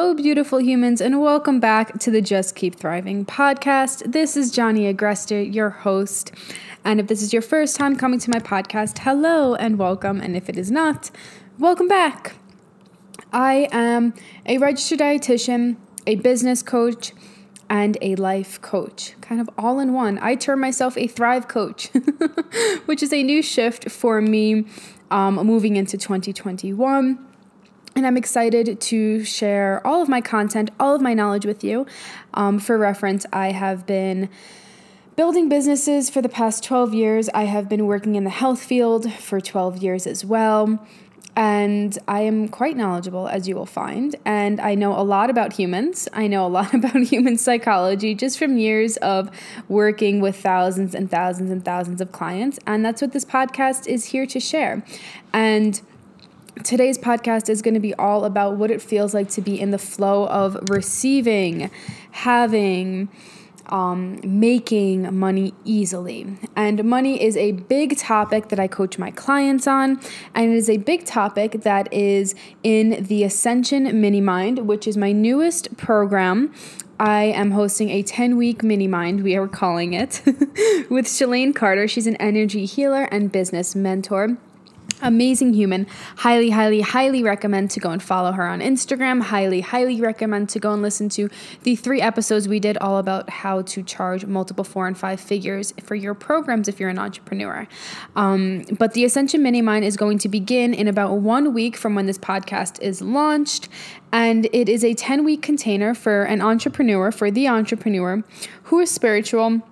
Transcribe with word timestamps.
Hello, 0.00 0.14
beautiful 0.14 0.60
humans, 0.60 1.00
and 1.00 1.20
welcome 1.20 1.58
back 1.58 1.98
to 1.98 2.12
the 2.12 2.22
Just 2.22 2.54
Keep 2.54 2.76
Thriving 2.76 3.26
podcast. 3.26 4.12
This 4.12 4.36
is 4.36 4.52
Johnny 4.52 4.82
Agresta, 4.94 5.52
your 5.52 5.70
host. 5.70 6.30
And 6.84 7.00
if 7.00 7.08
this 7.08 7.20
is 7.20 7.32
your 7.32 7.42
first 7.42 7.74
time 7.74 7.96
coming 7.96 8.20
to 8.20 8.30
my 8.30 8.38
podcast, 8.38 8.98
hello 8.98 9.56
and 9.56 9.76
welcome. 9.76 10.20
And 10.20 10.36
if 10.36 10.48
it 10.48 10.56
is 10.56 10.70
not, 10.70 11.10
welcome 11.58 11.88
back. 11.88 12.36
I 13.32 13.66
am 13.72 14.14
a 14.46 14.58
registered 14.58 15.00
dietitian, 15.00 15.74
a 16.06 16.14
business 16.14 16.62
coach, 16.62 17.12
and 17.68 17.98
a 18.00 18.14
life 18.14 18.62
coach, 18.62 19.14
kind 19.20 19.40
of 19.40 19.50
all 19.58 19.80
in 19.80 19.94
one. 19.94 20.20
I 20.22 20.36
term 20.36 20.60
myself 20.60 20.96
a 20.96 21.08
Thrive 21.08 21.48
coach, 21.48 21.88
which 22.86 23.02
is 23.02 23.12
a 23.12 23.24
new 23.24 23.42
shift 23.42 23.90
for 23.90 24.20
me 24.20 24.64
um, 25.10 25.34
moving 25.44 25.74
into 25.74 25.98
2021 25.98 27.27
and 27.98 28.06
I'm 28.06 28.16
excited 28.16 28.80
to 28.80 29.24
share 29.24 29.84
all 29.84 30.00
of 30.00 30.08
my 30.08 30.20
content, 30.20 30.70
all 30.78 30.94
of 30.94 31.00
my 31.00 31.14
knowledge 31.14 31.44
with 31.44 31.64
you. 31.64 31.84
Um, 32.32 32.60
for 32.60 32.78
reference, 32.78 33.26
I 33.32 33.50
have 33.50 33.86
been 33.86 34.28
building 35.16 35.48
businesses 35.48 36.08
for 36.08 36.22
the 36.22 36.28
past 36.28 36.62
12 36.62 36.94
years. 36.94 37.28
I 37.34 37.44
have 37.44 37.68
been 37.68 37.86
working 37.86 38.14
in 38.14 38.22
the 38.22 38.30
health 38.30 38.62
field 38.62 39.12
for 39.12 39.40
12 39.40 39.78
years 39.78 40.06
as 40.06 40.24
well. 40.24 40.78
And 41.34 41.98
I 42.06 42.20
am 42.20 42.48
quite 42.48 42.76
knowledgeable, 42.76 43.26
as 43.26 43.48
you 43.48 43.56
will 43.56 43.66
find. 43.66 44.14
And 44.24 44.60
I 44.60 44.76
know 44.76 44.96
a 44.96 45.02
lot 45.02 45.28
about 45.28 45.54
humans. 45.54 46.08
I 46.12 46.28
know 46.28 46.46
a 46.46 46.48
lot 46.58 46.74
about 46.74 47.02
human 47.02 47.36
psychology 47.36 48.14
just 48.14 48.38
from 48.38 48.58
years 48.58 48.96
of 48.98 49.28
working 49.68 50.20
with 50.20 50.36
thousands 50.36 50.94
and 50.94 51.10
thousands 51.10 51.50
and 51.50 51.64
thousands 51.64 52.00
of 52.00 52.12
clients. 52.12 52.60
And 52.64 52.84
that's 52.84 53.02
what 53.02 53.12
this 53.12 53.24
podcast 53.24 53.88
is 53.88 54.06
here 54.06 54.26
to 54.26 54.38
share. 54.38 54.84
And 55.32 55.80
Today's 56.64 56.98
podcast 56.98 57.48
is 57.48 57.62
going 57.62 57.74
to 57.74 57.80
be 57.80 57.94
all 57.94 58.24
about 58.24 58.56
what 58.56 58.70
it 58.70 58.82
feels 58.82 59.14
like 59.14 59.28
to 59.30 59.40
be 59.40 59.60
in 59.60 59.70
the 59.70 59.78
flow 59.78 60.26
of 60.28 60.56
receiving, 60.70 61.70
having, 62.10 63.08
um, 63.66 64.18
making 64.24 65.14
money 65.16 65.54
easily. 65.64 66.26
And 66.56 66.84
money 66.84 67.22
is 67.22 67.36
a 67.36 67.52
big 67.52 67.96
topic 67.96 68.48
that 68.48 68.58
I 68.58 68.66
coach 68.66 68.98
my 68.98 69.10
clients 69.10 69.66
on. 69.66 70.00
And 70.34 70.52
it 70.52 70.56
is 70.56 70.68
a 70.68 70.78
big 70.78 71.04
topic 71.04 71.62
that 71.62 71.92
is 71.92 72.34
in 72.62 73.04
the 73.04 73.24
Ascension 73.24 74.00
Mini 74.00 74.20
Mind, 74.20 74.66
which 74.66 74.88
is 74.88 74.96
my 74.96 75.12
newest 75.12 75.76
program. 75.76 76.52
I 76.98 77.24
am 77.24 77.52
hosting 77.52 77.90
a 77.90 78.02
10 78.02 78.36
week 78.36 78.64
mini 78.64 78.88
mind, 78.88 79.22
we 79.22 79.36
are 79.36 79.46
calling 79.46 79.92
it, 79.92 80.20
with 80.26 81.06
Shalane 81.06 81.54
Carter. 81.54 81.86
She's 81.86 82.08
an 82.08 82.16
energy 82.16 82.64
healer 82.64 83.04
and 83.04 83.30
business 83.30 83.76
mentor 83.76 84.36
amazing 85.02 85.54
human. 85.54 85.86
Highly, 86.16 86.50
highly, 86.50 86.80
highly 86.80 87.22
recommend 87.22 87.70
to 87.72 87.80
go 87.80 87.90
and 87.90 88.02
follow 88.02 88.32
her 88.32 88.46
on 88.46 88.60
Instagram. 88.60 89.22
Highly, 89.22 89.60
highly 89.60 90.00
recommend 90.00 90.48
to 90.50 90.58
go 90.58 90.72
and 90.72 90.82
listen 90.82 91.08
to 91.10 91.28
the 91.62 91.76
three 91.76 92.00
episodes 92.00 92.48
we 92.48 92.60
did 92.60 92.76
all 92.78 92.98
about 92.98 93.30
how 93.30 93.62
to 93.62 93.82
charge 93.82 94.26
multiple 94.26 94.64
four 94.64 94.86
and 94.86 94.96
five 94.96 95.20
figures 95.20 95.72
for 95.82 95.94
your 95.94 96.14
programs 96.14 96.68
if 96.68 96.80
you're 96.80 96.90
an 96.90 96.98
entrepreneur. 96.98 97.66
Um, 98.16 98.64
but 98.78 98.94
the 98.94 99.04
Ascension 99.04 99.42
Mini 99.42 99.62
Mind 99.62 99.84
is 99.84 99.96
going 99.96 100.18
to 100.18 100.28
begin 100.28 100.74
in 100.74 100.88
about 100.88 101.18
one 101.18 101.54
week 101.54 101.76
from 101.76 101.94
when 101.94 102.06
this 102.06 102.18
podcast 102.18 102.80
is 102.80 103.00
launched. 103.00 103.68
And 104.12 104.48
it 104.52 104.68
is 104.68 104.84
a 104.84 104.94
10 104.94 105.24
week 105.24 105.42
container 105.42 105.94
for 105.94 106.22
an 106.24 106.40
entrepreneur, 106.40 107.12
for 107.12 107.30
the 107.30 107.48
entrepreneur 107.48 108.24
who 108.64 108.80
is 108.80 108.90
spiritual 108.90 109.62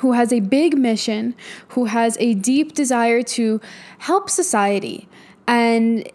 who 0.00 0.12
has 0.12 0.32
a 0.32 0.40
big 0.40 0.76
mission, 0.76 1.34
who 1.68 1.86
has 1.86 2.16
a 2.20 2.34
deep 2.34 2.74
desire 2.74 3.22
to 3.22 3.60
help 3.98 4.30
society. 4.30 5.08
And 5.46 6.10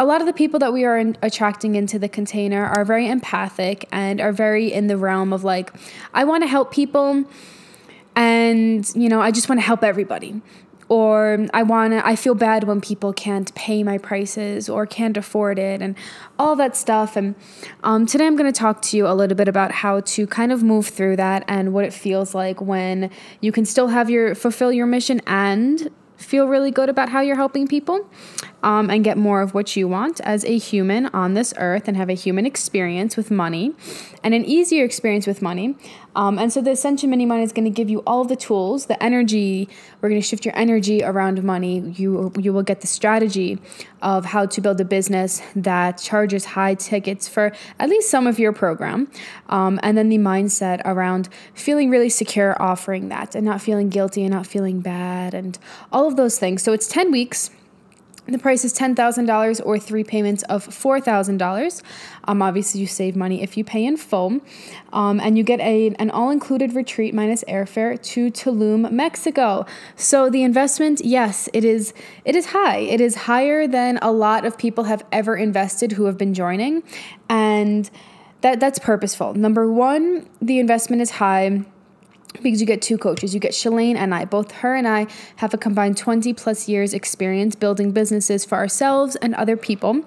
a 0.00 0.04
lot 0.04 0.20
of 0.20 0.26
the 0.26 0.32
people 0.32 0.60
that 0.60 0.72
we 0.72 0.84
are 0.84 0.96
in, 0.96 1.16
attracting 1.22 1.74
into 1.74 1.98
the 1.98 2.08
container 2.08 2.64
are 2.64 2.84
very 2.84 3.08
empathic 3.08 3.86
and 3.90 4.20
are 4.20 4.32
very 4.32 4.72
in 4.72 4.86
the 4.86 4.96
realm 4.96 5.32
of 5.32 5.44
like, 5.44 5.72
I 6.14 6.24
want 6.24 6.42
to 6.44 6.48
help 6.48 6.72
people 6.72 7.24
and, 8.14 8.90
you 8.94 9.08
know, 9.08 9.20
I 9.20 9.30
just 9.30 9.48
want 9.48 9.60
to 9.60 9.66
help 9.66 9.84
everybody 9.84 10.40
or 10.88 11.46
I 11.52 11.62
want 11.62 11.92
to 11.92 12.06
I 12.06 12.16
feel 12.16 12.34
bad 12.34 12.64
when 12.64 12.80
people 12.80 13.12
can't 13.12 13.54
pay 13.54 13.82
my 13.82 13.98
prices 13.98 14.68
or 14.68 14.86
can't 14.86 15.16
afford 15.16 15.58
it 15.58 15.82
and 15.82 15.94
all 16.38 16.56
that 16.56 16.76
stuff. 16.76 17.16
And 17.16 17.34
um, 17.84 18.06
today 18.06 18.26
I'm 18.26 18.36
going 18.36 18.52
to 18.52 18.58
talk 18.58 18.82
to 18.82 18.96
you 18.96 19.06
a 19.06 19.14
little 19.14 19.36
bit 19.36 19.48
about 19.48 19.72
how 19.72 20.00
to 20.00 20.26
kind 20.26 20.52
of 20.52 20.62
move 20.62 20.88
through 20.88 21.16
that 21.16 21.44
and 21.48 21.72
what 21.72 21.84
it 21.84 21.92
feels 21.92 22.34
like 22.34 22.60
when 22.60 23.10
you 23.40 23.52
can 23.52 23.64
still 23.64 23.88
have 23.88 24.08
your 24.08 24.34
fulfill 24.34 24.72
your 24.72 24.86
mission 24.86 25.20
and 25.26 25.90
feel 26.16 26.48
really 26.48 26.70
good 26.70 26.88
about 26.88 27.08
how 27.08 27.20
you're 27.20 27.36
helping 27.36 27.66
people 27.66 28.08
um, 28.62 28.90
and 28.90 29.04
get 29.04 29.16
more 29.16 29.40
of 29.40 29.54
what 29.54 29.76
you 29.76 29.86
want 29.86 30.20
as 30.20 30.44
a 30.44 30.58
human 30.58 31.06
on 31.06 31.34
this 31.34 31.54
earth 31.56 31.88
and 31.88 31.96
have 31.96 32.08
a 32.08 32.14
human 32.14 32.46
experience 32.46 33.16
with 33.16 33.30
money 33.30 33.74
and 34.24 34.34
an 34.34 34.44
easier 34.44 34.84
experience 34.84 35.26
with 35.26 35.40
money. 35.40 35.76
Um, 36.16 36.38
and 36.38 36.52
so 36.52 36.60
the 36.60 36.72
Ascension 36.72 37.10
Mini 37.10 37.26
Mind 37.26 37.44
is 37.44 37.52
going 37.52 37.64
to 37.64 37.70
give 37.70 37.88
you 37.88 38.00
all 38.04 38.24
the 38.24 38.34
tools, 38.34 38.86
the 38.86 39.00
energy. 39.00 39.68
We're 40.00 40.08
going 40.08 40.20
to 40.20 40.26
shift 40.26 40.44
your 40.44 40.56
energy 40.56 41.04
around 41.04 41.44
money. 41.44 41.78
You 41.96 42.32
you 42.36 42.52
will 42.52 42.64
get 42.64 42.80
the 42.80 42.88
strategy 42.88 43.60
of 44.02 44.24
how 44.24 44.46
to 44.46 44.60
build 44.60 44.80
a 44.80 44.84
business 44.84 45.40
that 45.54 45.98
charges 45.98 46.44
high 46.44 46.74
tickets 46.74 47.28
for 47.28 47.52
at 47.78 47.88
least 47.88 48.10
some 48.10 48.26
of 48.26 48.40
your 48.40 48.52
program, 48.52 49.08
um, 49.48 49.78
and 49.84 49.96
then 49.96 50.08
the 50.08 50.18
mindset 50.18 50.82
around 50.84 51.28
feeling 51.54 51.88
really 51.88 52.10
secure 52.10 52.60
offering 52.60 53.10
that 53.10 53.36
and 53.36 53.44
not 53.44 53.60
feeling 53.60 53.88
guilty 53.88 54.24
and 54.24 54.32
not 54.32 54.46
feeling 54.46 54.80
bad 54.80 55.34
and 55.34 55.58
all 55.92 56.08
of 56.08 56.16
those 56.16 56.36
things. 56.38 56.62
So 56.62 56.72
it's 56.72 56.88
ten 56.88 57.12
weeks. 57.12 57.50
The 58.28 58.38
price 58.38 58.62
is 58.62 58.74
$10,000 58.74 59.60
or 59.64 59.78
three 59.78 60.04
payments 60.04 60.42
of 60.44 60.66
$4,000. 60.66 61.82
Um, 62.24 62.42
obviously, 62.42 62.78
you 62.78 62.86
save 62.86 63.16
money 63.16 63.42
if 63.42 63.56
you 63.56 63.64
pay 63.64 63.86
in 63.86 63.96
full. 63.96 64.40
Um, 64.92 65.18
and 65.18 65.38
you 65.38 65.44
get 65.44 65.60
a, 65.60 65.94
an 65.98 66.10
all 66.10 66.28
included 66.28 66.74
retreat 66.74 67.14
minus 67.14 67.42
airfare 67.44 68.00
to 68.02 68.30
Tulum, 68.30 68.92
Mexico. 68.92 69.64
So 69.96 70.28
the 70.28 70.42
investment, 70.42 71.00
yes, 71.02 71.48
it 71.54 71.64
is, 71.64 71.94
it 72.26 72.36
is 72.36 72.46
high. 72.46 72.78
It 72.78 73.00
is 73.00 73.14
higher 73.14 73.66
than 73.66 73.98
a 74.02 74.12
lot 74.12 74.44
of 74.44 74.58
people 74.58 74.84
have 74.84 75.06
ever 75.10 75.34
invested 75.34 75.92
who 75.92 76.04
have 76.04 76.18
been 76.18 76.34
joining. 76.34 76.82
And 77.30 77.88
that, 78.42 78.60
that's 78.60 78.78
purposeful. 78.78 79.32
Number 79.34 79.72
one, 79.72 80.28
the 80.42 80.58
investment 80.58 81.00
is 81.00 81.12
high 81.12 81.64
because 82.34 82.60
you 82.60 82.66
get 82.66 82.82
two 82.82 82.98
coaches. 82.98 83.34
You 83.34 83.40
get 83.40 83.52
Shalane 83.52 83.96
and 83.96 84.14
I. 84.14 84.24
Both 84.24 84.52
her 84.52 84.74
and 84.74 84.86
I 84.86 85.06
have 85.36 85.54
a 85.54 85.58
combined 85.58 85.96
20 85.96 86.32
plus 86.34 86.68
years 86.68 86.94
experience 86.94 87.54
building 87.54 87.92
businesses 87.92 88.44
for 88.44 88.56
ourselves 88.56 89.16
and 89.16 89.34
other 89.34 89.56
people. 89.56 90.02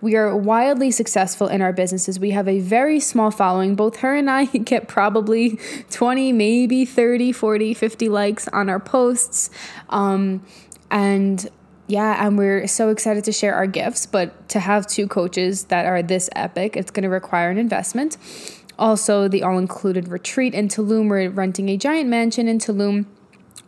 We 0.00 0.16
are 0.16 0.36
wildly 0.36 0.90
successful 0.90 1.48
in 1.48 1.62
our 1.62 1.72
businesses. 1.72 2.18
We 2.18 2.30
have 2.30 2.48
a 2.48 2.60
very 2.60 3.00
small 3.00 3.30
following. 3.30 3.74
Both 3.74 3.96
her 3.98 4.14
and 4.14 4.30
I 4.30 4.44
get 4.64 4.88
probably 4.88 5.58
20, 5.90 6.32
maybe 6.32 6.84
30, 6.84 7.32
40, 7.32 7.74
50 7.74 8.08
likes 8.08 8.48
on 8.48 8.68
our 8.68 8.80
posts. 8.80 9.50
Um, 9.90 10.44
and 10.90 11.48
yeah, 11.88 12.26
and 12.26 12.36
we're 12.36 12.66
so 12.66 12.88
excited 12.88 13.24
to 13.24 13.32
share 13.32 13.54
our 13.54 13.66
gifts, 13.66 14.06
but 14.06 14.48
to 14.48 14.60
have 14.60 14.86
two 14.86 15.06
coaches 15.06 15.64
that 15.64 15.86
are 15.86 16.02
this 16.02 16.28
epic, 16.34 16.76
it's 16.76 16.90
going 16.90 17.04
to 17.04 17.08
require 17.08 17.50
an 17.50 17.58
investment. 17.58 18.16
Also, 18.78 19.28
the 19.28 19.42
all 19.42 19.58
included 19.58 20.08
retreat 20.08 20.54
in 20.54 20.68
Tulum. 20.68 21.08
We're 21.08 21.30
renting 21.30 21.68
a 21.68 21.76
giant 21.76 22.08
mansion 22.08 22.48
in 22.48 22.58
Tulum 22.58 23.06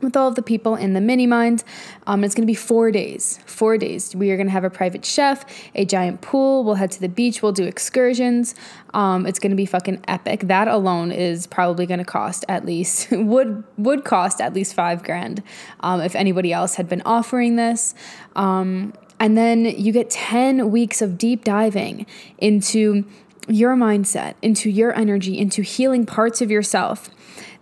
with 0.01 0.17
all 0.17 0.29
of 0.29 0.35
the 0.35 0.43
people 0.43 0.77
in 0.77 0.93
the 0.93 1.01
mini 1.01 1.27
mind. 1.27 1.65
Um, 2.07 2.23
it's 2.25 2.35
going 2.35 2.43
to 2.43 2.51
be 2.51 2.55
four 2.55 2.91
days. 2.91 3.41
Four 3.47 3.79
days. 3.79 4.15
We 4.15 4.31
are 4.31 4.37
going 4.37 4.47
to 4.47 4.53
have 4.53 4.65
a 4.65 4.71
private 4.71 5.05
chef, 5.05 5.45
a 5.75 5.85
giant 5.85 6.21
pool. 6.21 6.65
We'll 6.65 6.77
head 6.77 6.91
to 6.93 7.01
the 7.01 7.09
beach. 7.09 7.43
We'll 7.43 7.53
do 7.53 7.65
excursions. 7.65 8.55
Um, 8.95 9.27
it's 9.27 9.39
going 9.39 9.51
to 9.51 9.57
be 9.57 9.67
fucking 9.67 10.05
epic. 10.07 10.41
That 10.43 10.69
alone 10.69 11.11
is 11.11 11.47
probably 11.47 11.87
going 11.87 11.99
to 11.99 12.05
cost 12.05 12.45
at 12.49 12.65
least 12.65 13.09
would 13.13 13.65
would 13.77 14.05
cost 14.05 14.41
at 14.41 14.55
least 14.55 14.75
five 14.75 15.03
grand 15.03 15.43
um, 15.81 16.01
if 16.01 16.15
anybody 16.15 16.53
else 16.53 16.77
had 16.77 16.89
been 16.89 17.03
offering 17.05 17.57
this. 17.57 17.95
Um, 18.37 18.93
and 19.21 19.37
then 19.37 19.65
you 19.65 19.93
get 19.93 20.11
10 20.11 20.71
weeks 20.71 21.03
of 21.03 21.19
deep 21.19 21.43
diving 21.43 22.07
into 22.39 23.05
your 23.49 23.75
mindset, 23.75 24.35
into 24.43 24.71
your 24.71 24.97
energy, 24.97 25.39
into 25.39 25.63
healing 25.63 26.07
parts 26.07 26.41
of 26.41 26.51
yourself 26.51 27.11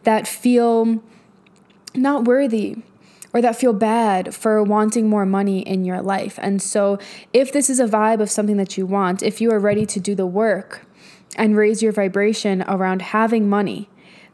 that 0.05 0.29
feel 0.29 1.03
not 1.95 2.25
worthy, 2.25 2.77
or 3.33 3.43
that 3.43 3.57
feel 3.57 3.73
bad 3.73 4.35
for 4.35 4.63
wanting 4.63 5.09
more 5.09 5.27
money 5.27 5.61
in 5.61 5.85
your 5.85 6.01
life. 6.01 6.39
And 6.41 6.63
so, 6.63 6.99
if 7.33 7.53
this 7.53 7.69
is 7.69 7.81
a 7.81 7.87
vibe 7.87 8.21
of 8.21 8.31
something 8.31 8.57
that 8.57 8.79
you 8.79 8.87
want, 8.87 9.23
if 9.23 9.41
you 9.41 9.51
are 9.53 9.59
ready 9.59 9.85
to 9.87 10.01
do 10.01 10.15
the 10.15 10.27
work 10.27 10.87
and 11.37 11.57
raise 11.57 11.83
your 11.83 11.93
vibration 11.93 12.63
around 12.63 13.03
having 13.03 13.49
money 13.49 13.89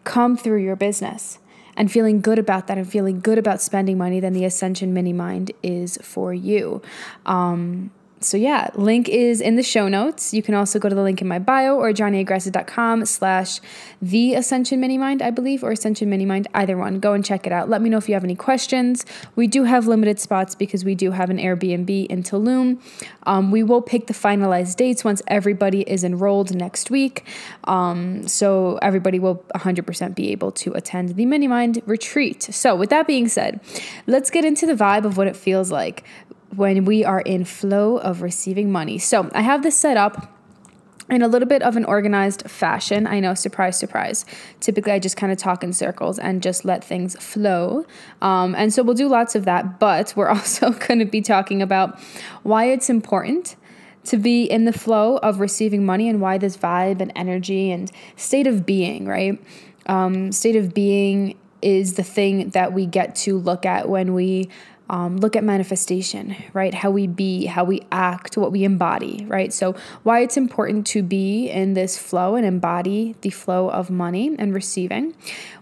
come 0.04 0.36
through 0.36 0.62
your 0.62 0.76
business 0.76 1.38
and 1.76 1.90
feeling 1.90 2.20
good 2.20 2.38
about 2.38 2.66
that 2.66 2.78
and 2.78 2.88
feeling 2.88 3.20
good 3.20 3.38
about 3.38 3.60
spending 3.60 3.98
money, 3.98 4.20
then 4.20 4.34
the 4.34 4.44
Ascension 4.44 4.92
Mini 4.92 5.12
Mind 5.12 5.52
is 5.62 5.98
for 6.02 6.34
you. 6.34 6.82
Um, 7.26 7.90
so 8.24 8.36
yeah, 8.36 8.70
link 8.74 9.08
is 9.08 9.40
in 9.40 9.56
the 9.56 9.62
show 9.62 9.88
notes. 9.88 10.32
You 10.32 10.42
can 10.42 10.54
also 10.54 10.78
go 10.78 10.88
to 10.88 10.94
the 10.94 11.02
link 11.02 11.20
in 11.20 11.28
my 11.28 11.38
bio 11.38 11.76
or 11.76 11.92
johnnyagresta.com 11.92 13.06
slash 13.06 13.60
the 14.00 14.34
Ascension 14.34 14.80
Mini 14.80 14.98
Mind, 14.98 15.22
I 15.22 15.30
believe, 15.30 15.62
or 15.62 15.72
Ascension 15.72 16.10
Mini 16.10 16.24
Mind, 16.24 16.48
either 16.54 16.76
one. 16.76 17.00
Go 17.00 17.12
and 17.12 17.24
check 17.24 17.46
it 17.46 17.52
out. 17.52 17.68
Let 17.68 17.82
me 17.82 17.90
know 17.90 17.98
if 17.98 18.08
you 18.08 18.14
have 18.14 18.24
any 18.24 18.34
questions. 18.34 19.04
We 19.36 19.46
do 19.46 19.64
have 19.64 19.86
limited 19.86 20.18
spots 20.20 20.54
because 20.54 20.84
we 20.84 20.94
do 20.94 21.12
have 21.12 21.30
an 21.30 21.38
Airbnb 21.38 22.06
in 22.06 22.22
Tulum. 22.22 22.80
Um, 23.24 23.50
we 23.50 23.62
will 23.62 23.82
pick 23.82 24.06
the 24.06 24.14
finalized 24.14 24.76
dates 24.76 25.04
once 25.04 25.22
everybody 25.28 25.82
is 25.82 26.04
enrolled 26.04 26.54
next 26.54 26.90
week. 26.90 27.24
Um, 27.64 28.26
so 28.26 28.78
everybody 28.82 29.18
will 29.18 29.44
100% 29.54 30.14
be 30.14 30.32
able 30.32 30.52
to 30.52 30.72
attend 30.72 31.16
the 31.16 31.26
Mini 31.26 31.48
Mind 31.48 31.82
retreat. 31.86 32.42
So 32.42 32.74
with 32.74 32.90
that 32.90 33.06
being 33.06 33.28
said, 33.28 33.60
let's 34.06 34.30
get 34.30 34.44
into 34.44 34.66
the 34.66 34.74
vibe 34.74 35.04
of 35.04 35.16
what 35.16 35.26
it 35.26 35.36
feels 35.36 35.70
like 35.70 36.04
when 36.54 36.84
we 36.84 37.04
are 37.04 37.20
in 37.20 37.44
flow 37.44 37.96
of 37.98 38.22
receiving 38.22 38.70
money. 38.70 38.98
So 38.98 39.30
I 39.34 39.42
have 39.42 39.62
this 39.62 39.76
set 39.76 39.96
up 39.96 40.32
in 41.08 41.22
a 41.22 41.28
little 41.28 41.48
bit 41.48 41.62
of 41.62 41.76
an 41.76 41.84
organized 41.84 42.48
fashion. 42.50 43.06
I 43.06 43.20
know, 43.20 43.34
surprise, 43.34 43.78
surprise. 43.78 44.24
Typically, 44.60 44.92
I 44.92 44.98
just 44.98 45.16
kind 45.16 45.32
of 45.32 45.38
talk 45.38 45.62
in 45.62 45.72
circles 45.72 46.18
and 46.18 46.42
just 46.42 46.64
let 46.64 46.82
things 46.82 47.16
flow. 47.16 47.84
Um, 48.20 48.54
and 48.54 48.72
so 48.72 48.82
we'll 48.82 48.94
do 48.94 49.08
lots 49.08 49.34
of 49.34 49.44
that, 49.44 49.78
but 49.78 50.14
we're 50.16 50.28
also 50.36 50.70
going 50.70 51.00
to 51.00 51.04
be 51.04 51.20
talking 51.20 51.60
about 51.60 51.98
why 52.42 52.66
it's 52.66 52.88
important 52.88 53.56
to 54.04 54.16
be 54.16 54.44
in 54.44 54.64
the 54.64 54.72
flow 54.72 55.18
of 55.18 55.38
receiving 55.38 55.86
money 55.86 56.08
and 56.08 56.20
why 56.20 56.38
this 56.38 56.56
vibe 56.56 57.00
and 57.00 57.12
energy 57.14 57.70
and 57.70 57.90
state 58.16 58.46
of 58.46 58.66
being, 58.66 59.06
right? 59.06 59.40
Um, 59.86 60.32
state 60.32 60.56
of 60.56 60.74
being 60.74 61.38
is 61.60 61.94
the 61.94 62.02
thing 62.02 62.50
that 62.50 62.72
we 62.72 62.86
get 62.86 63.14
to 63.14 63.38
look 63.38 63.64
at 63.64 63.88
when 63.88 64.14
we 64.14 64.48
um, 64.92 65.16
look 65.16 65.34
at 65.34 65.42
manifestation, 65.42 66.36
right? 66.52 66.74
How 66.74 66.90
we 66.90 67.06
be, 67.06 67.46
how 67.46 67.64
we 67.64 67.80
act, 67.90 68.36
what 68.36 68.52
we 68.52 68.62
embody, 68.62 69.24
right? 69.26 69.50
So, 69.50 69.74
why 70.02 70.20
it's 70.20 70.36
important 70.36 70.86
to 70.88 71.02
be 71.02 71.48
in 71.48 71.72
this 71.72 71.96
flow 71.96 72.36
and 72.36 72.44
embody 72.44 73.16
the 73.22 73.30
flow 73.30 73.70
of 73.70 73.88
money 73.88 74.36
and 74.38 74.54
receiving, 74.54 75.14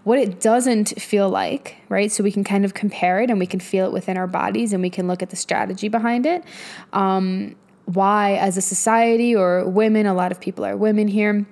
what 0.03 0.19
it 0.19 0.41
doesn't 0.41 1.01
feel 1.01 1.29
like, 1.29 1.77
right? 1.87 2.11
So, 2.11 2.25
we 2.25 2.31
can 2.31 2.43
kind 2.43 2.65
of 2.65 2.73
compare 2.73 3.21
it 3.21 3.29
and 3.29 3.39
we 3.39 3.47
can 3.47 3.61
feel 3.61 3.85
it 3.85 3.93
within 3.93 4.17
our 4.17 4.27
bodies 4.27 4.73
and 4.73 4.81
we 4.81 4.89
can 4.89 5.07
look 5.07 5.23
at 5.23 5.29
the 5.29 5.37
strategy 5.37 5.87
behind 5.87 6.25
it. 6.25 6.43
Um, 6.91 7.55
why, 7.85 8.33
as 8.33 8.57
a 8.57 8.61
society 8.61 9.33
or 9.33 9.65
women, 9.65 10.07
a 10.07 10.13
lot 10.13 10.33
of 10.33 10.41
people 10.41 10.65
are 10.65 10.75
women 10.75 11.07
here 11.07 11.45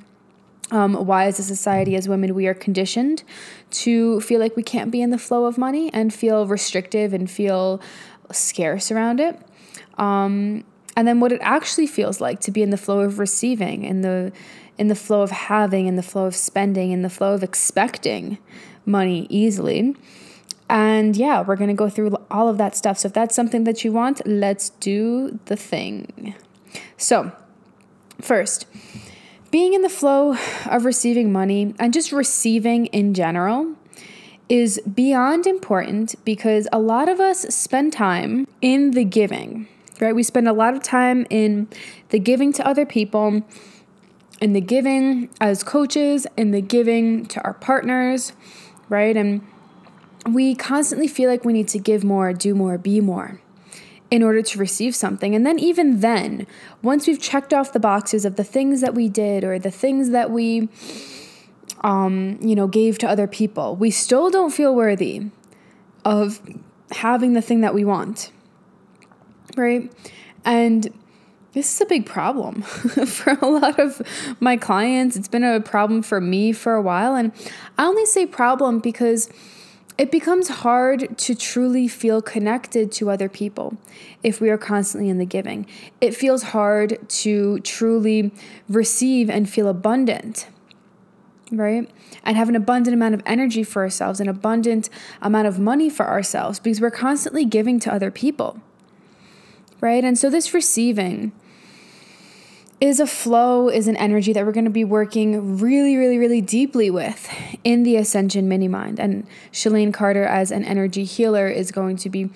um, 0.71 0.93
why, 1.05 1.25
as 1.25 1.39
a 1.39 1.43
society, 1.43 1.95
as 1.95 2.07
women, 2.07 2.35
we 2.35 2.47
are 2.47 2.53
conditioned 2.53 3.23
to 3.71 4.21
feel 4.21 4.39
like 4.39 4.55
we 4.55 4.63
can't 4.63 4.91
be 4.91 5.01
in 5.01 5.09
the 5.09 5.17
flow 5.17 5.45
of 5.45 5.57
money 5.57 5.91
and 5.93 6.13
feel 6.13 6.45
restrictive 6.47 7.13
and 7.13 7.29
feel 7.29 7.81
scarce 8.31 8.91
around 8.91 9.19
it. 9.19 9.39
Um, 9.97 10.63
and 10.95 11.07
then 11.07 11.19
what 11.19 11.31
it 11.31 11.39
actually 11.41 11.87
feels 11.87 12.21
like 12.21 12.39
to 12.41 12.51
be 12.51 12.61
in 12.61 12.69
the 12.69 12.77
flow 12.77 12.99
of 12.99 13.19
receiving, 13.19 13.83
in 13.83 14.01
the 14.01 14.31
in 14.77 14.87
the 14.87 14.95
flow 14.95 15.21
of 15.21 15.31
having, 15.31 15.87
in 15.87 15.97
the 15.97 16.03
flow 16.03 16.25
of 16.25 16.35
spending, 16.35 16.91
in 16.91 17.01
the 17.01 17.09
flow 17.09 17.33
of 17.33 17.43
expecting 17.43 18.37
money 18.85 19.27
easily. 19.29 19.93
And 20.69 21.17
yeah, 21.17 21.41
we're 21.41 21.57
to 21.57 21.73
go 21.73 21.89
through 21.89 22.15
all 22.31 22.47
of 22.47 22.57
that 22.59 22.77
stuff. 22.77 22.99
So 22.99 23.07
if 23.07 23.13
that's 23.13 23.35
something 23.35 23.65
that 23.65 23.83
you 23.83 23.91
want, 23.91 24.21
let's 24.25 24.69
do 24.69 25.39
the 25.45 25.57
thing. 25.57 26.33
So, 26.95 27.31
first, 28.21 28.67
being 29.51 29.73
in 29.73 29.81
the 29.81 29.89
flow 29.89 30.35
of 30.65 30.85
receiving 30.85 31.31
money 31.31 31.73
and 31.79 31.93
just 31.93 32.11
receiving 32.11 32.85
in 32.87 33.13
general 33.13 33.75
is 34.47 34.81
beyond 34.81 35.45
important 35.45 36.15
because 36.25 36.67
a 36.71 36.79
lot 36.79 37.07
of 37.07 37.19
us 37.19 37.41
spend 37.53 37.93
time 37.93 38.47
in 38.61 38.91
the 38.91 39.03
giving, 39.03 39.67
right? 39.99 40.15
We 40.15 40.23
spend 40.23 40.47
a 40.47 40.53
lot 40.53 40.73
of 40.73 40.81
time 40.81 41.25
in 41.29 41.67
the 42.09 42.19
giving 42.19 42.51
to 42.53 42.67
other 42.67 42.85
people, 42.85 43.43
in 44.41 44.53
the 44.53 44.61
giving 44.61 45.29
as 45.39 45.63
coaches, 45.63 46.25
in 46.35 46.51
the 46.51 46.61
giving 46.61 47.25
to 47.27 47.41
our 47.43 47.53
partners, 47.53 48.33
right? 48.87 49.15
And 49.15 49.45
we 50.27 50.55
constantly 50.55 51.07
feel 51.07 51.29
like 51.29 51.45
we 51.45 51.53
need 51.53 51.67
to 51.69 51.79
give 51.79 52.03
more, 52.03 52.33
do 52.33 52.55
more, 52.55 52.77
be 52.77 53.01
more 53.01 53.39
in 54.11 54.23
order 54.23 54.41
to 54.41 54.57
receive 54.57 54.95
something. 54.95 55.35
And 55.35 55.45
then, 55.45 55.59
even 55.59 55.99
then, 55.99 56.47
once 56.81 57.07
we've 57.07 57.21
checked 57.21 57.53
off 57.53 57.73
the 57.73 57.79
boxes 57.79 58.25
of 58.25 58.35
the 58.35 58.43
things 58.43 58.81
that 58.81 58.95
we 58.95 59.07
did 59.07 59.43
or 59.43 59.59
the 59.59 59.71
things 59.71 60.09
that 60.09 60.31
we, 60.31 60.69
um, 61.81 62.37
you 62.41 62.55
know, 62.55 62.67
gave 62.67 62.97
to 62.99 63.07
other 63.07 63.27
people, 63.27 63.75
we 63.75 63.91
still 63.91 64.29
don't 64.29 64.51
feel 64.51 64.73
worthy 64.73 65.27
of 66.03 66.41
having 66.91 67.33
the 67.33 67.41
thing 67.41 67.61
that 67.61 67.73
we 67.73 67.85
want. 67.85 68.31
Right? 69.55 69.91
And 70.45 70.91
this 71.53 71.73
is 71.73 71.81
a 71.81 71.85
big 71.85 72.05
problem 72.05 72.61
for 72.61 73.37
a 73.41 73.45
lot 73.45 73.79
of 73.79 74.01
my 74.39 74.57
clients. 74.57 75.15
It's 75.15 75.27
been 75.27 75.43
a 75.43 75.59
problem 75.59 76.01
for 76.01 76.21
me 76.21 76.51
for 76.51 76.73
a 76.73 76.81
while. 76.81 77.15
And 77.15 77.31
I 77.77 77.85
only 77.85 78.05
say 78.05 78.25
problem 78.25 78.79
because 78.79 79.29
it 79.99 80.11
becomes 80.11 80.47
hard 80.47 81.17
to 81.17 81.35
truly 81.35 81.89
feel 81.89 82.21
connected 82.21 82.89
to 82.89 83.09
other 83.09 83.27
people 83.27 83.77
if 84.23 84.39
we 84.39 84.49
are 84.49 84.57
constantly 84.57 85.09
in 85.09 85.17
the 85.17 85.25
giving. 85.25 85.67
It 85.99 86.15
feels 86.15 86.41
hard 86.41 86.97
to 87.09 87.59
truly 87.59 88.31
receive 88.69 89.29
and 89.29 89.49
feel 89.49 89.67
abundant, 89.67 90.47
right? 91.51 91.91
And 92.23 92.37
have 92.37 92.47
an 92.47 92.55
abundant 92.55 92.93
amount 92.93 93.13
of 93.13 93.21
energy 93.25 93.61
for 93.61 93.81
ourselves, 93.81 94.21
an 94.21 94.29
abundant 94.29 94.89
amount 95.21 95.47
of 95.47 95.59
money 95.59 95.89
for 95.89 96.07
ourselves 96.07 96.59
because 96.59 96.79
we're 96.79 96.91
constantly 96.91 97.43
giving 97.43 97.77
to 97.81 97.93
other 97.93 98.09
people, 98.09 98.61
right? 99.81 100.05
And 100.05 100.17
so 100.17 100.29
this 100.29 100.53
receiving 100.53 101.33
is 102.81 102.99
a 102.99 103.07
flow, 103.07 103.67
is 103.67 103.87
an 103.87 103.97
energy 103.97 104.31
that 104.33 104.45
we're 104.45 104.53
going 104.53 104.65
to 104.65 104.71
be 104.71 104.85
working 104.85 105.57
really, 105.59 105.97
really, 105.97 106.17
really 106.17 106.41
deeply 106.41 106.89
with 106.89 107.29
in 107.63 107.83
the 107.83 107.97
Ascension 107.97 108.47
Mini 108.47 108.67
Mind. 108.67 108.99
And 108.99 109.27
Shalene 109.51 109.93
Carter, 109.93 110.23
as 110.23 110.51
an 110.51 110.63
energy 110.63 111.03
healer, 111.03 111.47
is 111.47 111.71
going 111.71 111.97
to 111.97 112.09
be 112.09 112.29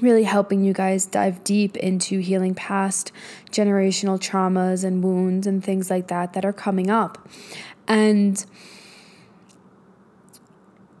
really 0.00 0.24
helping 0.24 0.64
you 0.64 0.72
guys 0.72 1.06
dive 1.06 1.42
deep 1.44 1.76
into 1.76 2.18
healing 2.18 2.54
past 2.54 3.12
generational 3.50 4.18
traumas 4.18 4.84
and 4.84 5.02
wounds 5.02 5.46
and 5.46 5.64
things 5.64 5.88
like 5.88 6.08
that 6.08 6.32
that 6.34 6.44
are 6.44 6.52
coming 6.52 6.90
up. 6.90 7.28
And 7.86 8.44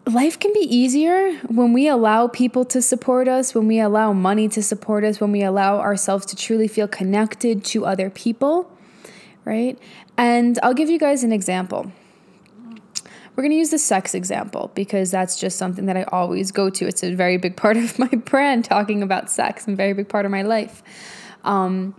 life 0.06 0.38
can 0.38 0.52
be 0.52 0.60
easier 0.60 1.38
when 1.48 1.72
we 1.72 1.88
allow 1.88 2.28
people 2.28 2.64
to 2.66 2.82
support 2.82 3.26
us, 3.28 3.54
when 3.54 3.66
we 3.66 3.80
allow 3.80 4.12
money 4.12 4.48
to 4.48 4.62
support 4.62 5.04
us, 5.04 5.20
when 5.20 5.32
we 5.32 5.42
allow 5.42 5.78
ourselves 5.78 6.26
to 6.26 6.36
truly 6.36 6.68
feel 6.68 6.86
connected 6.88 7.64
to 7.64 7.86
other 7.86 8.10
people, 8.10 8.70
right? 9.44 9.78
And 10.16 10.58
I'll 10.62 10.74
give 10.74 10.90
you 10.90 10.98
guys 10.98 11.24
an 11.24 11.32
example. 11.32 11.90
We're 13.34 13.42
going 13.42 13.50
to 13.50 13.56
use 13.56 13.70
the 13.70 13.78
sex 13.78 14.14
example 14.14 14.70
because 14.74 15.10
that's 15.10 15.40
just 15.40 15.58
something 15.58 15.86
that 15.86 15.96
I 15.96 16.04
always 16.04 16.52
go 16.52 16.70
to. 16.70 16.86
It's 16.86 17.02
a 17.02 17.14
very 17.14 17.36
big 17.36 17.56
part 17.56 17.76
of 17.76 17.98
my 17.98 18.06
brand 18.24 18.64
talking 18.64 19.02
about 19.02 19.30
sex 19.30 19.66
and 19.66 19.76
very 19.76 19.92
big 19.92 20.08
part 20.08 20.24
of 20.24 20.30
my 20.30 20.42
life. 20.42 20.82
Um, 21.42 21.94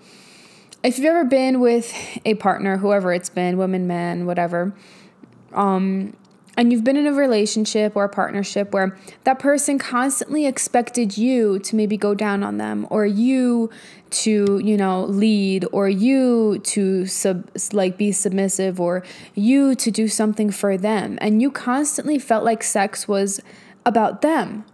if 0.84 0.98
you've 0.98 1.08
ever 1.08 1.26
been 1.26 1.60
with 1.60 1.94
a 2.24 2.36
partner, 2.36 2.78
whoever 2.78 3.12
it's 3.12 3.30
been, 3.30 3.58
woman, 3.58 3.88
man, 3.88 4.26
whatever, 4.26 4.74
um, 5.52 6.16
and 6.58 6.72
you've 6.72 6.84
been 6.84 6.98
in 6.98 7.08
a 7.08 7.14
relationship 7.14 7.96
or 7.96 8.06
a 8.06 8.10
partnership 8.10 8.74
where 8.74 8.98
that 9.24 9.40
person 9.40 9.78
constantly 9.78 10.46
expected 10.46 11.18
you 11.18 11.60
to 11.60 11.76
maybe 11.76 11.98
go 11.98 12.14
down 12.14 12.44
on 12.44 12.58
them 12.58 12.88
or 12.90 13.06
you 13.06 13.70
to 14.12 14.62
you 14.64 14.78
know 14.78 15.04
lead 15.06 15.66
or 15.72 15.90
you 15.90 16.60
to 16.60 17.06
sub 17.06 17.50
like 17.74 17.98
be 17.98 18.12
submissive 18.12 18.80
or 18.80 19.04
you 19.34 19.76
to 19.76 19.92
do 19.92 20.08
something 20.08 20.52
for 20.52 20.78
them. 20.78 21.18
And 21.22 21.42
you 21.42 21.52
constantly 21.52 22.20
felt 22.20 22.44
like 22.44 22.64
sex 22.64 23.08
was 23.08 23.42
about 23.86 24.22
them 24.22 24.66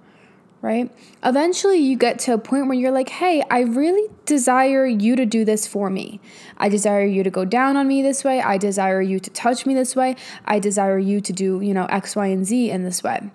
right? 0.61 0.91
Eventually, 1.23 1.77
you 1.77 1.97
get 1.97 2.19
to 2.19 2.33
a 2.33 2.37
point 2.37 2.67
where 2.67 2.77
you're 2.77 2.91
like, 2.91 3.09
hey, 3.09 3.43
I 3.49 3.61
really 3.61 4.09
desire 4.25 4.85
you 4.85 5.15
to 5.15 5.25
do 5.25 5.43
this 5.43 5.65
for 5.65 5.89
me. 5.89 6.19
I 6.57 6.69
desire 6.69 7.05
you 7.05 7.23
to 7.23 7.31
go 7.31 7.45
down 7.45 7.77
on 7.77 7.87
me 7.87 8.01
this 8.01 8.23
way. 8.23 8.41
I 8.41 8.57
desire 8.57 9.01
you 9.01 9.19
to 9.19 9.29
touch 9.31 9.65
me 9.65 9.73
this 9.73 9.95
way. 9.95 10.15
I 10.45 10.59
desire 10.59 10.99
you 10.99 11.19
to 11.21 11.33
do, 11.33 11.61
you 11.61 11.73
know, 11.73 11.85
X, 11.85 12.15
Y, 12.15 12.27
and 12.27 12.45
Z 12.45 12.69
in 12.69 12.83
this 12.83 13.01
way. 13.01 13.31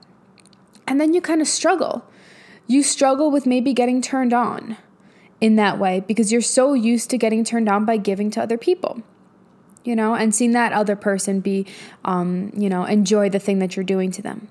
And 0.87 1.01
then 1.01 1.15
you 1.15 1.21
kind 1.21 1.41
of 1.41 1.49
struggle. 1.49 2.05
You 2.69 2.83
struggle 2.83 3.31
with 3.31 3.45
maybe 3.45 3.73
getting 3.73 4.01
turned 4.01 4.33
on 4.33 4.77
in 5.41 5.57
that 5.57 5.79
way 5.79 6.01
because 6.01 6.31
you're 6.31 6.41
so 6.41 6.75
used 6.75 7.11
to 7.11 7.19
getting 7.19 7.45
turned 7.45 7.69
on 7.69 7.85
by 7.85 7.97
giving 7.97 8.31
to 8.33 8.43
other 8.43 8.59
people 8.59 9.03
you 9.85 9.95
know, 9.95 10.17
and 10.17 10.35
seeing 10.35 10.51
that 10.51 10.73
other 10.73 10.97
person 10.97 11.39
be, 11.39 11.65
um, 12.05 12.51
you 12.57 12.69
know, 12.69 12.85
enjoy 12.85 13.31
the 13.31 13.39
thing 13.39 13.61
that 13.61 13.77
you're 13.77 13.85
doing 13.85 14.11
to 14.11 14.21
them 14.21 14.49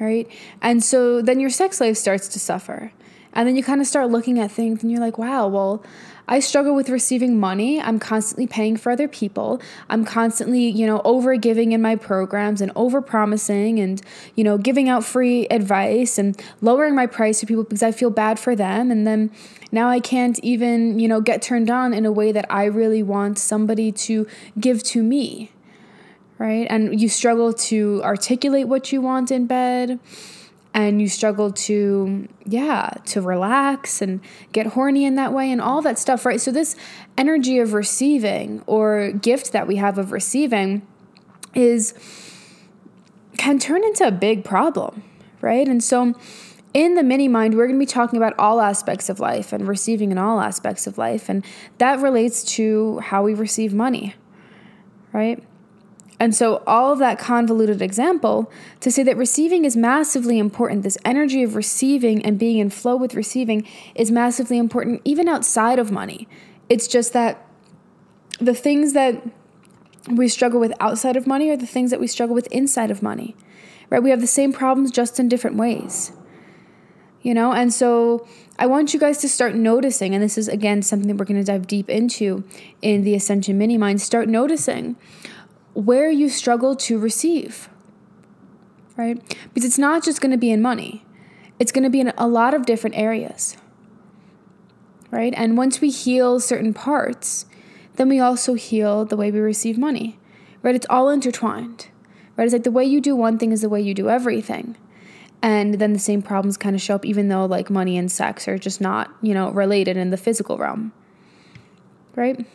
right? 0.00 0.28
And 0.60 0.82
so 0.82 1.22
then 1.22 1.38
your 1.38 1.50
sex 1.50 1.80
life 1.80 1.96
starts 1.96 2.26
to 2.28 2.38
suffer. 2.38 2.92
And 3.32 3.46
then 3.46 3.56
you 3.56 3.62
kind 3.62 3.80
of 3.80 3.86
start 3.86 4.10
looking 4.10 4.38
at 4.38 4.50
things 4.50 4.82
and 4.82 4.90
you're 4.90 5.00
like, 5.00 5.18
wow, 5.18 5.46
well, 5.46 5.84
I 6.26 6.38
struggle 6.38 6.76
with 6.76 6.88
receiving 6.88 7.38
money. 7.40 7.80
I'm 7.80 7.98
constantly 7.98 8.46
paying 8.46 8.76
for 8.76 8.92
other 8.92 9.08
people. 9.08 9.60
I'm 9.88 10.04
constantly, 10.04 10.68
you 10.68 10.86
know, 10.86 11.02
over 11.04 11.34
giving 11.36 11.72
in 11.72 11.82
my 11.82 11.96
programs 11.96 12.60
and 12.60 12.70
over 12.76 13.02
promising 13.02 13.80
and, 13.80 14.00
you 14.36 14.44
know, 14.44 14.56
giving 14.56 14.88
out 14.88 15.04
free 15.04 15.48
advice 15.48 16.18
and 16.18 16.40
lowering 16.60 16.94
my 16.94 17.06
price 17.06 17.40
for 17.40 17.46
people 17.46 17.64
because 17.64 17.82
I 17.82 17.90
feel 17.90 18.10
bad 18.10 18.38
for 18.38 18.54
them. 18.54 18.92
And 18.92 19.06
then 19.06 19.32
now 19.72 19.88
I 19.88 19.98
can't 19.98 20.38
even, 20.40 21.00
you 21.00 21.08
know, 21.08 21.20
get 21.20 21.42
turned 21.42 21.68
on 21.68 21.92
in 21.92 22.06
a 22.06 22.12
way 22.12 22.30
that 22.30 22.46
I 22.48 22.64
really 22.66 23.02
want 23.02 23.38
somebody 23.38 23.90
to 23.92 24.26
give 24.58 24.84
to 24.84 25.02
me. 25.02 25.50
Right? 26.40 26.66
And 26.70 26.98
you 26.98 27.08
struggle 27.10 27.52
to 27.52 28.00
articulate 28.02 28.66
what 28.66 28.90
you 28.92 29.02
want 29.02 29.30
in 29.30 29.46
bed 29.46 30.00
and 30.72 31.00
you 31.00 31.08
struggle 31.08 31.50
to 31.50 32.28
yeah 32.44 32.90
to 33.06 33.20
relax 33.20 34.00
and 34.00 34.20
get 34.52 34.68
horny 34.68 35.04
in 35.04 35.16
that 35.16 35.32
way 35.32 35.50
and 35.50 35.60
all 35.60 35.82
that 35.82 35.98
stuff 35.98 36.24
right? 36.24 36.40
So 36.40 36.50
this 36.50 36.76
energy 37.18 37.58
of 37.58 37.72
receiving 37.72 38.62
or 38.66 39.10
gift 39.12 39.52
that 39.52 39.66
we 39.66 39.76
have 39.76 39.98
of 39.98 40.12
receiving 40.12 40.86
is 41.54 41.94
can 43.36 43.58
turn 43.58 43.82
into 43.84 44.06
a 44.06 44.12
big 44.12 44.44
problem 44.44 45.02
right? 45.40 45.66
And 45.66 45.82
so 45.82 46.14
in 46.72 46.94
the 46.94 47.02
mini 47.02 47.26
mind 47.26 47.56
we're 47.56 47.66
going 47.66 47.78
to 47.78 47.84
be 47.84 47.90
talking 47.90 48.16
about 48.16 48.34
all 48.38 48.60
aspects 48.60 49.08
of 49.08 49.18
life 49.18 49.52
and 49.52 49.66
receiving 49.66 50.12
in 50.12 50.18
all 50.18 50.40
aspects 50.40 50.86
of 50.86 50.98
life 50.98 51.28
and 51.28 51.44
that 51.78 51.98
relates 52.00 52.44
to 52.44 53.00
how 53.00 53.24
we 53.24 53.34
receive 53.34 53.74
money 53.74 54.14
right 55.12 55.42
and 56.20 56.34
so, 56.34 56.62
all 56.66 56.92
of 56.92 56.98
that 56.98 57.18
convoluted 57.18 57.80
example 57.80 58.52
to 58.80 58.90
say 58.92 59.02
that 59.04 59.16
receiving 59.16 59.64
is 59.64 59.74
massively 59.74 60.38
important, 60.38 60.82
this 60.82 60.98
energy 61.02 61.42
of 61.42 61.56
receiving 61.56 62.22
and 62.26 62.38
being 62.38 62.58
in 62.58 62.68
flow 62.68 62.94
with 62.94 63.14
receiving 63.14 63.66
is 63.94 64.10
massively 64.10 64.58
important, 64.58 65.00
even 65.06 65.28
outside 65.28 65.78
of 65.78 65.90
money. 65.90 66.28
It's 66.68 66.86
just 66.86 67.14
that 67.14 67.46
the 68.38 68.54
things 68.54 68.92
that 68.92 69.26
we 70.10 70.28
struggle 70.28 70.60
with 70.60 70.74
outside 70.78 71.16
of 71.16 71.26
money 71.26 71.48
are 71.48 71.56
the 71.56 71.66
things 71.66 71.90
that 71.90 72.00
we 72.00 72.06
struggle 72.06 72.34
with 72.34 72.46
inside 72.48 72.90
of 72.90 73.02
money, 73.02 73.34
right? 73.88 74.02
We 74.02 74.10
have 74.10 74.20
the 74.20 74.26
same 74.26 74.52
problems 74.52 74.90
just 74.90 75.18
in 75.18 75.26
different 75.26 75.56
ways, 75.56 76.12
you 77.22 77.32
know? 77.32 77.52
And 77.52 77.72
so, 77.72 78.28
I 78.58 78.66
want 78.66 78.92
you 78.92 79.00
guys 79.00 79.16
to 79.18 79.28
start 79.28 79.54
noticing, 79.54 80.14
and 80.14 80.22
this 80.22 80.36
is 80.36 80.48
again 80.48 80.82
something 80.82 81.08
that 81.08 81.16
we're 81.16 81.24
going 81.24 81.40
to 81.40 81.50
dive 81.50 81.66
deep 81.66 81.88
into 81.88 82.44
in 82.82 83.04
the 83.04 83.14
Ascension 83.14 83.56
Mini 83.56 83.78
Mind. 83.78 84.02
Start 84.02 84.28
noticing 84.28 84.96
where 85.74 86.10
you 86.10 86.28
struggle 86.28 86.74
to 86.76 86.98
receive, 86.98 87.68
right? 88.96 89.22
Because 89.52 89.64
it's 89.64 89.78
not 89.78 90.02
just 90.02 90.20
going 90.20 90.32
to 90.32 90.38
be 90.38 90.50
in 90.50 90.60
money, 90.60 91.04
it's 91.58 91.72
going 91.72 91.84
to 91.84 91.90
be 91.90 92.00
in 92.00 92.12
a 92.16 92.26
lot 92.26 92.54
of 92.54 92.66
different 92.66 92.96
areas, 92.96 93.56
right? 95.10 95.34
And 95.36 95.56
once 95.56 95.80
we 95.80 95.90
heal 95.90 96.40
certain 96.40 96.74
parts, 96.74 97.46
then 97.96 98.08
we 98.08 98.18
also 98.18 98.54
heal 98.54 99.04
the 99.04 99.16
way 99.16 99.30
we 99.30 99.40
receive 99.40 99.76
money, 99.76 100.18
right? 100.62 100.74
It's 100.74 100.86
all 100.88 101.10
intertwined, 101.10 101.88
right? 102.36 102.44
It's 102.44 102.52
like 102.52 102.62
the 102.62 102.70
way 102.70 102.84
you 102.84 103.00
do 103.00 103.14
one 103.14 103.38
thing 103.38 103.52
is 103.52 103.60
the 103.60 103.68
way 103.68 103.80
you 103.80 103.94
do 103.94 104.08
everything. 104.08 104.76
And 105.42 105.74
then 105.74 105.92
the 105.92 105.98
same 105.98 106.20
problems 106.20 106.56
kind 106.56 106.76
of 106.76 106.82
show 106.82 106.96
up, 106.96 107.04
even 107.04 107.28
though 107.28 107.46
like 107.46 107.70
money 107.70 107.96
and 107.96 108.12
sex 108.12 108.46
are 108.46 108.58
just 108.58 108.80
not, 108.80 109.10
you 109.22 109.32
know, 109.32 109.50
related 109.50 109.96
in 109.96 110.10
the 110.10 110.16
physical 110.16 110.58
realm, 110.58 110.92
right? 112.14 112.46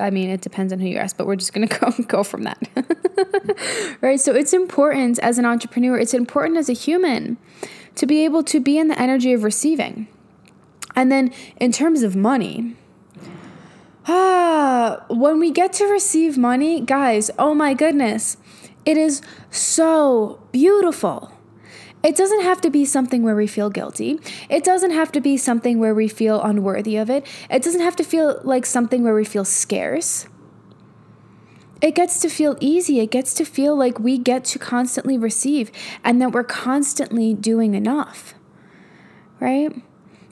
I 0.00 0.10
mean, 0.10 0.30
it 0.30 0.40
depends 0.40 0.72
on 0.72 0.78
who 0.78 0.88
you 0.88 0.98
ask, 0.98 1.16
but 1.16 1.26
we're 1.26 1.36
just 1.36 1.52
going 1.52 1.66
to 1.68 1.78
go 1.78 1.90
go 2.04 2.22
from 2.22 2.44
that. 2.44 3.96
right? 4.00 4.20
So 4.20 4.34
it's 4.34 4.52
important 4.52 5.18
as 5.20 5.38
an 5.38 5.44
entrepreneur, 5.44 5.98
it's 5.98 6.14
important 6.14 6.58
as 6.58 6.68
a 6.68 6.74
human 6.74 7.36
to 7.94 8.06
be 8.06 8.24
able 8.24 8.42
to 8.44 8.60
be 8.60 8.78
in 8.78 8.88
the 8.88 9.00
energy 9.00 9.32
of 9.32 9.44
receiving. 9.44 10.08
And 10.96 11.10
then 11.10 11.32
in 11.56 11.72
terms 11.72 12.02
of 12.02 12.14
money, 12.14 12.76
ah, 14.06 15.04
when 15.08 15.38
we 15.38 15.50
get 15.50 15.72
to 15.74 15.86
receive 15.86 16.38
money, 16.38 16.80
guys, 16.80 17.30
oh 17.38 17.54
my 17.54 17.74
goodness, 17.74 18.36
it 18.84 18.96
is 18.96 19.22
so 19.50 20.40
beautiful. 20.52 21.32
It 22.04 22.16
doesn't 22.16 22.42
have 22.42 22.60
to 22.60 22.70
be 22.70 22.84
something 22.84 23.22
where 23.22 23.34
we 23.34 23.46
feel 23.46 23.70
guilty. 23.70 24.20
It 24.50 24.62
doesn't 24.62 24.90
have 24.90 25.10
to 25.12 25.22
be 25.22 25.38
something 25.38 25.78
where 25.78 25.94
we 25.94 26.06
feel 26.06 26.42
unworthy 26.42 26.96
of 26.98 27.08
it. 27.08 27.26
It 27.48 27.62
doesn't 27.62 27.80
have 27.80 27.96
to 27.96 28.04
feel 28.04 28.42
like 28.44 28.66
something 28.66 29.02
where 29.02 29.14
we 29.14 29.24
feel 29.24 29.46
scarce. 29.46 30.26
It 31.80 31.94
gets 31.94 32.20
to 32.20 32.28
feel 32.28 32.58
easy. 32.60 33.00
It 33.00 33.10
gets 33.10 33.32
to 33.34 33.44
feel 33.46 33.74
like 33.74 33.98
we 33.98 34.18
get 34.18 34.44
to 34.46 34.58
constantly 34.58 35.16
receive 35.16 35.72
and 36.04 36.20
that 36.20 36.32
we're 36.32 36.44
constantly 36.44 37.32
doing 37.32 37.74
enough. 37.74 38.34
Right? 39.40 39.74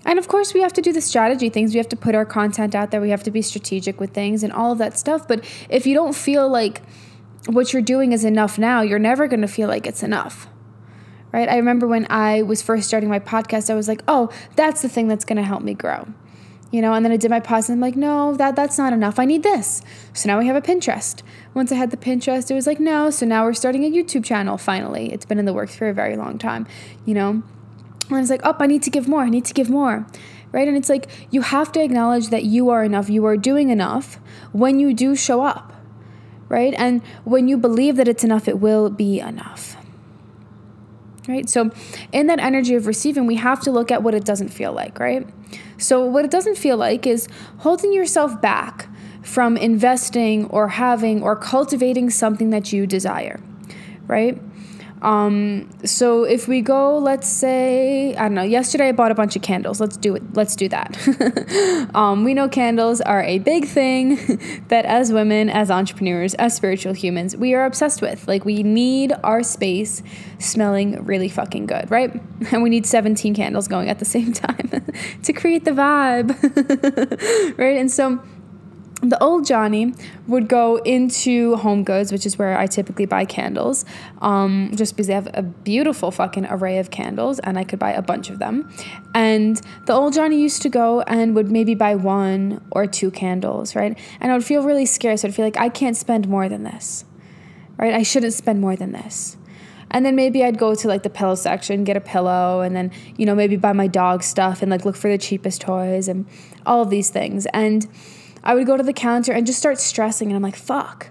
And 0.04 0.18
of 0.18 0.28
course, 0.28 0.52
we 0.52 0.60
have 0.60 0.74
to 0.74 0.82
do 0.82 0.92
the 0.92 1.00
strategy 1.00 1.48
things. 1.48 1.72
We 1.72 1.78
have 1.78 1.88
to 1.88 1.96
put 1.96 2.14
our 2.14 2.26
content 2.26 2.74
out 2.74 2.90
there. 2.90 3.00
We 3.00 3.10
have 3.10 3.22
to 3.22 3.30
be 3.30 3.40
strategic 3.40 3.98
with 3.98 4.10
things 4.10 4.42
and 4.42 4.52
all 4.52 4.72
of 4.72 4.78
that 4.78 4.98
stuff. 4.98 5.26
But 5.26 5.42
if 5.70 5.86
you 5.86 5.94
don't 5.94 6.14
feel 6.14 6.50
like 6.50 6.82
what 7.46 7.72
you're 7.72 7.80
doing 7.80 8.12
is 8.12 8.26
enough 8.26 8.58
now, 8.58 8.82
you're 8.82 8.98
never 8.98 9.26
going 9.26 9.40
to 9.40 9.48
feel 9.48 9.68
like 9.68 9.86
it's 9.86 10.02
enough 10.02 10.48
right? 11.32 11.48
I 11.48 11.56
remember 11.56 11.86
when 11.86 12.06
I 12.10 12.42
was 12.42 12.62
first 12.62 12.86
starting 12.86 13.08
my 13.08 13.18
podcast, 13.18 13.70
I 13.70 13.74
was 13.74 13.88
like, 13.88 14.02
oh, 14.06 14.30
that's 14.54 14.82
the 14.82 14.88
thing 14.88 15.08
that's 15.08 15.24
going 15.24 15.36
to 15.36 15.42
help 15.42 15.62
me 15.62 15.74
grow. 15.74 16.06
You 16.70 16.80
know, 16.80 16.94
and 16.94 17.04
then 17.04 17.12
I 17.12 17.18
did 17.18 17.30
my 17.30 17.40
pause 17.40 17.68
and 17.68 17.76
I'm 17.76 17.80
like, 17.80 17.96
no, 17.96 18.34
that 18.36 18.56
that's 18.56 18.78
not 18.78 18.94
enough. 18.94 19.18
I 19.18 19.26
need 19.26 19.42
this. 19.42 19.82
So 20.14 20.28
now 20.28 20.38
we 20.38 20.46
have 20.46 20.56
a 20.56 20.62
Pinterest. 20.62 21.22
Once 21.52 21.70
I 21.70 21.74
had 21.74 21.90
the 21.90 21.98
Pinterest, 21.98 22.50
it 22.50 22.54
was 22.54 22.66
like, 22.66 22.80
no. 22.80 23.10
So 23.10 23.26
now 23.26 23.44
we're 23.44 23.52
starting 23.52 23.84
a 23.84 23.90
YouTube 23.90 24.24
channel 24.24 24.56
finally. 24.56 25.12
It's 25.12 25.26
been 25.26 25.38
in 25.38 25.44
the 25.44 25.52
works 25.52 25.76
for 25.76 25.88
a 25.88 25.92
very 25.92 26.16
long 26.16 26.38
time, 26.38 26.66
you 27.04 27.12
know? 27.12 27.42
And 28.08 28.18
it's 28.18 28.30
like, 28.30 28.40
oh, 28.44 28.56
I 28.58 28.66
need 28.66 28.82
to 28.84 28.90
give 28.90 29.06
more. 29.06 29.20
I 29.20 29.28
need 29.28 29.44
to 29.46 29.54
give 29.54 29.68
more. 29.68 30.06
Right? 30.50 30.66
And 30.66 30.76
it's 30.76 30.88
like 30.88 31.08
you 31.30 31.42
have 31.42 31.72
to 31.72 31.82
acknowledge 31.82 32.28
that 32.28 32.44
you 32.44 32.70
are 32.70 32.84
enough, 32.84 33.10
you 33.10 33.24
are 33.26 33.36
doing 33.36 33.68
enough 33.68 34.18
when 34.52 34.80
you 34.80 34.94
do 34.94 35.14
show 35.14 35.42
up. 35.42 35.74
Right? 36.48 36.74
And 36.76 37.02
when 37.24 37.48
you 37.48 37.58
believe 37.58 37.96
that 37.96 38.08
it's 38.08 38.24
enough, 38.24 38.48
it 38.48 38.60
will 38.60 38.88
be 38.88 39.20
enough 39.20 39.76
right? 41.28 41.48
So, 41.48 41.70
in 42.12 42.26
that 42.26 42.38
energy 42.40 42.74
of 42.74 42.86
receiving, 42.86 43.26
we 43.26 43.36
have 43.36 43.60
to 43.60 43.70
look 43.70 43.90
at 43.90 44.02
what 44.02 44.14
it 44.14 44.24
doesn't 44.24 44.48
feel 44.48 44.72
like, 44.72 44.98
right? 44.98 45.26
So, 45.78 46.04
what 46.04 46.24
it 46.24 46.30
doesn't 46.30 46.56
feel 46.56 46.76
like 46.76 47.06
is 47.06 47.28
holding 47.58 47.92
yourself 47.92 48.40
back 48.40 48.88
from 49.22 49.56
investing 49.56 50.46
or 50.46 50.68
having 50.68 51.22
or 51.22 51.36
cultivating 51.36 52.10
something 52.10 52.50
that 52.50 52.72
you 52.72 52.86
desire, 52.86 53.40
right? 54.06 54.40
Um, 55.02 55.68
so 55.84 56.22
if 56.22 56.46
we 56.46 56.60
go, 56.60 56.96
let's 56.96 57.28
say, 57.28 58.14
I 58.14 58.22
don't 58.22 58.34
know, 58.34 58.42
yesterday 58.42 58.88
I 58.88 58.92
bought 58.92 59.10
a 59.10 59.16
bunch 59.16 59.34
of 59.34 59.42
candles. 59.42 59.80
Let's 59.80 59.96
do 59.96 60.14
it. 60.14 60.22
Let's 60.34 60.54
do 60.54 60.68
that. 60.68 61.90
um, 61.94 62.22
we 62.22 62.34
know 62.34 62.48
candles 62.48 63.00
are 63.00 63.22
a 63.22 63.40
big 63.40 63.66
thing 63.66 64.16
that 64.68 64.84
as 64.84 65.12
women, 65.12 65.50
as 65.50 65.72
entrepreneurs, 65.72 66.34
as 66.34 66.54
spiritual 66.54 66.92
humans, 66.92 67.36
we 67.36 67.52
are 67.52 67.64
obsessed 67.64 68.00
with. 68.00 68.28
Like 68.28 68.44
we 68.44 68.62
need 68.62 69.12
our 69.24 69.42
space 69.42 70.04
smelling 70.38 71.04
really 71.04 71.28
fucking 71.28 71.66
good, 71.66 71.90
right? 71.90 72.20
And 72.52 72.62
we 72.62 72.70
need 72.70 72.84
17 72.84 73.34
candles 73.34 73.66
going 73.66 73.88
at 73.88 73.98
the 73.98 74.04
same 74.04 74.32
time 74.32 74.68
to 75.22 75.32
create 75.32 75.64
the 75.64 75.70
vibe. 75.70 76.28
right? 77.58 77.76
And 77.78 77.90
so 77.90 78.20
the 79.02 79.20
old 79.20 79.44
Johnny 79.44 79.94
would 80.28 80.48
go 80.48 80.76
into 80.76 81.56
Home 81.56 81.82
Goods, 81.82 82.12
which 82.12 82.24
is 82.24 82.38
where 82.38 82.56
I 82.56 82.66
typically 82.66 83.04
buy 83.04 83.24
candles, 83.24 83.84
um, 84.20 84.70
just 84.74 84.94
because 84.94 85.08
they 85.08 85.12
have 85.12 85.28
a 85.34 85.42
beautiful 85.42 86.12
fucking 86.12 86.46
array 86.46 86.78
of 86.78 86.90
candles 86.90 87.40
and 87.40 87.58
I 87.58 87.64
could 87.64 87.80
buy 87.80 87.90
a 87.92 88.02
bunch 88.02 88.30
of 88.30 88.38
them. 88.38 88.72
And 89.12 89.60
the 89.86 89.92
old 89.92 90.14
Johnny 90.14 90.40
used 90.40 90.62
to 90.62 90.68
go 90.68 91.00
and 91.02 91.34
would 91.34 91.50
maybe 91.50 91.74
buy 91.74 91.96
one 91.96 92.64
or 92.70 92.86
two 92.86 93.10
candles, 93.10 93.74
right? 93.74 93.98
And 94.20 94.30
I 94.30 94.36
would 94.36 94.44
feel 94.44 94.62
really 94.62 94.86
scarce. 94.86 95.24
I'd 95.24 95.34
feel 95.34 95.44
like 95.44 95.58
I 95.58 95.68
can't 95.68 95.96
spend 95.96 96.28
more 96.28 96.48
than 96.48 96.62
this, 96.62 97.04
right? 97.76 97.92
I 97.92 98.04
shouldn't 98.04 98.34
spend 98.34 98.60
more 98.60 98.76
than 98.76 98.92
this. 98.92 99.36
And 99.90 100.06
then 100.06 100.14
maybe 100.14 100.44
I'd 100.44 100.58
go 100.58 100.76
to 100.76 100.88
like 100.88 101.02
the 101.02 101.10
pillow 101.10 101.34
section, 101.34 101.84
get 101.84 101.96
a 101.96 102.00
pillow, 102.00 102.60
and 102.60 102.74
then, 102.74 102.92
you 103.16 103.26
know, 103.26 103.34
maybe 103.34 103.56
buy 103.56 103.72
my 103.72 103.88
dog 103.88 104.22
stuff 104.22 104.62
and 104.62 104.70
like 104.70 104.84
look 104.84 104.96
for 104.96 105.10
the 105.10 105.18
cheapest 105.18 105.60
toys 105.60 106.08
and 106.08 106.24
all 106.64 106.80
of 106.80 106.88
these 106.88 107.10
things. 107.10 107.46
And 107.52 107.86
I 108.44 108.54
would 108.54 108.66
go 108.66 108.76
to 108.76 108.82
the 108.82 108.92
counter 108.92 109.32
and 109.32 109.46
just 109.46 109.58
start 109.58 109.78
stressing. 109.78 110.28
And 110.28 110.36
I'm 110.36 110.42
like, 110.42 110.56
fuck, 110.56 111.08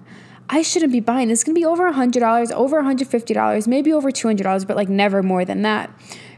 I 0.49 0.61
shouldn't 0.61 0.91
be 0.91 0.99
buying 0.99 1.29
this. 1.29 1.39
is 1.39 1.43
gonna 1.43 1.55
be 1.55 1.65
over 1.65 1.91
$100, 1.91 2.51
over 2.51 2.81
$150, 2.81 3.67
maybe 3.67 3.93
over 3.93 4.11
$200, 4.11 4.67
but 4.67 4.75
like 4.75 4.89
never 4.89 5.23
more 5.23 5.45
than 5.45 5.61
that, 5.61 5.89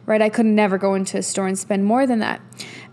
right? 0.06 0.22
I 0.22 0.30
could 0.30 0.46
never 0.46 0.78
go 0.78 0.94
into 0.94 1.18
a 1.18 1.24
store 1.24 1.48
and 1.48 1.58
spend 1.58 1.86
more 1.86 2.06
than 2.06 2.20
that. 2.20 2.42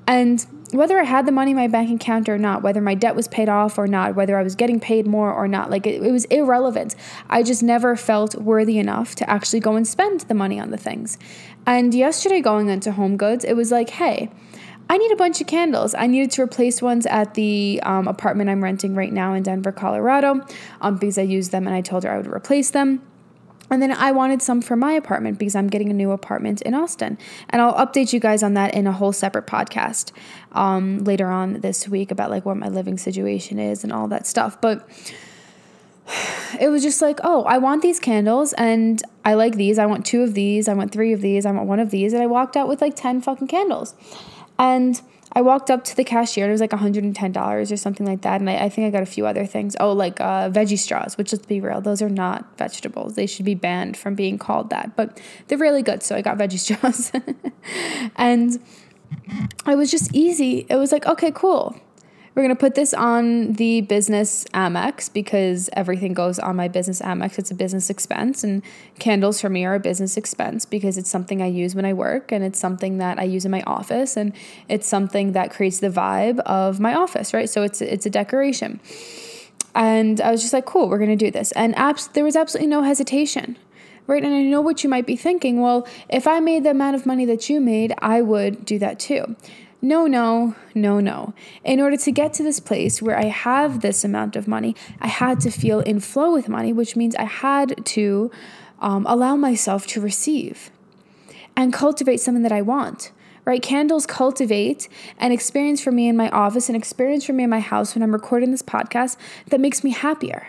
And 0.07 0.45
whether 0.73 0.99
I 0.99 1.05
had 1.05 1.27
the 1.27 1.33
money 1.33 1.51
in 1.51 1.57
my 1.57 1.69
bank 1.69 2.01
account 2.01 2.29
or 2.29 2.39
not, 2.39 2.63
whether 2.63 2.81
my 2.81 2.95
debt 2.95 3.15
was 3.15 3.29
paid 3.29 3.49
off 3.49 3.79
or 3.79 3.87
not, 3.87 4.15
whether 4.15 4.39
I 4.39 4.43
was 4.43 4.55
getting 4.55 4.81
paid 4.81 5.07
more 5.07 5.33
or 5.33 5.49
not, 5.49 5.71
like 5.71 5.87
it, 5.87 6.03
it 6.03 6.11
was 6.11 6.25
irrelevant. 6.27 6.95
I 7.29 7.43
just 7.43 7.63
never 7.63 7.97
felt 7.97 8.35
worthy 8.37 8.79
enough 8.79 9.15
to 9.17 9.29
actually 9.29 9.61
go 9.61 9.77
and 9.77 9.87
spend 9.87 10.21
the 10.23 10.35
money 10.35 10.59
on 10.59 10.71
the 10.71 10.77
things. 10.77 11.19
And 11.67 11.95
yesterday, 11.95 12.41
going 12.41 12.69
into 12.69 12.93
Home 12.93 13.17
Goods, 13.17 13.45
it 13.45 13.55
was 13.55 13.71
like, 13.71 13.91
hey, 13.91 14.31
I 14.91 14.99
need 14.99 15.13
a 15.13 15.17
bunch 15.17 15.41
of 15.41 15.47
candles. 15.47 15.95
I 15.95 16.09
needed 16.09 16.33
to 16.33 16.43
replace 16.43 16.83
ones 16.83 17.07
at 17.07 17.35
the 17.35 17.81
um, 17.85 18.09
apartment 18.09 18.51
I'm 18.51 18.63
renting 18.63 18.97
right 18.97 19.13
now 19.13 19.35
in 19.35 19.45
Denver, 19.45 19.71
Colorado, 19.71 20.45
um, 20.81 20.97
because 20.97 21.17
I 21.17 21.23
used 21.23 21.53
them 21.53 21.69
and 21.69 21.77
I 21.77 21.81
told 21.81 22.03
her 22.03 22.11
I 22.11 22.17
would 22.17 22.27
replace 22.27 22.71
them. 22.71 23.01
And 23.71 23.81
then 23.81 23.93
I 23.93 24.11
wanted 24.11 24.43
some 24.43 24.61
for 24.61 24.75
my 24.75 24.91
apartment 24.91 25.39
because 25.39 25.55
I'm 25.55 25.69
getting 25.69 25.91
a 25.91 25.95
new 25.95 26.11
apartment 26.11 26.61
in 26.63 26.75
Austin. 26.75 27.19
And 27.51 27.63
I'll 27.63 27.75
update 27.75 28.13
you 28.13 28.19
guys 28.19 28.43
on 28.43 28.55
that 28.55 28.75
in 28.75 28.89
a 28.89 28.93
whole 28.93 29.13
separate 29.13 29.47
podcast 29.47 30.11
um, 30.51 31.05
later 31.05 31.29
on 31.29 31.61
this 31.61 31.87
week 31.87 32.11
about 32.11 32.29
like 32.29 32.45
what 32.45 32.57
my 32.57 32.67
living 32.69 32.99
situation 32.99 33.61
is 33.61 33.85
and 33.85 33.93
all 33.93 34.09
that 34.09 34.27
stuff. 34.27 34.61
But 34.61 34.89
it 36.61 36.69
was 36.69 36.83
just 36.83 37.01
like, 37.01 37.21
oh, 37.23 37.45
I 37.45 37.59
want 37.59 37.83
these 37.83 38.01
candles 38.01 38.55
and 38.55 39.01
I 39.25 39.35
like 39.35 39.55
these. 39.55 39.79
I 39.79 39.87
want 39.87 40.05
two 40.05 40.23
of 40.23 40.35
these. 40.35 40.67
I 40.67 40.75
want 40.75 40.91
three 40.91 41.13
of 41.13 41.21
these. 41.21 41.47
I 41.47 41.53
want 41.53 41.69
one 41.69 41.79
of 41.79 41.93
these. 41.93 42.13
And 42.13 42.21
I 42.21 42.27
walked 42.27 42.57
out 42.57 42.67
with 42.67 42.81
like 42.81 42.97
10 42.97 43.21
fucking 43.21 43.47
candles. 43.47 43.95
And 44.61 45.01
I 45.33 45.41
walked 45.41 45.71
up 45.71 45.85
to 45.85 45.97
the 45.97 46.05
cashier 46.05 46.45
and 46.45 46.51
it 46.51 46.53
was 46.53 46.61
like 46.61 46.71
$110 46.71 47.73
or 47.73 47.77
something 47.79 48.07
like 48.07 48.21
that. 48.23 48.41
And 48.41 48.51
I, 48.51 48.65
I 48.65 48.69
think 48.69 48.87
I 48.87 48.91
got 48.91 49.03
a 49.03 49.07
few 49.07 49.27
other 49.27 49.47
things. 49.47 49.75
Oh, 49.81 49.93
like 49.93 50.21
uh, 50.21 50.51
veggie 50.51 50.79
straws, 50.79 51.17
which 51.17 51.33
let's 51.33 51.47
be 51.47 51.63
real, 51.63 51.81
those 51.81 52.03
are 52.03 52.11
not 52.11 52.59
vegetables. 52.59 53.15
They 53.15 53.27
should 53.27 53.47
be 53.47 53.55
banned 53.55 53.97
from 53.97 54.15
being 54.15 54.37
called 54.37 54.69
that, 54.69 54.97
but 54.97 55.19
they're 55.49 55.57
really 55.57 55.83
good. 55.83 56.03
So 56.03 56.15
I 56.15 56.21
got 56.21 56.37
veggie 56.43 56.59
straws. 56.59 57.11
and 58.17 58.63
it 59.67 59.77
was 59.77 59.91
just 59.91 60.15
easy. 60.15 60.67
It 60.69 60.77
was 60.77 60.93
like, 60.93 61.07
okay, 61.07 61.33
cool. 61.35 61.75
We're 62.41 62.47
going 62.47 62.57
to 62.57 62.61
put 62.61 62.75
this 62.75 62.95
on 62.95 63.53
the 63.53 63.83
business 63.83 64.47
Amex 64.55 65.13
because 65.13 65.69
everything 65.75 66.15
goes 66.15 66.39
on 66.39 66.57
my 66.57 66.69
business 66.69 67.03
Amex. 67.03 67.39
It's 67.39 67.51
a 67.51 67.55
business 67.55 67.91
expense. 67.91 68.43
And 68.43 68.63
candles 68.99 69.43
for 69.43 69.51
me 69.51 69.67
are 69.67 69.75
a 69.75 69.79
business 69.79 70.17
expense 70.17 70.65
because 70.65 70.97
it's 70.97 71.11
something 71.11 71.43
I 71.43 71.49
use 71.49 71.75
when 71.75 71.85
I 71.85 71.93
work 71.93 72.33
and 72.33 72.43
it's 72.43 72.59
something 72.59 72.97
that 72.97 73.19
I 73.19 73.25
use 73.25 73.45
in 73.45 73.51
my 73.51 73.61
office 73.67 74.17
and 74.17 74.33
it's 74.71 74.87
something 74.87 75.33
that 75.33 75.51
creates 75.51 75.81
the 75.81 75.91
vibe 75.91 76.39
of 76.47 76.81
my 76.81 76.95
office, 76.95 77.35
right? 77.35 77.51
So 77.51 77.63
it's, 77.63 77.83
it's 77.83 78.07
a 78.07 78.11
decoration. 78.11 78.81
And 79.75 80.19
I 80.23 80.31
was 80.31 80.41
just 80.41 80.55
like, 80.55 80.65
cool, 80.65 80.89
we're 80.89 80.97
going 80.97 81.11
to 81.11 81.23
do 81.23 81.31
this. 81.31 81.53
And 81.53 81.77
abs- 81.77 82.07
there 82.07 82.25
was 82.25 82.37
absolutely 82.37 82.69
no 82.69 82.83
hesitation 82.85 83.59
right? 84.07 84.25
And 84.25 84.35
I 84.35 84.43
know 84.43 84.63
what 84.63 84.83
you 84.83 84.91
might 84.91 85.07
be 85.07 85.15
thinking. 85.15 85.61
Well, 85.61 85.87
if 86.09 86.27
I 86.27 86.41
made 86.41 86.65
the 86.65 86.71
amount 86.71 86.97
of 86.97 87.07
money 87.07 87.27
that 87.27 87.49
you 87.49 87.61
made, 87.61 87.95
I 87.99 88.23
would 88.23 88.65
do 88.65 88.77
that 88.81 88.99
too. 88.99 89.37
No, 89.83 90.07
no, 90.07 90.55
no, 90.75 91.01
no. 91.01 91.33
In 91.65 91.81
order 91.81 91.97
to 91.97 92.13
get 92.13 92.35
to 92.35 92.43
this 92.43 92.61
place 92.61 93.01
where 93.01 93.19
I 93.19 93.25
have 93.25 93.81
this 93.81 94.05
amount 94.05 94.37
of 94.37 94.47
money, 94.47 94.77
I 95.01 95.07
had 95.07 95.41
to 95.41 95.51
feel 95.51 95.81
in 95.81 96.01
flow 96.01 96.33
with 96.33 96.49
money, 96.49 96.73
which 96.73 96.97
means 96.97 97.17
I 97.17 97.25
had 97.25 97.85
to 97.87 98.31
um, 98.81 99.07
allow 99.09 99.37
myself 99.37 99.87
to 99.89 100.01
receive 100.01 100.71
and 101.57 101.73
cultivate 101.73 102.19
something 102.19 102.43
that 102.43 102.53
I 102.53 102.63
want. 102.63 103.13
Right? 103.47 103.63
Candles 103.63 104.07
cultivate 104.07 104.87
an 105.19 105.33
experience 105.33 105.81
for 105.83 105.91
me 105.91 106.09
in 106.09 106.17
my 106.17 106.29
office, 106.29 106.69
an 106.69 106.77
experience 106.77 107.25
for 107.25 107.33
me 107.33 107.45
in 107.45 107.51
my 107.51 107.61
house 107.61 107.95
when 107.95 108.03
I'm 108.03 108.13
recording 108.13 108.51
this 108.51 108.63
podcast 108.63 109.17
that 109.47 109.61
makes 109.61 109.83
me 109.83 109.91
happier 109.91 110.47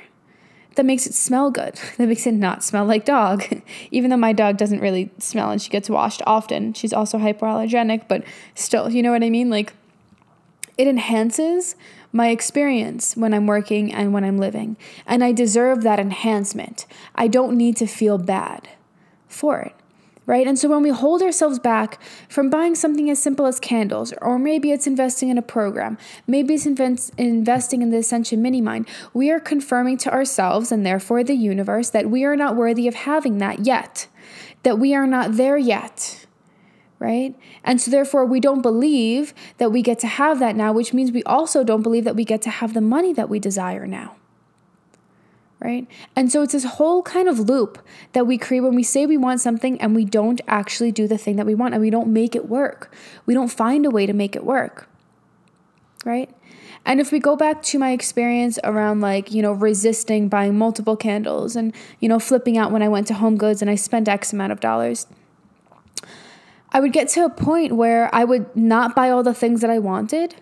that 0.76 0.86
makes 0.86 1.06
it 1.06 1.14
smell 1.14 1.52
good, 1.52 1.76
that 1.98 2.08
makes 2.08 2.26
it 2.26 2.34
not 2.34 2.64
smell 2.64 2.86
like 2.86 3.06
dog. 3.06 3.44
Even 3.92 4.10
though 4.10 4.18
my 4.18 4.34
dog 4.34 4.58
doesn't 4.58 4.80
really 4.80 5.12
smell 5.20 5.52
and 5.52 5.62
she 5.62 5.70
gets 5.70 5.90
washed 5.90 6.22
often, 6.26 6.74
she's 6.74 6.94
also 6.94 7.18
hypoallergenic, 7.18 8.08
but 8.08 8.24
still, 8.56 8.90
you 8.90 9.04
know 9.04 9.12
what 9.12 9.24
I 9.24 9.30
mean? 9.30 9.50
Like, 9.50 9.74
it 10.78 10.88
enhances 10.88 11.76
my 12.14 12.30
experience 12.30 13.16
when 13.16 13.34
I'm 13.34 13.48
working 13.48 13.94
and 13.94 14.14
when 14.14 14.24
I'm 14.24 14.38
living. 14.38 14.78
And 15.06 15.24
I 15.24 15.32
deserve 15.32 15.84
that 15.84 16.00
enhancement. 16.00 16.86
I 17.16 17.28
don't 17.28 17.56
need 17.56 17.78
to 17.78 17.86
feel 17.86 18.18
bad 18.18 18.70
for 19.28 19.60
it 19.60 19.76
right? 20.26 20.48
And 20.48 20.58
so 20.58 20.70
when 20.70 20.84
we 20.84 20.90
hold 20.90 21.22
ourselves 21.22 21.60
back 21.60 22.00
from 22.30 22.50
buying 22.50 22.76
something 22.76 23.10
as 23.10 23.22
simple 23.22 23.46
as 23.46 23.60
candles, 23.60 24.14
or 24.22 24.38
maybe 24.38 24.72
it's 24.72 24.88
investing 24.88 25.30
in 25.30 25.38
a 25.38 25.42
program, 25.42 25.98
maybe 26.28 26.54
it's 26.54 26.66
invest- 26.66 27.14
investing 27.18 27.82
in 27.82 27.90
the 27.90 27.98
Ascension 27.98 28.42
Mini 28.42 28.62
Mind, 28.62 28.88
we 29.14 29.32
are 29.32 29.40
confirming 29.40 29.98
to 30.00 30.12
ourselves 30.12 30.72
and 30.72 30.86
therefore 30.86 31.24
the 31.24 31.34
universe 31.34 31.90
that 31.90 32.10
we 32.10 32.24
are 32.24 32.36
not 32.36 32.56
worthy 32.56 32.88
of 32.88 32.96
having 32.96 33.40
that 33.40 33.66
yet, 33.66 34.08
that 34.64 34.78
we 34.80 34.94
are 34.94 35.08
not 35.08 35.38
there 35.38 35.58
yet. 35.58 36.26
Right? 37.00 37.36
And 37.64 37.82
so, 37.82 37.90
therefore, 37.90 38.26
we 38.28 38.40
don't 38.40 38.62
believe 38.62 39.34
that 39.58 39.72
we 39.72 39.82
get 39.82 39.98
to 40.00 40.08
have 40.08 40.38
that 40.38 40.56
now, 40.56 40.72
which 40.72 40.94
means 40.94 41.12
we 41.12 41.24
also 41.24 41.64
don't 41.64 41.82
believe 41.82 42.04
that 42.04 42.16
we 42.16 42.24
get 42.24 42.44
to 42.44 42.52
have 42.52 42.76
the 42.76 42.82
money 42.82 43.12
that 43.12 43.28
we 43.28 43.40
desire 43.40 43.88
now 43.88 44.18
right? 45.62 45.88
And 46.16 46.32
so 46.32 46.42
it's 46.42 46.54
this 46.54 46.64
whole 46.64 47.04
kind 47.04 47.28
of 47.28 47.40
loop 47.40 47.80
that 48.14 48.26
we 48.26 48.38
create 48.38 48.62
when 48.62 48.76
we 48.76 48.84
say 48.84 49.06
we 49.06 49.18
want 49.18 49.42
something 49.42 49.80
and 49.80 49.96
we 49.96 50.06
don't 50.06 50.42
actually 50.48 50.92
do 50.92 51.08
the 51.08 51.18
thing 51.18 51.36
that 51.36 51.46
we 51.46 51.54
want 51.54 51.74
and 51.74 51.82
we 51.82 51.92
don't 51.92 52.08
make 52.08 52.36
it 52.36 52.50
work. 52.50 52.94
We 53.26 53.34
don't 53.34 53.50
find 53.50 53.86
a 53.86 53.92
way 53.92 54.08
to 54.08 54.14
make 54.14 54.36
it 54.36 54.44
work, 54.44 54.90
right? 56.04 56.30
And 56.84 57.00
if 57.00 57.12
we 57.12 57.20
go 57.20 57.36
back 57.36 57.62
to 57.64 57.78
my 57.78 57.92
experience 57.92 58.58
around 58.64 59.02
like, 59.02 59.32
you 59.32 59.44
know, 59.44 59.52
resisting 59.52 60.30
buying 60.30 60.58
multiple 60.58 60.98
candles 60.98 61.56
and, 61.56 61.76
you 62.00 62.10
know, 62.10 62.18
flipping 62.18 62.58
out 62.58 62.72
when 62.72 62.82
I 62.82 62.90
went 62.90 63.06
to 63.08 63.14
Home 63.14 63.38
Goods 63.38 63.62
and 63.62 63.70
I 63.70 63.76
spent 63.76 64.08
X 64.08 64.34
amount 64.34 64.52
of 64.52 64.60
dollars, 64.60 65.06
I 66.72 66.80
would 66.80 66.92
get 66.92 67.08
to 67.10 67.26
a 67.26 67.30
point 67.30 67.74
where 67.74 68.14
I 68.16 68.24
would 68.24 68.56
not 68.56 68.96
buy 68.96 69.12
all 69.12 69.22
the 69.22 69.34
things 69.34 69.62
that 69.62 69.70
I 69.70 69.78
wanted 69.78 70.36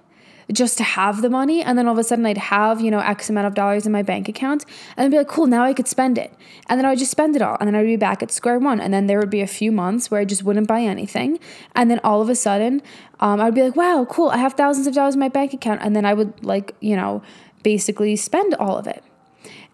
just 0.51 0.77
to 0.77 0.83
have 0.83 1.21
the 1.21 1.29
money. 1.29 1.61
And 1.61 1.77
then 1.77 1.87
all 1.87 1.93
of 1.93 1.99
a 1.99 2.03
sudden 2.03 2.25
I'd 2.25 2.37
have, 2.37 2.81
you 2.81 2.91
know, 2.91 2.99
X 2.99 3.29
amount 3.29 3.47
of 3.47 3.53
dollars 3.53 3.85
in 3.85 3.91
my 3.91 4.01
bank 4.01 4.27
account 4.27 4.65
and 4.97 5.05
I'd 5.05 5.11
be 5.11 5.17
like, 5.17 5.27
cool, 5.27 5.47
now 5.47 5.63
I 5.63 5.73
could 5.73 5.87
spend 5.87 6.17
it. 6.17 6.33
And 6.67 6.79
then 6.79 6.85
I 6.85 6.89
would 6.89 6.99
just 6.99 7.11
spend 7.11 7.35
it 7.35 7.41
all. 7.41 7.57
And 7.59 7.67
then 7.67 7.75
I'd 7.75 7.85
be 7.85 7.95
back 7.95 8.23
at 8.23 8.31
square 8.31 8.59
one. 8.59 8.81
And 8.81 8.93
then 8.93 9.07
there 9.07 9.19
would 9.19 9.29
be 9.29 9.41
a 9.41 9.47
few 9.47 9.71
months 9.71 10.09
where 10.09 10.19
I 10.19 10.25
just 10.25 10.43
wouldn't 10.43 10.67
buy 10.67 10.81
anything. 10.81 11.39
And 11.75 11.89
then 11.89 11.99
all 12.03 12.21
of 12.21 12.29
a 12.29 12.35
sudden, 12.35 12.81
um, 13.19 13.39
I'd 13.39 13.55
be 13.55 13.63
like, 13.63 13.75
wow, 13.75 14.05
cool, 14.09 14.29
I 14.29 14.37
have 14.37 14.53
thousands 14.53 14.87
of 14.87 14.93
dollars 14.93 15.15
in 15.15 15.19
my 15.19 15.29
bank 15.29 15.53
account. 15.53 15.81
And 15.83 15.95
then 15.95 16.05
I 16.05 16.13
would 16.13 16.43
like, 16.43 16.75
you 16.79 16.95
know, 16.95 17.21
basically 17.63 18.15
spend 18.15 18.55
all 18.55 18.77
of 18.77 18.87
it. 18.87 19.03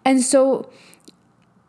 And 0.04 0.22
so, 0.22 0.70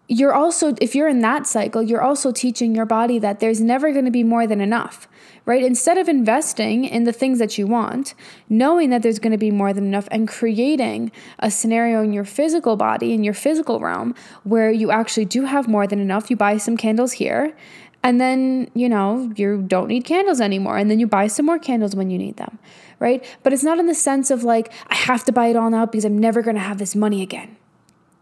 you're 0.08 0.34
also, 0.34 0.74
if 0.80 0.96
you're 0.96 1.08
in 1.08 1.22
that 1.22 1.46
cycle, 1.46 1.84
you're 1.84 2.02
also 2.02 2.32
teaching 2.32 2.74
your 2.74 2.86
body 2.86 3.20
that 3.20 3.39
there's 3.39 3.60
never 3.60 3.91
going 3.91 4.06
to 4.06 4.12
be 4.12 4.24
more 4.24 4.48
than 4.48 4.62
enough, 4.62 5.08
right? 5.47 5.63
Instead 5.63 5.97
of 5.97 6.10
investing 6.10 6.83
in 6.83 7.05
the 7.05 7.13
things 7.13 7.39
that 7.39 7.57
you 7.57 7.65
want, 7.65 8.13
knowing 8.49 8.89
that 8.89 9.01
there's 9.01 9.17
going 9.17 9.31
to 9.31 9.38
be 9.38 9.49
more 9.49 9.71
than 9.71 9.86
enough 9.86 10.05
and 10.12 10.27
creating 10.27 11.10
a 11.39 11.49
scenario 11.49 12.03
in 12.03 12.12
your 12.12 12.25
physical 12.25 12.75
body, 12.75 13.13
in 13.13 13.23
your 13.23 13.33
physical 13.33 13.79
realm, 13.79 14.13
where 14.43 14.69
you 14.69 14.91
actually 14.91 15.23
do 15.23 15.45
have 15.45 15.65
more 15.69 15.88
than 15.88 15.99
enough, 15.99 16.29
you 16.29 16.36
buy 16.36 16.57
some 16.57 16.75
candles 16.75 17.13
here. 17.13 17.55
And 18.03 18.19
then, 18.19 18.69
you 18.73 18.89
know, 18.89 19.31
you 19.38 19.63
don't 19.65 19.88
need 19.88 20.03
candles 20.03 20.41
anymore. 20.41 20.77
And 20.77 20.91
then 20.91 20.99
you 20.99 21.07
buy 21.07 21.27
some 21.27 21.45
more 21.45 21.60
candles 21.60 21.95
when 21.95 22.10
you 22.10 22.17
need 22.17 22.36
them, 22.36 22.60
right? 22.99 23.23
But 23.41 23.53
it's 23.53 23.63
not 23.63 23.79
in 23.79 23.86
the 23.86 23.95
sense 23.95 24.29
of 24.29 24.43
like, 24.43 24.73
I 24.88 24.95
have 24.95 25.23
to 25.25 25.31
buy 25.31 25.47
it 25.47 25.55
all 25.55 25.69
now 25.69 25.86
because 25.86 26.03
I'm 26.03 26.17
never 26.17 26.41
going 26.41 26.55
to 26.55 26.62
have 26.62 26.77
this 26.77 26.93
money 26.93 27.21
again, 27.21 27.55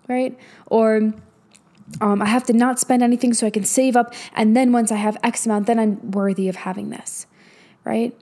right? 0.08 0.38
Or, 0.68 1.12
um, 2.02 2.22
I 2.22 2.26
have 2.26 2.44
to 2.46 2.54
not 2.54 2.80
spend 2.80 3.04
anything 3.04 3.34
so 3.34 3.46
I 3.48 3.50
can 3.50 3.64
save 3.64 3.96
up. 3.96 4.14
And 4.34 4.56
then 4.56 4.72
once 4.72 4.92
I 4.92 4.96
have 4.96 5.18
X 5.24 5.46
amount, 5.46 5.68
then 5.68 5.80
I'm 5.80 6.12
worthy 6.12 6.50
of 6.50 6.56
having 6.58 6.90
this, 6.90 7.28
right? 7.84 8.16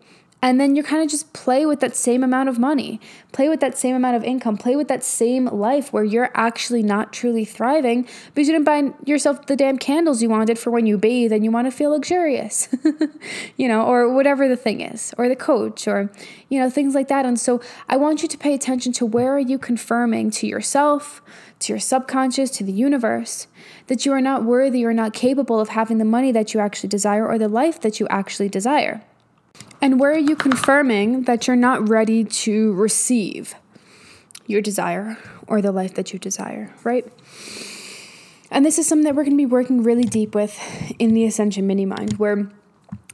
And 0.44 0.60
then 0.60 0.76
you're 0.76 0.84
kind 0.84 1.02
of 1.02 1.10
just 1.10 1.32
play 1.32 1.66
with 1.66 1.80
that 1.80 1.96
same 1.96 2.22
amount 2.22 2.50
of 2.50 2.60
money, 2.60 3.00
play 3.32 3.48
with 3.48 3.62
that 3.62 3.78
same 3.78 3.96
amount 3.96 4.18
of 4.18 4.26
income, 4.26 4.58
play 4.58 4.76
with 4.76 4.90
that 4.90 5.02
same 5.02 5.46
life 5.46 5.94
where 5.94 6.04
you're 6.04 6.32
actually 6.34 6.84
not 6.84 7.14
truly 7.14 7.46
thriving 7.46 8.06
because 8.36 8.50
you 8.50 8.54
didn't 8.54 8.66
buy 8.66 8.92
yourself 9.06 9.46
the 9.46 9.56
damn 9.56 9.78
candles 9.78 10.22
you 10.22 10.28
wanted 10.28 10.60
for 10.60 10.70
when 10.70 10.86
you 10.86 10.98
bathe 10.98 11.32
and 11.32 11.46
you 11.46 11.52
want 11.52 11.66
to 11.66 11.72
feel 11.72 11.92
luxurious, 11.92 12.68
you 13.58 13.70
know, 13.70 13.84
or 13.86 14.14
whatever 14.14 14.50
the 14.50 14.58
thing 14.58 14.82
is, 14.82 15.14
or 15.18 15.30
the 15.30 15.36
coach, 15.38 15.88
or, 15.88 16.12
you 16.50 16.60
know, 16.60 16.70
things 16.70 16.94
like 16.94 17.08
that. 17.08 17.26
And 17.26 17.40
so 17.40 17.62
I 17.88 17.96
want 17.96 18.22
you 18.22 18.28
to 18.28 18.38
pay 18.38 18.54
attention 18.54 18.92
to 18.94 19.06
where 19.06 19.34
are 19.34 19.40
you 19.40 19.58
confirming 19.58 20.30
to 20.32 20.46
yourself, 20.46 21.22
to 21.64 21.74
your 21.74 21.80
subconscious, 21.80 22.50
to 22.52 22.64
the 22.64 22.72
universe, 22.72 23.48
that 23.88 24.06
you 24.06 24.12
are 24.12 24.22
not 24.22 24.44
worthy 24.44 24.86
or 24.86 24.94
not 24.94 25.14
capable 25.14 25.60
of 25.60 25.70
having 25.70 25.98
the 25.98 26.06
money 26.06 26.32
that 26.32 26.54
you 26.54 26.60
actually 26.60 26.90
desire 26.90 27.28
or 27.28 27.38
the 27.38 27.48
life 27.48 27.82
that 27.82 28.00
you 28.00 28.08
actually 28.10 28.50
desire. 28.50 29.02
And 29.82 30.00
where 30.00 30.12
are 30.12 30.18
you 30.18 30.36
confirming 30.36 31.24
that 31.24 31.48
you're 31.48 31.56
not 31.56 31.88
ready 31.88 32.24
to 32.24 32.74
receive 32.74 33.56
your 34.48 34.62
desire 34.62 35.18
or 35.48 35.62
the 35.62 35.72
life 35.72 35.94
that 35.96 36.14
you 36.14 36.20
desire, 36.20 36.74
right? 36.84 37.06
And 38.50 38.66
this 38.66 38.78
is 38.78 38.88
something 38.88 39.06
that 39.06 39.16
we're 39.16 39.24
going 39.24 39.34
to 39.34 39.38
be 39.38 39.46
working 39.46 39.84
really 39.84 40.04
deep 40.04 40.36
with 40.36 40.60
in 41.00 41.14
the 41.14 41.26
Ascension 41.26 41.66
Mini 41.66 41.86
Mind, 41.86 42.14
where 42.14 42.50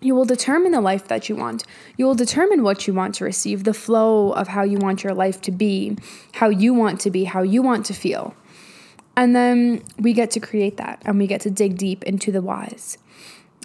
you 0.02 0.16
will 0.16 0.26
determine 0.26 0.72
the 0.72 0.82
life 0.82 1.08
that 1.08 1.30
you 1.30 1.36
want. 1.36 1.64
You 1.98 2.06
will 2.06 2.16
determine 2.16 2.64
what 2.64 2.88
you 2.88 2.94
want 2.94 3.16
to 3.16 3.26
receive, 3.26 3.64
the 3.64 3.74
flow 3.74 4.32
of 4.32 4.50
how 4.50 4.64
you 4.64 4.78
want 4.78 5.04
your 5.04 5.14
life 5.14 5.42
to 5.42 5.52
be, 5.52 5.98
how 6.34 6.50
you 6.50 6.74
want 6.74 7.00
to 7.02 7.12
be, 7.12 7.26
how 7.26 7.42
you 7.42 7.62
want 7.62 7.86
to 7.88 7.94
feel. 7.94 8.36
And 9.16 9.36
then 9.36 9.84
we 9.98 10.14
get 10.14 10.32
to 10.32 10.40
create 10.40 10.78
that 10.78 11.02
and 11.06 11.20
we 11.20 11.28
get 11.28 11.42
to 11.42 11.50
dig 11.50 11.78
deep 11.78 12.04
into 12.04 12.32
the 12.32 12.42
whys 12.42 12.98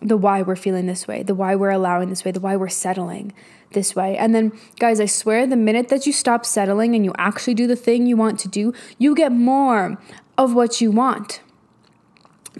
the 0.02 0.16
why 0.16 0.42
we're 0.42 0.56
feeling 0.56 0.86
this 0.86 1.08
way, 1.08 1.22
the 1.22 1.34
why 1.34 1.54
we're 1.54 1.70
allowing 1.70 2.10
this 2.10 2.24
way, 2.24 2.30
the 2.30 2.40
why 2.40 2.56
we're 2.56 2.68
settling 2.68 3.32
this 3.72 3.96
way. 3.96 4.16
And 4.16 4.34
then, 4.34 4.52
guys, 4.78 5.00
I 5.00 5.06
swear, 5.06 5.46
the 5.46 5.56
minute 5.56 5.88
that 5.88 6.06
you 6.06 6.12
stop 6.12 6.44
settling 6.44 6.94
and 6.94 7.04
you 7.04 7.12
actually 7.16 7.54
do 7.54 7.66
the 7.66 7.76
thing 7.76 8.06
you 8.06 8.16
want 8.16 8.38
to 8.40 8.48
do, 8.48 8.72
you 8.98 9.14
get 9.14 9.32
more 9.32 9.98
of 10.36 10.54
what 10.54 10.80
you 10.80 10.90
want. 10.90 11.40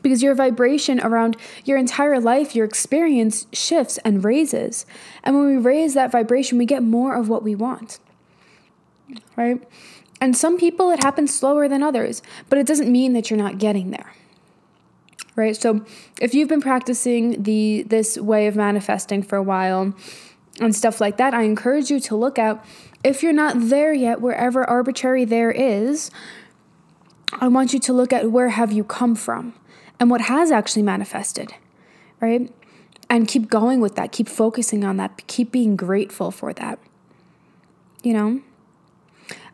Because 0.05 0.23
your 0.23 0.35
vibration 0.35 1.01
around 1.01 1.37
your 1.65 1.79
entire 1.79 2.21
life, 2.21 2.55
your 2.55 2.67
experience 2.67 3.47
shifts 3.53 3.99
and 4.05 4.23
raises. 4.23 4.85
And 5.25 5.35
when 5.35 5.47
we 5.47 5.57
raise 5.57 5.95
that 5.95 6.13
vibration, 6.13 6.59
we 6.59 6.67
get 6.67 6.83
more 6.83 7.17
of 7.17 7.29
what 7.29 7.43
we 7.43 7.55
want. 7.55 7.99
Right? 9.35 9.61
And 10.21 10.37
some 10.37 10.59
people, 10.59 10.91
it 10.91 11.03
happens 11.03 11.35
slower 11.35 11.69
than 11.69 11.83
others, 11.83 12.23
but 12.49 12.59
it 12.59 12.67
doesn't 12.67 12.91
mean 12.91 13.15
that 13.15 13.31
you're 13.31 13.39
not 13.39 13.59
getting 13.59 13.91
there. 13.91 14.13
right? 15.37 15.57
So 15.57 15.85
if 16.21 16.35
you've 16.35 16.49
been 16.49 16.61
practicing 16.61 17.43
the 17.43 17.83
this 17.85 18.17
way 18.19 18.47
of 18.47 18.57
manifesting 18.57 19.23
for 19.23 19.37
a 19.37 19.43
while 19.43 19.95
and 20.61 20.75
stuff 20.75 21.01
like 21.01 21.17
that, 21.17 21.35
I 21.35 21.43
encourage 21.43 21.91
you 21.91 22.01
to 22.01 22.17
look 22.17 22.39
at 22.39 22.65
if 23.03 23.23
you're 23.23 23.33
not 23.33 23.55
there 23.59 23.93
yet, 23.93 24.21
wherever 24.21 24.65
arbitrary 24.65 25.25
there 25.25 25.51
is, 25.51 26.11
I 27.33 27.49
want 27.49 27.73
you 27.73 27.81
to 27.81 27.93
look 27.93 28.13
at 28.13 28.31
where 28.31 28.51
have 28.51 28.73
you 28.73 28.85
come 28.85 29.15
from 29.15 29.55
and 30.01 30.11
what 30.11 30.23
has 30.23 30.51
actually 30.51 30.83
manifested, 30.83 31.55
right? 32.21 32.53
And 33.09 33.29
keep 33.29 33.49
going 33.49 33.81
with 33.81 33.97
that, 33.97 34.13
keep 34.13 34.29
focusing 34.29 34.85
on 34.85 34.97
that, 34.97 35.27
keep 35.27 35.53
being 35.53 35.77
grateful 35.77 36.31
for 36.31 36.53
that. 36.55 36.79
You 38.03 38.13
know? 38.13 38.41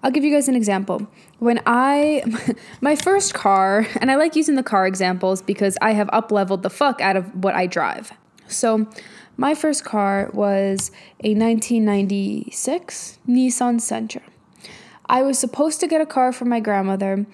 I'll 0.02 0.10
give 0.10 0.24
you 0.24 0.32
guys 0.32 0.48
an 0.48 0.56
example. 0.56 1.06
When 1.38 1.60
I, 1.66 2.24
my 2.80 2.96
first 2.96 3.34
car, 3.34 3.86
and 4.00 4.10
I 4.10 4.16
like 4.16 4.34
using 4.34 4.54
the 4.54 4.62
car 4.62 4.86
examples 4.86 5.42
because 5.42 5.76
I 5.82 5.92
have 5.92 6.08
up 6.12 6.32
leveled 6.32 6.62
the 6.62 6.70
fuck 6.70 7.00
out 7.00 7.16
of 7.16 7.44
what 7.44 7.54
I 7.54 7.66
drive. 7.66 8.12
So, 8.46 8.88
my 9.36 9.54
first 9.54 9.84
car 9.84 10.28
was 10.34 10.90
a 11.22 11.34
1996 11.34 13.18
Nissan 13.26 13.76
Sentra. 13.80 14.20
I 15.06 15.22
was 15.22 15.38
supposed 15.38 15.80
to 15.80 15.86
get 15.86 16.00
a 16.00 16.06
car 16.06 16.32
for 16.32 16.44
my 16.44 16.60
grandmother, 16.60 17.24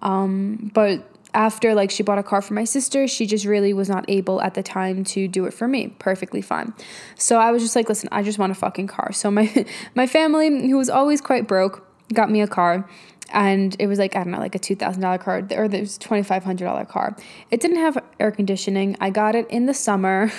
um, 0.00 0.70
but 0.74 1.15
after 1.36 1.74
like 1.74 1.90
she 1.90 2.02
bought 2.02 2.18
a 2.18 2.22
car 2.22 2.40
for 2.40 2.54
my 2.54 2.64
sister, 2.64 3.06
she 3.06 3.26
just 3.26 3.44
really 3.44 3.72
was 3.72 3.88
not 3.88 4.04
able 4.08 4.40
at 4.40 4.54
the 4.54 4.62
time 4.62 5.04
to 5.04 5.28
do 5.28 5.44
it 5.44 5.52
for 5.52 5.68
me. 5.68 5.88
Perfectly 5.98 6.40
fine. 6.40 6.74
So 7.16 7.38
I 7.38 7.52
was 7.52 7.62
just 7.62 7.76
like, 7.76 7.88
listen, 7.88 8.08
I 8.10 8.22
just 8.22 8.38
want 8.38 8.50
a 8.50 8.54
fucking 8.54 8.88
car. 8.88 9.12
So 9.12 9.30
my 9.30 9.66
my 9.94 10.06
family, 10.06 10.48
who 10.68 10.76
was 10.76 10.88
always 10.88 11.20
quite 11.20 11.46
broke, 11.46 11.86
got 12.12 12.30
me 12.30 12.40
a 12.40 12.48
car 12.48 12.88
and 13.32 13.76
it 13.78 13.86
was 13.86 13.98
like 13.98 14.16
I 14.16 14.22
don't 14.22 14.32
know, 14.32 14.38
like 14.38 14.54
a 14.54 14.58
two 14.58 14.76
thousand 14.76 15.02
dollar 15.02 15.18
car, 15.18 15.46
or 15.52 15.68
was 15.68 15.98
twenty 15.98 16.22
five 16.22 16.44
hundred 16.44 16.64
dollar 16.64 16.84
car. 16.84 17.16
It 17.50 17.60
didn't 17.60 17.78
have 17.78 18.02
air 18.18 18.30
conditioning. 18.30 18.96
I 19.00 19.10
got 19.10 19.34
it 19.34 19.48
in 19.50 19.66
the 19.66 19.74
summer, 19.74 20.32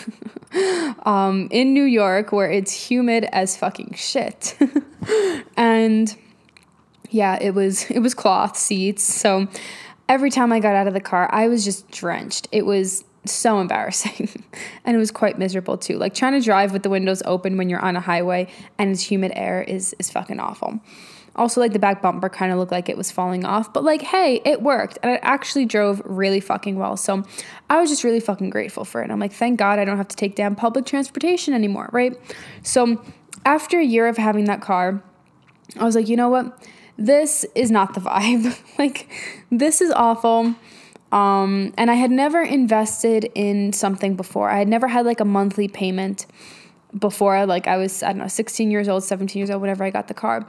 um, 1.06 1.48
in 1.52 1.74
New 1.74 1.84
York, 1.84 2.32
where 2.32 2.50
it's 2.50 2.72
humid 2.72 3.26
as 3.32 3.58
fucking 3.58 3.94
shit, 3.96 4.58
and 5.58 6.16
yeah, 7.10 7.38
it 7.42 7.54
was 7.54 7.90
it 7.92 8.00
was 8.00 8.14
cloth 8.14 8.58
seats. 8.58 9.04
So 9.04 9.48
every 10.10 10.30
time 10.30 10.52
I 10.52 10.60
got 10.60 10.76
out 10.76 10.88
of 10.88 10.94
the 10.94 11.02
car, 11.02 11.30
I 11.32 11.48
was 11.48 11.64
just 11.64 11.90
drenched. 11.92 12.48
It 12.52 12.66
was 12.66 13.04
so 13.26 13.60
embarrassing, 13.60 14.30
and 14.86 14.96
it 14.96 15.00
was 15.00 15.12
quite 15.12 15.38
miserable 15.38 15.78
too. 15.78 15.98
Like 15.98 16.14
trying 16.14 16.34
to 16.34 16.42
drive 16.42 16.72
with 16.72 16.84
the 16.84 16.90
windows 16.90 17.22
open 17.26 17.58
when 17.58 17.70
you're 17.70 17.84
on 17.84 17.96
a 17.96 18.02
highway 18.02 18.48
and 18.78 18.92
it's 18.92 19.04
humid 19.04 19.32
air 19.36 19.62
is 19.62 19.96
is 20.00 20.10
fucking 20.10 20.40
awful. 20.40 20.80
Also, 21.36 21.62
like 21.62 21.72
the 21.72 21.80
back 21.80 22.02
bumper 22.02 22.30
kind 22.30 22.52
of 22.52 22.58
looked 22.58 22.72
like 22.72 22.90
it 22.90 22.98
was 22.98 23.12
falling 23.12 23.46
off, 23.46 23.72
but 23.72 23.84
like, 23.84 24.02
hey, 24.02 24.42
it 24.44 24.64
worked. 24.64 24.98
And 25.04 25.12
it 25.12 25.20
actually 25.22 25.66
drove 25.66 26.02
really 26.04 26.40
fucking 26.40 26.80
well. 26.80 26.98
So 26.98 27.24
I 27.70 27.80
was 27.80 27.92
just 27.92 28.04
really 28.04 28.20
fucking 28.20 28.50
grateful 28.50 28.84
for 28.84 29.04
it. 29.04 29.12
I'm 29.12 29.20
like, 29.20 29.34
thank 29.34 29.60
God 29.60 29.78
I 29.78 29.86
don't 29.86 29.98
have 29.98 30.08
to 30.08 30.16
take 30.16 30.36
damn 30.36 30.56
public 30.56 30.88
transportation 30.88 31.54
anymore, 31.54 31.90
right? 31.92 32.20
So 32.64 33.04
after 33.46 33.80
a 33.80 33.86
year 33.86 34.08
of 34.08 34.18
having 34.18 34.46
that 34.46 34.62
car, 34.62 35.04
I 35.80 35.84
was 35.84 35.94
like, 35.94 36.10
you 36.10 36.16
know 36.16 36.30
what? 36.30 36.58
This 36.98 37.46
is 37.56 37.72
not 37.72 37.94
the 37.94 38.02
vibe. 38.02 38.58
like, 38.80 39.10
this 39.52 39.82
is 39.82 39.92
awful. 39.92 40.56
Um, 41.12 41.74
and 41.78 41.90
I 41.90 41.94
had 41.94 42.12
never 42.12 42.42
invested 42.42 43.32
in 43.34 43.72
something 43.72 44.16
before. 44.16 44.50
I 44.50 44.58
had 44.58 44.68
never 44.68 44.88
had 44.88 45.06
like 45.06 45.20
a 45.20 45.26
monthly 45.26 45.68
payment 45.68 46.26
before. 46.98 47.46
Like, 47.46 47.68
I 47.68 47.78
was, 47.78 48.04
I 48.04 48.08
don't 48.08 48.18
know, 48.18 48.28
16 48.28 48.72
years 48.72 48.88
old, 48.88 49.04
17 49.04 49.40
years 49.40 49.50
old, 49.50 49.62
whenever 49.62 49.84
I 49.84 49.90
got 49.90 50.08
the 50.08 50.14
car. 50.14 50.48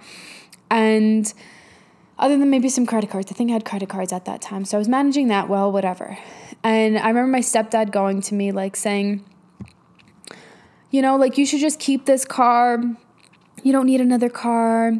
And 0.71 1.33
other 2.19 2.37
than 2.37 2.51
maybe 2.51 2.69
some 2.69 2.87
credit 2.87 3.11
cards, 3.11 3.31
I 3.31 3.35
think 3.35 3.51
I 3.51 3.53
had 3.53 3.65
credit 3.65 3.89
cards 3.89 4.13
at 4.13 4.25
that 4.25 4.43
time. 4.43 4.65
So 4.65 4.77
I 4.77 4.81
was 4.81 4.89
managing 4.89 5.29
that 5.29 5.49
well, 5.49 5.71
whatever. 5.71 6.19
And 6.65 6.99
I 6.99 7.09
remember 7.09 7.31
my 7.31 7.41
stepdad 7.41 7.93
going 7.93 8.21
to 8.23 8.35
me, 8.35 8.51
like 8.51 8.75
saying, 8.75 9.25
you 10.91 11.03
know, 11.03 11.17
like 11.17 11.39
you 11.39 11.47
should 11.47 11.61
just 11.61 11.79
keep 11.79 12.07
this 12.07 12.25
car. 12.25 12.83
You 13.63 13.73
don't 13.73 13.87
need 13.87 14.01
another 14.01 14.29
car, 14.29 14.93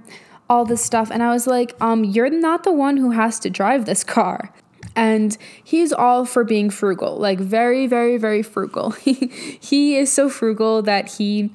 all 0.49 0.65
this 0.65 0.83
stuff. 0.83 1.11
And 1.11 1.23
I 1.23 1.31
was 1.31 1.47
like, 1.47 1.75
um, 1.81 2.05
you're 2.05 2.31
not 2.31 2.65
the 2.65 2.73
one 2.73 2.97
who 2.97 3.11
has 3.11 3.39
to 3.41 3.51
drive 3.51 3.85
this 3.85 4.05
car. 4.05 4.53
And 4.97 5.37
he's 5.63 5.93
all 5.93 6.25
for 6.25 6.43
being 6.43 6.71
frugal, 6.71 7.17
like 7.17 7.39
very, 7.39 7.87
very, 7.87 8.17
very 8.17 8.43
frugal. 8.43 8.91
He, 9.03 9.59
he 9.61 9.97
is 9.97 10.13
so 10.13 10.29
frugal 10.29 10.83
that 10.83 11.13
he 11.13 11.51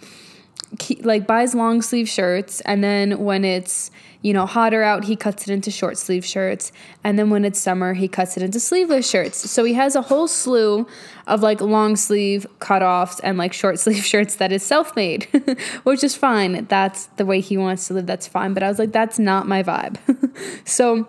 like 1.01 1.27
buys 1.27 1.53
long 1.53 1.81
sleeve 1.81 2.09
shirts 2.09 2.59
and 2.61 2.83
then 2.83 3.19
when 3.23 3.45
it's 3.45 3.91
you 4.23 4.33
know 4.33 4.47
hotter 4.47 4.81
out 4.81 5.03
he 5.03 5.15
cuts 5.15 5.43
it 5.43 5.53
into 5.53 5.69
short 5.69 5.97
sleeve 5.97 6.25
shirts 6.25 6.71
and 7.03 7.19
then 7.19 7.29
when 7.29 7.45
it's 7.45 7.59
summer 7.59 7.93
he 7.93 8.07
cuts 8.07 8.35
it 8.35 8.41
into 8.41 8.59
sleeveless 8.59 9.07
shirts 9.07 9.49
so 9.49 9.63
he 9.63 9.73
has 9.73 9.95
a 9.95 10.01
whole 10.01 10.27
slew 10.27 10.87
of 11.27 11.43
like 11.43 11.61
long 11.61 11.95
sleeve 11.95 12.47
cutoffs 12.59 13.19
and 13.23 13.37
like 13.37 13.53
short 13.53 13.77
sleeve 13.83 14.03
shirts 14.03 14.35
that 14.35 14.51
is 14.51 14.63
self-made 14.63 15.27
which 15.83 16.03
is 16.03 16.15
fine 16.15 16.65
that's 16.65 17.05
the 17.17 17.25
way 17.25 17.39
he 17.39 17.55
wants 17.55 17.87
to 17.87 17.93
live 17.93 18.07
that's 18.07 18.27
fine 18.27 18.55
but 18.55 18.63
i 18.63 18.67
was 18.67 18.79
like 18.79 18.91
that's 18.91 19.19
not 19.19 19.47
my 19.47 19.61
vibe 19.61 19.97
so 20.67 21.07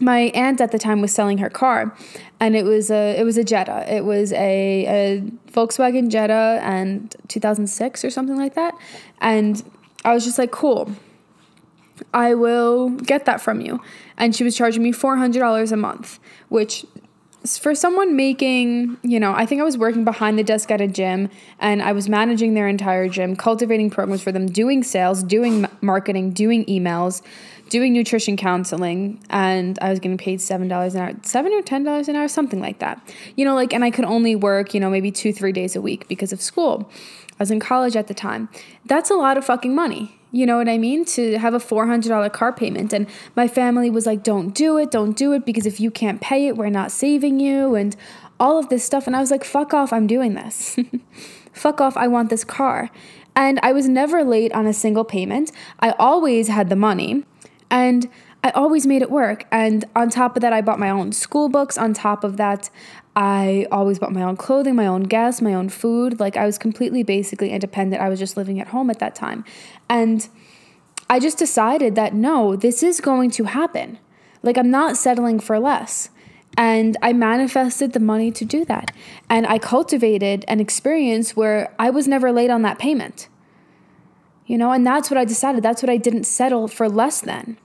my 0.00 0.32
aunt 0.34 0.60
at 0.60 0.72
the 0.72 0.78
time 0.78 1.02
was 1.02 1.12
selling 1.12 1.38
her 1.38 1.50
car 1.50 1.94
and 2.40 2.56
it 2.56 2.64
was 2.64 2.90
a 2.90 3.20
it 3.20 3.24
was 3.24 3.36
a 3.36 3.44
Jetta. 3.44 3.84
It 3.94 4.04
was 4.04 4.32
a, 4.32 4.86
a 4.86 5.20
Volkswagen 5.52 6.08
Jetta 6.08 6.58
and 6.62 7.14
2006 7.28 8.02
or 8.02 8.10
something 8.10 8.36
like 8.36 8.54
that. 8.54 8.74
And 9.20 9.62
I 10.04 10.14
was 10.14 10.24
just 10.24 10.38
like, 10.38 10.50
cool. 10.50 10.90
I 12.12 12.34
will 12.34 12.90
get 12.90 13.24
that 13.24 13.40
from 13.40 13.60
you. 13.60 13.80
And 14.16 14.34
she 14.34 14.44
was 14.44 14.56
charging 14.56 14.82
me 14.82 14.92
$400 14.92 15.72
a 15.72 15.76
month, 15.76 16.18
which 16.48 16.84
for 17.46 17.74
someone 17.74 18.16
making, 18.16 18.98
you 19.02 19.18
know, 19.18 19.32
I 19.32 19.46
think 19.46 19.60
I 19.60 19.64
was 19.64 19.78
working 19.78 20.04
behind 20.04 20.38
the 20.38 20.44
desk 20.44 20.70
at 20.70 20.80
a 20.80 20.86
gym 20.86 21.30
and 21.58 21.82
I 21.82 21.92
was 21.92 22.08
managing 22.08 22.54
their 22.54 22.68
entire 22.68 23.08
gym, 23.08 23.34
cultivating 23.34 23.88
programs 23.88 24.22
for 24.22 24.30
them, 24.30 24.46
doing 24.46 24.82
sales, 24.82 25.22
doing 25.22 25.66
marketing, 25.80 26.32
doing 26.32 26.66
emails, 26.66 27.22
doing 27.70 27.92
nutrition 27.94 28.36
counseling 28.36 29.18
and 29.30 29.78
I 29.80 29.88
was 29.88 30.00
getting 30.00 30.18
paid 30.18 30.40
seven 30.42 30.68
dollars 30.68 30.94
an 30.94 31.00
hour, 31.00 31.12
seven 31.22 31.52
or 31.52 31.62
ten 31.62 31.82
dollars 31.82 32.08
an 32.08 32.16
hour, 32.16 32.28
something 32.28 32.60
like 32.60 32.80
that. 32.80 33.00
You 33.36 33.46
know, 33.46 33.54
like 33.54 33.72
and 33.72 33.84
I 33.84 33.90
could 33.90 34.04
only 34.04 34.36
work, 34.36 34.74
you 34.74 34.80
know, 34.80 34.90
maybe 34.90 35.10
two, 35.10 35.32
three 35.32 35.52
days 35.52 35.74
a 35.74 35.80
week 35.80 36.08
because 36.08 36.32
of 36.32 36.42
school. 36.42 36.90
I 37.32 37.42
was 37.42 37.50
in 37.50 37.58
college 37.58 37.96
at 37.96 38.06
the 38.06 38.14
time. 38.14 38.50
That's 38.84 39.08
a 39.08 39.14
lot 39.14 39.38
of 39.38 39.46
fucking 39.46 39.74
money. 39.74 40.19
You 40.32 40.46
know 40.46 40.58
what 40.58 40.68
I 40.68 40.78
mean? 40.78 41.04
To 41.06 41.38
have 41.38 41.54
a 41.54 41.58
$400 41.58 42.32
car 42.32 42.52
payment. 42.52 42.92
And 42.92 43.06
my 43.34 43.48
family 43.48 43.90
was 43.90 44.06
like, 44.06 44.22
don't 44.22 44.54
do 44.54 44.78
it, 44.78 44.90
don't 44.90 45.16
do 45.16 45.32
it, 45.32 45.44
because 45.44 45.66
if 45.66 45.80
you 45.80 45.90
can't 45.90 46.20
pay 46.20 46.46
it, 46.46 46.56
we're 46.56 46.70
not 46.70 46.92
saving 46.92 47.40
you, 47.40 47.74
and 47.74 47.96
all 48.38 48.58
of 48.58 48.68
this 48.68 48.84
stuff. 48.84 49.06
And 49.06 49.16
I 49.16 49.20
was 49.20 49.30
like, 49.30 49.44
fuck 49.44 49.74
off, 49.74 49.92
I'm 49.92 50.06
doing 50.06 50.34
this. 50.34 50.78
fuck 51.52 51.80
off, 51.80 51.96
I 51.96 52.08
want 52.08 52.30
this 52.30 52.44
car. 52.44 52.90
And 53.36 53.60
I 53.62 53.72
was 53.72 53.88
never 53.88 54.24
late 54.24 54.52
on 54.52 54.66
a 54.66 54.72
single 54.72 55.04
payment. 55.04 55.52
I 55.80 55.90
always 55.98 56.48
had 56.48 56.68
the 56.68 56.76
money. 56.76 57.24
And 57.70 58.08
I 58.42 58.50
always 58.50 58.86
made 58.86 59.02
it 59.02 59.10
work. 59.10 59.46
And 59.52 59.84
on 59.94 60.08
top 60.08 60.36
of 60.36 60.40
that, 60.42 60.52
I 60.52 60.62
bought 60.62 60.78
my 60.78 60.90
own 60.90 61.12
school 61.12 61.48
books. 61.48 61.76
On 61.76 61.92
top 61.92 62.24
of 62.24 62.38
that, 62.38 62.70
I 63.16 63.66
always 63.72 63.98
bought 63.98 64.12
my 64.12 64.22
own 64.22 64.36
clothing, 64.36 64.76
my 64.76 64.86
own 64.86 65.02
gas, 65.04 65.40
my 65.40 65.54
own 65.54 65.68
food. 65.68 66.20
Like 66.20 66.36
I 66.36 66.46
was 66.46 66.58
completely 66.58 67.02
basically 67.02 67.50
independent. 67.50 68.02
I 68.02 68.08
was 68.08 68.18
just 68.18 68.36
living 68.36 68.60
at 68.60 68.68
home 68.68 68.90
at 68.90 68.98
that 69.00 69.14
time. 69.14 69.44
And 69.88 70.28
I 71.08 71.18
just 71.18 71.38
decided 71.38 71.96
that 71.96 72.14
no, 72.14 72.54
this 72.54 72.82
is 72.82 73.00
going 73.00 73.30
to 73.32 73.44
happen. 73.44 73.98
Like 74.42 74.56
I'm 74.56 74.70
not 74.70 74.96
settling 74.96 75.40
for 75.40 75.58
less. 75.58 76.10
And 76.56 76.96
I 77.02 77.12
manifested 77.12 77.92
the 77.92 78.00
money 78.00 78.30
to 78.32 78.44
do 78.44 78.64
that. 78.66 78.92
And 79.28 79.46
I 79.46 79.58
cultivated 79.58 80.44
an 80.48 80.60
experience 80.60 81.36
where 81.36 81.74
I 81.78 81.90
was 81.90 82.08
never 82.08 82.32
late 82.32 82.50
on 82.50 82.62
that 82.62 82.78
payment. 82.78 83.28
You 84.46 84.58
know, 84.58 84.72
and 84.72 84.86
that's 84.86 85.10
what 85.10 85.18
I 85.18 85.24
decided. 85.24 85.62
That's 85.62 85.82
what 85.82 85.90
I 85.90 85.96
didn't 85.96 86.24
settle 86.24 86.68
for 86.68 86.88
less 86.88 87.20
than. 87.20 87.56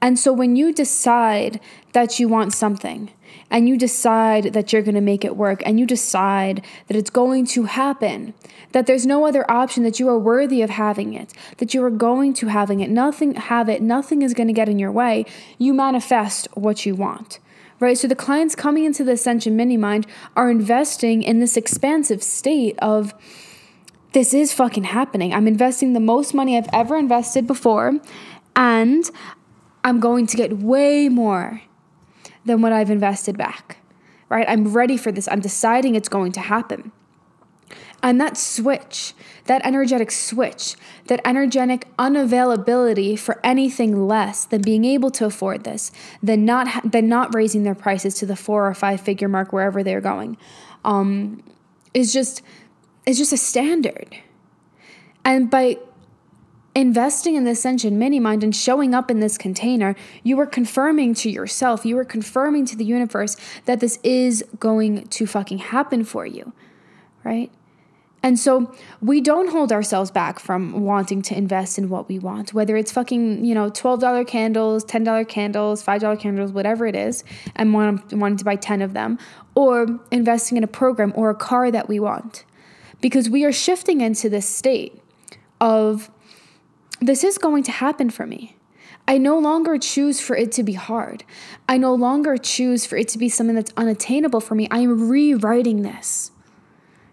And 0.00 0.18
so 0.18 0.32
when 0.32 0.56
you 0.56 0.72
decide 0.72 1.60
that 1.92 2.20
you 2.20 2.28
want 2.28 2.52
something 2.52 3.10
and 3.50 3.68
you 3.68 3.76
decide 3.76 4.52
that 4.52 4.72
you're 4.72 4.82
going 4.82 4.94
to 4.94 5.00
make 5.00 5.24
it 5.24 5.36
work 5.36 5.62
and 5.64 5.80
you 5.80 5.86
decide 5.86 6.64
that 6.86 6.96
it's 6.96 7.10
going 7.10 7.46
to 7.46 7.64
happen, 7.64 8.34
that 8.72 8.86
there's 8.86 9.06
no 9.06 9.26
other 9.26 9.50
option, 9.50 9.82
that 9.84 9.98
you 9.98 10.08
are 10.08 10.18
worthy 10.18 10.62
of 10.62 10.70
having 10.70 11.14
it, 11.14 11.32
that 11.58 11.74
you 11.74 11.82
are 11.82 11.90
going 11.90 12.34
to 12.34 12.48
having 12.48 12.80
it, 12.80 12.90
nothing 12.90 13.34
have 13.34 13.68
it, 13.68 13.80
nothing 13.80 14.22
is 14.22 14.34
going 14.34 14.48
to 14.48 14.52
get 14.52 14.68
in 14.68 14.78
your 14.78 14.92
way, 14.92 15.24
you 15.56 15.72
manifest 15.72 16.48
what 16.54 16.84
you 16.84 16.94
want. 16.94 17.38
Right? 17.80 17.96
So 17.96 18.08
the 18.08 18.16
clients 18.16 18.56
coming 18.56 18.84
into 18.84 19.04
the 19.04 19.12
Ascension 19.12 19.54
Mini 19.54 19.76
Mind 19.76 20.06
are 20.34 20.50
investing 20.50 21.22
in 21.22 21.38
this 21.38 21.56
expansive 21.56 22.24
state 22.24 22.76
of 22.80 23.14
this 24.12 24.34
is 24.34 24.52
fucking 24.52 24.84
happening. 24.84 25.32
I'm 25.32 25.46
investing 25.46 25.92
the 25.92 26.00
most 26.00 26.34
money 26.34 26.56
I've 26.56 26.68
ever 26.72 26.96
invested 26.96 27.46
before, 27.46 28.00
and 28.56 29.08
I'm 29.84 30.00
going 30.00 30.26
to 30.26 30.36
get 30.36 30.58
way 30.58 31.08
more 31.08 31.62
than 32.48 32.60
what 32.60 32.72
I've 32.72 32.90
invested 32.90 33.38
back. 33.38 33.78
Right? 34.28 34.46
I'm 34.48 34.72
ready 34.72 34.96
for 34.96 35.12
this. 35.12 35.28
I'm 35.28 35.40
deciding 35.40 35.94
it's 35.94 36.08
going 36.08 36.32
to 36.32 36.40
happen. 36.40 36.92
And 38.02 38.20
that 38.20 38.36
switch, 38.36 39.12
that 39.46 39.64
energetic 39.64 40.10
switch, 40.10 40.76
that 41.06 41.20
energetic 41.24 41.88
unavailability 41.96 43.18
for 43.18 43.40
anything 43.42 44.06
less 44.06 44.44
than 44.44 44.62
being 44.62 44.84
able 44.84 45.10
to 45.12 45.24
afford 45.24 45.64
this, 45.64 45.90
than 46.22 46.44
not 46.44 46.92
than 46.92 47.08
not 47.08 47.34
raising 47.34 47.64
their 47.64 47.74
prices 47.74 48.14
to 48.16 48.26
the 48.26 48.36
four 48.36 48.68
or 48.68 48.74
five 48.74 49.00
figure 49.00 49.28
mark 49.28 49.52
wherever 49.52 49.82
they're 49.82 50.00
going, 50.00 50.36
um, 50.84 51.42
is 51.92 52.12
just 52.12 52.42
is 53.04 53.18
just 53.18 53.32
a 53.32 53.36
standard. 53.36 54.16
And 55.24 55.50
by 55.50 55.78
investing 56.78 57.34
in 57.34 57.42
this 57.42 57.58
Ascension 57.58 57.98
Mini 57.98 58.20
Mind 58.20 58.44
and 58.44 58.54
showing 58.54 58.94
up 58.94 59.10
in 59.10 59.18
this 59.18 59.36
container, 59.36 59.96
you 60.22 60.38
are 60.38 60.46
confirming 60.46 61.12
to 61.14 61.28
yourself, 61.28 61.84
you 61.84 61.98
are 61.98 62.04
confirming 62.04 62.64
to 62.66 62.76
the 62.76 62.84
universe 62.84 63.36
that 63.64 63.80
this 63.80 63.98
is 64.04 64.44
going 64.60 65.04
to 65.08 65.26
fucking 65.26 65.58
happen 65.58 66.04
for 66.04 66.24
you, 66.24 66.52
right? 67.24 67.50
And 68.22 68.38
so 68.38 68.72
we 69.00 69.20
don't 69.20 69.50
hold 69.50 69.72
ourselves 69.72 70.12
back 70.12 70.38
from 70.38 70.84
wanting 70.84 71.20
to 71.22 71.36
invest 71.36 71.78
in 71.78 71.88
what 71.88 72.08
we 72.08 72.18
want, 72.18 72.54
whether 72.54 72.76
it's 72.76 72.92
fucking, 72.92 73.44
you 73.44 73.56
know, 73.56 73.70
$12 73.70 74.26
candles, 74.28 74.84
$10 74.84 75.28
candles, 75.28 75.84
$5 75.84 76.18
candles, 76.20 76.52
whatever 76.52 76.86
it 76.86 76.94
is, 76.94 77.24
and 77.56 77.74
want, 77.74 78.12
wanting 78.12 78.38
to 78.38 78.44
buy 78.44 78.54
10 78.56 78.82
of 78.82 78.92
them, 78.92 79.18
or 79.56 79.86
investing 80.12 80.56
in 80.56 80.62
a 80.62 80.68
program 80.68 81.12
or 81.16 81.30
a 81.30 81.34
car 81.34 81.72
that 81.72 81.88
we 81.88 81.98
want. 81.98 82.44
Because 83.00 83.28
we 83.28 83.44
are 83.44 83.52
shifting 83.52 84.00
into 84.00 84.28
this 84.28 84.48
state 84.48 85.00
of 85.60 86.10
this 87.00 87.24
is 87.24 87.38
going 87.38 87.62
to 87.64 87.72
happen 87.72 88.10
for 88.10 88.26
me. 88.26 88.56
I 89.06 89.16
no 89.16 89.38
longer 89.38 89.78
choose 89.78 90.20
for 90.20 90.36
it 90.36 90.52
to 90.52 90.62
be 90.62 90.74
hard. 90.74 91.24
I 91.68 91.78
no 91.78 91.94
longer 91.94 92.36
choose 92.36 92.84
for 92.84 92.96
it 92.96 93.08
to 93.08 93.18
be 93.18 93.28
something 93.28 93.56
that's 93.56 93.72
unattainable 93.76 94.40
for 94.40 94.54
me. 94.54 94.68
I 94.70 94.80
am 94.80 95.08
rewriting 95.08 95.82
this 95.82 96.30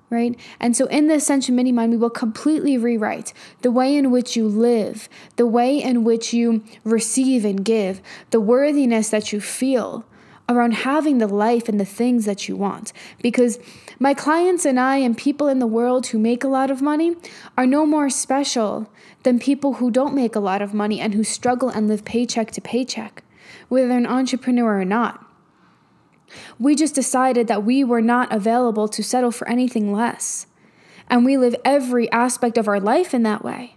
right? 0.10 0.40
And 0.60 0.76
so 0.76 0.86
in 0.86 1.08
the 1.08 1.16
Ascension 1.16 1.56
Mini 1.56 1.72
Mind, 1.72 1.92
we 1.92 1.98
will 1.98 2.10
completely 2.10 2.78
rewrite 2.78 3.34
the 3.62 3.72
way 3.72 3.96
in 3.96 4.12
which 4.12 4.36
you 4.36 4.48
live, 4.48 5.10
the 5.36 5.48
way 5.48 5.82
in 5.82 6.04
which 6.04 6.34
you 6.34 6.64
receive 6.84 7.44
and 7.44 7.66
give, 7.66 8.02
the 8.30 8.40
worthiness 8.40 9.10
that 9.10 9.34
you 9.34 9.42
feel 9.42 10.06
around 10.48 10.74
having 10.74 11.18
the 11.18 11.28
life 11.28 11.68
and 11.68 11.80
the 11.80 11.86
things 11.86 12.26
that 12.26 12.48
you 12.48 12.56
want. 12.56 12.94
Because 13.22 13.60
my 14.00 14.14
clients 14.14 14.66
and 14.66 14.80
I 14.80 14.98
and 14.98 15.18
people 15.18 15.48
in 15.48 15.60
the 15.60 15.68
world 15.68 16.08
who 16.08 16.20
make 16.20 16.44
a 16.44 16.50
lot 16.50 16.70
of 16.70 16.82
money 16.82 17.16
are 17.58 17.66
no 17.66 17.86
more 17.86 18.10
special 18.10 18.90
than 19.24 19.40
people 19.40 19.76
who 19.76 19.90
don't 19.90 20.14
make 20.14 20.36
a 20.36 20.40
lot 20.40 20.62
of 20.62 20.74
money 20.74 21.00
and 21.00 21.14
who 21.14 21.24
struggle 21.24 21.70
and 21.70 21.88
live 21.88 22.06
paycheck 22.06 22.52
to 22.52 22.62
paycheck, 22.62 23.24
whether 23.70 23.92
an 23.92 24.06
entrepreneur 24.06 24.80
or 24.80 24.86
not. 24.86 25.26
We 26.60 26.76
just 26.76 26.96
decided 26.96 27.48
that 27.48 27.64
we 27.64 27.84
were 27.84 28.02
not 28.02 28.32
available 28.32 28.88
to 28.90 29.04
settle 29.04 29.32
for 29.32 29.48
anything 29.48 29.92
less. 29.92 30.48
And 31.08 31.24
we 31.24 31.38
live 31.38 31.56
every 31.64 32.12
aspect 32.12 32.58
of 32.58 32.68
our 32.68 32.80
life 32.80 33.14
in 33.14 33.24
that 33.24 33.44
way. 33.44 33.76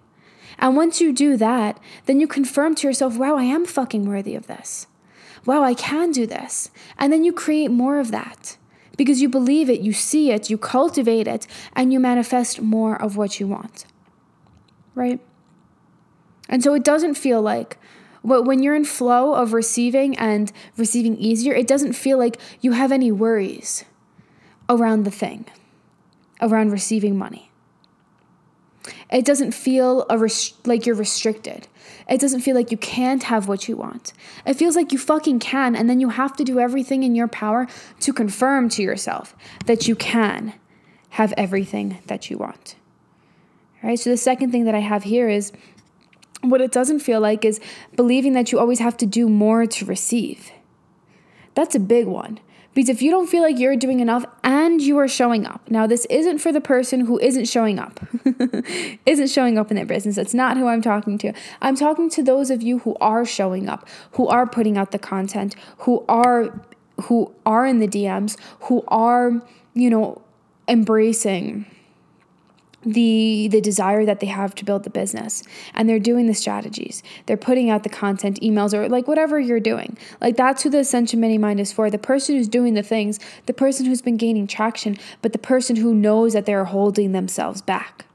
And 0.58 0.76
once 0.76 1.00
you 1.00 1.12
do 1.12 1.36
that, 1.36 1.78
then 2.06 2.20
you 2.20 2.26
confirm 2.26 2.74
to 2.76 2.86
yourself, 2.86 3.16
wow, 3.16 3.36
I 3.36 3.44
am 3.44 3.64
fucking 3.64 4.08
worthy 4.08 4.34
of 4.34 4.46
this. 4.46 4.86
Wow, 5.48 5.62
I 5.62 5.72
can 5.72 6.10
do 6.10 6.26
this. 6.26 6.70
And 6.98 7.10
then 7.10 7.24
you 7.24 7.32
create 7.32 7.70
more 7.70 7.98
of 7.98 8.10
that 8.10 8.58
because 8.98 9.22
you 9.22 9.30
believe 9.30 9.70
it, 9.70 9.80
you 9.80 9.94
see 9.94 10.30
it, 10.30 10.50
you 10.50 10.58
cultivate 10.58 11.26
it, 11.26 11.46
and 11.74 11.90
you 11.90 11.98
manifest 11.98 12.60
more 12.60 13.00
of 13.00 13.16
what 13.16 13.40
you 13.40 13.46
want. 13.46 13.86
Right? 14.94 15.20
And 16.50 16.62
so 16.62 16.74
it 16.74 16.84
doesn't 16.84 17.14
feel 17.14 17.40
like 17.40 17.78
when 18.22 18.62
you're 18.62 18.76
in 18.76 18.84
flow 18.84 19.32
of 19.32 19.54
receiving 19.54 20.18
and 20.18 20.52
receiving 20.76 21.16
easier, 21.16 21.54
it 21.54 21.66
doesn't 21.66 21.94
feel 21.94 22.18
like 22.18 22.38
you 22.60 22.72
have 22.72 22.92
any 22.92 23.10
worries 23.10 23.86
around 24.68 25.04
the 25.04 25.10
thing, 25.10 25.46
around 26.42 26.72
receiving 26.72 27.16
money. 27.16 27.50
It 29.10 29.24
doesn't 29.24 29.52
feel 29.52 30.04
a 30.10 30.18
rest- 30.18 30.66
like 30.66 30.84
you're 30.84 30.94
restricted. 30.94 31.68
It 32.08 32.20
doesn't 32.20 32.40
feel 32.40 32.54
like 32.54 32.70
you 32.70 32.78
can't 32.78 33.24
have 33.24 33.48
what 33.48 33.68
you 33.68 33.76
want. 33.76 34.12
It 34.46 34.54
feels 34.54 34.76
like 34.76 34.92
you 34.92 34.98
fucking 34.98 35.40
can, 35.40 35.76
and 35.76 35.90
then 35.90 36.00
you 36.00 36.08
have 36.08 36.34
to 36.36 36.44
do 36.44 36.58
everything 36.58 37.02
in 37.02 37.14
your 37.14 37.28
power 37.28 37.68
to 38.00 38.12
confirm 38.12 38.68
to 38.70 38.82
yourself 38.82 39.36
that 39.66 39.86
you 39.86 39.94
can 39.94 40.54
have 41.10 41.34
everything 41.36 41.98
that 42.06 42.30
you 42.30 42.38
want. 42.38 42.76
All 43.82 43.90
right, 43.90 43.98
so 43.98 44.10
the 44.10 44.16
second 44.16 44.52
thing 44.52 44.64
that 44.64 44.74
I 44.74 44.80
have 44.80 45.04
here 45.04 45.28
is 45.28 45.52
what 46.40 46.60
it 46.60 46.72
doesn't 46.72 47.00
feel 47.00 47.20
like 47.20 47.44
is 47.44 47.60
believing 47.94 48.32
that 48.32 48.52
you 48.52 48.58
always 48.58 48.78
have 48.78 48.96
to 48.98 49.06
do 49.06 49.28
more 49.28 49.66
to 49.66 49.84
receive. 49.84 50.50
That's 51.54 51.74
a 51.74 51.80
big 51.80 52.06
one. 52.06 52.40
Because 52.78 52.90
if 52.90 53.02
you 53.02 53.10
don't 53.10 53.26
feel 53.26 53.42
like 53.42 53.58
you're 53.58 53.74
doing 53.74 53.98
enough 53.98 54.24
and 54.44 54.80
you 54.80 54.98
are 54.98 55.08
showing 55.08 55.44
up, 55.44 55.68
now 55.68 55.88
this 55.88 56.04
isn't 56.04 56.38
for 56.38 56.52
the 56.52 56.60
person 56.60 57.06
who 57.06 57.18
isn't 57.18 57.46
showing 57.46 57.76
up, 57.76 57.98
isn't 59.04 59.26
showing 59.30 59.58
up 59.58 59.72
in 59.72 59.76
their 59.76 59.84
business. 59.84 60.14
That's 60.14 60.32
not 60.32 60.56
who 60.56 60.68
I'm 60.68 60.80
talking 60.80 61.18
to. 61.18 61.32
I'm 61.60 61.74
talking 61.74 62.08
to 62.10 62.22
those 62.22 62.52
of 62.52 62.62
you 62.62 62.78
who 62.78 62.96
are 63.00 63.24
showing 63.24 63.68
up, 63.68 63.88
who 64.12 64.28
are 64.28 64.46
putting 64.46 64.78
out 64.78 64.92
the 64.92 64.98
content, 65.00 65.56
who 65.78 66.04
are 66.08 66.56
who 67.00 67.34
are 67.44 67.66
in 67.66 67.80
the 67.80 67.88
DMs, 67.88 68.38
who 68.60 68.84
are, 68.86 69.42
you 69.74 69.90
know, 69.90 70.22
embracing 70.68 71.66
the 72.82 73.48
the 73.50 73.60
desire 73.60 74.04
that 74.04 74.20
they 74.20 74.26
have 74.26 74.54
to 74.56 74.64
build 74.64 74.84
the 74.84 74.90
business. 74.90 75.42
And 75.74 75.88
they're 75.88 75.98
doing 75.98 76.26
the 76.26 76.34
strategies. 76.34 77.02
They're 77.26 77.36
putting 77.36 77.70
out 77.70 77.82
the 77.82 77.88
content 77.88 78.40
emails 78.40 78.72
or 78.72 78.88
like 78.88 79.08
whatever 79.08 79.38
you're 79.40 79.60
doing. 79.60 79.98
Like 80.20 80.36
that's 80.36 80.62
who 80.62 80.70
the 80.70 80.80
ascension 80.80 81.20
mini 81.20 81.38
mind 81.38 81.60
is 81.60 81.72
for. 81.72 81.90
The 81.90 81.98
person 81.98 82.36
who's 82.36 82.48
doing 82.48 82.74
the 82.74 82.82
things 82.82 83.18
the 83.46 83.54
person 83.54 83.86
who's 83.86 84.02
been 84.02 84.16
gaining 84.16 84.46
traction 84.46 84.96
but 85.22 85.32
the 85.32 85.38
person 85.38 85.76
who 85.76 85.94
knows 85.94 86.32
that 86.32 86.46
they're 86.46 86.66
holding 86.66 87.12
themselves 87.12 87.62
back. 87.62 88.06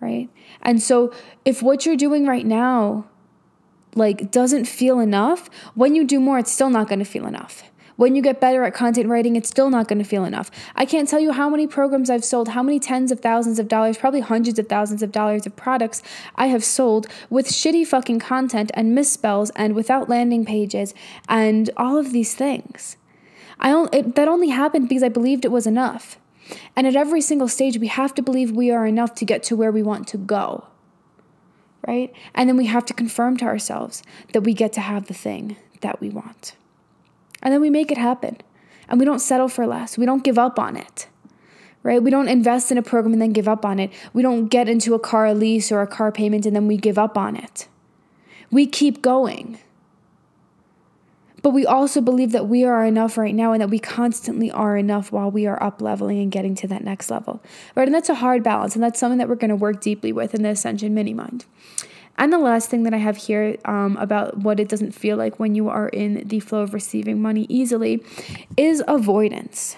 Right? 0.00 0.28
And 0.62 0.82
so 0.82 1.12
if 1.44 1.62
what 1.62 1.86
you're 1.86 1.96
doing 1.96 2.26
right 2.26 2.46
now 2.46 3.06
like 3.94 4.30
doesn't 4.30 4.66
feel 4.66 5.00
enough 5.00 5.48
when 5.74 5.94
you 5.94 6.04
do 6.04 6.20
more 6.20 6.38
it's 6.38 6.52
still 6.52 6.68
not 6.68 6.88
going 6.88 6.98
to 6.98 7.04
feel 7.04 7.26
enough 7.26 7.62
when 7.96 8.14
you 8.14 8.22
get 8.22 8.40
better 8.40 8.62
at 8.62 8.74
content 8.74 9.08
writing, 9.08 9.36
it's 9.36 9.48
still 9.48 9.70
not 9.70 9.88
going 9.88 9.98
to 9.98 10.04
feel 10.04 10.24
enough. 10.24 10.50
I 10.74 10.84
can't 10.84 11.08
tell 11.08 11.20
you 11.20 11.32
how 11.32 11.48
many 11.48 11.66
programs 11.66 12.10
I've 12.10 12.24
sold, 12.24 12.48
how 12.48 12.62
many 12.62 12.78
tens 12.78 13.10
of 13.10 13.20
thousands 13.20 13.58
of 13.58 13.68
dollars, 13.68 13.96
probably 13.98 14.20
hundreds 14.20 14.58
of 14.58 14.68
thousands 14.68 15.02
of 15.02 15.12
dollars 15.12 15.46
of 15.46 15.56
products 15.56 16.02
I 16.36 16.46
have 16.48 16.62
sold 16.62 17.06
with 17.30 17.48
shitty 17.48 17.86
fucking 17.86 18.20
content 18.20 18.70
and 18.74 18.96
misspells 18.96 19.50
and 19.56 19.74
without 19.74 20.08
landing 20.08 20.44
pages 20.44 20.94
and 21.28 21.70
all 21.76 21.96
of 21.96 22.12
these 22.12 22.34
things. 22.34 22.96
I 23.58 23.70
don't, 23.70 23.92
it, 23.94 24.14
that 24.16 24.28
only 24.28 24.48
happened 24.48 24.88
because 24.88 25.02
I 25.02 25.08
believed 25.08 25.44
it 25.44 25.50
was 25.50 25.66
enough. 25.66 26.18
And 26.76 26.86
at 26.86 26.94
every 26.94 27.20
single 27.20 27.48
stage, 27.48 27.78
we 27.78 27.88
have 27.88 28.14
to 28.14 28.22
believe 28.22 28.52
we 28.52 28.70
are 28.70 28.86
enough 28.86 29.14
to 29.16 29.24
get 29.24 29.42
to 29.44 29.56
where 29.56 29.72
we 29.72 29.82
want 29.82 30.06
to 30.08 30.18
go. 30.18 30.66
Right? 31.86 32.12
And 32.34 32.48
then 32.48 32.56
we 32.56 32.66
have 32.66 32.84
to 32.86 32.94
confirm 32.94 33.36
to 33.38 33.44
ourselves 33.44 34.02
that 34.32 34.42
we 34.42 34.54
get 34.54 34.72
to 34.74 34.80
have 34.80 35.06
the 35.06 35.14
thing 35.14 35.56
that 35.80 36.00
we 36.00 36.10
want. 36.10 36.54
And 37.42 37.52
then 37.52 37.60
we 37.60 37.70
make 37.70 37.90
it 37.90 37.98
happen. 37.98 38.38
And 38.88 38.98
we 38.98 39.04
don't 39.06 39.18
settle 39.18 39.48
for 39.48 39.66
less. 39.66 39.98
We 39.98 40.06
don't 40.06 40.24
give 40.24 40.38
up 40.38 40.58
on 40.58 40.76
it. 40.76 41.08
Right? 41.82 42.02
We 42.02 42.10
don't 42.10 42.28
invest 42.28 42.72
in 42.72 42.78
a 42.78 42.82
program 42.82 43.12
and 43.12 43.22
then 43.22 43.32
give 43.32 43.48
up 43.48 43.64
on 43.64 43.78
it. 43.78 43.92
We 44.12 44.22
don't 44.22 44.48
get 44.48 44.68
into 44.68 44.94
a 44.94 44.98
car 44.98 45.32
lease 45.34 45.70
or 45.70 45.82
a 45.82 45.86
car 45.86 46.10
payment 46.10 46.46
and 46.46 46.56
then 46.56 46.66
we 46.66 46.76
give 46.76 46.98
up 46.98 47.16
on 47.16 47.36
it. 47.36 47.68
We 48.50 48.66
keep 48.66 49.02
going. 49.02 49.58
But 51.46 51.50
we 51.50 51.64
also 51.64 52.00
believe 52.00 52.32
that 52.32 52.48
we 52.48 52.64
are 52.64 52.84
enough 52.84 53.16
right 53.16 53.32
now 53.32 53.52
and 53.52 53.62
that 53.62 53.70
we 53.70 53.78
constantly 53.78 54.50
are 54.50 54.76
enough 54.76 55.12
while 55.12 55.30
we 55.30 55.46
are 55.46 55.62
up 55.62 55.80
leveling 55.80 56.18
and 56.18 56.32
getting 56.32 56.56
to 56.56 56.66
that 56.66 56.82
next 56.82 57.08
level. 57.08 57.40
Right? 57.76 57.86
And 57.86 57.94
that's 57.94 58.08
a 58.08 58.16
hard 58.16 58.42
balance. 58.42 58.74
And 58.74 58.82
that's 58.82 58.98
something 58.98 59.18
that 59.18 59.28
we're 59.28 59.36
going 59.36 59.50
to 59.50 59.56
work 59.56 59.80
deeply 59.80 60.12
with 60.12 60.34
in 60.34 60.42
the 60.42 60.48
Ascension 60.48 60.92
Mini 60.92 61.14
Mind. 61.14 61.44
And 62.18 62.32
the 62.32 62.38
last 62.38 62.70
thing 62.70 62.84
that 62.84 62.94
I 62.94 62.98
have 62.98 63.16
here 63.16 63.56
um, 63.64 63.96
about 63.98 64.38
what 64.38 64.58
it 64.58 64.68
doesn't 64.68 64.92
feel 64.92 65.16
like 65.16 65.38
when 65.38 65.54
you 65.54 65.68
are 65.68 65.88
in 65.88 66.26
the 66.26 66.40
flow 66.40 66.60
of 66.60 66.72
receiving 66.72 67.20
money 67.20 67.46
easily 67.48 68.02
is 68.56 68.82
avoidance 68.88 69.76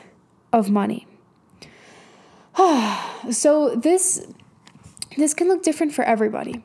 of 0.53 0.71
money. 0.71 1.07
so 3.31 3.75
this 3.75 4.27
this 5.17 5.35
can 5.35 5.49
look 5.49 5.63
different 5.63 5.93
for 5.93 6.05
everybody. 6.05 6.63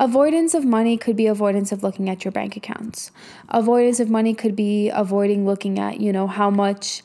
Avoidance 0.00 0.54
of 0.54 0.64
money 0.64 0.96
could 0.96 1.14
be 1.14 1.26
avoidance 1.26 1.72
of 1.72 1.82
looking 1.82 2.08
at 2.08 2.24
your 2.24 2.32
bank 2.32 2.56
accounts. 2.56 3.10
Avoidance 3.50 4.00
of 4.00 4.08
money 4.08 4.34
could 4.34 4.56
be 4.56 4.88
avoiding 4.88 5.44
looking 5.44 5.78
at, 5.78 6.00
you 6.00 6.10
know, 6.10 6.26
how 6.26 6.48
much 6.48 7.02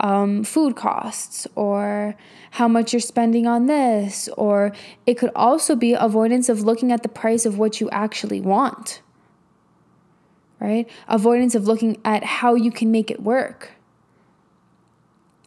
um, 0.00 0.44
food 0.44 0.76
costs 0.76 1.46
or 1.54 2.16
how 2.52 2.66
much 2.66 2.92
you're 2.92 3.00
spending 3.00 3.46
on 3.46 3.66
this, 3.66 4.28
or 4.36 4.72
it 5.06 5.14
could 5.14 5.30
also 5.36 5.76
be 5.76 5.92
avoidance 5.92 6.48
of 6.48 6.62
looking 6.62 6.90
at 6.90 7.02
the 7.02 7.08
price 7.08 7.46
of 7.46 7.58
what 7.58 7.80
you 7.80 7.88
actually 7.90 8.40
want, 8.40 9.02
right? 10.58 10.88
Avoidance 11.06 11.54
of 11.54 11.66
looking 11.66 11.98
at 12.04 12.24
how 12.24 12.54
you 12.54 12.72
can 12.72 12.90
make 12.90 13.10
it 13.10 13.22
work, 13.22 13.72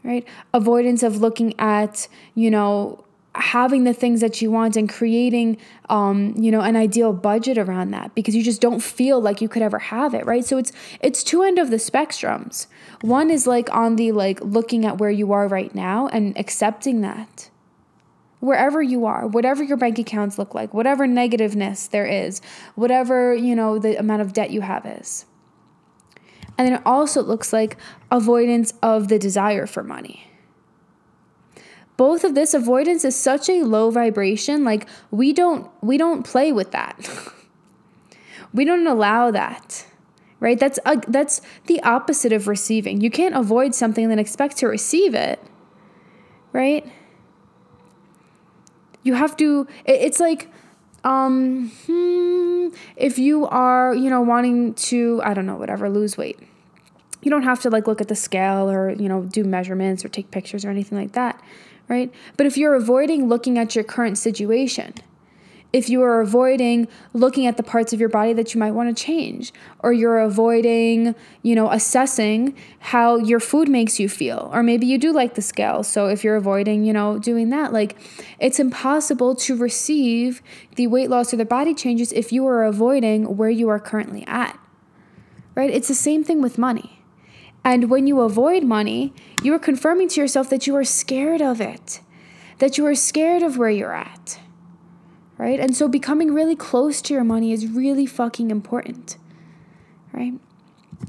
right? 0.04 0.26
Avoidance 0.54 1.04
of 1.04 1.20
looking 1.20 1.54
at, 1.60 2.08
you 2.36 2.50
know, 2.50 3.03
having 3.36 3.84
the 3.84 3.94
things 3.94 4.22
that 4.22 4.42
you 4.42 4.52
want 4.52 4.76
and 4.76 4.88
creating 4.88 5.58
um, 5.90 6.34
you 6.38 6.52
know 6.52 6.62
an 6.62 6.76
ideal 6.76 7.14
budget 7.14 7.58
around 7.58 7.92
that 7.92 8.14
because 8.14 8.36
you 8.36 8.44
just 8.44 8.62
don't 8.62 8.82
feel 8.82 9.20
like 9.20 9.42
you 9.42 9.50
could 9.50 9.62
ever 9.62 9.80
have 9.80 10.14
it 10.14 10.26
right? 10.26 10.46
So 10.46 10.58
it's 10.58 10.72
it's 11.02 11.24
two 11.24 11.42
end 11.42 11.58
of 11.58 11.70
the 11.70 11.78
spectrums. 11.78 12.68
One 13.02 13.30
is 13.30 13.48
like 13.48 13.74
on 13.74 13.96
the 13.96 14.12
like 14.12 14.40
looking 14.42 14.86
at 14.86 14.98
where 14.98 15.10
you 15.10 15.32
are 15.34 15.48
right 15.48 15.74
now 15.74 16.08
and 16.08 16.38
accepting 16.38 17.02
that. 17.02 17.50
Wherever 18.40 18.82
you 18.82 19.06
are 19.06 19.26
whatever 19.26 19.64
your 19.64 19.78
bank 19.78 19.98
accounts 19.98 20.38
look 20.38 20.54
like 20.54 20.74
whatever 20.74 21.08
negativeness 21.08 21.90
there 21.90 22.06
is 22.06 22.42
whatever 22.76 23.34
you 23.34 23.56
know 23.56 23.80
the 23.80 23.98
amount 23.98 24.22
of 24.22 24.34
debt 24.34 24.52
you 24.52 24.62
have 24.62 24.86
is. 24.86 25.26
And 26.56 26.68
then 26.68 26.82
also 26.86 27.22
it 27.22 27.24
also 27.24 27.24
looks 27.24 27.52
like 27.52 27.78
avoidance 28.12 28.74
of 28.84 29.08
the 29.08 29.18
desire 29.18 29.66
for 29.66 29.84
money 29.84 30.28
both 31.98 32.24
of 32.24 32.36
this 32.36 32.54
avoidance 32.54 33.06
is 33.06 33.16
such 33.16 33.50
a 33.50 33.64
low 33.64 33.90
vibration 33.92 34.64
like 34.64 34.88
we 35.12 35.34
don't 35.34 35.70
we 35.82 35.98
don't 35.98 36.24
play 36.24 36.52
with 36.52 36.72
that. 36.72 36.98
We 38.56 38.66
don't 38.66 38.86
allow 38.86 39.32
that 39.32 39.88
right? 40.40 40.60
That's 40.60 40.78
a, 40.86 41.02
that's 41.08 41.42
the 41.68 41.82
opposite 41.84 42.34
of 42.34 42.48
receiving. 42.48 43.00
You 43.00 43.10
can't 43.10 43.34
avoid 43.34 43.74
something 43.74 44.04
and 44.04 44.12
then 44.12 44.20
expect 44.20 44.58
to 44.58 44.68
receive 44.68 45.16
it 45.16 45.40
right? 46.54 46.90
You 49.02 49.16
have 49.16 49.36
to 49.38 49.68
it, 49.84 50.02
it's 50.02 50.20
like 50.20 50.50
um 51.04 51.70
hmm, 51.86 52.70
if 52.96 53.20
you 53.20 53.46
are 53.48 53.94
you 53.94 54.10
know 54.10 54.22
wanting 54.22 54.74
to 54.76 55.20
i 55.26 55.34
don't 55.34 55.46
know 55.46 55.58
whatever 55.58 55.90
lose 55.90 56.18
weight 56.18 56.40
you 57.22 57.30
don't 57.30 57.44
have 57.44 57.60
to 57.60 57.70
like 57.70 57.88
look 57.88 58.00
at 58.00 58.08
the 58.08 58.16
scale 58.16 58.70
or 58.70 58.92
you 58.92 59.10
know 59.10 59.24
do 59.24 59.44
measurements 59.44 60.06
or 60.06 60.08
take 60.08 60.32
pictures 60.32 60.64
or 60.64 60.70
anything 60.70 60.98
like 60.98 61.12
that 61.12 61.42
right? 61.94 62.12
But 62.38 62.46
if 62.46 62.58
you're 62.58 62.74
avoiding 62.74 63.30
looking 63.30 63.58
at 63.58 63.76
your 63.76 63.84
current 63.84 64.18
situation, 64.18 64.96
if 65.72 65.90
you 65.90 66.02
are 66.04 66.22
avoiding 66.22 66.88
looking 67.14 67.48
at 67.48 67.58
the 67.58 67.64
parts 67.64 67.94
of 67.94 68.00
your 68.00 68.10
body 68.10 68.34
that 68.34 68.54
you 68.54 68.60
might 68.60 68.72
want 68.72 68.96
to 68.96 69.04
change 69.04 69.52
or 69.80 69.92
you're 69.92 70.20
avoiding 70.20 71.16
you 71.42 71.56
know 71.56 71.72
assessing 71.72 72.56
how 72.94 73.18
your 73.18 73.40
food 73.40 73.68
makes 73.68 74.00
you 74.00 74.08
feel 74.08 74.52
or 74.54 74.62
maybe 74.62 74.86
you 74.86 74.98
do 74.98 75.12
like 75.12 75.34
the 75.34 75.42
scale. 75.42 75.84
So 75.84 76.08
if 76.08 76.24
you're 76.24 76.36
avoiding 76.36 76.84
you 76.84 76.94
know 76.94 77.18
doing 77.18 77.50
that 77.50 77.74
like 77.74 77.98
it's 78.40 78.60
impossible 78.60 79.36
to 79.36 79.56
receive 79.56 80.44
the 80.76 80.88
weight 80.88 81.10
loss 81.10 81.34
or 81.34 81.38
the 81.38 81.46
body 81.46 81.74
changes 81.74 82.12
if 82.14 82.32
you 82.32 82.46
are 82.48 82.64
avoiding 82.64 83.38
where 83.38 83.50
you 83.50 83.68
are 83.70 83.80
currently 83.80 84.24
at 84.28 84.60
right? 85.56 85.70
It's 85.70 85.88
the 85.88 85.96
same 85.96 86.24
thing 86.24 86.42
with 86.42 86.58
money 86.58 87.03
and 87.64 87.90
when 87.90 88.08
you 88.08 88.22
avoid 88.22 88.64
money, 88.64 89.14
you 89.42 89.54
are 89.54 89.60
confirming 89.60 90.10
to 90.10 90.22
yourself 90.22 90.50
that 90.50 90.68
you 90.68 90.76
are 90.76 90.84
scared 90.84 91.42
of 91.42 91.62
it, 91.62 92.02
that 92.60 92.78
you 92.78 92.86
are 92.86 92.96
scared 92.96 93.42
of 93.42 93.58
where 93.58 93.70
you're 93.70 93.94
at. 93.94 94.40
Right? 95.38 95.60
And 95.60 95.76
so 95.76 95.88
becoming 95.88 96.34
really 96.34 96.56
close 96.56 97.02
to 97.04 97.14
your 97.14 97.24
money 97.24 97.52
is 97.52 97.68
really 97.68 98.06
fucking 98.06 98.52
important. 98.52 99.18
Right? 100.12 100.34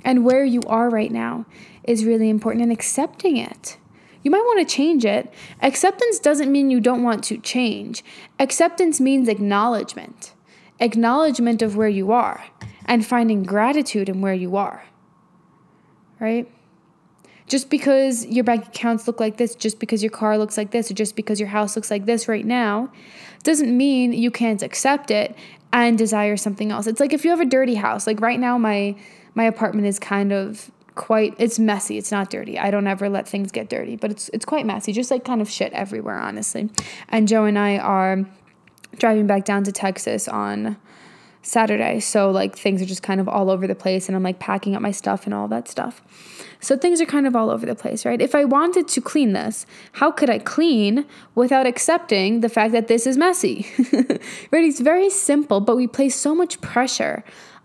And 0.05 0.25
where 0.25 0.45
you 0.45 0.61
are 0.67 0.88
right 0.88 1.11
now 1.11 1.47
is 1.83 2.05
really 2.05 2.31
important 2.31 2.62
and 2.62 2.73
accepting 2.73 3.37
it. 3.37 3.77
You 4.23 4.31
might 4.31 4.38
want 4.38 4.67
to 4.67 4.75
change 4.75 5.05
it. 5.05 5.33
Acceptance 5.61 6.19
doesn't 6.19 6.51
mean 6.51 6.71
you 6.71 6.81
don't 6.81 7.03
want 7.03 7.23
to 7.25 7.37
change. 7.37 8.03
Acceptance 8.38 9.01
means 9.01 9.29
acknowledgement. 9.29 10.33
Acknowledgement 10.81 11.62
of 11.62 11.77
where 11.77 11.88
you 11.88 12.11
are 12.11 12.45
and 12.87 13.05
finding 13.05 13.43
gratitude 13.43 14.09
in 14.09 14.21
where 14.21 14.35
you 14.35 14.57
are 14.57 14.85
right? 16.20 16.50
Just 17.46 17.68
because 17.68 18.24
your 18.27 18.44
bank 18.44 18.68
accounts 18.68 19.07
look 19.07 19.20
like 19.20 19.37
this, 19.37 19.55
just 19.55 19.79
because 19.79 20.03
your 20.03 20.11
car 20.11 20.38
looks 20.38 20.57
like 20.57 20.70
this, 20.70 20.90
or 20.90 20.94
just 20.94 21.14
because 21.14 21.38
your 21.38 21.50
house 21.50 21.77
looks 21.77 21.90
like 21.90 22.07
this 22.07 22.27
right 22.27 22.44
now, 22.44 22.90
doesn't 23.42 23.77
mean 23.77 24.12
you 24.12 24.31
can't 24.31 24.62
accept 24.62 25.11
it 25.11 25.37
and 25.72 25.98
desire 25.98 26.37
something 26.37 26.70
else. 26.70 26.87
It's 26.87 27.00
like 27.00 27.12
if 27.12 27.24
you 27.24 27.31
have 27.31 27.40
a 27.40 27.44
dirty 27.44 27.74
house, 27.74 28.07
like 28.07 28.20
right 28.20 28.40
now 28.40 28.57
my 28.57 28.96
my 29.35 29.44
apartment 29.44 29.87
is 29.87 29.98
kind 29.98 30.33
of 30.33 30.70
quite 30.94 31.35
it's 31.38 31.59
messy. 31.59 31.98
It's 31.98 32.12
not 32.12 32.31
dirty. 32.31 32.59
I 32.59 32.70
don't 32.70 32.87
ever 32.87 33.09
let 33.09 33.29
things 33.29 33.53
get 33.53 33.68
dirty, 33.68 33.96
but 33.96 34.11
it's 34.11 34.31
it's 34.31 34.44
quite 34.44 34.64
messy, 34.64 34.92
just 34.92 35.11
like 35.11 35.24
kind 35.24 35.42
of 35.42 35.50
shit 35.50 35.72
everywhere, 35.72 36.18
honestly. 36.18 36.70
And 37.09 37.29
Joe 37.29 37.44
and 37.44 37.59
I 37.59 37.79
are 37.79 38.24
driving 38.98 39.27
back 39.27 39.44
down 39.44 39.64
to 39.64 39.72
Texas 39.72 40.29
on 40.29 40.77
Saturday. 41.44 42.00
So 42.00 42.30
like 42.30 42.57
things 42.57 42.80
are 42.80 42.87
just 42.87 43.02
kind 43.02 43.20
of 43.20 43.28
all 43.28 43.50
over 43.50 43.66
the 43.66 43.74
place 43.74 44.09
and 44.09 44.16
I'm 44.16 44.22
like 44.22 44.38
packing 44.38 44.74
up 44.74 44.83
my 44.83 44.90
stuff 44.90 45.26
and 45.26 45.35
all 45.35 45.46
that 45.48 45.68
stuff. 45.68 46.02
So 46.61 46.76
things 46.76 47.00
are 47.00 47.07
kind 47.07 47.26
of 47.26 47.37
all 47.37 47.50
over 47.50 47.66
the 47.66 47.74
place, 47.74 48.07
right? 48.07 48.20
If 48.20 48.35
I 48.35 48.44
wanted 48.44 48.88
to 48.88 49.00
clean 49.02 49.35
this, 49.35 49.66
how 49.92 50.11
could 50.11 50.30
I 50.30 50.38
clean 50.38 51.04
without 51.35 51.66
accepting 51.66 52.40
the 52.40 52.48
fact 52.48 52.72
that 52.72 52.88
this 52.88 53.07
is 53.07 53.18
messy? 53.18 53.66
right? 54.50 54.64
It's 54.64 54.80
very 54.80 55.11
simple, 55.11 55.61
but 55.61 55.76
we 55.76 55.87
place 55.87 56.16
so 56.16 56.35
much 56.35 56.61
pressure 56.62 57.22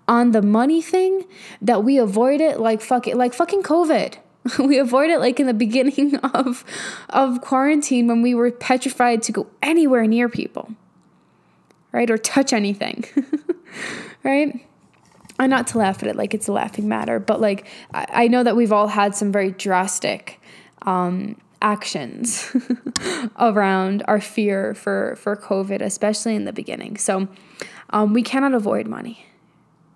on 0.09 0.31
the 0.31 0.41
money 0.41 0.81
thing 0.81 1.25
that 1.61 1.83
we 1.83 1.97
avoid 1.97 2.41
it 2.41 2.59
like 2.59 2.81
fuck 2.81 3.07
it, 3.07 3.15
like 3.15 3.33
fucking 3.33 3.63
COVID. 3.63 4.17
we 4.59 4.77
avoid 4.77 5.09
it 5.09 5.19
like 5.19 5.39
in 5.39 5.47
the 5.47 5.53
beginning 5.53 6.15
of 6.33 6.65
of 7.09 7.39
quarantine 7.41 8.07
when 8.07 8.21
we 8.21 8.33
were 8.33 8.51
petrified 8.51 9.23
to 9.23 9.31
go 9.31 9.47
anywhere 9.61 10.05
near 10.05 10.27
people. 10.27 10.69
Right? 11.91 12.10
Or 12.10 12.17
touch 12.17 12.54
anything. 12.54 13.06
right? 14.23 14.65
And 15.39 15.49
not 15.49 15.67
to 15.67 15.78
laugh 15.78 16.04
at 16.04 16.10
it 16.10 16.15
like 16.15 16.34
it's 16.34 16.47
a 16.47 16.52
laughing 16.52 16.88
matter, 16.88 17.19
but 17.19 17.39
like 17.39 17.65
I, 17.93 18.28
know 18.28 18.43
that 18.43 18.58
we've 18.58 18.73
all 18.73 18.88
had 18.88 19.15
some 19.15 19.32
very 19.32 19.52
drastic 19.52 20.41
um, 20.82 21.38
actions 21.62 22.54
around 23.39 24.04
our 24.06 24.19
fear 24.19 24.73
for 24.73 25.15
for 25.15 25.38
COVID, 25.38 25.82
especially 25.82 26.36
in 26.36 26.43
the 26.43 26.52
beginning. 26.52 26.97
So 26.97 27.30
um, 27.91 28.13
we 28.13 28.21
cannot 28.21 28.54
avoid 28.54 28.86
money, 28.86 29.25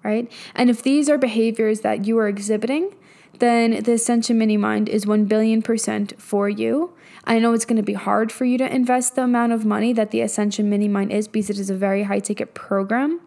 right? 0.01 0.31
And 0.55 0.69
if 0.69 0.81
these 0.81 1.09
are 1.09 1.17
behaviors 1.17 1.81
that 1.81 2.05
you 2.05 2.17
are 2.19 2.29
exhibiting, 2.29 2.95
then 3.39 3.83
the 3.83 3.93
Ascension 3.93 4.37
Mini 4.37 4.55
Mind 4.55 4.87
is 4.87 5.05
1 5.05 5.25
billion 5.25 5.61
percent 5.61 6.13
for 6.21 6.47
you. 6.47 6.93
I 7.25 7.39
know 7.39 7.53
it's 7.53 7.65
going 7.65 7.77
to 7.77 7.83
be 7.83 7.93
hard 7.93 8.31
for 8.31 8.45
you 8.45 8.57
to 8.57 8.75
invest 8.75 9.15
the 9.15 9.23
amount 9.23 9.53
of 9.53 9.65
money 9.65 9.93
that 9.93 10.11
the 10.11 10.21
Ascension 10.21 10.69
Mini 10.69 10.87
Mind 10.87 11.11
is 11.11 11.27
because 11.27 11.49
it 11.49 11.59
is 11.59 11.69
a 11.69 11.75
very 11.75 12.03
high 12.03 12.19
ticket 12.19 12.53
program. 12.53 13.21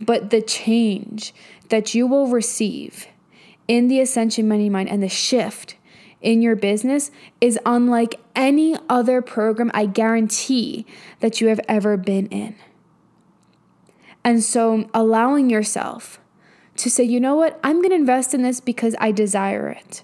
But 0.00 0.30
the 0.30 0.42
change 0.42 1.32
that 1.68 1.94
you 1.94 2.06
will 2.06 2.28
receive 2.28 3.06
in 3.66 3.88
the 3.88 4.00
Ascension 4.00 4.48
Mini 4.48 4.68
Mind 4.68 4.88
and 4.88 5.02
the 5.02 5.08
shift 5.08 5.76
in 6.20 6.42
your 6.42 6.56
business 6.56 7.10
is 7.40 7.58
unlike 7.64 8.20
any 8.34 8.76
other 8.88 9.22
program 9.22 9.70
I 9.72 9.86
guarantee 9.86 10.84
that 11.20 11.40
you 11.40 11.48
have 11.48 11.60
ever 11.68 11.96
been 11.96 12.26
in. 12.26 12.56
And 14.24 14.42
so 14.42 14.90
allowing 14.92 15.48
yourself 15.48 16.20
to 16.76 16.90
say, 16.90 17.04
you 17.04 17.20
know 17.20 17.34
what, 17.34 17.58
I'm 17.62 17.76
going 17.76 17.90
to 17.90 17.96
invest 17.96 18.34
in 18.34 18.42
this 18.42 18.60
because 18.60 18.94
I 18.98 19.12
desire 19.12 19.68
it. 19.68 20.02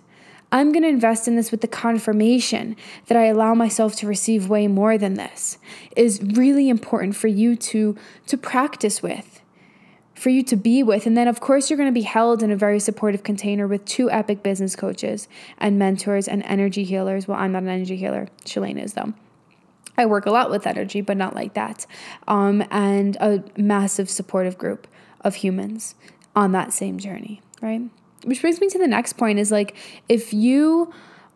I'm 0.55 0.71
going 0.71 0.85
to 0.85 0.88
invest 0.88 1.27
in 1.27 1.35
this 1.35 1.51
with 1.51 1.62
the 1.62 1.69
confirmation 1.69 2.77
that 3.09 3.19
I 3.19 3.25
allow 3.25 3.55
myself 3.55 3.97
to 3.97 4.07
receive 4.07 4.49
way 4.49 4.69
more 4.69 4.97
than 4.97 5.14
this 5.14 5.59
is 5.97 6.23
really 6.23 6.69
important 6.69 7.17
for 7.17 7.27
you 7.27 7.57
to 7.57 7.97
to 8.29 8.38
practice 8.38 9.03
with 9.03 9.43
for 10.14 10.29
you 10.29 10.45
to 10.45 10.55
be 10.55 10.85
with. 10.85 11.09
And 11.09 11.17
then, 11.17 11.27
of 11.27 11.40
course, 11.40 11.69
you're 11.69 11.77
going 11.77 11.88
to 11.88 11.93
be 11.93 12.03
held 12.03 12.40
in 12.40 12.53
a 12.53 12.57
very 12.57 12.79
supportive 12.79 13.25
container 13.25 13.67
with 13.67 13.85
two 13.85 14.09
epic 14.12 14.45
business 14.45 14.77
coaches 14.77 15.27
and 15.59 15.77
mentors 15.77 16.29
and 16.29 16.45
energy 16.45 16.85
healers. 16.85 17.27
Well, 17.27 17.37
I'm 17.37 17.51
not 17.51 17.64
an 17.64 17.69
energy 17.69 17.97
healer, 17.97 18.29
Shalane 18.45 18.81
is, 18.81 18.93
though. 18.93 19.12
I 19.99 20.07
work 20.07 20.25
a 20.25 20.31
lot 20.31 20.51
with 20.51 20.69
energy, 20.69 21.01
but 21.01 21.17
not 21.17 21.35
like 21.35 21.55
that. 21.55 21.85
Um, 22.29 22.62
and 22.71 23.17
a 23.17 23.43
massive 23.57 24.09
supportive 24.09 24.57
group 24.57 24.87
of 25.23 25.35
humans 25.35 25.97
on 26.37 26.53
that 26.53 26.73
same 26.73 26.99
journey, 26.99 27.43
right? 27.61 27.90
Which 28.24 28.40
brings 28.40 28.60
me 28.60 28.68
to 28.68 28.78
the 28.78 28.88
next 28.88 29.14
point 29.14 29.38
is 29.38 29.52
like, 29.52 29.76
if 30.08 30.32
you 30.32 30.92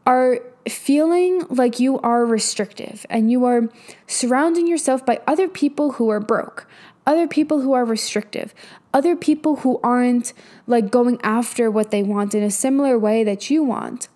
are 0.06 0.40
feeling 0.68 1.44
like 1.48 1.80
you 1.80 1.98
are 2.00 2.24
restrictive 2.24 3.06
and 3.08 3.30
you 3.30 3.44
are 3.44 3.68
surrounding 4.06 4.66
yourself 4.66 5.04
by 5.04 5.20
other 5.26 5.48
people 5.48 5.92
who 5.92 6.08
are 6.08 6.20
broke, 6.20 6.66
other 7.06 7.26
people 7.26 7.60
who 7.60 7.72
are 7.72 7.84
restrictive, 7.84 8.54
other 8.92 9.16
people 9.16 9.56
who 9.56 9.80
aren't 9.82 10.32
like 10.66 10.90
going 10.90 11.18
after 11.22 11.70
what 11.70 11.90
they 11.90 12.02
want 12.02 12.34
in 12.34 12.42
a 12.42 12.50
similar 12.50 12.98
way 12.98 13.24
that 13.24 13.50
you 13.50 13.62
want, 13.62 14.08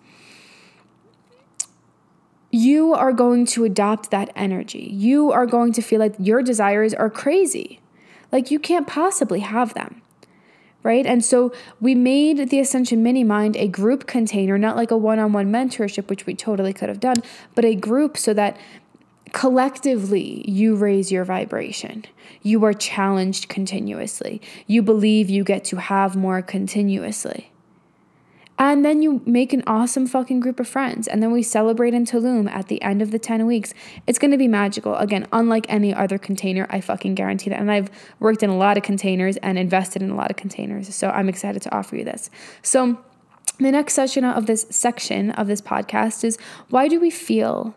you 2.51 2.93
are 2.93 3.11
going 3.11 3.47
to 3.47 3.63
adopt 3.63 4.11
that 4.11 4.29
energy. 4.35 4.87
You 4.93 5.31
are 5.31 5.47
going 5.47 5.73
to 5.73 5.81
feel 5.81 5.99
like 5.99 6.13
your 6.19 6.43
desires 6.43 6.93
are 6.93 7.09
crazy. 7.09 7.79
Like 8.31 8.51
you 8.51 8.59
can't 8.59 8.87
possibly 8.87 9.39
have 9.39 9.73
them. 9.73 10.03
Right? 10.83 11.05
And 11.05 11.23
so 11.23 11.53
we 11.79 11.95
made 11.95 12.49
the 12.49 12.59
Ascension 12.59 13.01
Mini 13.01 13.23
Mind 13.23 13.55
a 13.55 13.69
group 13.69 14.05
container, 14.05 14.57
not 14.57 14.75
like 14.75 14.91
a 14.91 14.97
one 14.97 15.17
on 15.17 15.31
one 15.31 15.49
mentorship, 15.49 16.09
which 16.09 16.25
we 16.25 16.35
totally 16.35 16.73
could 16.73 16.89
have 16.89 16.99
done, 16.99 17.15
but 17.55 17.63
a 17.63 17.73
group 17.73 18.17
so 18.17 18.33
that 18.33 18.57
collectively 19.31 20.43
you 20.49 20.75
raise 20.75 21.09
your 21.09 21.23
vibration. 21.23 22.03
You 22.41 22.65
are 22.65 22.73
challenged 22.73 23.47
continuously. 23.47 24.41
You 24.67 24.81
believe 24.81 25.29
you 25.29 25.45
get 25.45 25.63
to 25.65 25.77
have 25.77 26.17
more 26.17 26.41
continuously. 26.41 27.52
And 28.59 28.85
then 28.85 29.01
you 29.01 29.21
make 29.25 29.51
an 29.51 29.63
awesome 29.65 30.05
fucking 30.05 30.39
group 30.39 30.59
of 30.59 30.67
friends. 30.67 31.07
And 31.07 31.23
then 31.23 31.31
we 31.31 31.41
celebrate 31.41 31.93
in 31.93 32.05
Tulum 32.05 32.49
at 32.51 32.67
the 32.67 32.81
end 32.81 33.01
of 33.01 33.11
the 33.11 33.19
10 33.19 33.45
weeks. 33.45 33.73
It's 34.05 34.19
going 34.19 34.31
to 34.31 34.37
be 34.37 34.47
magical. 34.47 34.95
Again, 34.95 35.27
unlike 35.31 35.65
any 35.69 35.93
other 35.93 36.17
container, 36.17 36.67
I 36.69 36.79
fucking 36.79 37.15
guarantee 37.15 37.49
that. 37.49 37.59
And 37.59 37.71
I've 37.71 37.89
worked 38.19 38.43
in 38.43 38.49
a 38.49 38.57
lot 38.57 38.77
of 38.77 38.83
containers 38.83 39.37
and 39.37 39.57
invested 39.57 40.01
in 40.01 40.11
a 40.11 40.15
lot 40.15 40.29
of 40.29 40.37
containers. 40.37 40.93
So 40.93 41.09
I'm 41.09 41.29
excited 41.29 41.61
to 41.63 41.75
offer 41.75 41.95
you 41.95 42.03
this. 42.03 42.29
So 42.61 42.99
the 43.59 43.71
next 43.71 43.93
session 43.93 44.23
of 44.23 44.45
this 44.45 44.65
section 44.69 45.31
of 45.31 45.47
this 45.47 45.61
podcast 45.61 46.23
is 46.23 46.37
why 46.69 46.87
do 46.87 46.99
we 46.99 47.09
feel 47.09 47.75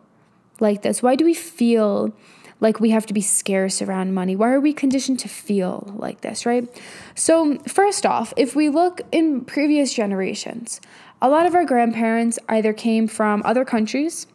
like 0.60 0.82
this? 0.82 1.02
Why 1.02 1.16
do 1.16 1.24
we 1.24 1.34
feel 1.34 2.14
like 2.60 2.80
we 2.80 2.90
have 2.90 3.06
to 3.06 3.14
be 3.14 3.20
scarce 3.20 3.82
around 3.82 4.14
money? 4.14 4.36
Why 4.36 4.50
are 4.50 4.60
we 4.60 4.72
conditioned 4.72 5.18
to 5.20 5.28
feel 5.28 5.92
like 5.96 6.20
this, 6.20 6.46
right? 6.46 6.68
So, 7.14 7.58
first 7.68 8.06
off, 8.06 8.32
if 8.36 8.56
we 8.56 8.68
look 8.68 9.00
in 9.12 9.44
previous 9.44 9.92
generations, 9.92 10.80
a 11.20 11.28
lot 11.28 11.46
of 11.46 11.54
our 11.54 11.64
grandparents 11.64 12.38
either 12.48 12.72
came 12.72 13.08
from 13.08 13.42
other 13.44 13.64
countries 13.64 14.26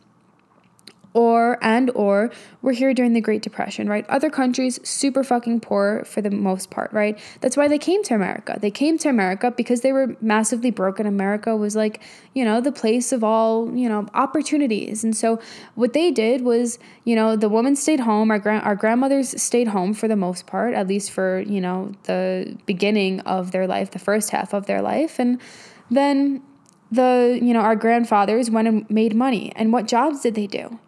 or 1.13 1.57
and 1.61 1.91
or 1.93 2.31
were 2.61 2.71
here 2.71 2.93
during 2.93 3.13
the 3.13 3.21
Great 3.21 3.41
Depression, 3.41 3.89
right? 3.89 4.07
Other 4.09 4.29
countries 4.29 4.79
super 4.87 5.23
fucking 5.23 5.59
poor 5.59 6.03
for 6.05 6.21
the 6.21 6.31
most 6.31 6.69
part, 6.69 6.91
right? 6.93 7.19
That's 7.41 7.57
why 7.57 7.67
they 7.67 7.77
came 7.77 8.03
to 8.03 8.15
America. 8.15 8.57
They 8.59 8.71
came 8.71 8.97
to 8.99 9.09
America 9.09 9.51
because 9.51 9.81
they 9.81 9.91
were 9.91 10.15
massively 10.21 10.71
broken. 10.71 11.05
America 11.05 11.55
was 11.55 11.75
like, 11.75 12.01
you 12.33 12.45
know, 12.45 12.61
the 12.61 12.71
place 12.71 13.11
of 13.11 13.23
all, 13.23 13.75
you 13.75 13.89
know, 13.89 14.07
opportunities. 14.13 15.03
And 15.03 15.15
so 15.15 15.39
what 15.75 15.93
they 15.93 16.11
did 16.11 16.41
was, 16.43 16.79
you 17.03 17.15
know, 17.15 17.35
the 17.35 17.49
woman 17.49 17.75
stayed 17.75 18.01
home, 18.01 18.31
our 18.31 18.39
grand 18.39 18.63
our 18.63 18.75
grandmothers 18.75 19.41
stayed 19.41 19.67
home 19.67 19.93
for 19.93 20.07
the 20.07 20.15
most 20.15 20.47
part, 20.47 20.73
at 20.73 20.87
least 20.87 21.11
for, 21.11 21.41
you 21.41 21.59
know, 21.59 21.91
the 22.03 22.57
beginning 22.65 23.19
of 23.21 23.51
their 23.51 23.67
life, 23.67 23.91
the 23.91 23.99
first 23.99 24.29
half 24.29 24.53
of 24.53 24.65
their 24.65 24.81
life. 24.81 25.19
And 25.19 25.41
then 25.89 26.41
the, 26.89 27.39
you 27.41 27.53
know, 27.53 27.61
our 27.61 27.75
grandfathers 27.75 28.49
went 28.49 28.67
and 28.67 28.89
made 28.89 29.15
money. 29.15 29.51
And 29.55 29.73
what 29.73 29.87
jobs 29.87 30.21
did 30.21 30.35
they 30.35 30.47
do? 30.47 30.79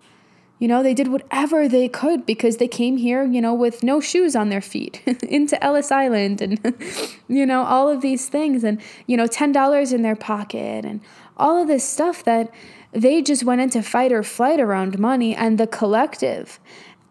You 0.64 0.70
know, 0.70 0.82
they 0.82 0.93
did 0.93 1.09
whatever 1.09 1.68
they 1.68 1.89
could 1.89 2.26
because 2.26 2.55
they 2.55 2.70
came 2.70 2.95
here, 2.95 3.26
you 3.26 3.41
know, 3.41 3.53
with 3.53 3.84
no 3.84 3.99
shoes 3.99 4.34
on 4.34 4.47
their 4.47 4.61
feet 4.61 5.01
into 5.28 5.61
Ellis 5.61 5.91
Island 5.91 6.41
and, 6.41 6.74
you 7.28 7.45
know, 7.45 7.66
all 7.66 7.89
of 7.89 7.99
these 7.99 8.30
things 8.30 8.64
and, 8.64 8.80
you 9.05 9.18
know, 9.18 9.26
$10 9.26 9.93
in 9.93 10.03
their 10.03 10.16
pocket 10.16 10.86
and 10.86 11.01
all 11.36 11.61
of 11.61 11.68
this 11.68 11.84
stuff 11.84 12.24
that 12.24 12.49
they 12.93 13.22
just 13.22 13.43
went 13.43 13.59
into 13.59 13.84
fight 13.84 14.14
or 14.14 14.24
flight 14.24 14.61
around 14.61 14.97
money 14.97 15.36
and 15.36 15.57
the 15.57 15.68
collective 15.68 16.61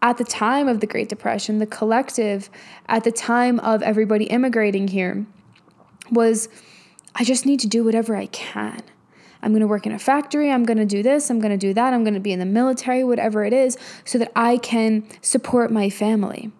at 0.01 0.17
the 0.17 0.23
time 0.23 0.67
of 0.67 0.79
the 0.79 0.87
Great 0.87 1.07
Depression, 1.07 1.59
the 1.59 1.67
collective 1.67 2.49
at 2.87 3.03
the 3.03 3.11
time 3.11 3.59
of 3.59 3.83
everybody 3.83 4.25
immigrating 4.25 4.87
here 4.87 5.27
was 6.09 6.49
I 7.13 7.23
just 7.23 7.45
need 7.45 7.59
to 7.59 7.67
do 7.67 7.83
whatever 7.83 8.15
I 8.15 8.25
can. 8.25 8.81
I'm 9.43 9.51
going 9.51 9.61
to 9.61 9.67
work 9.67 9.85
in 9.85 9.91
a 9.91 9.99
factory, 9.99 10.49
I'm 10.49 10.63
going 10.63 10.77
to 10.77 10.85
do 10.85 11.03
this, 11.03 11.29
I'm 11.29 11.39
going 11.39 11.51
to 11.51 11.57
do 11.57 11.73
that, 11.73 11.93
I'm 11.93 12.03
going 12.03 12.13
to 12.13 12.19
be 12.19 12.31
in 12.31 12.39
the 12.39 12.45
military, 12.45 13.03
whatever 13.03 13.43
it 13.43 13.53
is, 13.53 13.77
so 14.05 14.17
that 14.17 14.31
I 14.35 14.57
can 14.57 15.05
support 15.21 15.69
my 15.69 15.89
family. 15.89 16.51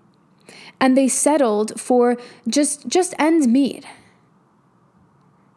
And 0.79 0.97
they 0.97 1.07
settled 1.07 1.79
for 1.79 2.17
just 2.47 2.87
just 2.87 3.15
ends 3.17 3.47
meet. 3.47 3.85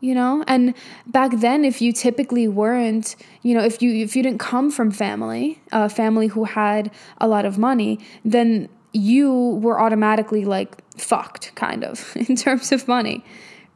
You 0.01 0.15
know, 0.15 0.45
and 0.47 0.75
back 1.07 1.33
then, 1.39 1.65
if 1.65 1.83
you 1.83 1.93
typically 1.93 2.47
weren't, 2.47 3.17
you 3.43 3.55
know, 3.55 3.65
if 3.65 3.83
you 3.83 3.91
if 3.93 4.15
you 4.15 4.23
didn't 4.23 4.39
come 4.39 4.71
from 4.71 4.93
family, 4.93 5.61
a 5.73 5.89
family 5.89 6.29
who 6.29 6.45
had 6.45 6.93
a 7.19 7.27
lot 7.27 7.45
of 7.45 7.59
money, 7.59 7.99
then 8.25 8.69
you 8.93 9.59
were 9.63 9.81
automatically 9.81 10.45
like 10.45 10.83
fucked, 10.97 11.55
kind 11.55 11.83
of, 11.83 12.17
in 12.29 12.37
terms 12.37 12.73
of 12.73 12.87
money, 12.87 13.25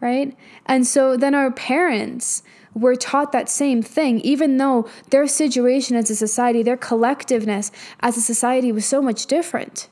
right? 0.00 0.36
And 0.66 0.86
so 0.86 1.16
then 1.16 1.34
our 1.34 1.50
parents 1.50 2.42
were 2.74 2.94
taught 2.94 3.32
that 3.32 3.48
same 3.48 3.82
thing, 3.82 4.20
even 4.20 4.56
though 4.56 4.88
their 5.10 5.26
situation 5.26 5.96
as 5.96 6.10
a 6.10 6.16
society, 6.16 6.62
their 6.62 6.76
collectiveness 6.76 7.70
as 8.00 8.16
a 8.16 8.20
society 8.20 8.72
was 8.72 8.86
so 8.86 9.02
much 9.02 9.26
different. 9.26 9.88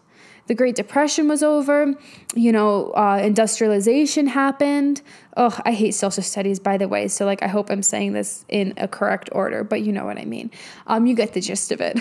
The 0.46 0.54
Great 0.54 0.76
Depression 0.76 1.28
was 1.28 1.42
over, 1.42 1.94
you 2.34 2.52
know, 2.52 2.90
uh, 2.92 3.20
industrialization 3.22 4.28
happened. 4.28 5.02
Oh, 5.36 5.54
I 5.66 5.72
hate 5.72 5.92
social 5.92 6.22
studies, 6.22 6.58
by 6.58 6.78
the 6.78 6.88
way. 6.88 7.06
So, 7.08 7.26
like, 7.26 7.42
I 7.42 7.48
hope 7.48 7.68
I'm 7.68 7.82
saying 7.82 8.14
this 8.14 8.46
in 8.48 8.72
a 8.78 8.88
correct 8.88 9.28
order, 9.32 9.62
but 9.62 9.82
you 9.82 9.92
know 9.92 10.06
what 10.06 10.16
I 10.16 10.24
mean. 10.24 10.50
Um, 10.86 11.06
you 11.06 11.14
get 11.14 11.34
the 11.34 11.42
gist 11.42 11.70
of 11.70 11.82
it. 11.82 11.98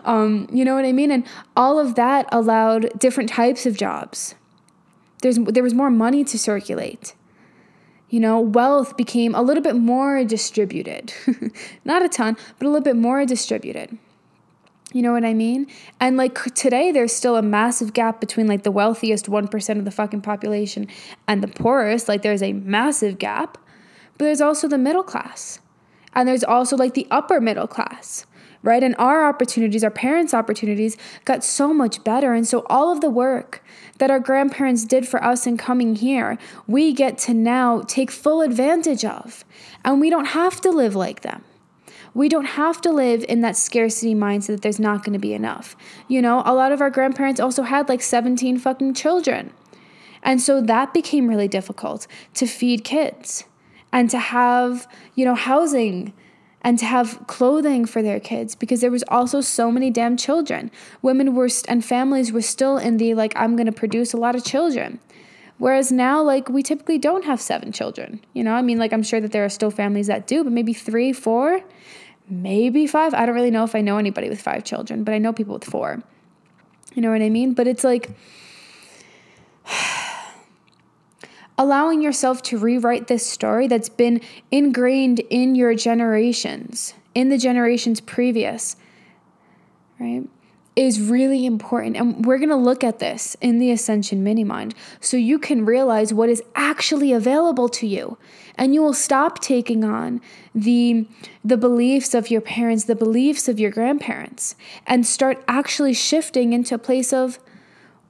um, 0.04 0.46
you 0.52 0.64
know 0.64 0.76
what 0.76 0.84
I 0.84 0.92
mean? 0.92 1.10
And 1.10 1.26
all 1.56 1.80
of 1.80 1.96
that 1.96 2.28
allowed 2.30 2.96
different 3.00 3.30
types 3.30 3.66
of 3.66 3.76
jobs. 3.76 4.36
There's, 5.22 5.38
there 5.38 5.62
was 5.62 5.74
more 5.74 5.90
money 5.90 6.24
to 6.24 6.38
circulate 6.38 7.14
you 8.12 8.20
know, 8.20 8.38
wealth 8.38 8.94
became 8.98 9.34
a 9.34 9.40
little 9.40 9.62
bit 9.62 9.74
more 9.74 10.22
distributed. 10.22 11.14
Not 11.86 12.04
a 12.04 12.10
ton, 12.10 12.36
but 12.58 12.66
a 12.66 12.68
little 12.68 12.84
bit 12.84 12.94
more 12.94 13.24
distributed. 13.24 13.96
You 14.92 15.00
know 15.00 15.12
what 15.12 15.24
I 15.24 15.32
mean? 15.32 15.66
And 15.98 16.18
like 16.18 16.34
today, 16.54 16.92
there's 16.92 17.14
still 17.14 17.36
a 17.36 17.42
massive 17.42 17.94
gap 17.94 18.20
between 18.20 18.46
like 18.46 18.64
the 18.64 18.70
wealthiest 18.70 19.30
1% 19.30 19.78
of 19.78 19.86
the 19.86 19.90
fucking 19.90 20.20
population 20.20 20.88
and 21.26 21.42
the 21.42 21.48
poorest. 21.48 22.06
Like 22.06 22.20
there's 22.20 22.42
a 22.42 22.52
massive 22.52 23.18
gap, 23.18 23.56
but 24.18 24.26
there's 24.26 24.42
also 24.42 24.68
the 24.68 24.76
middle 24.76 25.02
class. 25.02 25.60
And 26.12 26.28
there's 26.28 26.44
also 26.44 26.76
like 26.76 26.92
the 26.92 27.06
upper 27.10 27.40
middle 27.40 27.66
class 27.66 28.26
right? 28.62 28.82
And 28.82 28.94
our 28.98 29.28
opportunities, 29.28 29.84
our 29.84 29.90
parents' 29.90 30.34
opportunities, 30.34 30.96
got 31.24 31.44
so 31.44 31.72
much 31.74 32.02
better. 32.04 32.32
And 32.32 32.46
so, 32.46 32.64
all 32.68 32.92
of 32.92 33.00
the 33.00 33.10
work 33.10 33.64
that 33.98 34.10
our 34.10 34.20
grandparents 34.20 34.84
did 34.84 35.06
for 35.06 35.22
us 35.22 35.46
in 35.46 35.56
coming 35.56 35.96
here, 35.96 36.38
we 36.66 36.92
get 36.92 37.18
to 37.18 37.34
now 37.34 37.82
take 37.82 38.10
full 38.10 38.40
advantage 38.40 39.04
of. 39.04 39.44
And 39.84 40.00
we 40.00 40.10
don't 40.10 40.26
have 40.26 40.60
to 40.62 40.70
live 40.70 40.94
like 40.94 41.22
them. 41.22 41.44
We 42.14 42.28
don't 42.28 42.44
have 42.44 42.80
to 42.82 42.92
live 42.92 43.24
in 43.28 43.40
that 43.40 43.56
scarcity 43.56 44.14
mindset 44.14 44.48
that 44.48 44.62
there's 44.62 44.78
not 44.78 45.02
going 45.02 45.14
to 45.14 45.18
be 45.18 45.32
enough. 45.32 45.74
You 46.08 46.20
know, 46.20 46.42
a 46.44 46.54
lot 46.54 46.72
of 46.72 46.80
our 46.80 46.90
grandparents 46.90 47.40
also 47.40 47.62
had 47.62 47.88
like 47.88 48.02
17 48.02 48.58
fucking 48.58 48.94
children. 48.94 49.52
And 50.22 50.40
so 50.40 50.60
that 50.60 50.94
became 50.94 51.26
really 51.26 51.48
difficult 51.48 52.06
to 52.34 52.46
feed 52.46 52.84
kids 52.84 53.44
and 53.92 54.08
to 54.10 54.18
have, 54.18 54.86
you 55.14 55.24
know, 55.24 55.34
housing 55.34 56.12
and 56.62 56.78
to 56.78 56.86
have 56.86 57.26
clothing 57.26 57.84
for 57.84 58.02
their 58.02 58.20
kids 58.20 58.54
because 58.54 58.80
there 58.80 58.90
was 58.90 59.04
also 59.08 59.40
so 59.40 59.70
many 59.70 59.90
damn 59.90 60.16
children. 60.16 60.70
Women 61.02 61.34
were 61.34 61.48
st- 61.48 61.68
and 61.68 61.84
families 61.84 62.32
were 62.32 62.42
still 62.42 62.78
in 62.78 62.96
the 62.96 63.14
like 63.14 63.32
I'm 63.36 63.56
going 63.56 63.66
to 63.66 63.72
produce 63.72 64.12
a 64.12 64.16
lot 64.16 64.34
of 64.34 64.44
children. 64.44 65.00
Whereas 65.58 65.92
now 65.92 66.22
like 66.22 66.48
we 66.48 66.62
typically 66.62 66.98
don't 66.98 67.24
have 67.24 67.40
seven 67.40 67.72
children. 67.72 68.20
You 68.32 68.44
know, 68.44 68.54
I 68.54 68.62
mean 68.62 68.78
like 68.78 68.92
I'm 68.92 69.02
sure 69.02 69.20
that 69.20 69.32
there 69.32 69.44
are 69.44 69.50
still 69.50 69.70
families 69.70 70.06
that 70.06 70.26
do, 70.26 70.44
but 70.44 70.52
maybe 70.52 70.72
3, 70.72 71.12
4, 71.12 71.62
maybe 72.28 72.86
5. 72.86 73.14
I 73.14 73.26
don't 73.26 73.34
really 73.34 73.50
know 73.50 73.64
if 73.64 73.74
I 73.74 73.80
know 73.80 73.98
anybody 73.98 74.28
with 74.28 74.40
5 74.40 74.64
children, 74.64 75.04
but 75.04 75.14
I 75.14 75.18
know 75.18 75.32
people 75.32 75.54
with 75.54 75.64
4. 75.64 76.02
You 76.94 77.02
know 77.02 77.10
what 77.10 77.22
I 77.22 77.28
mean? 77.28 77.54
But 77.54 77.66
it's 77.66 77.84
like 77.84 78.10
allowing 81.62 82.02
yourself 82.02 82.42
to 82.42 82.58
rewrite 82.58 83.06
this 83.06 83.24
story 83.24 83.68
that's 83.68 83.88
been 83.88 84.20
ingrained 84.50 85.20
in 85.30 85.54
your 85.54 85.74
generations, 85.74 86.94
in 87.14 87.28
the 87.28 87.38
generations 87.38 88.00
previous, 88.00 88.74
right? 90.00 90.24
Is 90.74 91.00
really 91.00 91.46
important. 91.46 91.96
And 91.96 92.24
we're 92.24 92.38
going 92.38 92.48
to 92.48 92.56
look 92.56 92.82
at 92.82 92.98
this 92.98 93.36
in 93.40 93.58
the 93.58 93.70
Ascension 93.70 94.24
Mini 94.24 94.42
Mind 94.42 94.74
so 95.00 95.16
you 95.16 95.38
can 95.38 95.64
realize 95.64 96.12
what 96.12 96.30
is 96.30 96.42
actually 96.56 97.12
available 97.12 97.68
to 97.68 97.86
you. 97.86 98.16
And 98.56 98.74
you 98.74 98.82
will 98.82 98.94
stop 98.94 99.40
taking 99.40 99.84
on 99.84 100.20
the, 100.54 101.06
the 101.44 101.58
beliefs 101.58 102.14
of 102.14 102.30
your 102.30 102.40
parents, 102.40 102.84
the 102.84 102.96
beliefs 102.96 103.48
of 103.48 103.60
your 103.60 103.70
grandparents, 103.70 104.56
and 104.86 105.06
start 105.06 105.44
actually 105.46 105.94
shifting 105.94 106.54
into 106.54 106.74
a 106.74 106.78
place 106.78 107.12
of 107.12 107.38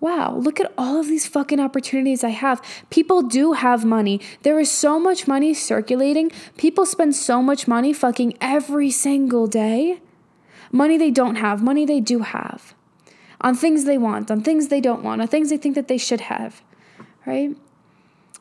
wow, 0.02 0.34
look 0.34 0.58
at 0.58 0.72
all 0.76 0.98
of 0.98 1.06
these 1.06 1.28
fucking 1.28 1.60
opportunities 1.60 2.24
I 2.24 2.30
have. 2.30 2.60
People 2.90 3.22
do 3.22 3.52
have 3.52 3.84
money. 3.84 4.20
There 4.42 4.58
is 4.58 4.68
so 4.68 4.98
much 4.98 5.28
money 5.28 5.54
circulating. 5.54 6.32
People 6.56 6.84
spend 6.84 7.14
so 7.14 7.40
much 7.40 7.68
money 7.68 7.92
fucking 7.92 8.36
every 8.40 8.90
single 8.90 9.46
day. 9.46 10.00
Money 10.72 10.98
they 10.98 11.12
don't 11.12 11.36
have, 11.36 11.62
money 11.62 11.86
they 11.86 12.00
do 12.00 12.18
have. 12.18 12.74
On 13.40 13.54
things 13.54 13.84
they 13.84 13.96
want, 13.96 14.28
on 14.28 14.42
things 14.42 14.68
they 14.68 14.80
don't 14.80 15.04
want, 15.04 15.22
on 15.22 15.28
things 15.28 15.50
they 15.50 15.56
think 15.56 15.76
that 15.76 15.86
they 15.86 15.98
should 15.98 16.22
have, 16.22 16.62
right? 17.24 17.56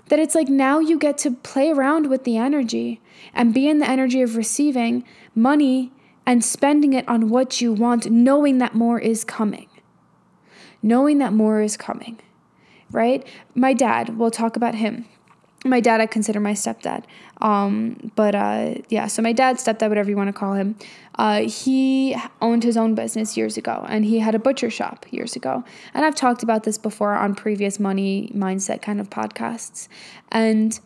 That 0.07 0.17
it's 0.17 0.33
like 0.33 0.49
now 0.49 0.79
you 0.79 0.97
get 0.97 1.19
to 1.19 1.31
play 1.31 1.69
around 1.69 2.09
with 2.09 2.23
the 2.23 2.37
energy 2.37 3.01
and 3.35 3.53
be 3.53 3.69
in 3.69 3.77
the 3.77 3.89
energy 3.89 4.23
of 4.23 4.35
receiving 4.35 5.03
money 5.35 5.91
and 6.25 6.43
spending 6.43 6.93
it 6.93 7.07
on 7.07 7.29
what 7.29 7.61
you 7.61 7.71
want, 7.71 8.09
knowing 8.09 8.57
that 8.57 8.73
more 8.73 8.99
is 8.99 9.23
coming 9.23 9.67
knowing 10.83 11.19
that 11.19 11.33
more 11.33 11.61
is 11.61 11.77
coming, 11.77 12.19
right? 12.91 13.25
My 13.55 13.73
dad, 13.73 14.17
we'll 14.17 14.31
talk 14.31 14.55
about 14.55 14.75
him. 14.75 15.05
My 15.63 15.79
dad, 15.79 16.01
I 16.01 16.07
consider 16.07 16.39
my 16.39 16.53
stepdad. 16.53 17.03
Um, 17.39 18.11
but 18.15 18.33
uh, 18.33 18.75
yeah, 18.89 19.07
so 19.07 19.21
my 19.21 19.31
dad, 19.31 19.57
stepdad, 19.57 19.89
whatever 19.89 20.09
you 20.09 20.17
want 20.17 20.29
to 20.29 20.33
call 20.33 20.53
him, 20.53 20.75
uh, 21.15 21.41
he 21.41 22.15
owned 22.41 22.63
his 22.63 22.77
own 22.77 22.95
business 22.95 23.37
years 23.37 23.57
ago 23.57 23.85
and 23.87 24.05
he 24.05 24.19
had 24.19 24.33
a 24.33 24.39
butcher 24.39 24.69
shop 24.69 25.05
years 25.11 25.35
ago. 25.35 25.63
And 25.93 26.03
I've 26.03 26.15
talked 26.15 26.41
about 26.41 26.63
this 26.63 26.77
before 26.77 27.13
on 27.13 27.35
previous 27.35 27.79
money 27.79 28.31
mindset 28.33 28.81
kind 28.81 28.99
of 28.99 29.09
podcasts. 29.09 29.87
And 30.31 30.79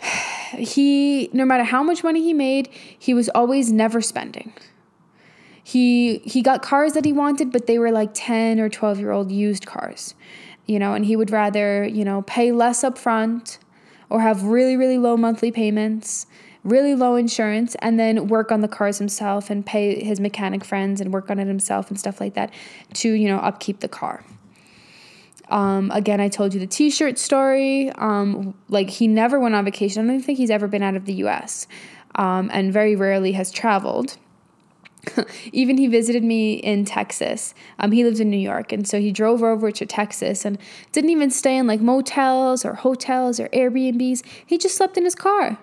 he 0.56 1.30
no 1.32 1.44
matter 1.44 1.64
how 1.64 1.82
much 1.82 2.02
money 2.02 2.22
he 2.22 2.32
made, 2.32 2.68
he 2.98 3.14
was 3.14 3.28
always 3.30 3.70
never 3.70 4.00
spending. 4.00 4.52
He 5.66 6.18
he 6.18 6.42
got 6.42 6.62
cars 6.62 6.92
that 6.92 7.06
he 7.06 7.12
wanted, 7.12 7.50
but 7.50 7.66
they 7.66 7.78
were 7.78 7.90
like 7.90 8.10
10 8.12 8.60
or 8.60 8.68
12 8.68 9.00
year 9.00 9.10
old 9.10 9.32
used 9.32 9.64
cars. 9.64 10.14
You 10.66 10.78
know, 10.78 10.94
and 10.94 11.04
he 11.04 11.16
would 11.16 11.30
rather, 11.30 11.84
you 11.84 12.04
know, 12.04 12.22
pay 12.22 12.52
less 12.52 12.82
upfront 12.82 13.58
or 14.08 14.20
have 14.20 14.44
really, 14.44 14.76
really 14.76 14.98
low 14.98 15.16
monthly 15.16 15.50
payments, 15.50 16.26
really 16.62 16.94
low 16.94 17.16
insurance, 17.16 17.74
and 17.80 17.98
then 17.98 18.28
work 18.28 18.52
on 18.52 18.60
the 18.60 18.68
cars 18.68 18.98
himself 18.98 19.50
and 19.50 19.64
pay 19.64 20.02
his 20.02 20.20
mechanic 20.20 20.64
friends 20.64 21.00
and 21.00 21.12
work 21.12 21.30
on 21.30 21.38
it 21.38 21.46
himself 21.46 21.90
and 21.90 21.98
stuff 21.98 22.20
like 22.20 22.34
that 22.34 22.52
to, 22.94 23.10
you 23.10 23.28
know, 23.28 23.38
upkeep 23.38 23.80
the 23.80 23.88
car. 23.88 24.24
Um, 25.48 25.90
again, 25.90 26.20
I 26.20 26.28
told 26.28 26.54
you 26.54 26.60
the 26.60 26.66
T-shirt 26.66 27.18
story. 27.18 27.90
Um, 27.92 28.54
like 28.68 28.88
he 28.90 29.06
never 29.06 29.38
went 29.38 29.54
on 29.54 29.64
vacation. 29.64 30.08
I 30.08 30.12
don't 30.12 30.22
think 30.22 30.38
he's 30.38 30.50
ever 30.50 30.66
been 30.66 30.82
out 30.82 30.94
of 30.94 31.04
the 31.04 31.14
U.S. 31.14 31.66
Um, 32.14 32.50
and 32.52 32.72
very 32.72 32.96
rarely 32.96 33.32
has 33.32 33.50
traveled. 33.50 34.16
Even 35.52 35.78
he 35.78 35.86
visited 35.86 36.24
me 36.24 36.54
in 36.54 36.84
Texas. 36.84 37.54
Um, 37.78 37.92
he 37.92 38.04
lives 38.04 38.20
in 38.20 38.30
New 38.30 38.36
York, 38.36 38.72
and 38.72 38.86
so 38.86 39.00
he 39.00 39.12
drove 39.12 39.42
over 39.42 39.70
to 39.70 39.86
Texas 39.86 40.44
and 40.44 40.58
didn't 40.92 41.10
even 41.10 41.30
stay 41.30 41.56
in 41.56 41.66
like 41.66 41.80
motels 41.80 42.64
or 42.64 42.74
hotels 42.74 43.40
or 43.40 43.48
Airbnbs. 43.48 44.22
He 44.46 44.58
just 44.58 44.76
slept 44.76 44.96
in 44.96 45.04
his 45.04 45.14
car. 45.14 45.58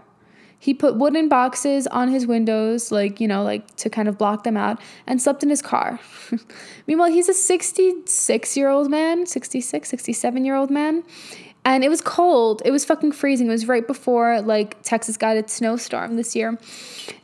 He 0.61 0.75
put 0.75 0.95
wooden 0.95 1.27
boxes 1.27 1.87
on 1.87 2.09
his 2.09 2.27
windows, 2.27 2.91
like, 2.91 3.19
you 3.19 3.27
know, 3.27 3.41
like 3.43 3.75
to 3.77 3.89
kind 3.89 4.07
of 4.07 4.19
block 4.19 4.43
them 4.43 4.55
out, 4.55 4.79
and 5.07 5.19
slept 5.19 5.41
in 5.41 5.49
his 5.49 5.61
car. 5.61 5.99
Meanwhile, 6.87 7.09
he's 7.09 7.27
a 7.27 7.33
66 7.33 8.57
year 8.57 8.69
old 8.69 8.91
man, 8.91 9.25
66, 9.25 9.89
67 9.89 10.45
year 10.45 10.55
old 10.55 10.69
man. 10.69 11.03
And 11.65 11.83
it 11.83 11.89
was 11.89 12.01
cold. 12.01 12.61
It 12.63 12.69
was 12.69 12.85
fucking 12.85 13.11
freezing. 13.11 13.47
It 13.47 13.51
was 13.51 13.67
right 13.67 13.85
before 13.85 14.41
like 14.41 14.81
Texas 14.83 15.17
got 15.17 15.35
its 15.35 15.53
snowstorm 15.53 16.15
this 16.15 16.35
year. 16.35 16.59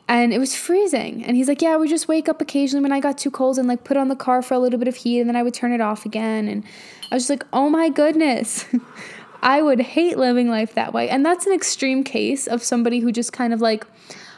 And 0.10 0.34
it 0.34 0.40
was 0.40 0.56
freezing. 0.56 1.24
And 1.26 1.36
he's 1.36 1.48
like, 1.48 1.62
Yeah, 1.62 1.78
we 1.78 1.88
just 1.88 2.08
wake 2.08 2.30
up 2.30 2.42
occasionally 2.42 2.84
when 2.84 2.92
I 2.92 3.00
got 3.00 3.18
too 3.18 3.32
cold 3.32 3.58
and 3.58 3.68
like 3.68 3.84
put 3.84 3.98
on 3.98 4.08
the 4.08 4.16
car 4.16 4.42
for 4.42 4.54
a 4.54 4.60
little 4.60 4.80
bit 4.80 4.88
of 4.88 4.96
heat 4.96 5.20
and 5.20 5.30
then 5.30 5.36
I 5.36 5.44
would 5.44 5.54
turn 5.54 5.72
it 5.74 5.82
off 5.82 6.06
again. 6.06 6.48
And 6.48 6.64
I 7.12 7.16
was 7.16 7.24
just 7.24 7.30
like, 7.30 7.46
Oh 7.52 7.70
my 7.70 7.90
goodness. 7.90 8.66
I 9.42 9.62
would 9.62 9.80
hate 9.80 10.18
living 10.18 10.50
life 10.50 10.74
that 10.74 10.94
way. 10.94 11.10
And 11.10 11.26
that's 11.26 11.46
an 11.46 11.54
extreme 11.54 12.04
case 12.04 12.48
of 12.48 12.64
somebody 12.64 13.00
who 13.00 13.12
just 13.12 13.34
kind 13.34 13.54
of 13.54 13.62
like 13.62 13.86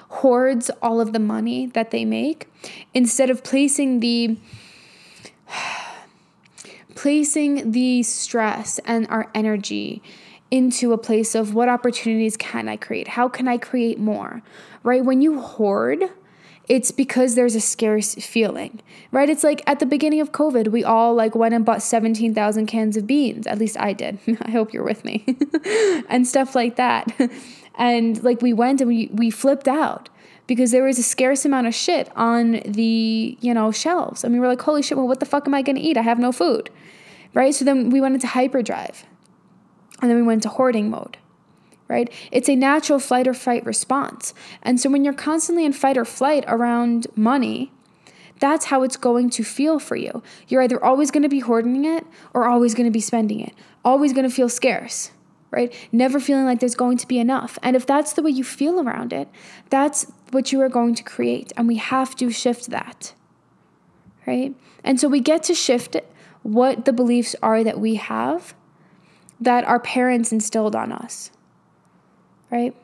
hoards 0.09 0.69
all 0.81 0.99
of 0.99 1.13
the 1.13 1.19
money 1.19 1.67
that 1.67 1.91
they 1.91 2.03
make 2.03 2.47
instead 2.93 3.29
of 3.29 3.43
placing 3.43 3.99
the 3.99 4.37
placing 6.95 7.71
the 7.71 8.03
stress 8.03 8.79
and 8.79 9.07
our 9.07 9.29
energy 9.33 10.01
into 10.51 10.93
a 10.93 10.97
place 10.97 11.35
of 11.35 11.53
what 11.53 11.69
opportunities 11.69 12.35
can 12.37 12.67
I 12.67 12.77
create? 12.77 13.09
How 13.09 13.29
can 13.29 13.47
I 13.47 13.57
create 13.57 13.99
more? 13.99 14.41
Right? 14.83 15.03
When 15.03 15.21
you 15.21 15.39
hoard, 15.39 16.03
it's 16.69 16.91
because 16.91 17.33
there's 17.33 17.55
a 17.55 17.59
scarce 17.59 18.13
feeling, 18.15 18.79
right? 19.11 19.27
It's 19.27 19.43
like 19.43 19.63
at 19.65 19.79
the 19.79 19.87
beginning 19.87 20.21
of 20.21 20.31
COVID, 20.31 20.67
we 20.67 20.83
all 20.83 21.15
like 21.15 21.33
went 21.33 21.55
and 21.55 21.65
bought 21.65 21.81
17,000 21.81 22.67
cans 22.67 22.95
of 22.95 23.07
beans. 23.07 23.47
At 23.47 23.57
least 23.57 23.77
I 23.79 23.93
did. 23.93 24.19
I 24.43 24.51
hope 24.51 24.71
you're 24.71 24.83
with 24.83 25.03
me. 25.03 25.25
and 26.09 26.27
stuff 26.27 26.55
like 26.55 26.75
that. 26.75 27.11
and 27.75 28.23
like 28.23 28.41
we 28.43 28.53
went 28.53 28.81
and 28.81 28.87
we, 28.87 29.09
we 29.11 29.31
flipped 29.31 29.67
out 29.67 30.09
because 30.45 30.69
there 30.71 30.83
was 30.83 30.99
a 30.99 31.03
scarce 31.03 31.43
amount 31.43 31.65
of 31.67 31.73
shit 31.73 32.11
on 32.15 32.61
the, 32.65 33.37
you 33.41 33.53
know, 33.53 33.71
shelves. 33.71 34.23
I 34.23 34.27
mean, 34.29 34.39
we're 34.39 34.47
like, 34.47 34.61
holy 34.61 34.83
shit, 34.83 34.97
well, 34.97 35.07
what 35.07 35.19
the 35.19 35.25
fuck 35.25 35.47
am 35.47 35.55
I 35.55 35.63
going 35.63 35.75
to 35.75 35.81
eat? 35.81 35.97
I 35.97 36.01
have 36.01 36.19
no 36.19 36.31
food, 36.31 36.69
right? 37.33 37.53
So 37.53 37.65
then 37.65 37.89
we 37.89 37.99
went 37.99 38.13
into 38.13 38.27
hyperdrive 38.27 39.05
and 40.01 40.09
then 40.09 40.17
we 40.17 40.23
went 40.23 40.45
into 40.45 40.49
hoarding 40.49 40.89
mode 40.89 41.17
right? 41.89 42.13
It's 42.31 42.47
a 42.47 42.55
natural 42.55 42.99
flight 42.99 43.27
or 43.27 43.33
fight 43.33 43.65
response. 43.65 44.33
And 44.61 44.79
so 44.79 44.89
when 44.89 45.03
you're 45.03 45.13
constantly 45.13 45.65
in 45.65 45.73
fight 45.73 45.97
or 45.97 46.05
flight 46.05 46.45
around 46.47 47.07
money, 47.15 47.71
that's 48.39 48.65
how 48.65 48.83
it's 48.83 48.95
going 48.95 49.29
to 49.31 49.43
feel 49.43 49.79
for 49.79 49.95
you. 49.95 50.23
You're 50.47 50.61
either 50.61 50.81
always 50.81 51.11
going 51.11 51.23
to 51.23 51.29
be 51.29 51.39
hoarding 51.39 51.83
it 51.83 52.05
or 52.33 52.47
always 52.47 52.73
going 52.73 52.85
to 52.85 52.91
be 52.91 53.01
spending 53.01 53.41
it, 53.41 53.53
always 53.83 54.13
going 54.13 54.27
to 54.27 54.33
feel 54.33 54.47
scarce, 54.47 55.11
right? 55.51 55.73
Never 55.91 56.19
feeling 56.19 56.45
like 56.45 56.59
there's 56.59 56.75
going 56.75 56.97
to 56.97 57.07
be 57.07 57.19
enough. 57.19 57.59
And 57.61 57.75
if 57.75 57.85
that's 57.85 58.13
the 58.13 58.21
way 58.21 58.31
you 58.31 58.43
feel 58.43 58.79
around 58.79 59.11
it, 59.11 59.27
that's 59.69 60.09
what 60.31 60.51
you 60.51 60.61
are 60.61 60.69
going 60.69 60.95
to 60.95 61.03
create. 61.03 61.51
And 61.57 61.67
we 61.67 61.77
have 61.77 62.15
to 62.17 62.29
shift 62.29 62.69
that, 62.69 63.13
right? 64.25 64.55
And 64.83 64.99
so 64.99 65.09
we 65.09 65.19
get 65.19 65.43
to 65.43 65.55
shift 65.55 65.97
what 66.43 66.85
the 66.85 66.93
beliefs 66.93 67.35
are 67.41 67.63
that 67.63 67.79
we 67.79 67.95
have 67.95 68.53
that 69.39 69.63
our 69.65 69.79
parents 69.79 70.31
instilled 70.31 70.75
on 70.75 70.91
us 70.91 71.31
right? 72.51 72.75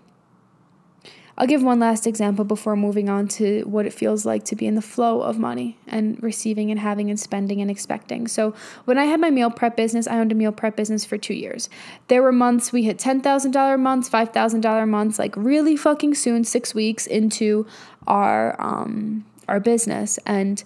I'll 1.38 1.47
give 1.47 1.62
one 1.62 1.82
last 1.82 2.08
example 2.08 2.45
before 2.45 2.78
moving 2.78 3.10
on 3.10 3.28
to 3.30 3.64
what 3.64 3.86
it 3.86 3.91
feels 3.91 4.26
like 4.26 4.45
to 4.45 4.56
be 4.56 4.68
in 4.68 4.76
the 4.76 4.82
flow 4.82 5.22
of 5.22 5.38
money 5.38 5.78
and 5.86 6.22
receiving 6.24 6.72
and 6.72 6.80
having 6.80 7.10
and 7.10 7.20
spending 7.20 7.60
and 7.60 7.70
expecting. 7.70 8.30
So, 8.30 8.53
when 8.86 8.97
I 8.97 9.03
had 9.06 9.20
my 9.20 9.30
meal 9.32 9.51
prep 9.51 9.76
business, 9.76 10.08
I 10.08 10.18
owned 10.18 10.32
a 10.32 10.36
meal 10.36 10.53
prep 10.53 10.78
business 10.78 11.03
for 11.03 11.18
two 11.18 11.34
years. 11.34 11.70
There 12.08 12.22
were 12.22 12.32
months 12.32 12.72
we 12.72 12.84
hit 12.84 12.97
$10,000 12.97 13.80
months, 13.80 14.10
$5,000 14.10 14.88
months, 14.88 15.20
like 15.20 15.36
really 15.36 15.76
fucking 15.76 16.16
soon, 16.16 16.45
six 16.45 16.74
weeks 16.74 17.06
into 17.06 17.68
our, 18.08 18.56
um, 18.62 19.26
our 19.49 19.60
business. 19.60 20.18
And 20.26 20.64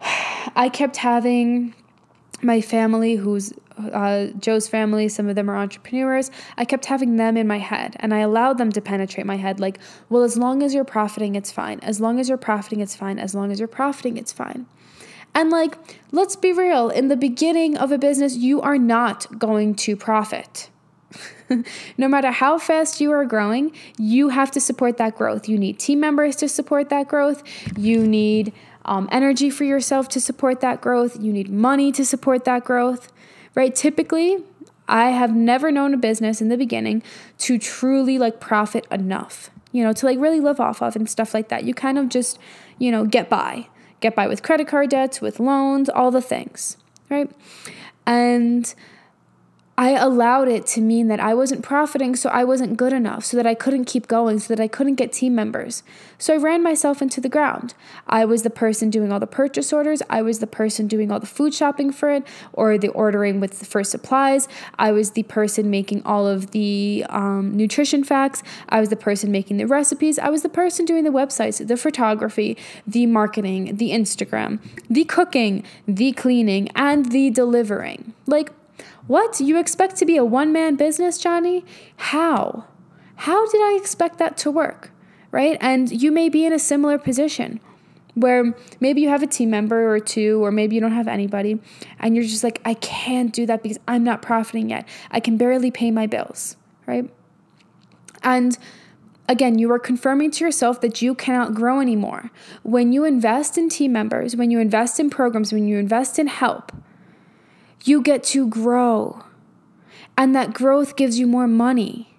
I 0.56 0.70
kept 0.70 0.96
having 0.96 1.74
my 2.40 2.62
family, 2.62 3.16
who's 3.16 3.52
uh, 3.88 4.26
Joe's 4.38 4.68
family, 4.68 5.08
some 5.08 5.28
of 5.28 5.34
them 5.34 5.50
are 5.50 5.56
entrepreneurs. 5.56 6.30
I 6.56 6.64
kept 6.64 6.86
having 6.86 7.16
them 7.16 7.36
in 7.36 7.46
my 7.46 7.58
head 7.58 7.96
and 8.00 8.12
I 8.14 8.18
allowed 8.18 8.58
them 8.58 8.72
to 8.72 8.80
penetrate 8.80 9.26
my 9.26 9.36
head 9.36 9.60
like, 9.60 9.78
well, 10.08 10.22
as 10.22 10.36
long 10.36 10.62
as 10.62 10.74
you're 10.74 10.84
profiting, 10.84 11.34
it's 11.34 11.52
fine. 11.52 11.80
As 11.80 12.00
long 12.00 12.18
as 12.18 12.28
you're 12.28 12.38
profiting, 12.38 12.80
it's 12.80 12.94
fine. 12.94 13.18
As 13.18 13.34
long 13.34 13.50
as 13.50 13.58
you're 13.58 13.68
profiting, 13.68 14.16
it's 14.16 14.32
fine. 14.32 14.66
And 15.34 15.50
like, 15.50 15.76
let's 16.10 16.36
be 16.36 16.52
real, 16.52 16.88
in 16.88 17.08
the 17.08 17.16
beginning 17.16 17.76
of 17.76 17.92
a 17.92 17.98
business, 17.98 18.36
you 18.36 18.60
are 18.60 18.78
not 18.78 19.38
going 19.38 19.76
to 19.76 19.96
profit. 19.96 20.70
no 21.98 22.08
matter 22.08 22.30
how 22.30 22.58
fast 22.58 23.00
you 23.00 23.12
are 23.12 23.24
growing, 23.24 23.72
you 23.98 24.30
have 24.30 24.50
to 24.52 24.60
support 24.60 24.96
that 24.96 25.16
growth. 25.16 25.48
You 25.48 25.58
need 25.58 25.78
team 25.78 26.00
members 26.00 26.36
to 26.36 26.48
support 26.48 26.88
that 26.90 27.08
growth. 27.08 27.42
You 27.76 28.06
need 28.06 28.52
um, 28.84 29.08
energy 29.12 29.50
for 29.50 29.64
yourself 29.64 30.08
to 30.10 30.20
support 30.20 30.60
that 30.60 30.80
growth. 30.80 31.20
You 31.20 31.32
need 31.32 31.50
money 31.50 31.92
to 31.92 32.04
support 32.04 32.44
that 32.44 32.64
growth, 32.64 33.12
right? 33.54 33.74
Typically, 33.74 34.38
I 34.88 35.10
have 35.10 35.34
never 35.34 35.70
known 35.70 35.94
a 35.94 35.96
business 35.96 36.40
in 36.40 36.48
the 36.48 36.56
beginning 36.56 37.02
to 37.38 37.58
truly 37.58 38.18
like 38.18 38.40
profit 38.40 38.86
enough, 38.90 39.50
you 39.72 39.84
know, 39.84 39.92
to 39.92 40.06
like 40.06 40.18
really 40.18 40.40
live 40.40 40.60
off 40.60 40.82
of 40.82 40.96
and 40.96 41.08
stuff 41.08 41.32
like 41.32 41.48
that. 41.48 41.64
You 41.64 41.74
kind 41.74 41.98
of 41.98 42.08
just, 42.08 42.38
you 42.78 42.90
know, 42.90 43.04
get 43.04 43.28
by, 43.28 43.68
get 44.00 44.16
by 44.16 44.26
with 44.26 44.42
credit 44.42 44.66
card 44.66 44.90
debts, 44.90 45.20
with 45.20 45.38
loans, 45.38 45.88
all 45.88 46.10
the 46.10 46.20
things, 46.20 46.76
right? 47.08 47.30
And 48.04 48.74
I 49.80 49.92
allowed 49.92 50.48
it 50.48 50.66
to 50.66 50.82
mean 50.82 51.08
that 51.08 51.20
I 51.20 51.32
wasn't 51.32 51.62
profiting, 51.62 52.14
so 52.14 52.28
I 52.28 52.44
wasn't 52.44 52.76
good 52.76 52.92
enough, 52.92 53.24
so 53.24 53.38
that 53.38 53.46
I 53.46 53.54
couldn't 53.54 53.86
keep 53.86 54.08
going, 54.08 54.38
so 54.38 54.54
that 54.54 54.62
I 54.62 54.68
couldn't 54.68 54.96
get 54.96 55.10
team 55.10 55.34
members. 55.34 55.82
So 56.18 56.34
I 56.34 56.36
ran 56.36 56.62
myself 56.62 57.00
into 57.00 57.18
the 57.18 57.30
ground. 57.30 57.72
I 58.06 58.26
was 58.26 58.42
the 58.42 58.50
person 58.50 58.90
doing 58.90 59.10
all 59.10 59.18
the 59.18 59.26
purchase 59.26 59.72
orders, 59.72 60.02
I 60.10 60.20
was 60.20 60.40
the 60.40 60.46
person 60.46 60.86
doing 60.86 61.10
all 61.10 61.18
the 61.18 61.24
food 61.24 61.54
shopping 61.54 61.92
for 61.92 62.10
it, 62.10 62.24
or 62.52 62.76
the 62.76 62.88
ordering 62.88 63.40
with 63.40 63.58
the 63.58 63.64
first 63.64 63.90
supplies. 63.90 64.48
I 64.78 64.92
was 64.92 65.12
the 65.12 65.22
person 65.22 65.70
making 65.70 66.02
all 66.04 66.28
of 66.28 66.50
the 66.50 67.06
um, 67.08 67.56
nutrition 67.56 68.04
facts. 68.04 68.42
I 68.68 68.80
was 68.80 68.90
the 68.90 68.96
person 68.96 69.32
making 69.32 69.56
the 69.56 69.66
recipes. 69.66 70.18
I 70.18 70.28
was 70.28 70.42
the 70.42 70.50
person 70.50 70.84
doing 70.84 71.04
the 71.04 71.10
websites, 71.10 71.66
the 71.66 71.78
photography, 71.78 72.58
the 72.86 73.06
marketing, 73.06 73.76
the 73.76 73.92
Instagram, 73.92 74.58
the 74.90 75.06
cooking, 75.06 75.64
the 75.88 76.12
cleaning, 76.12 76.68
and 76.74 77.12
the 77.12 77.30
delivering. 77.30 78.12
Like, 78.26 78.52
what? 79.10 79.40
You 79.40 79.58
expect 79.58 79.96
to 79.96 80.06
be 80.06 80.16
a 80.16 80.24
one 80.24 80.52
man 80.52 80.76
business, 80.76 81.18
Johnny? 81.18 81.64
How? 81.96 82.66
How 83.16 83.44
did 83.50 83.60
I 83.60 83.76
expect 83.76 84.18
that 84.18 84.36
to 84.38 84.52
work? 84.52 84.92
Right? 85.32 85.58
And 85.60 85.90
you 85.90 86.12
may 86.12 86.28
be 86.28 86.46
in 86.46 86.52
a 86.52 86.60
similar 86.60 86.96
position 86.96 87.58
where 88.14 88.54
maybe 88.78 89.00
you 89.00 89.08
have 89.08 89.22
a 89.22 89.26
team 89.26 89.50
member 89.50 89.92
or 89.92 89.98
two, 89.98 90.44
or 90.44 90.52
maybe 90.52 90.76
you 90.76 90.80
don't 90.80 90.92
have 90.92 91.08
anybody, 91.08 91.60
and 91.98 92.14
you're 92.14 92.24
just 92.24 92.44
like, 92.44 92.60
I 92.64 92.74
can't 92.74 93.32
do 93.32 93.46
that 93.46 93.62
because 93.62 93.78
I'm 93.88 94.04
not 94.04 94.22
profiting 94.22 94.70
yet. 94.70 94.86
I 95.10 95.18
can 95.18 95.36
barely 95.36 95.70
pay 95.70 95.90
my 95.90 96.06
bills, 96.06 96.56
right? 96.86 97.08
And 98.22 98.58
again, 99.28 99.58
you 99.58 99.70
are 99.72 99.78
confirming 99.78 100.30
to 100.32 100.44
yourself 100.44 100.80
that 100.82 101.02
you 101.02 101.14
cannot 101.14 101.54
grow 101.54 101.80
anymore. 101.80 102.30
When 102.62 102.92
you 102.92 103.04
invest 103.04 103.58
in 103.58 103.68
team 103.68 103.92
members, 103.92 104.36
when 104.36 104.50
you 104.50 104.58
invest 104.58 105.00
in 105.00 105.10
programs, 105.10 105.52
when 105.52 105.66
you 105.66 105.78
invest 105.78 106.18
in 106.18 106.26
help, 106.26 106.72
you 107.84 108.02
get 108.02 108.22
to 108.24 108.46
grow. 108.46 109.24
And 110.16 110.34
that 110.34 110.52
growth 110.52 110.96
gives 110.96 111.18
you 111.18 111.26
more 111.26 111.46
money, 111.48 112.18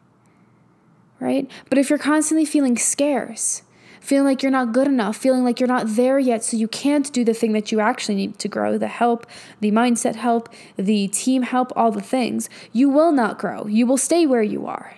right? 1.19 1.49
But 1.69 1.77
if 1.77 1.89
you're 1.89 1.99
constantly 1.99 2.45
feeling 2.45 2.77
scarce, 2.77 3.61
feeling 3.99 4.25
like 4.25 4.41
you're 4.41 4.51
not 4.51 4.71
good 4.71 4.87
enough, 4.87 5.15
feeling 5.15 5.43
like 5.43 5.59
you're 5.59 5.67
not 5.67 5.85
there 5.89 6.17
yet, 6.17 6.43
so 6.43 6.57
you 6.57 6.67
can't 6.67 7.13
do 7.13 7.23
the 7.23 7.35
thing 7.35 7.51
that 7.53 7.71
you 7.71 7.79
actually 7.79 8.15
need 8.15 8.39
to 8.39 8.47
grow 8.47 8.77
the 8.77 8.87
help, 8.87 9.27
the 9.59 9.71
mindset 9.71 10.15
help, 10.15 10.49
the 10.77 11.07
team 11.09 11.43
help, 11.43 11.71
all 11.75 11.91
the 11.91 12.01
things 12.01 12.49
you 12.73 12.89
will 12.89 13.11
not 13.11 13.37
grow. 13.37 13.67
You 13.67 13.85
will 13.85 13.97
stay 13.97 14.25
where 14.25 14.41
you 14.41 14.65
are. 14.65 14.95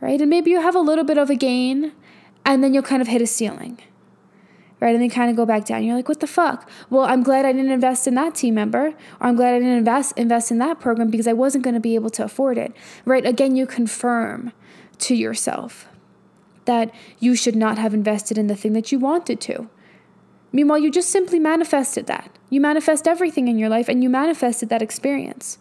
right? 0.00 0.20
And 0.20 0.30
maybe 0.30 0.50
you 0.50 0.60
have 0.60 0.76
a 0.76 0.80
little 0.80 1.04
bit 1.04 1.18
of 1.18 1.28
a 1.30 1.34
gain 1.34 1.92
and 2.44 2.62
then 2.64 2.72
you'll 2.72 2.82
kind 2.82 3.02
of 3.02 3.08
hit 3.08 3.20
a 3.20 3.26
ceiling, 3.26 3.78
right? 4.80 4.94
And 4.94 5.02
then 5.02 5.10
kind 5.10 5.30
of 5.30 5.36
go 5.36 5.46
back 5.46 5.64
down. 5.64 5.84
You're 5.84 5.96
like, 5.96 6.08
what 6.08 6.20
the 6.20 6.26
fuck? 6.26 6.68
Well, 6.88 7.04
I'm 7.04 7.22
glad 7.22 7.44
I 7.44 7.52
didn't 7.52 7.70
invest 7.70 8.06
in 8.06 8.14
that 8.14 8.34
team 8.34 8.54
member, 8.54 8.88
or 8.88 9.26
I'm 9.26 9.36
glad 9.36 9.54
I 9.54 9.58
didn't 9.58 9.76
invest 9.76 10.16
invest 10.16 10.50
in 10.50 10.58
that 10.58 10.80
program 10.80 11.10
because 11.10 11.26
I 11.26 11.32
wasn't 11.32 11.64
going 11.64 11.74
to 11.74 11.80
be 11.80 11.94
able 11.94 12.10
to 12.10 12.24
afford 12.24 12.58
it, 12.58 12.74
right? 13.04 13.24
Again, 13.24 13.56
you 13.56 13.66
confirm 13.66 14.52
to 14.98 15.14
yourself 15.14 15.86
that 16.64 16.92
you 17.18 17.34
should 17.34 17.56
not 17.56 17.78
have 17.78 17.94
invested 17.94 18.38
in 18.38 18.46
the 18.46 18.56
thing 18.56 18.72
that 18.74 18.92
you 18.92 18.98
wanted 18.98 19.40
to. 19.40 19.68
Meanwhile, 20.52 20.78
you 20.78 20.90
just 20.90 21.10
simply 21.10 21.38
manifested 21.38 22.06
that. 22.06 22.30
You 22.48 22.60
manifest 22.60 23.06
everything 23.06 23.48
in 23.48 23.58
your 23.58 23.68
life 23.68 23.88
and 23.88 24.02
you 24.02 24.10
manifested 24.10 24.68
that 24.68 24.82
experience. 24.82 25.58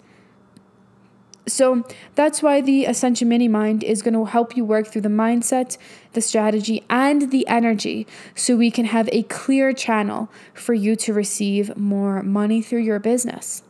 So 1.50 1.84
that's 2.16 2.42
why 2.42 2.62
the 2.62 2.86
Ascension 2.86 3.28
Mini 3.28 3.48
Mind 3.48 3.84
is 3.84 4.02
going 4.02 4.14
to 4.14 4.26
help 4.26 4.56
you 4.56 4.64
work 4.64 4.88
through 4.88 5.02
the 5.02 5.10
mindset, 5.10 5.78
the 6.14 6.22
strategy, 6.22 6.84
and 6.90 7.32
the 7.32 7.48
energy 7.48 8.08
so 8.36 8.56
we 8.56 8.72
can 8.72 8.86
have 8.86 9.10
a 9.12 9.24
clear 9.24 9.74
channel 9.74 10.30
for 10.54 10.74
you 10.74 10.96
to 10.98 11.14
receive 11.14 11.76
more 11.76 12.24
money 12.24 12.62
through 12.62 12.82
your 12.82 13.00
business. 13.00 13.64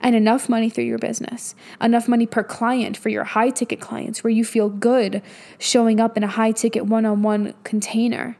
And 0.00 0.16
enough 0.16 0.48
money 0.48 0.70
through 0.70 0.84
your 0.84 0.98
business, 0.98 1.54
enough 1.80 2.08
money 2.08 2.24
per 2.24 2.42
client 2.42 2.96
for 2.96 3.10
your 3.10 3.24
high 3.24 3.50
ticket 3.50 3.80
clients 3.80 4.24
where 4.24 4.30
you 4.30 4.44
feel 4.44 4.70
good 4.70 5.20
showing 5.58 6.00
up 6.00 6.16
in 6.16 6.24
a 6.24 6.28
high 6.28 6.52
ticket 6.52 6.86
one 6.86 7.04
on 7.04 7.22
one 7.22 7.52
container. 7.64 8.38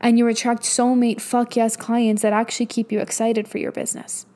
And 0.00 0.18
you 0.18 0.28
attract 0.28 0.62
soulmate 0.62 1.20
fuck 1.20 1.56
yes 1.56 1.76
clients 1.76 2.22
that 2.22 2.32
actually 2.32 2.66
keep 2.66 2.92
you 2.92 3.00
excited 3.00 3.48
for 3.48 3.58
your 3.58 3.72
business 3.72 4.26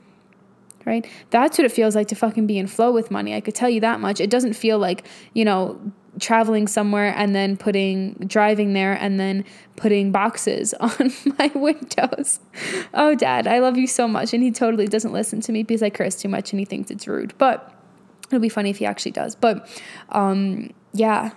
right? 0.87 1.07
That's 1.31 1.59
what 1.59 1.65
it 1.65 1.73
feels 1.73 1.95
like 1.95 2.09
to 2.09 2.15
fucking 2.15 2.47
be 2.47 2.59
in 2.59 2.69
flow 2.69 2.93
with 2.93 3.11
money. 3.11 3.35
I 3.35 3.41
could 3.41 3.55
tell 3.55 3.69
you 3.69 3.81
that 3.81 4.01
much. 4.01 4.21
It 4.21 4.31
doesn't 4.31 4.55
feel 4.55 4.79
like, 4.79 5.07
you 5.35 5.45
know, 5.45 5.79
traveling 6.21 6.67
somewhere 6.67 7.13
and 7.15 7.35
then 7.35 7.57
putting 7.57 8.15
driving 8.27 8.73
there 8.73 8.95
and 8.95 9.21
then 9.21 9.45
putting 9.75 10.13
boxes 10.13 10.73
on 10.81 11.13
my 11.39 11.51
windows. 11.55 12.41
Oh 12.95 13.15
dad, 13.15 13.47
I 13.47 13.59
love 13.59 13.77
you 13.77 13.87
so 13.87 14.09
much 14.09 14.33
and 14.33 14.43
he 14.43 14.51
totally 14.51 14.87
doesn't 14.87 15.13
listen 15.13 15.41
to 15.43 15.53
me 15.53 15.63
because 15.63 15.83
I 15.83 15.91
curse 15.91 16.17
too 16.17 16.29
much 16.29 16.53
and 16.53 16.61
he 16.61 16.65
thinks 16.65 16.91
it's 16.91 17.07
rude. 17.07 17.35
But 17.37 17.73
it'll 18.29 18.41
be 18.41 18.49
funny 18.49 18.71
if 18.71 18.79
he 18.79 18.87
actually 18.87 19.13
does. 19.13 19.35
But 19.35 19.69
um 20.11 20.71
yeah, 20.93 21.33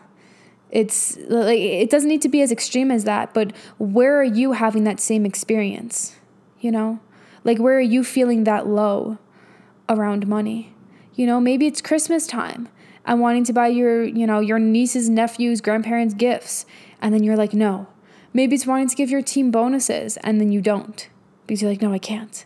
it's 0.69 1.17
like 1.27 1.59
it 1.59 1.89
doesn't 1.89 2.07
need 2.07 2.21
to 2.21 2.29
be 2.29 2.41
as 2.41 2.51
extreme 2.51 2.91
as 2.91 3.03
that, 3.03 3.33
but 3.33 3.53
where 3.79 4.17
are 4.17 4.23
you 4.23 4.53
having 4.53 4.83
that 4.85 4.99
same 4.99 5.25
experience? 5.25 6.15
You 6.59 6.71
know? 6.71 6.99
Like 7.43 7.57
where 7.57 7.77
are 7.77 7.81
you 7.81 8.03
feeling 8.03 8.43
that 8.45 8.67
low? 8.67 9.17
Around 9.89 10.27
money. 10.27 10.73
You 11.15 11.25
know, 11.25 11.41
maybe 11.41 11.67
it's 11.67 11.81
Christmas 11.81 12.27
time 12.27 12.69
and 13.05 13.19
wanting 13.19 13.43
to 13.45 13.53
buy 13.53 13.67
your, 13.67 14.03
you 14.03 14.25
know, 14.27 14.39
your 14.39 14.59
nieces, 14.59 15.09
nephews, 15.09 15.59
grandparents 15.61 16.13
gifts. 16.13 16.65
And 17.01 17.13
then 17.13 17.23
you're 17.23 17.35
like, 17.35 17.53
no. 17.53 17.87
Maybe 18.31 18.55
it's 18.55 18.67
wanting 18.67 18.87
to 18.87 18.95
give 18.95 19.09
your 19.09 19.23
team 19.23 19.49
bonuses 19.49 20.17
and 20.17 20.39
then 20.39 20.51
you 20.51 20.61
don't 20.61 21.09
because 21.47 21.61
you're 21.61 21.71
like, 21.71 21.81
no, 21.81 21.91
I 21.91 21.97
can't. 21.97 22.45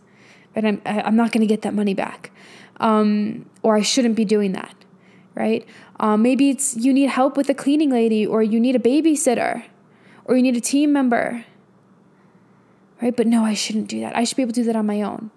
But 0.54 0.64
I'm, 0.64 0.82
I'm 0.86 1.16
not 1.16 1.32
going 1.32 1.42
to 1.42 1.48
get 1.48 1.62
that 1.64 1.74
money 1.74 1.94
back. 1.94 2.32
Um, 2.78 3.50
or 3.62 3.76
I 3.76 3.82
shouldn't 3.82 4.16
be 4.16 4.26
doing 4.26 4.54
that, 4.54 4.76
right? 5.36 5.68
Um, 6.00 6.22
maybe 6.22 6.50
it's 6.50 6.76
you 6.76 6.94
need 6.94 7.10
help 7.10 7.38
with 7.38 7.50
a 7.50 7.54
cleaning 7.54 7.90
lady 7.90 8.26
or 8.26 8.42
you 8.42 8.60
need 8.60 8.76
a 8.76 8.80
babysitter 8.80 9.66
or 10.26 10.36
you 10.36 10.42
need 10.42 10.56
a 10.56 10.62
team 10.62 10.94
member, 10.94 11.46
right? 13.02 13.16
But 13.16 13.28
no, 13.28 13.44
I 13.44 13.54
shouldn't 13.54 13.88
do 13.88 14.00
that. 14.00 14.16
I 14.16 14.24
should 14.24 14.38
be 14.38 14.44
able 14.44 14.54
to 14.54 14.62
do 14.62 14.66
that 14.66 14.76
on 14.76 14.86
my 14.86 15.02
own 15.02 15.30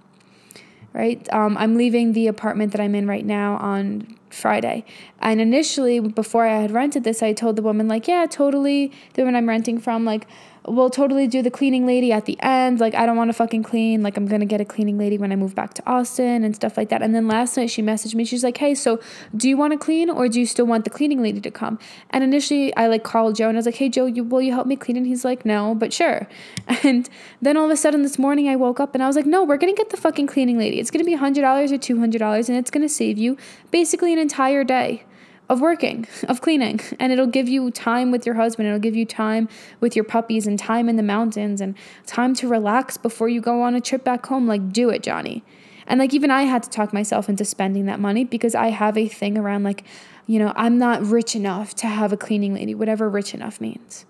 right? 0.97 1.33
Um, 1.33 1.57
I'm 1.59 1.77
leaving 1.77 2.15
the 2.15 2.27
apartment 2.27 2.73
that 2.73 2.81
I'm 2.81 2.95
in 2.95 3.07
right 3.07 3.25
now 3.25 3.57
on 3.57 4.17
Friday. 4.31 4.85
And 5.21 5.41
initially, 5.41 6.01
before 6.01 6.47
I 6.47 6.61
had 6.63 6.71
rented 6.71 7.05
this, 7.05 7.23
I 7.23 7.35
told 7.35 7.57
the 7.57 7.63
woman, 7.63 7.87
like, 7.87 8.09
yeah, 8.09 8.27
totally, 8.29 8.93
the 9.13 9.23
woman 9.23 9.37
I'm 9.37 9.49
renting 9.49 9.79
from, 9.79 10.07
like, 10.07 10.27
we'll 10.69 10.91
totally 10.91 11.27
do 11.27 11.43
the 11.43 11.51
cleaning 11.51 11.87
lady 11.87 12.13
at 12.13 12.25
the 12.25 12.39
end. 12.41 12.81
Like, 12.81 12.95
I 12.95 13.07
don't 13.07 13.17
want 13.17 13.29
to 13.29 13.33
fucking 13.33 13.63
clean. 13.63 14.03
Like, 14.03 14.17
I'm 14.17 14.27
going 14.27 14.41
to 14.41 14.47
get 14.47 14.61
a 14.61 14.65
cleaning 14.65 14.99
lady 14.99 15.19
when 15.19 15.33
I 15.33 15.37
move 15.37 15.55
back 15.55 15.75
to 15.75 15.83
Austin 15.89 16.45
and 16.45 16.55
stuff 16.55 16.77
like 16.77 16.89
that. 16.89 17.03
And 17.03 17.15
then 17.15 17.29
last 17.29 17.57
night 17.57 17.71
she 17.71 17.83
messaged 17.83 18.15
me. 18.15 18.25
She's 18.25 18.45
like, 18.45 18.57
hey, 18.59 18.75
so 18.75 19.01
do 19.37 19.49
you 19.49 19.57
want 19.57 19.73
to 19.73 19.79
clean 19.79 20.11
or 20.11 20.29
do 20.29 20.41
you 20.41 20.47
still 20.47 20.67
want 20.67 20.85
the 20.85 20.91
cleaning 20.91 21.23
lady 21.23 21.41
to 21.41 21.51
come? 21.51 21.79
And 22.11 22.25
initially 22.25 22.75
I 22.77 22.87
like 22.89 23.05
called 23.05 23.37
Joe 23.37 23.49
and 23.49 23.57
I 23.57 23.61
was 23.61 23.67
like, 23.67 23.77
hey, 23.77 23.89
Joe, 23.89 24.07
you, 24.07 24.25
will 24.25 24.43
you 24.43 24.53
help 24.53 24.67
me 24.67 24.77
clean? 24.77 24.97
And 24.97 25.07
he's 25.07 25.25
like, 25.25 25.45
no, 25.45 25.75
but 25.75 25.93
sure. 25.93 26.29
And 26.83 27.09
then 27.43 27.57
all 27.57 27.65
of 27.65 27.71
a 27.71 27.77
sudden 27.77 28.03
this 28.03 28.19
morning 28.19 28.49
I 28.49 28.57
woke 28.57 28.81
up 28.81 28.95
and 28.95 29.03
I 29.03 29.07
was 29.07 29.17
like, 29.17 29.27
no, 29.27 29.43
we're 29.43 29.57
going 29.57 29.75
to 29.75 29.77
get 29.77 29.91
the 29.91 29.97
fucking 29.97 30.27
cleaning 30.27 30.59
lady. 30.59 30.79
It's 30.79 30.91
going 30.91 31.05
to 31.05 31.11
be 31.11 31.17
$100 31.17 31.37
or 31.37 31.79
$200 31.79 32.49
and 32.49 32.59
it's 32.59 32.71
going 32.71 32.83
to 32.83 32.89
save 32.89 33.19
you 33.19 33.37
basically 33.71 34.13
an 34.13 34.19
entire 34.19 34.63
day 34.63 35.05
of 35.49 35.61
working, 35.61 36.07
of 36.29 36.41
cleaning. 36.41 36.81
And 36.99 37.13
it'll 37.13 37.27
give 37.27 37.49
you 37.49 37.71
time 37.71 38.11
with 38.11 38.27
your 38.27 38.35
husband. 38.35 38.69
It'll 38.69 38.81
give 38.81 38.97
you 38.97 39.07
time 39.07 39.49
with 39.81 39.95
your 39.95 40.05
puppies 40.05 40.47
and 40.47 40.59
time 40.59 40.89
in 40.89 40.97
the 40.97 41.03
mountains 41.03 41.61
and 41.61 41.77
time 42.07 42.35
to 42.37 42.49
relax 42.49 42.97
before 42.97 43.29
you 43.29 43.41
go 43.41 43.63
on 43.63 43.75
a 43.75 43.81
trip 43.81 44.05
back 44.05 44.27
home. 44.27 44.47
Like, 44.47 44.73
do 44.73 44.91
it, 44.91 45.03
Johnny. 45.03 45.45
And 45.87 46.01
like, 46.01 46.13
even 46.13 46.31
I 46.31 46.43
had 46.43 46.63
to 46.65 46.71
talk 46.71 46.93
myself 46.93 47.29
into 47.29 47.45
spending 47.45 47.87
that 47.87 48.01
money 48.01 48.25
because 48.25 48.55
I 48.55 48.69
have 48.69 48.99
a 48.99 49.07
thing 49.07 49.39
around 49.39 49.63
like, 49.63 49.85
you 50.27 50.41
know, 50.41 50.53
I'm 50.57 50.79
not 50.79 51.07
rich 51.07 51.37
enough 51.37 51.75
to 51.77 51.87
have 51.87 52.13
a 52.13 52.17
cleaning 52.17 52.55
lady, 52.55 52.75
whatever 52.75 53.09
rich 53.09 53.33
enough 53.35 53.61
means. 53.61 54.05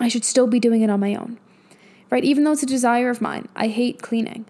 I 0.00 0.08
should 0.08 0.24
still 0.24 0.48
be 0.48 0.58
doing 0.58 0.82
it 0.82 0.90
on 0.90 0.98
my 0.98 1.14
own, 1.14 1.38
right? 2.10 2.24
Even 2.24 2.42
though 2.42 2.52
it's 2.52 2.64
a 2.64 2.66
desire 2.66 3.10
of 3.10 3.20
mine, 3.20 3.46
I 3.54 3.68
hate 3.68 4.02
cleaning. 4.02 4.46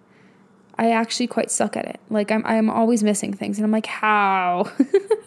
I 0.83 0.91
actually 0.91 1.29
quite 1.29 1.49
suck 1.53 1.77
at 1.77 1.85
it. 1.85 2.01
Like 2.11 2.33
I'm 2.33 2.45
I'm 2.45 2.69
always 2.69 3.05
missing 3.05 3.33
things 3.33 3.57
and 3.57 3.65
I'm 3.65 3.71
like 3.71 3.87
how? 3.87 4.69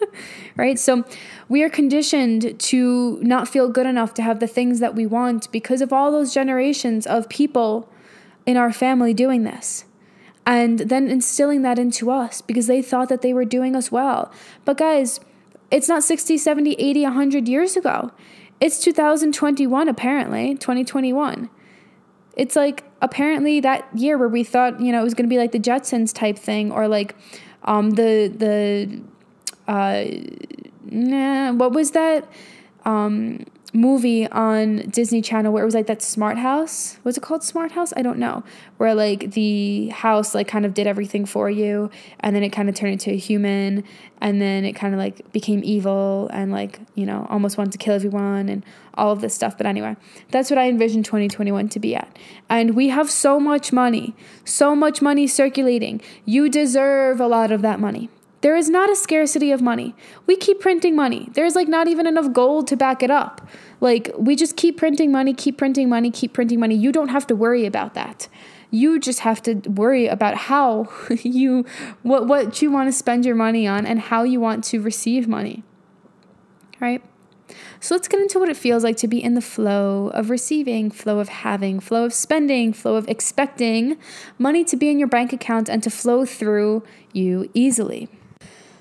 right? 0.56 0.78
So 0.78 1.02
we 1.48 1.62
are 1.62 1.70
conditioned 1.70 2.60
to 2.60 3.18
not 3.22 3.48
feel 3.48 3.70
good 3.70 3.86
enough 3.86 4.12
to 4.14 4.22
have 4.22 4.38
the 4.38 4.46
things 4.46 4.80
that 4.80 4.94
we 4.94 5.06
want 5.06 5.50
because 5.52 5.80
of 5.80 5.94
all 5.94 6.12
those 6.12 6.34
generations 6.34 7.06
of 7.06 7.30
people 7.30 7.88
in 8.44 8.58
our 8.58 8.70
family 8.70 9.14
doing 9.14 9.44
this. 9.44 9.86
And 10.44 10.80
then 10.80 11.08
instilling 11.08 11.62
that 11.62 11.78
into 11.78 12.10
us 12.10 12.42
because 12.42 12.66
they 12.66 12.82
thought 12.82 13.08
that 13.08 13.22
they 13.22 13.32
were 13.32 13.46
doing 13.46 13.74
us 13.74 13.90
well. 13.90 14.30
But 14.66 14.76
guys, 14.76 15.20
it's 15.70 15.88
not 15.88 16.04
60, 16.04 16.36
70, 16.36 16.74
80, 16.74 17.02
100 17.02 17.48
years 17.48 17.76
ago. 17.76 18.12
It's 18.60 18.78
2021 18.78 19.88
apparently, 19.88 20.54
2021 20.54 21.48
it's 22.36 22.54
like 22.54 22.84
apparently 23.00 23.60
that 23.60 23.88
year 23.94 24.16
where 24.16 24.28
we 24.28 24.44
thought 24.44 24.80
you 24.80 24.92
know 24.92 25.00
it 25.00 25.04
was 25.04 25.14
going 25.14 25.28
to 25.28 25.32
be 25.32 25.38
like 25.38 25.52
the 25.52 25.60
Jetsons 25.60 26.14
type 26.14 26.38
thing 26.38 26.70
or 26.70 26.86
like 26.86 27.14
um, 27.64 27.90
the 27.90 28.28
the 28.28 29.02
uh, 29.68 30.04
nah, 30.84 31.52
what 31.52 31.72
was 31.72 31.90
that? 31.92 32.28
Um, 32.84 33.44
movie 33.76 34.26
on 34.28 34.78
Disney 34.90 35.22
Channel 35.22 35.52
where 35.52 35.62
it 35.62 35.66
was 35.66 35.74
like 35.74 35.86
that 35.86 36.02
smart 36.02 36.38
house. 36.38 36.98
Was 37.04 37.16
it 37.16 37.20
called 37.20 37.44
Smart 37.44 37.72
House? 37.72 37.92
I 37.96 38.02
don't 38.02 38.18
know. 38.18 38.42
Where 38.78 38.94
like 38.94 39.32
the 39.32 39.88
house 39.88 40.34
like 40.34 40.48
kind 40.48 40.66
of 40.66 40.74
did 40.74 40.86
everything 40.86 41.26
for 41.26 41.48
you 41.50 41.90
and 42.20 42.34
then 42.34 42.42
it 42.42 42.50
kind 42.50 42.68
of 42.68 42.74
turned 42.74 42.92
into 42.92 43.10
a 43.10 43.16
human 43.16 43.84
and 44.20 44.40
then 44.40 44.64
it 44.64 44.72
kind 44.72 44.94
of 44.94 44.98
like 44.98 45.30
became 45.32 45.62
evil 45.64 46.28
and 46.32 46.50
like, 46.50 46.80
you 46.94 47.06
know, 47.06 47.26
almost 47.30 47.58
wanted 47.58 47.72
to 47.72 47.78
kill 47.78 47.94
everyone 47.94 48.48
and 48.48 48.64
all 48.94 49.12
of 49.12 49.20
this 49.20 49.34
stuff. 49.34 49.56
But 49.56 49.66
anyway, 49.66 49.96
that's 50.30 50.50
what 50.50 50.58
I 50.58 50.68
envision 50.68 51.02
2021 51.02 51.68
to 51.70 51.80
be 51.80 51.94
at. 51.94 52.18
And 52.48 52.74
we 52.74 52.88
have 52.88 53.10
so 53.10 53.38
much 53.38 53.72
money, 53.72 54.14
so 54.44 54.74
much 54.74 55.02
money 55.02 55.26
circulating. 55.26 56.00
You 56.24 56.48
deserve 56.48 57.20
a 57.20 57.26
lot 57.26 57.52
of 57.52 57.62
that 57.62 57.78
money. 57.78 58.08
There 58.46 58.54
is 58.54 58.70
not 58.70 58.88
a 58.88 58.94
scarcity 58.94 59.50
of 59.50 59.60
money. 59.60 59.92
We 60.28 60.36
keep 60.36 60.60
printing 60.60 60.94
money. 60.94 61.30
There's 61.32 61.56
like 61.56 61.66
not 61.66 61.88
even 61.88 62.06
enough 62.06 62.32
gold 62.32 62.68
to 62.68 62.76
back 62.76 63.02
it 63.02 63.10
up. 63.10 63.44
Like 63.80 64.12
we 64.16 64.36
just 64.36 64.56
keep 64.56 64.76
printing 64.76 65.10
money, 65.10 65.34
keep 65.34 65.58
printing 65.58 65.88
money, 65.88 66.12
keep 66.12 66.32
printing 66.32 66.60
money. 66.60 66.76
You 66.76 66.92
don't 66.92 67.08
have 67.08 67.26
to 67.26 67.34
worry 67.34 67.66
about 67.66 67.94
that. 67.94 68.28
You 68.70 69.00
just 69.00 69.18
have 69.18 69.42
to 69.42 69.54
worry 69.68 70.06
about 70.06 70.36
how 70.36 70.88
you 71.24 71.64
what 72.04 72.28
what 72.28 72.62
you 72.62 72.70
want 72.70 72.86
to 72.86 72.92
spend 72.92 73.26
your 73.26 73.34
money 73.34 73.66
on 73.66 73.84
and 73.84 73.98
how 73.98 74.22
you 74.22 74.38
want 74.38 74.62
to 74.66 74.80
receive 74.80 75.26
money. 75.26 75.64
Right? 76.78 77.02
So 77.80 77.96
let's 77.96 78.06
get 78.06 78.20
into 78.20 78.38
what 78.38 78.48
it 78.48 78.56
feels 78.56 78.84
like 78.84 78.96
to 78.98 79.08
be 79.08 79.20
in 79.20 79.34
the 79.34 79.40
flow 79.40 80.12
of 80.14 80.30
receiving, 80.30 80.92
flow 80.92 81.18
of 81.18 81.30
having, 81.30 81.80
flow 81.80 82.04
of 82.04 82.14
spending, 82.14 82.72
flow 82.72 82.94
of 82.94 83.08
expecting 83.08 83.98
money 84.38 84.62
to 84.66 84.76
be 84.76 84.88
in 84.88 85.00
your 85.00 85.08
bank 85.08 85.32
account 85.32 85.68
and 85.68 85.82
to 85.82 85.90
flow 85.90 86.24
through 86.24 86.84
you 87.12 87.50
easily. 87.52 88.08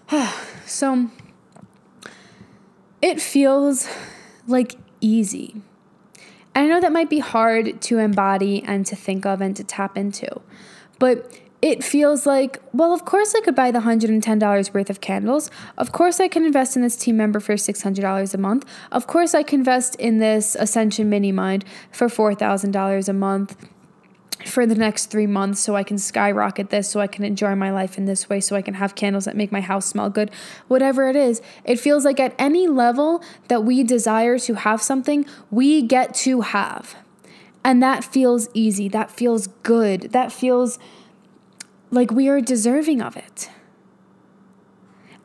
so 0.65 1.09
it 3.01 3.21
feels 3.21 3.87
like 4.47 4.75
easy. 5.01 5.61
And 6.53 6.65
I 6.65 6.67
know 6.67 6.79
that 6.79 6.91
might 6.91 7.09
be 7.09 7.19
hard 7.19 7.81
to 7.83 7.97
embody 7.97 8.63
and 8.63 8.85
to 8.85 8.95
think 8.95 9.25
of 9.25 9.41
and 9.41 9.55
to 9.57 9.63
tap 9.63 9.97
into, 9.97 10.41
but 10.99 11.39
it 11.61 11.83
feels 11.83 12.27
like, 12.27 12.61
well, 12.73 12.93
of 12.93 13.05
course 13.05 13.33
I 13.35 13.41
could 13.41 13.55
buy 13.55 13.71
the 13.71 13.79
$110 13.79 14.73
worth 14.73 14.89
of 14.89 15.01
candles. 15.01 15.49
Of 15.77 15.91
course 15.91 16.19
I 16.19 16.27
can 16.27 16.45
invest 16.45 16.75
in 16.75 16.83
this 16.83 16.95
team 16.95 17.17
member 17.17 17.39
for 17.39 17.55
$600 17.55 18.33
a 18.33 18.37
month. 18.37 18.65
Of 18.91 19.07
course 19.07 19.33
I 19.33 19.41
can 19.41 19.61
invest 19.61 19.95
in 19.95 20.19
this 20.19 20.55
Ascension 20.55 21.09
Mini 21.09 21.31
Mind 21.31 21.65
for 21.91 22.07
$4,000 22.07 23.09
a 23.09 23.13
month. 23.13 23.55
For 24.43 24.65
the 24.65 24.75
next 24.75 25.07
three 25.07 25.27
months 25.27 25.61
so 25.61 25.75
I 25.75 25.83
can 25.83 25.97
skyrocket 25.97 26.69
this, 26.69 26.89
so 26.89 26.99
I 26.99 27.07
can 27.07 27.23
enjoy 27.23 27.55
my 27.55 27.71
life 27.71 27.97
in 27.97 28.05
this 28.05 28.29
way, 28.29 28.41
so 28.41 28.55
I 28.55 28.61
can 28.61 28.75
have 28.75 28.95
candles 28.95 29.25
that 29.25 29.35
make 29.35 29.51
my 29.51 29.61
house 29.61 29.85
smell 29.85 30.09
good, 30.09 30.29
whatever 30.67 31.07
it 31.09 31.15
is. 31.15 31.41
It 31.63 31.79
feels 31.79 32.03
like 32.05 32.19
at 32.19 32.35
any 32.37 32.67
level 32.67 33.23
that 33.47 33.63
we 33.63 33.83
desire 33.83 34.37
to 34.39 34.55
have 34.55 34.81
something, 34.81 35.25
we 35.49 35.81
get 35.81 36.13
to 36.15 36.41
have. 36.41 36.95
And 37.63 37.81
that 37.81 38.03
feels 38.03 38.47
easy. 38.53 38.87
That 38.89 39.09
feels 39.09 39.47
good. 39.63 40.11
That 40.11 40.31
feels 40.31 40.77
like 41.89 42.11
we 42.11 42.27
are 42.27 42.41
deserving 42.41 43.01
of 43.01 43.15
it. 43.15 43.49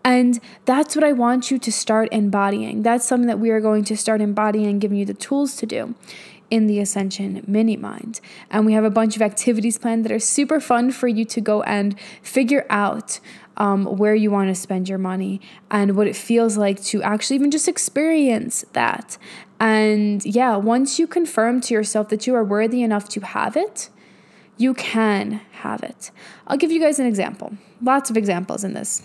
And 0.02 0.40
that's 0.64 0.96
what 0.96 1.04
I 1.04 1.12
want 1.12 1.50
you 1.50 1.58
to 1.58 1.70
start 1.70 2.08
embodying. 2.10 2.82
That's 2.82 3.04
something 3.04 3.26
that 3.26 3.38
we 3.38 3.50
are 3.50 3.60
going 3.60 3.84
to 3.84 3.96
start 3.96 4.22
embodying 4.22 4.66
and 4.66 4.80
giving 4.80 4.96
you 4.96 5.04
the 5.04 5.12
tools 5.12 5.56
to 5.56 5.66
do 5.66 5.94
in 6.50 6.66
the 6.66 6.80
Ascension 6.80 7.42
Mini 7.46 7.76
Mind. 7.76 8.20
And 8.50 8.66
we 8.66 8.72
have 8.72 8.84
a 8.84 8.90
bunch 8.90 9.16
of 9.16 9.22
activities 9.22 9.78
planned 9.78 10.04
that 10.04 10.12
are 10.12 10.18
super 10.18 10.60
fun 10.60 10.90
for 10.90 11.08
you 11.08 11.24
to 11.26 11.40
go 11.40 11.62
and 11.62 11.98
figure 12.22 12.66
out 12.68 13.20
um, 13.56 13.84
where 13.84 14.14
you 14.14 14.30
want 14.30 14.48
to 14.48 14.54
spend 14.54 14.88
your 14.88 14.98
money 14.98 15.40
and 15.70 15.96
what 15.96 16.06
it 16.06 16.16
feels 16.16 16.56
like 16.56 16.82
to 16.84 17.02
actually 17.02 17.36
even 17.36 17.50
just 17.50 17.68
experience 17.68 18.64
that. 18.72 19.18
And 19.60 20.24
yeah, 20.24 20.56
once 20.56 20.98
you 20.98 21.06
confirm 21.06 21.60
to 21.62 21.74
yourself 21.74 22.08
that 22.08 22.26
you 22.26 22.34
are 22.34 22.42
worthy 22.42 22.82
enough 22.82 23.08
to 23.10 23.20
have 23.20 23.56
it, 23.56 23.90
you 24.56 24.74
can 24.74 25.42
have 25.52 25.82
it. 25.82 26.10
I'll 26.46 26.56
give 26.56 26.70
you 26.70 26.80
guys 26.80 26.98
an 26.98 27.06
example. 27.06 27.54
Lots 27.82 28.10
of 28.10 28.16
examples 28.16 28.64
in 28.64 28.74
this 28.74 29.02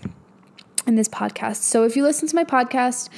in 0.87 0.95
this 0.95 1.09
podcast. 1.09 1.57
So 1.57 1.83
if 1.83 1.95
you 1.95 2.03
listen 2.03 2.27
to 2.27 2.35
my 2.35 2.43
podcast 2.43 3.09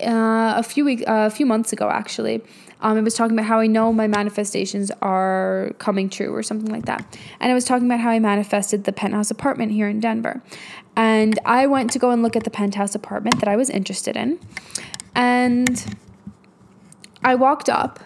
uh, 0.00 0.54
a 0.56 0.62
few 0.62 0.84
weeks, 0.84 1.02
uh, 1.02 1.26
a 1.26 1.30
few 1.30 1.44
months 1.44 1.72
ago, 1.72 1.90
actually, 1.90 2.42
um, 2.80 2.98
I 2.98 3.00
was 3.00 3.14
talking 3.14 3.36
about 3.36 3.46
how 3.46 3.60
I 3.60 3.66
know 3.66 3.92
my 3.92 4.06
manifestations 4.06 4.90
are 5.00 5.72
coming 5.78 6.10
true 6.10 6.34
or 6.34 6.42
something 6.42 6.70
like 6.70 6.84
that. 6.86 7.18
And 7.40 7.50
I 7.50 7.54
was 7.54 7.64
talking 7.64 7.86
about 7.86 8.00
how 8.00 8.10
I 8.10 8.18
manifested 8.18 8.84
the 8.84 8.92
penthouse 8.92 9.30
apartment 9.30 9.72
here 9.72 9.88
in 9.88 10.00
Denver. 10.00 10.42
And 10.94 11.38
I 11.44 11.66
went 11.66 11.90
to 11.92 11.98
go 11.98 12.10
and 12.10 12.22
look 12.22 12.36
at 12.36 12.44
the 12.44 12.50
penthouse 12.50 12.94
apartment 12.94 13.40
that 13.40 13.48
I 13.48 13.56
was 13.56 13.70
interested 13.70 14.16
in. 14.16 14.38
And 15.14 15.96
I 17.24 17.34
walked 17.34 17.68
up 17.68 18.00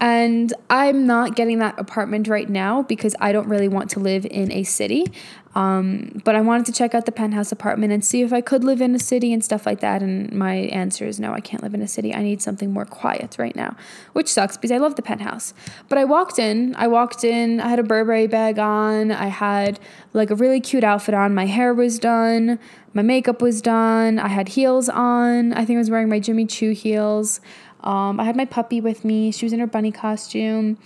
and 0.00 0.52
I'm 0.70 1.06
not 1.06 1.36
getting 1.36 1.58
that 1.58 1.78
apartment 1.78 2.26
right 2.26 2.48
now 2.48 2.82
because 2.82 3.14
I 3.20 3.32
don't 3.32 3.48
really 3.48 3.68
want 3.68 3.90
to 3.90 4.00
live 4.00 4.24
in 4.24 4.50
a 4.50 4.64
city. 4.64 5.06
Um, 5.54 6.22
but 6.24 6.36
I 6.36 6.40
wanted 6.40 6.66
to 6.66 6.72
check 6.72 6.94
out 6.94 7.06
the 7.06 7.12
penthouse 7.12 7.50
apartment 7.50 7.92
and 7.92 8.04
see 8.04 8.22
if 8.22 8.32
I 8.32 8.40
could 8.40 8.62
live 8.62 8.80
in 8.80 8.94
a 8.94 9.00
city 9.00 9.32
and 9.32 9.44
stuff 9.44 9.66
like 9.66 9.80
that. 9.80 10.00
And 10.00 10.32
my 10.32 10.54
answer 10.54 11.06
is 11.06 11.18
no, 11.18 11.32
I 11.32 11.40
can't 11.40 11.62
live 11.62 11.74
in 11.74 11.82
a 11.82 11.88
city. 11.88 12.14
I 12.14 12.22
need 12.22 12.40
something 12.40 12.72
more 12.72 12.84
quiet 12.84 13.36
right 13.38 13.56
now, 13.56 13.76
which 14.12 14.28
sucks 14.28 14.56
because 14.56 14.70
I 14.70 14.78
love 14.78 14.94
the 14.94 15.02
penthouse. 15.02 15.52
But 15.88 15.98
I 15.98 16.04
walked 16.04 16.38
in, 16.38 16.74
I 16.76 16.86
walked 16.86 17.24
in, 17.24 17.60
I 17.60 17.68
had 17.68 17.80
a 17.80 17.82
Burberry 17.82 18.28
bag 18.28 18.58
on, 18.60 19.10
I 19.10 19.26
had 19.26 19.80
like 20.12 20.30
a 20.30 20.36
really 20.36 20.60
cute 20.60 20.84
outfit 20.84 21.14
on, 21.14 21.34
my 21.34 21.46
hair 21.46 21.74
was 21.74 21.98
done, 21.98 22.60
my 22.94 23.02
makeup 23.02 23.42
was 23.42 23.60
done, 23.60 24.20
I 24.20 24.28
had 24.28 24.50
heels 24.50 24.88
on. 24.88 25.52
I 25.52 25.64
think 25.64 25.76
I 25.76 25.78
was 25.78 25.90
wearing 25.90 26.08
my 26.08 26.20
Jimmy 26.20 26.46
Choo 26.46 26.72
heels. 26.72 27.40
Um, 27.82 28.20
I 28.20 28.24
had 28.24 28.36
my 28.36 28.44
puppy 28.44 28.80
with 28.80 29.04
me. 29.04 29.32
She 29.32 29.46
was 29.46 29.52
in 29.52 29.60
her 29.60 29.66
bunny 29.66 29.90
costume. 29.90 30.78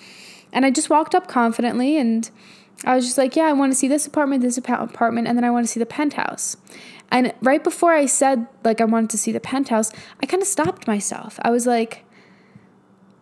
And 0.52 0.64
I 0.64 0.70
just 0.70 0.88
walked 0.88 1.14
up 1.14 1.26
confidently 1.26 1.98
and 1.98 2.30
I 2.86 2.94
was 2.94 3.04
just 3.04 3.18
like, 3.18 3.36
yeah, 3.36 3.44
I 3.44 3.52
want 3.52 3.72
to 3.72 3.76
see 3.76 3.88
this 3.88 4.06
apartment, 4.06 4.42
this 4.42 4.58
apartment, 4.58 5.28
and 5.28 5.36
then 5.36 5.44
I 5.44 5.50
want 5.50 5.66
to 5.66 5.72
see 5.72 5.80
the 5.80 5.86
penthouse. 5.86 6.56
And 7.10 7.32
right 7.40 7.62
before 7.62 7.92
I 7.92 8.06
said, 8.06 8.46
like, 8.64 8.80
I 8.80 8.84
wanted 8.84 9.10
to 9.10 9.18
see 9.18 9.32
the 9.32 9.40
penthouse, 9.40 9.92
I 10.22 10.26
kind 10.26 10.42
of 10.42 10.48
stopped 10.48 10.86
myself. 10.86 11.38
I 11.42 11.50
was 11.50 11.66
like, 11.66 12.04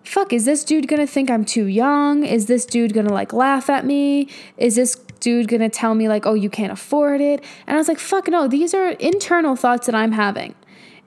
fuck, 0.05 0.33
is 0.33 0.45
this 0.45 0.65
dude 0.65 0.89
gonna 0.89 1.07
think 1.07 1.31
I'm 1.31 1.45
too 1.45 1.67
young? 1.67 2.25
Is 2.25 2.47
this 2.47 2.65
dude 2.65 2.95
gonna 2.95 3.13
like 3.13 3.33
laugh 3.33 3.69
at 3.71 3.85
me? 3.85 4.29
Is 4.57 4.77
this 4.77 4.97
dude 5.21 5.49
gonna 5.49 5.69
tell 5.69 5.95
me, 5.95 6.09
like, 6.09 6.27
oh, 6.27 6.35
you 6.35 6.51
can't 6.51 6.73
afford 6.73 7.21
it? 7.21 7.45
And 7.67 7.77
I 7.77 7.79
was 7.79 7.89
like, 7.89 7.99
fuck, 7.99 8.29
no, 8.29 8.49
these 8.49 8.75
are 8.75 8.91
internal 8.93 9.57
thoughts 9.57 9.87
that 9.87 9.95
I'm 9.95 10.13
having 10.13 10.55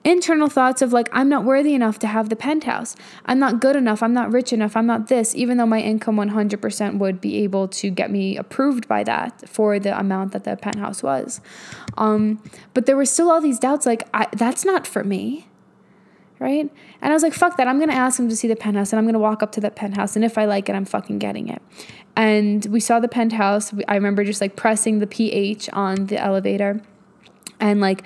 internal 0.06 0.48
thoughts 0.48 0.82
of 0.82 0.92
like, 0.92 1.08
I'm 1.12 1.28
not 1.28 1.44
worthy 1.44 1.74
enough 1.74 1.98
to 1.98 2.06
have 2.06 2.28
the 2.28 2.36
penthouse. 2.36 2.94
I'm 3.24 3.40
not 3.40 3.60
good 3.60 3.74
enough. 3.74 4.02
I'm 4.04 4.14
not 4.14 4.32
rich 4.32 4.52
enough. 4.52 4.76
I'm 4.76 4.86
not 4.86 5.08
this, 5.08 5.34
even 5.34 5.56
though 5.56 5.66
my 5.66 5.80
income 5.80 6.16
100% 6.16 6.98
would 6.98 7.20
be 7.20 7.38
able 7.38 7.66
to 7.68 7.90
get 7.90 8.10
me 8.10 8.36
approved 8.36 8.86
by 8.86 9.02
that 9.02 9.48
for 9.48 9.80
the 9.80 9.98
amount 9.98 10.32
that 10.32 10.44
the 10.44 10.56
penthouse 10.56 11.02
was. 11.02 11.40
Um, 11.98 12.40
but 12.72 12.86
there 12.86 12.96
were 12.96 13.04
still 13.04 13.30
all 13.30 13.40
these 13.40 13.58
doubts 13.58 13.84
like, 13.84 14.08
I, 14.14 14.28
that's 14.32 14.64
not 14.64 14.86
for 14.86 15.02
me. 15.02 15.48
Right? 16.38 16.70
And 17.00 17.12
I 17.12 17.14
was 17.14 17.22
like, 17.22 17.32
fuck 17.32 17.56
that. 17.56 17.66
I'm 17.66 17.78
going 17.78 17.88
to 17.88 17.96
ask 17.96 18.20
him 18.20 18.28
to 18.28 18.36
see 18.36 18.46
the 18.46 18.56
penthouse 18.56 18.92
and 18.92 18.98
I'm 18.98 19.06
going 19.06 19.14
to 19.14 19.18
walk 19.18 19.42
up 19.42 19.52
to 19.52 19.60
that 19.62 19.74
penthouse. 19.74 20.16
And 20.16 20.24
if 20.24 20.36
I 20.38 20.44
like 20.44 20.68
it, 20.68 20.74
I'm 20.74 20.84
fucking 20.84 21.18
getting 21.18 21.48
it. 21.48 21.62
And 22.14 22.64
we 22.66 22.78
saw 22.78 23.00
the 23.00 23.08
penthouse. 23.08 23.72
I 23.88 23.94
remember 23.94 24.22
just 24.22 24.42
like 24.42 24.54
pressing 24.54 24.98
the 24.98 25.06
PH 25.06 25.70
on 25.72 26.06
the 26.06 26.18
elevator 26.18 26.82
and 27.58 27.80
like 27.80 28.04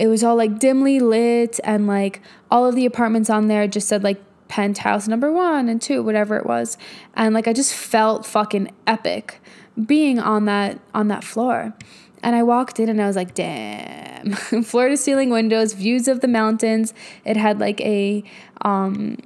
it 0.00 0.08
was 0.08 0.24
all 0.24 0.34
like 0.34 0.58
dimly 0.58 0.98
lit 0.98 1.60
and 1.62 1.86
like 1.86 2.22
all 2.50 2.66
of 2.66 2.74
the 2.74 2.86
apartments 2.86 3.28
on 3.28 3.48
there 3.48 3.68
just 3.68 3.86
said 3.86 4.02
like 4.02 4.18
penthouse 4.48 5.06
number 5.06 5.30
one 5.30 5.68
and 5.68 5.82
two, 5.82 6.02
whatever 6.02 6.36
it 6.36 6.46
was. 6.46 6.78
And 7.12 7.34
like 7.34 7.46
I 7.46 7.52
just 7.52 7.74
felt 7.74 8.24
fucking 8.24 8.72
epic 8.86 9.42
being 9.86 10.18
on 10.18 10.46
that 10.46 10.80
on 10.94 11.08
that 11.08 11.22
floor. 11.22 11.74
And 12.22 12.34
I 12.34 12.42
walked 12.42 12.80
in 12.80 12.88
and 12.88 13.00
I 13.00 13.06
was 13.06 13.16
like, 13.16 13.34
damn. 13.34 14.32
Floor 14.64 14.88
to 14.88 14.96
ceiling 14.96 15.30
windows, 15.30 15.72
views 15.74 16.08
of 16.08 16.20
the 16.20 16.28
mountains. 16.28 16.92
It 17.24 17.36
had 17.36 17.60
like 17.60 17.80
a 17.82 18.24
um 18.62 19.18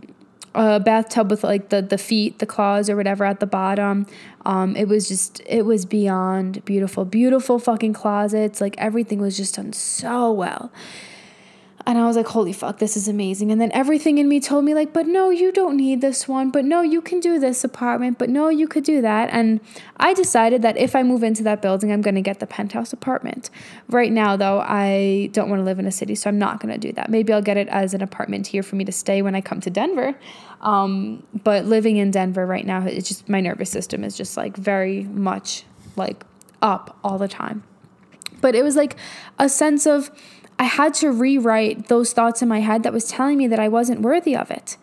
a 0.55 0.81
bathtub 0.81 1.31
with 1.31 1.45
like 1.45 1.69
the 1.71 1.83
the 1.83 1.99
feet, 1.99 2.39
the 2.39 2.47
claws 2.47 2.89
or 2.89 2.97
whatever 2.97 3.25
at 3.25 3.41
the 3.41 3.47
bottom. 3.47 4.07
Um, 4.47 4.77
it 4.77 4.89
was 4.89 5.09
just 5.09 5.41
it 5.47 5.63
was 5.63 5.85
beyond 5.85 6.65
beautiful, 6.65 7.05
beautiful 7.05 7.59
fucking 7.59 7.93
closets. 7.93 8.61
Like 8.61 8.75
everything 8.79 9.21
was 9.21 9.37
just 9.37 9.57
done 9.57 9.73
so 9.73 10.33
well. 10.33 10.71
And 11.87 11.99
I 11.99 12.07
was 12.07 12.17
like, 12.17 12.29
holy 12.29 12.55
fuck, 12.55 12.79
this 12.79 12.97
is 12.97 13.09
amazing. 13.09 13.53
And 13.53 13.61
then 13.61 13.71
everything 13.73 14.17
in 14.17 14.27
me 14.27 14.41
told 14.41 14.65
me, 14.65 14.73
like, 14.73 14.95
but 14.95 15.07
no, 15.07 15.29
you 15.29 15.53
don't 15.53 15.77
need 15.77 16.01
this 16.01 16.27
one. 16.27 16.51
But 16.51 16.65
no, 16.65 16.81
you 16.81 17.03
can 17.03 17.21
do 17.21 17.39
this 17.39 17.63
apartment. 17.63 18.19
But 18.19 18.31
no, 18.31 18.49
you 18.49 18.67
could 18.67 18.85
do 18.85 19.03
that. 19.03 19.29
And 19.31 19.61
I 19.99 20.15
decided 20.15 20.63
that 20.63 20.79
if 20.79 20.97
I 20.97 21.03
move 21.03 21.23
into 21.23 21.43
that 21.43 21.61
building, 21.61 21.93
I'm 21.93 22.01
going 22.01 22.15
to 22.15 22.23
get 22.23 22.41
the 22.41 22.47
penthouse 22.47 22.95
apartment. 22.95 23.51
Right 23.91 24.11
now, 24.11 24.35
though, 24.35 24.61
I 24.61 25.29
don't 25.33 25.51
want 25.51 25.61
to 25.61 25.65
live 25.65 25.79
in 25.79 25.87
a 25.87 25.93
city, 25.93 26.15
so 26.15 26.31
I'm 26.31 26.39
not 26.39 26.59
going 26.59 26.73
to 26.73 26.81
do 26.81 26.91
that. 26.95 27.11
Maybe 27.11 27.35
I'll 27.35 27.43
get 27.43 27.59
it 27.59 27.69
as 27.69 27.93
an 27.93 28.01
apartment 28.01 28.47
here 28.47 28.63
for 28.63 28.77
me 28.77 28.87
to 28.87 28.93
stay 28.93 29.21
when 29.21 29.35
I 29.35 29.43
come 29.43 29.61
to 29.61 29.71
Denver. 29.71 30.15
Um, 30.63 31.23
but 31.45 31.67
living 31.67 31.99
in 31.99 32.11
Denver 32.11 32.47
right 32.47 32.65
now, 32.65 32.87
it's 32.87 33.09
just 33.09 33.29
my 33.29 33.43
nervous 33.43 33.69
system 33.69 34.05
is 34.05 34.17
just 34.17 34.39
like 34.39 34.57
very 34.57 35.03
much 35.03 35.65
like 35.97 36.25
up 36.63 36.97
all 37.05 37.19
the 37.19 37.29
time. 37.29 37.63
But 38.41 38.55
it 38.55 38.63
was 38.63 38.75
like 38.75 38.97
a 39.39 39.51
sense 39.51 39.87
of, 39.87 40.11
I 40.59 40.65
had 40.65 40.95
to 40.95 41.11
rewrite 41.11 41.89
those 41.89 42.13
thoughts 42.13 42.43
in 42.43 42.49
my 42.49 42.61
head 42.61 42.83
that 42.83 42.93
was 42.93 43.09
telling 43.09 43.39
me 43.39 43.47
that 43.49 43.59
I 43.59 43.69
wasn't 43.69 44.01
worthy 44.03 44.37
of 44.37 44.51
it, 44.51 44.77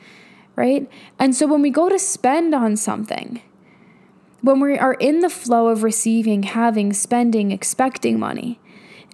right? 0.56 0.90
And 1.18 1.36
so 1.36 1.48
when 1.48 1.62
we 1.62 1.70
go 1.70 1.90
to 1.90 1.98
spend 1.98 2.54
on 2.54 2.76
something, 2.76 3.42
when 4.42 4.60
we 4.60 4.78
are 4.78 4.94
in 4.96 5.20
the 5.20 5.30
flow 5.30 5.68
of 5.68 5.84
receiving, 5.84 6.44
having, 6.44 6.94
spending, 6.94 7.52
expecting 7.52 8.20
money, 8.20 8.60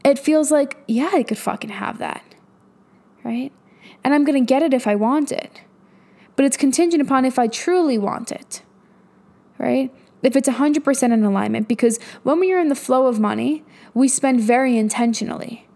it 0.04 0.18
feels 0.18 0.52
like, 0.52 0.78
yeah, 0.88 1.12
I 1.14 1.24
could 1.24 1.38
fucking 1.38 1.70
have 1.70 2.00
that, 2.00 2.24
right? 3.24 3.52
And 4.04 4.14
I'm 4.14 4.24
gonna 4.24 4.42
get 4.42 4.64
it 4.64 4.74
if 4.74 4.88
I 4.88 4.96
want 4.96 5.32
it. 5.32 5.62
But 6.36 6.46
it's 6.46 6.58
contingent 6.58 7.02
upon 7.02 7.26
if 7.26 7.38
I 7.38 7.48
truly 7.48 7.98
want 7.98 8.32
it, 8.32 8.62
right? 9.58 9.94
If 10.24 10.36
it's 10.36 10.50
100% 10.50 11.14
in 11.14 11.24
alignment, 11.24 11.68
because 11.68 12.00
when 12.24 12.40
we 12.40 12.52
are 12.52 12.60
in 12.60 12.70
the 12.70 12.76
flow 12.76 13.08
of 13.08 13.20
money, 13.20 13.64
we 13.94 14.08
spend 14.08 14.42
very 14.42 14.78
intentionally 14.78 15.67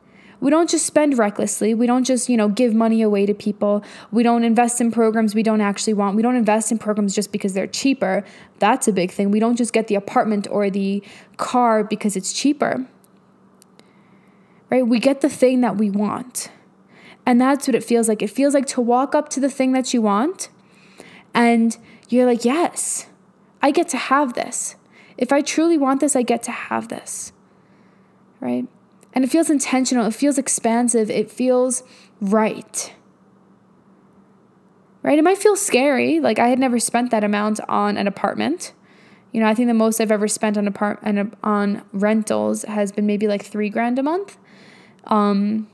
we 0.42 0.50
don't 0.50 0.70
just 0.70 0.86
spend 0.86 1.18
recklessly. 1.18 1.74
We 1.76 1.86
don't 1.86 2.04
just, 2.04 2.28
you 2.28 2.36
know, 2.36 2.50
give 2.50 2.74
money 2.74 3.04
away 3.04 3.28
to 3.28 3.34
people. 3.34 3.84
We 4.12 4.24
don't 4.24 4.44
invest 4.44 4.82
in 4.82 4.92
programs 4.92 5.36
we 5.36 5.44
don't 5.44 5.62
actually 5.62 5.94
want. 5.94 6.16
We 6.16 6.24
don't 6.24 6.36
invest 6.36 6.72
in 6.72 6.80
programs 6.80 7.14
just 7.14 7.32
because 7.32 7.54
they're 7.54 7.68
cheaper. 7.68 8.26
That's 8.58 8.88
a 8.88 8.92
big 8.92 9.12
thing. 9.12 9.30
We 9.30 9.40
don't 9.40 9.56
just 9.56 9.72
get 9.72 9.88
the 9.88 9.96
apartment 9.96 10.48
or 10.50 10.70
the 10.72 11.04
car 11.38 11.84
because 11.84 12.16
it's 12.16 12.34
cheaper. 12.34 12.88
Right? 14.72 14.86
We 14.86 15.00
get 15.00 15.22
the 15.22 15.30
thing 15.30 15.62
that 15.62 15.78
we 15.78 15.92
want. 15.92 16.50
And 17.24 17.40
that's 17.40 17.68
what 17.68 17.76
it 17.76 17.84
feels 17.84 18.10
like. 18.10 18.24
It 18.24 18.32
feels 18.32 18.56
like 18.56 18.66
to 18.68 18.82
walk 18.82 19.14
up 19.14 19.30
to 19.30 19.40
the 19.40 19.50
thing 19.50 19.74
that 19.74 19.94
you 19.94 20.02
want 20.02 20.50
and 21.36 21.78
you're 22.10 22.26
like, 22.26 22.44
yes, 22.44 23.06
I 23.62 23.70
get 23.70 23.88
to 23.90 23.98
have 23.98 24.34
this. 24.34 24.76
If 25.18 25.32
I 25.32 25.42
truly 25.42 25.78
want 25.78 26.00
this, 26.02 26.16
I 26.16 26.24
get 26.24 26.42
to 26.44 26.52
have 26.52 26.88
this. 26.88 27.32
Right? 28.40 28.68
And 29.14 29.24
it 29.26 29.30
feels 29.30 29.50
intentional, 29.50 30.06
it 30.08 30.14
feels 30.14 30.38
expansive, 30.38 31.10
it 31.10 31.30
feels 31.30 31.84
right. 32.20 32.94
Right? 35.04 35.18
It 35.18 35.24
might 35.24 35.38
feel 35.38 35.56
scary. 35.56 36.20
Like 36.20 36.40
I 36.40 36.48
had 36.48 36.60
never 36.60 36.80
spent 36.80 37.12
that 37.12 37.24
amount 37.24 37.60
on 37.68 37.98
an 37.98 38.08
apartment. 38.08 38.74
You 39.32 39.40
know, 39.42 39.48
I 39.48 39.56
think 39.56 39.68
the 39.68 39.74
most 39.74 40.00
I've 40.00 40.12
ever 40.12 40.28
spent 40.28 40.58
on 40.58 40.68
apart 40.68 41.00
on 41.44 41.84
rentals 41.94 42.64
has 42.64 42.92
been 42.92 43.06
maybe 43.06 43.28
like 43.28 43.44
three 43.44 43.70
grand 43.70 43.98
a 43.98 44.04
month, 44.04 44.38
um, 45.06 45.70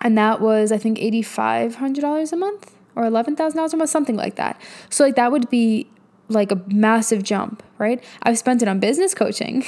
and 0.00 0.18
that 0.18 0.40
was 0.40 0.72
I 0.72 0.78
think 0.78 1.00
eighty 1.00 1.22
five 1.22 1.76
hundred 1.76 2.00
dollars 2.00 2.32
a 2.32 2.36
month 2.36 2.74
or 2.96 3.04
eleven 3.04 3.36
thousand 3.36 3.58
dollars 3.58 3.72
a 3.72 3.76
month, 3.76 3.90
something 3.90 4.16
like 4.16 4.34
that. 4.34 4.60
So 4.90 5.04
like 5.04 5.14
that 5.14 5.30
would 5.30 5.48
be 5.48 5.88
like 6.28 6.50
a 6.50 6.60
massive 6.66 7.22
jump, 7.22 7.62
right? 7.78 8.02
I've 8.22 8.38
spent 8.38 8.62
it 8.62 8.68
on 8.68 8.80
business 8.80 9.14
coaching 9.14 9.64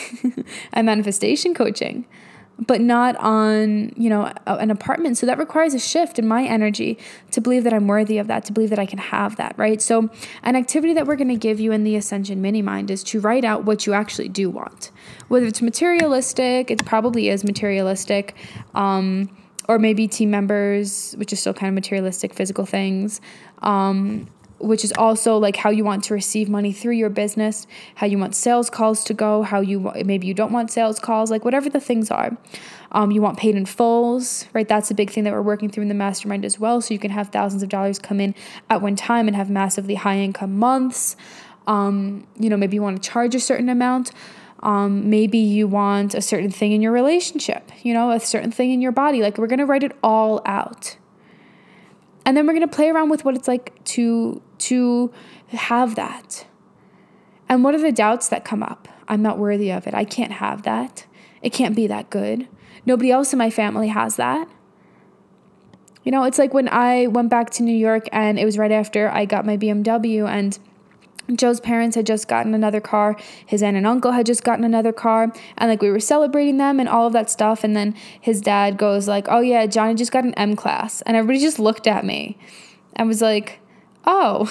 and 0.73 0.87
manifestation 0.87 1.55
coaching, 1.55 2.07
but 2.67 2.81
not 2.81 3.17
on, 3.17 3.93
you 3.97 4.11
know, 4.11 4.33
an 4.47 4.71
apartment. 4.71 5.17
So 5.17 5.27
that 5.27 5.39
requires 5.39 5.75
a 5.75 5.79
shift 5.79 6.19
in 6.19 6.29
my 6.29 6.45
energy 6.45 6.99
to 7.31 7.41
believe 7.41 7.65
that 7.65 7.73
I'm 7.73 7.87
worthy 7.89 8.19
of 8.19 8.27
that, 8.27 8.45
to 8.47 8.53
believe 8.53 8.71
that 8.71 8.79
I 8.79 8.87
can 8.87 8.99
have 8.99 9.37
that, 9.37 9.55
right? 9.57 9.81
So 9.81 10.11
an 10.43 10.57
activity 10.57 10.93
that 10.95 11.07
we're 11.07 11.17
going 11.17 11.29
to 11.29 11.37
give 11.37 11.59
you 11.59 11.73
in 11.73 11.85
the 11.85 11.97
Ascension 11.97 12.43
Mini 12.43 12.63
Mind 12.63 12.91
is 12.91 13.03
to 13.05 13.21
write 13.21 13.45
out 13.45 13.65
what 13.65 13.87
you 13.87 13.95
actually 13.95 14.29
do 14.29 14.51
want. 14.51 14.91
Whether 15.29 15.47
it's 15.47 15.63
materialistic, 15.63 16.71
it 16.71 16.85
probably 16.85 17.29
is 17.29 17.45
materialistic. 17.45 18.37
Um, 18.75 19.35
or 19.69 19.79
maybe 19.79 20.09
team 20.09 20.31
members, 20.31 21.15
which 21.17 21.33
is 21.33 21.39
still 21.39 21.55
kind 21.55 21.69
of 21.69 21.75
materialistic, 21.75 22.35
physical 22.35 22.67
things. 22.67 23.21
Um, 23.63 24.27
which 24.61 24.85
is 24.85 24.93
also 24.93 25.39
like 25.39 25.57
how 25.57 25.71
you 25.71 25.85
want 25.85 26.05
to 26.05 26.15
receive 26.15 26.49
money 26.49 26.73
through 26.73 26.93
your 26.93 27.11
business, 27.11 27.67
how 27.97 28.07
you 28.07 28.19
want 28.19 28.35
sales 28.35 28.71
calls 28.71 29.03
to 29.05 29.15
go, 29.15 29.43
how 29.43 29.61
you 29.61 29.93
maybe 30.05 30.27
you 30.27 30.35
don't 30.35 30.53
want 30.53 30.71
sales 30.71 30.99
calls, 30.99 31.31
like 31.31 31.45
whatever 31.45 31.69
the 31.69 31.81
things 31.81 32.11
are. 32.11 32.37
Um, 32.93 33.11
you 33.11 33.23
want 33.23 33.39
paid 33.39 33.55
in 33.55 33.67
fulls, 33.67 34.47
right? 34.53 34.69
That's 34.69 34.91
a 34.91 34.95
big 34.95 35.11
thing 35.11 35.25
that 35.25 35.33
we're 35.33 35.43
working 35.43 35.71
through 35.71 35.83
in 35.83 35.89
the 35.89 35.95
mastermind 35.95 36.45
as 36.45 36.59
well. 36.59 36.81
So 36.81 36.93
you 36.93 36.99
can 36.99 37.11
have 37.13 37.29
thousands 37.29 37.63
of 37.63 37.69
dollars 37.69 37.99
come 37.99 38.21
in 38.21 38.35
at 38.69 38.83
one 38.83 38.97
time 38.97 39.29
and 39.29 39.37
have 39.37 39.49
massively 39.49 39.95
high 39.95 40.19
income 40.19 40.59
months. 40.59 41.17
Um, 41.67 42.27
you 42.39 42.51
know, 42.51 42.57
maybe 42.57 42.75
you 42.75 42.83
want 42.83 43.01
to 43.01 43.09
charge 43.09 43.35
a 43.35 43.41
certain 43.41 43.69
amount. 43.69 44.11
Um, 44.63 45.09
maybe 45.09 45.39
you 45.39 45.69
want 45.69 46.15
a 46.15 46.21
certain 46.21 46.51
thing 46.51 46.73
in 46.73 46.83
your 46.83 46.93
relationship, 46.93 47.71
you 47.83 47.95
know, 47.95 48.11
a 48.11 48.21
certain 48.21 48.53
thing 48.53 48.73
in 48.73 48.83
your 48.83 48.93
body. 48.93 49.23
Like 49.23 49.39
we're 49.39 49.47
gonna 49.47 49.67
write 49.67 49.83
it 49.83 49.97
all 50.03 50.43
out. 50.45 50.97
And 52.25 52.37
then 52.37 52.47
we're 52.47 52.53
gonna 52.53 52.69
play 52.69 52.91
around 52.91 53.11
with 53.11 53.25
what 53.25 53.35
it's 53.35 53.49
like 53.49 53.83
to 53.85 54.43
to 54.59 55.13
have 55.49 55.95
that. 55.95 56.47
And 57.49 57.65
what 57.65 57.75
are 57.75 57.81
the 57.81 57.93
doubts 57.93 58.29
that 58.29 58.45
come 58.45 58.63
up? 58.63 58.89
I'm 59.09 59.23
not 59.23 59.39
worthy 59.39 59.73
of 59.73 59.87
it. 59.87 59.95
I 59.95 60.05
can't 60.05 60.33
have 60.33 60.63
that. 60.63 61.07
It 61.43 61.53
can't 61.53 61.75
be 61.75 61.87
that 61.89 62.11
good. 62.11 62.47
Nobody 62.87 63.11
else 63.11 63.33
in 63.33 63.39
my 63.39 63.51
family 63.51 63.89
has 63.89 64.17
that. 64.17 64.49
You 66.05 66.13
know, 66.13 66.25
it's 66.25 66.39
like 66.39 66.55
when 66.55 66.69
I 66.69 67.09
went 67.09 67.29
back 67.29 67.51
to 67.51 67.63
New 67.63 67.77
York 67.77 68.09
and 68.13 68.39
it 68.39 68.45
was 68.45 68.57
right 68.57 68.73
after 68.73 69.11
I 69.11 69.25
got 69.25 69.45
my 69.45 69.57
BMW 69.57 70.29
and 70.29 70.59
Joe's 71.37 71.61
parents 71.61 71.97
had 71.97 72.07
just 72.07 72.29
gotten 72.29 72.55
another 72.55 72.81
car. 72.81 73.17
His 73.45 73.63
aunt 73.63 73.77
and 73.77 73.87
uncle 73.87 74.13
had 74.13 74.27
just 74.27 74.45
gotten 74.45 74.65
another 74.65 74.93
car. 74.93 75.33
And 75.57 75.71
like 75.71 75.83
we 75.83 75.91
were 75.91 76.01
celebrating 76.01 76.59
them 76.59 76.81
and 76.81 76.89
all 76.89 77.07
of 77.07 77.13
that 77.13 77.31
stuff. 77.31 77.65
And 77.65 77.77
then 77.77 77.95
his 78.21 78.41
dad 78.41 78.77
goes 78.77 79.09
like, 79.09 79.27
Oh 79.29 79.41
yeah, 79.41 79.67
Johnny 79.67 79.95
just 79.95 80.13
got 80.13 80.25
an 80.25 80.35
M 80.35 80.57
class. 80.57 81.03
And 81.03 81.17
everybody 81.17 81.41
just 81.41 81.59
looked 81.59 81.87
at 81.87 82.05
me 82.05 82.39
and 82.97 83.09
was 83.09 83.23
like, 83.23 83.61
oh 84.07 84.49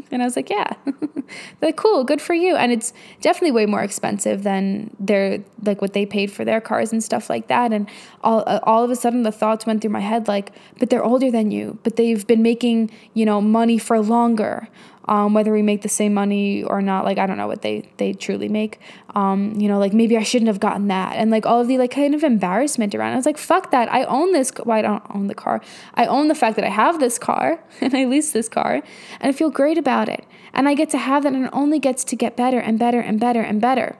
and 0.10 0.22
i 0.22 0.24
was 0.24 0.34
like 0.34 0.50
yeah 0.50 0.72
they're 0.84 1.22
like 1.62 1.76
cool 1.76 2.02
good 2.02 2.20
for 2.20 2.34
you 2.34 2.56
and 2.56 2.72
it's 2.72 2.92
definitely 3.20 3.52
way 3.52 3.64
more 3.64 3.82
expensive 3.82 4.42
than 4.42 4.94
their 4.98 5.42
like 5.62 5.80
what 5.80 5.92
they 5.92 6.04
paid 6.04 6.30
for 6.32 6.44
their 6.44 6.60
cars 6.60 6.92
and 6.92 7.02
stuff 7.02 7.30
like 7.30 7.46
that 7.46 7.72
and 7.72 7.88
all 8.22 8.42
uh, 8.46 8.58
all 8.64 8.82
of 8.82 8.90
a 8.90 8.96
sudden 8.96 9.22
the 9.22 9.30
thoughts 9.30 9.66
went 9.66 9.80
through 9.80 9.90
my 9.90 10.00
head 10.00 10.26
like 10.26 10.52
but 10.78 10.90
they're 10.90 11.04
older 11.04 11.30
than 11.30 11.50
you 11.50 11.78
but 11.84 11.96
they've 11.96 12.26
been 12.26 12.42
making 12.42 12.90
you 13.14 13.24
know 13.24 13.40
money 13.40 13.78
for 13.78 14.00
longer 14.00 14.68
um, 15.08 15.32
whether 15.32 15.52
we 15.52 15.62
make 15.62 15.82
the 15.82 15.88
same 15.88 16.12
money 16.14 16.62
or 16.62 16.82
not 16.82 17.04
like 17.04 17.18
i 17.18 17.26
don't 17.26 17.38
know 17.38 17.46
what 17.46 17.62
they 17.62 17.90
they 17.96 18.12
truly 18.12 18.48
make. 18.48 18.78
Um, 19.14 19.54
you 19.58 19.68
know 19.68 19.78
like 19.78 19.92
maybe 19.92 20.16
i 20.16 20.22
shouldn't 20.22 20.48
have 20.48 20.60
gotten 20.60 20.88
that. 20.88 21.16
And 21.16 21.30
like 21.30 21.46
all 21.46 21.60
of 21.60 21.68
the 21.68 21.78
like 21.78 21.90
kind 21.90 22.14
of 22.14 22.22
embarrassment 22.22 22.94
around 22.94 23.14
i 23.14 23.16
was 23.16 23.26
like 23.26 23.38
fuck 23.38 23.70
that. 23.70 23.92
I 23.92 24.04
own 24.04 24.32
this 24.32 24.52
well 24.64 24.78
i 24.78 24.82
don't 24.82 25.02
own 25.14 25.26
the 25.26 25.34
car. 25.34 25.60
I 25.94 26.06
own 26.06 26.28
the 26.28 26.34
fact 26.34 26.56
that 26.56 26.64
i 26.64 26.68
have 26.68 27.00
this 27.00 27.18
car 27.18 27.64
and 27.80 27.94
i 27.94 28.04
lease 28.04 28.32
this 28.32 28.48
car 28.48 28.74
and 29.20 29.28
i 29.28 29.32
feel 29.32 29.50
great 29.50 29.78
about 29.78 30.08
it. 30.08 30.24
And 30.52 30.68
i 30.68 30.74
get 30.74 30.90
to 30.90 30.98
have 30.98 31.22
that 31.22 31.32
and 31.32 31.46
it 31.46 31.50
only 31.52 31.78
gets 31.78 32.04
to 32.04 32.16
get 32.16 32.36
better 32.36 32.58
and 32.58 32.78
better 32.78 33.00
and 33.00 33.18
better 33.18 33.40
and 33.40 33.60
better. 33.60 33.96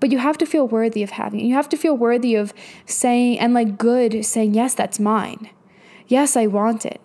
But 0.00 0.10
you 0.10 0.18
have 0.18 0.38
to 0.38 0.46
feel 0.46 0.66
worthy 0.66 1.02
of 1.02 1.10
having 1.10 1.40
it. 1.40 1.44
You 1.44 1.54
have 1.54 1.68
to 1.68 1.76
feel 1.76 1.96
worthy 1.96 2.34
of 2.34 2.52
saying 2.84 3.38
and 3.38 3.54
like 3.54 3.78
good 3.78 4.24
saying 4.24 4.54
yes 4.54 4.74
that's 4.74 4.98
mine. 4.98 5.50
Yes 6.06 6.36
i 6.36 6.46
want 6.46 6.84
it 6.86 7.00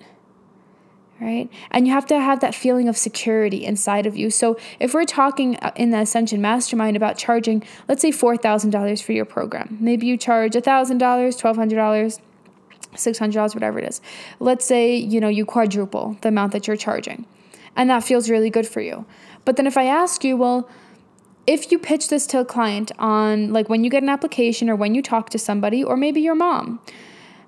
right? 1.21 1.49
And 1.71 1.87
you 1.87 1.93
have 1.93 2.05
to 2.07 2.19
have 2.19 2.39
that 2.39 2.55
feeling 2.55 2.87
of 2.87 2.97
security 2.97 3.65
inside 3.65 4.05
of 4.05 4.15
you. 4.15 4.29
So, 4.29 4.57
if 4.79 4.93
we're 4.93 5.05
talking 5.05 5.57
uh, 5.57 5.71
in 5.75 5.91
the 5.91 5.99
Ascension 5.99 6.41
Mastermind 6.41 6.95
about 6.95 7.17
charging, 7.17 7.63
let's 7.87 8.01
say 8.01 8.11
$4,000 8.11 9.01
for 9.01 9.11
your 9.11 9.25
program, 9.25 9.77
maybe 9.79 10.05
you 10.05 10.17
charge 10.17 10.53
$1,000, 10.53 10.99
$1,200. 10.99 12.19
$600 12.95 13.53
whatever 13.53 13.77
it 13.77 13.87
is 13.87 14.01
let's 14.39 14.65
say 14.65 14.95
you 14.95 15.19
know 15.19 15.27
you 15.27 15.45
quadruple 15.45 16.17
the 16.21 16.29
amount 16.29 16.53
that 16.53 16.65
you're 16.65 16.75
charging 16.75 17.23
and 17.75 17.87
that 17.87 18.03
feels 18.03 18.31
really 18.31 18.49
good 18.49 18.67
for 18.67 18.81
you 18.81 19.05
but 19.45 19.57
then 19.57 19.67
if 19.67 19.77
i 19.77 19.85
ask 19.85 20.23
you 20.23 20.35
well 20.35 20.67
if 21.45 21.71
you 21.71 21.77
pitch 21.77 22.09
this 22.09 22.25
to 22.25 22.39
a 22.39 22.45
client 22.45 22.91
on 22.97 23.53
like 23.53 23.69
when 23.69 23.83
you 23.83 23.91
get 23.91 24.01
an 24.01 24.09
application 24.09 24.71
or 24.71 24.75
when 24.75 24.95
you 24.95 25.03
talk 25.03 25.29
to 25.29 25.37
somebody 25.37 25.83
or 25.83 25.95
maybe 25.95 26.19
your 26.19 26.33
mom 26.33 26.79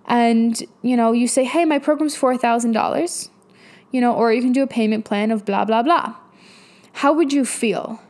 and 0.05 0.63
you 0.83 0.95
know 0.95 1.11
you 1.11 1.27
say 1.27 1.43
hey 1.43 1.65
my 1.65 1.79
program's 1.79 2.15
$4000 2.15 3.30
you 3.91 4.01
know, 4.01 4.13
or 4.13 4.33
you 4.33 4.41
can 4.41 4.51
do 4.51 4.63
a 4.63 4.67
payment 4.67 5.05
plan 5.05 5.31
of 5.31 5.45
blah, 5.45 5.65
blah, 5.65 5.83
blah. 5.83 6.15
How 6.93 7.13
would 7.13 7.31
you 7.31 7.45
feel? 7.45 8.01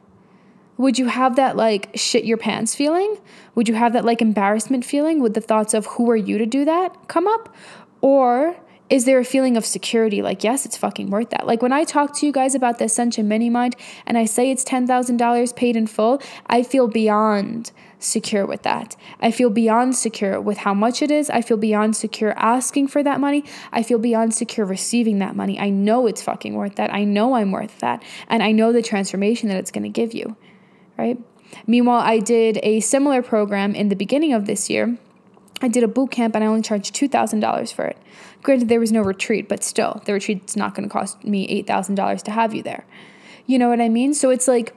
Would 0.77 0.97
you 0.97 1.07
have 1.07 1.35
that 1.35 1.55
like 1.55 1.89
shit 1.95 2.25
your 2.25 2.37
pants 2.37 2.73
feeling? 2.73 3.17
Would 3.55 3.67
you 3.67 3.75
have 3.75 3.93
that 3.93 4.05
like 4.05 4.21
embarrassment 4.21 4.83
feeling? 4.83 5.21
Would 5.21 5.33
the 5.33 5.41
thoughts 5.41 5.73
of 5.73 5.85
who 5.85 6.09
are 6.09 6.15
you 6.15 6.37
to 6.37 6.45
do 6.45 6.65
that 6.65 7.07
come 7.07 7.27
up? 7.27 7.53
Or 8.01 8.55
is 8.89 9.05
there 9.05 9.19
a 9.19 9.23
feeling 9.23 9.55
of 9.55 9.65
security 9.65 10.21
like 10.21 10.43
yes 10.43 10.65
it's 10.65 10.75
fucking 10.75 11.09
worth 11.09 11.29
that 11.29 11.47
like 11.47 11.61
when 11.61 11.71
i 11.71 11.85
talk 11.85 12.13
to 12.13 12.25
you 12.25 12.31
guys 12.31 12.53
about 12.53 12.77
the 12.77 12.85
ascension 12.85 13.25
mini 13.25 13.49
mind 13.49 13.73
and 14.05 14.17
i 14.17 14.25
say 14.25 14.51
it's 14.51 14.65
$10000 14.65 15.55
paid 15.55 15.77
in 15.77 15.87
full 15.87 16.21
i 16.47 16.61
feel 16.61 16.89
beyond 16.89 17.71
secure 18.01 18.45
with 18.45 18.63
that. 18.63 18.95
I 19.19 19.31
feel 19.31 19.49
beyond 19.49 19.95
secure 19.95 20.41
with 20.41 20.59
how 20.59 20.73
much 20.73 21.01
it 21.01 21.11
is. 21.11 21.29
I 21.29 21.41
feel 21.41 21.57
beyond 21.57 21.95
secure 21.95 22.33
asking 22.37 22.87
for 22.87 23.03
that 23.03 23.19
money. 23.19 23.43
I 23.71 23.83
feel 23.83 23.99
beyond 23.99 24.33
secure 24.33 24.65
receiving 24.65 25.19
that 25.19 25.35
money. 25.35 25.59
I 25.59 25.69
know 25.69 26.07
it's 26.07 26.21
fucking 26.21 26.55
worth 26.55 26.75
that. 26.75 26.93
I 26.93 27.03
know 27.03 27.35
I'm 27.35 27.51
worth 27.51 27.79
that. 27.79 28.03
And 28.27 28.43
I 28.43 28.51
know 28.51 28.73
the 28.73 28.81
transformation 28.81 29.49
that 29.49 29.57
it's 29.57 29.71
going 29.71 29.83
to 29.83 29.89
give 29.89 30.13
you, 30.13 30.35
right? 30.97 31.17
Meanwhile, 31.67 32.01
I 32.01 32.19
did 32.19 32.59
a 32.63 32.79
similar 32.79 33.21
program 33.21 33.75
in 33.75 33.89
the 33.89 33.95
beginning 33.95 34.33
of 34.33 34.45
this 34.45 34.69
year. 34.69 34.97
I 35.61 35.67
did 35.67 35.83
a 35.83 35.87
boot 35.87 36.11
camp 36.11 36.33
and 36.33 36.43
I 36.43 36.47
only 36.47 36.63
charged 36.63 36.95
$2,000 36.95 37.73
for 37.73 37.85
it. 37.85 37.97
Granted, 38.41 38.69
there 38.69 38.79
was 38.79 38.91
no 38.91 39.01
retreat, 39.01 39.47
but 39.47 39.63
still, 39.63 40.01
the 40.05 40.13
retreat's 40.13 40.55
not 40.55 40.73
going 40.73 40.89
to 40.89 40.91
cost 40.91 41.23
me 41.23 41.63
$8,000 41.63 42.23
to 42.23 42.31
have 42.31 42.55
you 42.55 42.63
there. 42.63 42.85
You 43.45 43.59
know 43.59 43.69
what 43.69 43.81
I 43.81 43.89
mean? 43.89 44.13
So 44.15 44.31
it's 44.31 44.47
like, 44.47 44.75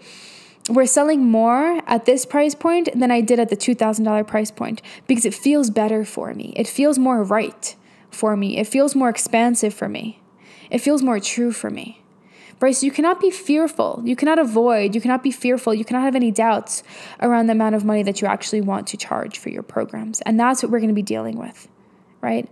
we're 0.68 0.86
selling 0.86 1.24
more 1.24 1.82
at 1.86 2.06
this 2.06 2.24
price 2.24 2.54
point 2.54 2.88
than 2.98 3.10
I 3.10 3.20
did 3.20 3.38
at 3.38 3.50
the 3.50 3.56
$2,000 3.56 4.26
price 4.26 4.50
point 4.50 4.80
because 5.06 5.24
it 5.24 5.34
feels 5.34 5.70
better 5.70 6.04
for 6.04 6.32
me. 6.32 6.54
It 6.56 6.66
feels 6.66 6.98
more 6.98 7.22
right 7.22 7.76
for 8.10 8.36
me. 8.36 8.56
It 8.56 8.66
feels 8.66 8.94
more 8.94 9.08
expansive 9.08 9.74
for 9.74 9.88
me. 9.88 10.20
It 10.70 10.78
feels 10.78 11.02
more 11.02 11.20
true 11.20 11.52
for 11.52 11.68
me. 11.70 12.00
Right? 12.60 12.74
So 12.74 12.86
you 12.86 12.92
cannot 12.92 13.20
be 13.20 13.30
fearful. 13.30 14.00
You 14.04 14.16
cannot 14.16 14.38
avoid. 14.38 14.94
You 14.94 15.00
cannot 15.00 15.22
be 15.22 15.30
fearful. 15.30 15.74
You 15.74 15.84
cannot 15.84 16.02
have 16.02 16.16
any 16.16 16.30
doubts 16.30 16.82
around 17.20 17.48
the 17.48 17.52
amount 17.52 17.74
of 17.74 17.84
money 17.84 18.02
that 18.04 18.22
you 18.22 18.28
actually 18.28 18.62
want 18.62 18.86
to 18.88 18.96
charge 18.96 19.38
for 19.38 19.50
your 19.50 19.62
programs. 19.62 20.22
And 20.22 20.40
that's 20.40 20.62
what 20.62 20.72
we're 20.72 20.78
going 20.78 20.88
to 20.88 20.94
be 20.94 21.02
dealing 21.02 21.36
with. 21.36 21.68
Right? 22.22 22.48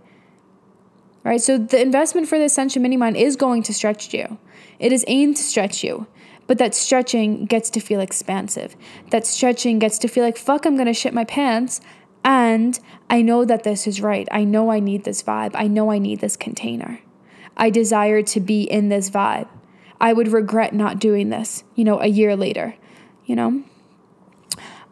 Right? 1.23 1.41
So 1.41 1.57
the 1.57 1.81
investment 1.81 2.27
for 2.27 2.37
the 2.37 2.45
Ascension 2.45 2.83
Mini 2.83 2.97
Mind 2.97 3.17
is 3.17 3.35
going 3.35 3.63
to 3.63 3.73
stretch 3.73 4.13
you. 4.13 4.37
It 4.77 4.91
is 4.91 5.03
aimed 5.07 5.37
to 5.37 5.43
stretch 5.43 5.83
you. 5.83 6.05
But 6.45 6.57
that 6.57 6.75
stretching 6.75 7.45
gets 7.45 7.69
to 7.71 7.79
feel 7.79 7.99
expansive. 7.99 8.75
That 9.11 9.25
stretching 9.25 9.79
gets 9.79 9.97
to 9.99 10.07
feel 10.07 10.23
like, 10.23 10.37
fuck, 10.37 10.65
I'm 10.65 10.77
gonna 10.77 10.93
shit 10.93 11.13
my 11.13 11.23
pants. 11.23 11.81
And 12.23 12.79
I 13.09 13.21
know 13.21 13.45
that 13.45 13.63
this 13.63 13.85
is 13.87 14.01
right. 14.01 14.27
I 14.31 14.43
know 14.43 14.71
I 14.71 14.79
need 14.79 15.03
this 15.03 15.23
vibe. 15.23 15.51
I 15.53 15.67
know 15.67 15.91
I 15.91 15.99
need 15.99 16.19
this 16.19 16.37
container. 16.37 16.99
I 17.57 17.69
desire 17.69 18.21
to 18.23 18.39
be 18.39 18.63
in 18.63 18.89
this 18.89 19.09
vibe. 19.09 19.47
I 19.99 20.13
would 20.13 20.29
regret 20.29 20.73
not 20.73 20.99
doing 20.99 21.29
this, 21.29 21.63
you 21.75 21.83
know, 21.83 21.99
a 21.99 22.07
year 22.07 22.35
later, 22.35 22.75
you 23.25 23.35
know? 23.35 23.63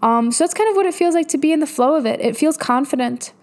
Um, 0.02 0.32
so 0.32 0.44
that's 0.44 0.54
kind 0.54 0.70
of 0.70 0.76
what 0.76 0.86
it 0.86 0.94
feels 0.94 1.16
like 1.16 1.28
to 1.30 1.38
be 1.38 1.52
in 1.52 1.60
the 1.60 1.68
flow 1.68 1.96
of 1.96 2.06
it. 2.06 2.20
It 2.22 2.36
feels 2.36 2.58
confident. 2.58 3.34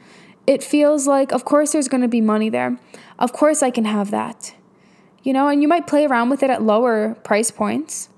It 0.46 0.62
feels 0.62 1.06
like, 1.06 1.32
of 1.32 1.44
course, 1.44 1.72
there's 1.72 1.88
going 1.88 2.00
to 2.00 2.08
be 2.08 2.20
money 2.20 2.48
there. 2.48 2.78
Of 3.18 3.32
course, 3.32 3.62
I 3.62 3.70
can 3.70 3.84
have 3.84 4.10
that 4.10 4.54
you 5.22 5.32
know, 5.32 5.48
and 5.48 5.62
you 5.62 5.68
might 5.68 5.86
play 5.86 6.06
around 6.06 6.30
with 6.30 6.42
it 6.42 6.50
at 6.50 6.62
lower 6.62 7.14
price 7.24 7.50
points, 7.50 8.08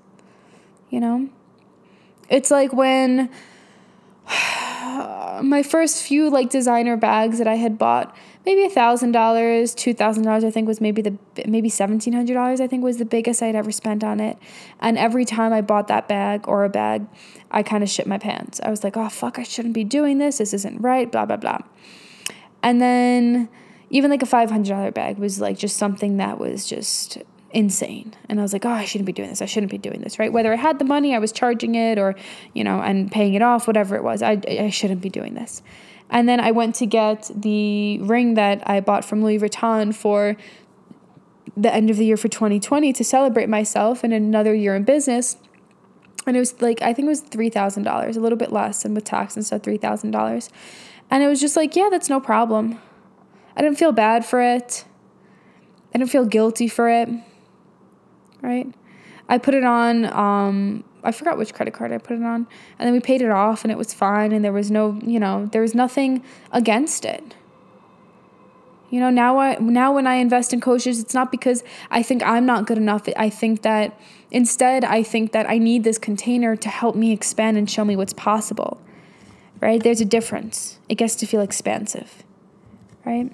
you 0.89 0.99
know. 0.99 1.29
It's 2.29 2.51
like 2.51 2.71
when 2.71 3.29
my 5.41 5.63
first 5.63 6.01
few 6.03 6.29
like 6.29 6.49
designer 6.49 6.95
bags 6.95 7.37
that 7.39 7.47
I 7.47 7.55
had 7.55 7.77
bought, 7.77 8.15
maybe 8.45 8.63
a 8.63 8.69
thousand 8.69 9.11
dollars, 9.11 9.73
two 9.75 9.93
thousand 9.93 10.23
dollars, 10.23 10.43
I 10.43 10.51
think 10.51 10.67
was 10.67 10.79
maybe 10.79 11.01
the 11.01 11.17
maybe 11.45 11.69
seventeen 11.69 12.13
hundred 12.13 12.35
dollars. 12.35 12.61
I 12.61 12.67
think 12.67 12.83
was 12.83 12.97
the 12.97 13.05
biggest 13.05 13.41
I'd 13.41 13.55
ever 13.55 13.71
spent 13.71 14.03
on 14.03 14.19
it. 14.19 14.37
And 14.79 14.97
every 14.97 15.25
time 15.25 15.51
I 15.53 15.61
bought 15.61 15.87
that 15.87 16.07
bag 16.07 16.47
or 16.47 16.63
a 16.63 16.69
bag, 16.69 17.05
I 17.49 17.63
kind 17.63 17.83
of 17.83 17.89
shit 17.89 18.07
my 18.07 18.17
pants. 18.17 18.59
I 18.63 18.69
was 18.69 18.83
like, 18.83 18.95
oh 18.95 19.09
fuck, 19.09 19.39
I 19.39 19.43
shouldn't 19.43 19.73
be 19.73 19.83
doing 19.83 20.17
this. 20.19 20.37
This 20.37 20.53
isn't 20.53 20.79
right. 20.81 21.11
Blah 21.11 21.25
blah 21.25 21.37
blah. 21.37 21.59
And 22.63 22.81
then 22.81 23.49
even 23.91 24.09
like 24.09 24.23
a 24.23 24.25
$500 24.25 24.93
bag 24.93 25.19
was 25.19 25.39
like 25.39 25.57
just 25.57 25.77
something 25.77 26.17
that 26.17 26.39
was 26.39 26.65
just 26.65 27.17
insane. 27.51 28.13
And 28.29 28.39
I 28.39 28.41
was 28.41 28.53
like, 28.53 28.65
oh, 28.65 28.69
I 28.69 28.85
shouldn't 28.85 29.05
be 29.05 29.11
doing 29.11 29.29
this. 29.29 29.41
I 29.41 29.45
shouldn't 29.45 29.71
be 29.71 29.77
doing 29.77 29.99
this, 29.99 30.17
right? 30.17 30.31
Whether 30.31 30.53
I 30.53 30.55
had 30.55 30.79
the 30.79 30.85
money, 30.85 31.13
I 31.13 31.19
was 31.19 31.33
charging 31.33 31.75
it 31.75 31.99
or, 31.99 32.15
you 32.53 32.63
know, 32.63 32.79
and 32.79 33.11
paying 33.11 33.33
it 33.33 33.41
off, 33.41 33.67
whatever 33.67 33.97
it 33.97 34.03
was, 34.03 34.23
I, 34.23 34.41
I 34.47 34.69
shouldn't 34.69 35.01
be 35.01 35.09
doing 35.09 35.33
this. 35.33 35.61
And 36.09 36.27
then 36.27 36.39
I 36.39 36.51
went 36.51 36.75
to 36.75 36.85
get 36.85 37.29
the 37.35 37.99
ring 37.99 38.35
that 38.35 38.67
I 38.69 38.79
bought 38.79 39.03
from 39.03 39.23
Louis 39.23 39.39
Vuitton 39.39 39.93
for 39.93 40.37
the 41.57 41.73
end 41.73 41.89
of 41.89 41.97
the 41.97 42.05
year 42.05 42.17
for 42.17 42.29
2020 42.29 42.93
to 42.93 43.03
celebrate 43.03 43.49
myself 43.49 44.05
and 44.05 44.13
another 44.13 44.53
year 44.53 44.73
in 44.73 44.85
business. 44.85 45.35
And 46.25 46.37
it 46.37 46.39
was 46.39 46.61
like, 46.61 46.81
I 46.81 46.93
think 46.93 47.07
it 47.07 47.09
was 47.09 47.23
$3,000, 47.23 48.15
a 48.15 48.19
little 48.19 48.37
bit 48.37 48.53
less 48.53 48.85
and 48.85 48.95
with 48.95 49.03
tax 49.03 49.35
and 49.35 49.45
stuff, 49.45 49.63
$3,000. 49.63 50.49
And 51.09 51.23
it 51.23 51.27
was 51.27 51.41
just 51.41 51.57
like, 51.57 51.75
yeah, 51.75 51.89
that's 51.91 52.09
no 52.09 52.21
problem. 52.21 52.79
I 53.61 53.63
didn't 53.63 53.77
feel 53.77 53.91
bad 53.91 54.25
for 54.25 54.41
it. 54.41 54.85
I 55.93 55.99
didn't 55.99 56.09
feel 56.09 56.25
guilty 56.25 56.67
for 56.67 56.89
it 56.89 57.09
right? 58.41 58.73
I 59.29 59.37
put 59.37 59.53
it 59.53 59.63
on, 59.63 60.05
um, 60.05 60.83
I 61.03 61.11
forgot 61.11 61.37
which 61.37 61.53
credit 61.53 61.73
card 61.73 61.91
I 61.91 61.97
put 61.97 62.17
it 62.17 62.23
on, 62.23 62.47
and 62.77 62.87
then 62.87 62.93
we 62.93 62.99
paid 62.99 63.21
it 63.21 63.31
off 63.31 63.63
and 63.63 63.71
it 63.71 63.77
was 63.77 63.93
fine 63.93 64.31
and 64.31 64.43
there 64.43 64.53
was 64.53 64.69
no, 64.69 64.99
you 65.03 65.19
know, 65.19 65.47
there 65.51 65.61
was 65.61 65.73
nothing 65.73 66.23
against 66.51 67.05
it. 67.05 67.35
You 68.89 68.99
know, 68.99 69.09
now 69.09 69.37
I 69.37 69.55
now 69.55 69.95
when 69.95 70.05
I 70.05 70.15
invest 70.15 70.51
in 70.51 70.59
coaches, 70.59 70.99
it's 70.99 71.13
not 71.13 71.31
because 71.31 71.63
I 71.89 72.03
think 72.03 72.21
I'm 72.23 72.45
not 72.45 72.67
good 72.67 72.77
enough. 72.77 73.07
I 73.15 73.29
think 73.29 73.61
that 73.61 73.97
instead 74.31 74.83
I 74.83 75.01
think 75.01 75.31
that 75.31 75.49
I 75.49 75.59
need 75.59 75.85
this 75.85 75.97
container 75.97 76.57
to 76.57 76.67
help 76.67 76.97
me 76.97 77.13
expand 77.13 77.57
and 77.57 77.71
show 77.71 77.85
me 77.85 77.95
what's 77.95 78.11
possible. 78.11 78.81
Right? 79.61 79.81
There's 79.81 80.01
a 80.01 80.05
difference. 80.05 80.77
It 80.89 80.95
gets 80.95 81.15
to 81.17 81.25
feel 81.25 81.39
expansive. 81.39 82.23
Right? 83.05 83.31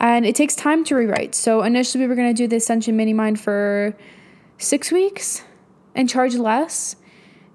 And 0.00 0.26
it 0.26 0.34
takes 0.34 0.54
time 0.54 0.84
to 0.84 0.96
rewrite. 0.96 1.34
So 1.34 1.62
initially, 1.62 2.04
we 2.04 2.08
were 2.08 2.14
going 2.14 2.34
to 2.34 2.42
do 2.42 2.46
the 2.46 2.56
Ascension 2.56 2.96
Mini 2.96 3.14
Mind 3.14 3.40
for 3.40 3.96
six 4.58 4.92
weeks 4.92 5.42
and 5.94 6.08
charge 6.08 6.34
less. 6.34 6.96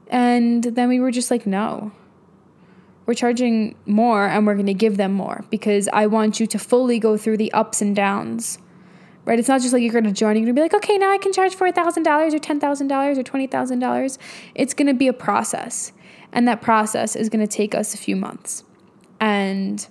And 0.08 0.64
then 0.64 0.90
we 0.90 1.00
were 1.00 1.12
just 1.12 1.30
like, 1.30 1.46
no, 1.46 1.92
we're 3.06 3.14
charging 3.14 3.76
more 3.86 4.26
and 4.26 4.46
we're 4.48 4.56
going 4.56 4.66
to 4.68 4.74
give 4.74 4.98
them 4.98 5.14
more 5.14 5.44
because 5.50 5.88
I 5.94 6.08
want 6.08 6.40
you 6.40 6.48
to 6.48 6.60
fully 6.60 7.00
go 7.00 7.18
through 7.18 7.38
the 7.38 7.52
ups 7.54 7.82
and 7.82 7.96
downs. 7.96 8.60
Right? 9.26 9.38
It's 9.38 9.48
not 9.48 9.62
just 9.62 9.74
like 9.74 9.84
you're 9.84 9.92
going 9.92 10.06
to 10.06 10.12
join, 10.12 10.38
and 10.38 10.40
you're 10.40 10.54
going 10.54 10.56
to 10.56 10.60
be 10.72 10.78
like, 10.78 10.84
okay, 10.84 10.98
now 10.98 11.12
I 11.12 11.20
can 11.20 11.32
charge 11.32 11.56
$4,000 11.56 12.34
or 12.34 12.40
$10,000 12.40 13.18
or 13.18 13.24
$20,000. 13.24 14.18
It's 14.56 14.74
going 14.74 14.88
to 14.88 14.94
be 14.96 15.08
a 15.08 15.14
process. 15.14 15.92
And 16.32 16.48
that 16.48 16.62
process 16.62 17.16
is 17.16 17.30
going 17.30 17.46
to 17.46 17.48
take 17.48 17.76
us 17.76 17.94
a 17.94 17.98
few 17.98 18.16
months. 18.16 18.64
And 19.20 19.88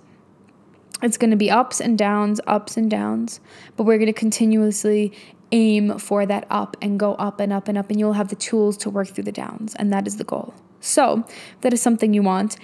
it's 1.01 1.17
going 1.17 1.31
to 1.31 1.37
be 1.37 1.49
ups 1.49 1.79
and 1.79 1.97
downs, 1.97 2.41
ups 2.47 2.77
and 2.77 2.89
downs, 2.89 3.39
but 3.77 3.83
we're 3.83 3.97
going 3.97 4.07
to 4.07 4.13
continuously 4.13 5.13
aim 5.51 5.97
for 5.97 6.25
that 6.25 6.45
up 6.49 6.77
and 6.81 6.99
go 6.99 7.15
up 7.15 7.39
and 7.39 7.51
up 7.51 7.67
and 7.67 7.77
up, 7.77 7.89
and 7.89 7.99
you'll 7.99 8.13
have 8.13 8.29
the 8.29 8.35
tools 8.35 8.77
to 8.77 8.89
work 8.89 9.07
through 9.07 9.23
the 9.23 9.31
downs, 9.31 9.75
and 9.75 9.91
that 9.91 10.07
is 10.07 10.17
the 10.17 10.23
goal. 10.23 10.53
So, 10.81 11.25
that 11.61 11.73
is 11.73 11.81
something 11.81 12.13
you 12.13 12.21
want. 12.21 12.57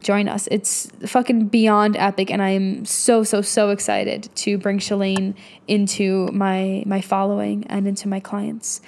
Join 0.00 0.28
us. 0.28 0.46
It's 0.50 0.90
fucking 1.06 1.48
beyond 1.48 1.96
epic, 1.96 2.30
and 2.30 2.42
I 2.42 2.50
am 2.50 2.84
so 2.84 3.24
so 3.24 3.42
so 3.42 3.70
excited 3.70 4.28
to 4.36 4.58
bring 4.58 4.78
Shalane 4.78 5.34
into 5.66 6.28
my 6.28 6.84
my 6.86 7.00
following 7.00 7.66
and 7.66 7.88
into 7.88 8.06
my 8.06 8.20
clients. 8.20 8.80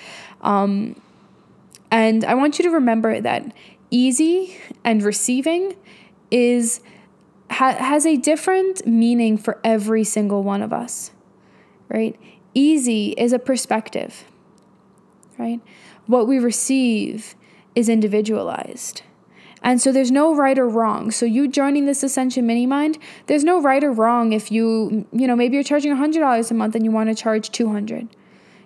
Um, 0.42 1.00
and 1.90 2.24
I 2.24 2.34
want 2.34 2.58
you 2.58 2.64
to 2.64 2.70
remember 2.70 3.20
that 3.20 3.52
easy 3.90 4.56
and 4.84 5.02
receiving 5.02 5.74
is 6.30 6.80
ha- 7.50 7.76
has 7.78 8.06
a 8.06 8.16
different 8.16 8.86
meaning 8.86 9.36
for 9.36 9.58
every 9.64 10.04
single 10.04 10.42
one 10.42 10.62
of 10.62 10.72
us, 10.72 11.10
right? 11.88 12.18
Easy 12.54 13.10
is 13.16 13.32
a 13.32 13.38
perspective, 13.38 14.24
right? 15.38 15.60
What 16.06 16.26
we 16.26 16.38
receive 16.38 17.34
is 17.74 17.88
individualized. 17.88 19.02
And 19.62 19.80
so 19.80 19.90
there's 19.92 20.10
no 20.10 20.34
right 20.34 20.58
or 20.58 20.68
wrong. 20.68 21.10
So 21.10 21.26
you 21.26 21.48
joining 21.48 21.86
this 21.86 22.02
Ascension 22.02 22.46
Mini 22.46 22.66
Mind, 22.66 22.98
there's 23.26 23.44
no 23.44 23.60
right 23.60 23.82
or 23.82 23.92
wrong 23.92 24.32
if 24.32 24.52
you, 24.52 25.06
you 25.12 25.26
know, 25.26 25.34
maybe 25.34 25.54
you're 25.54 25.64
charging 25.64 25.94
$100 25.94 26.50
a 26.50 26.54
month 26.54 26.74
and 26.74 26.84
you 26.84 26.90
want 26.90 27.08
to 27.08 27.14
charge 27.14 27.50
200. 27.50 28.08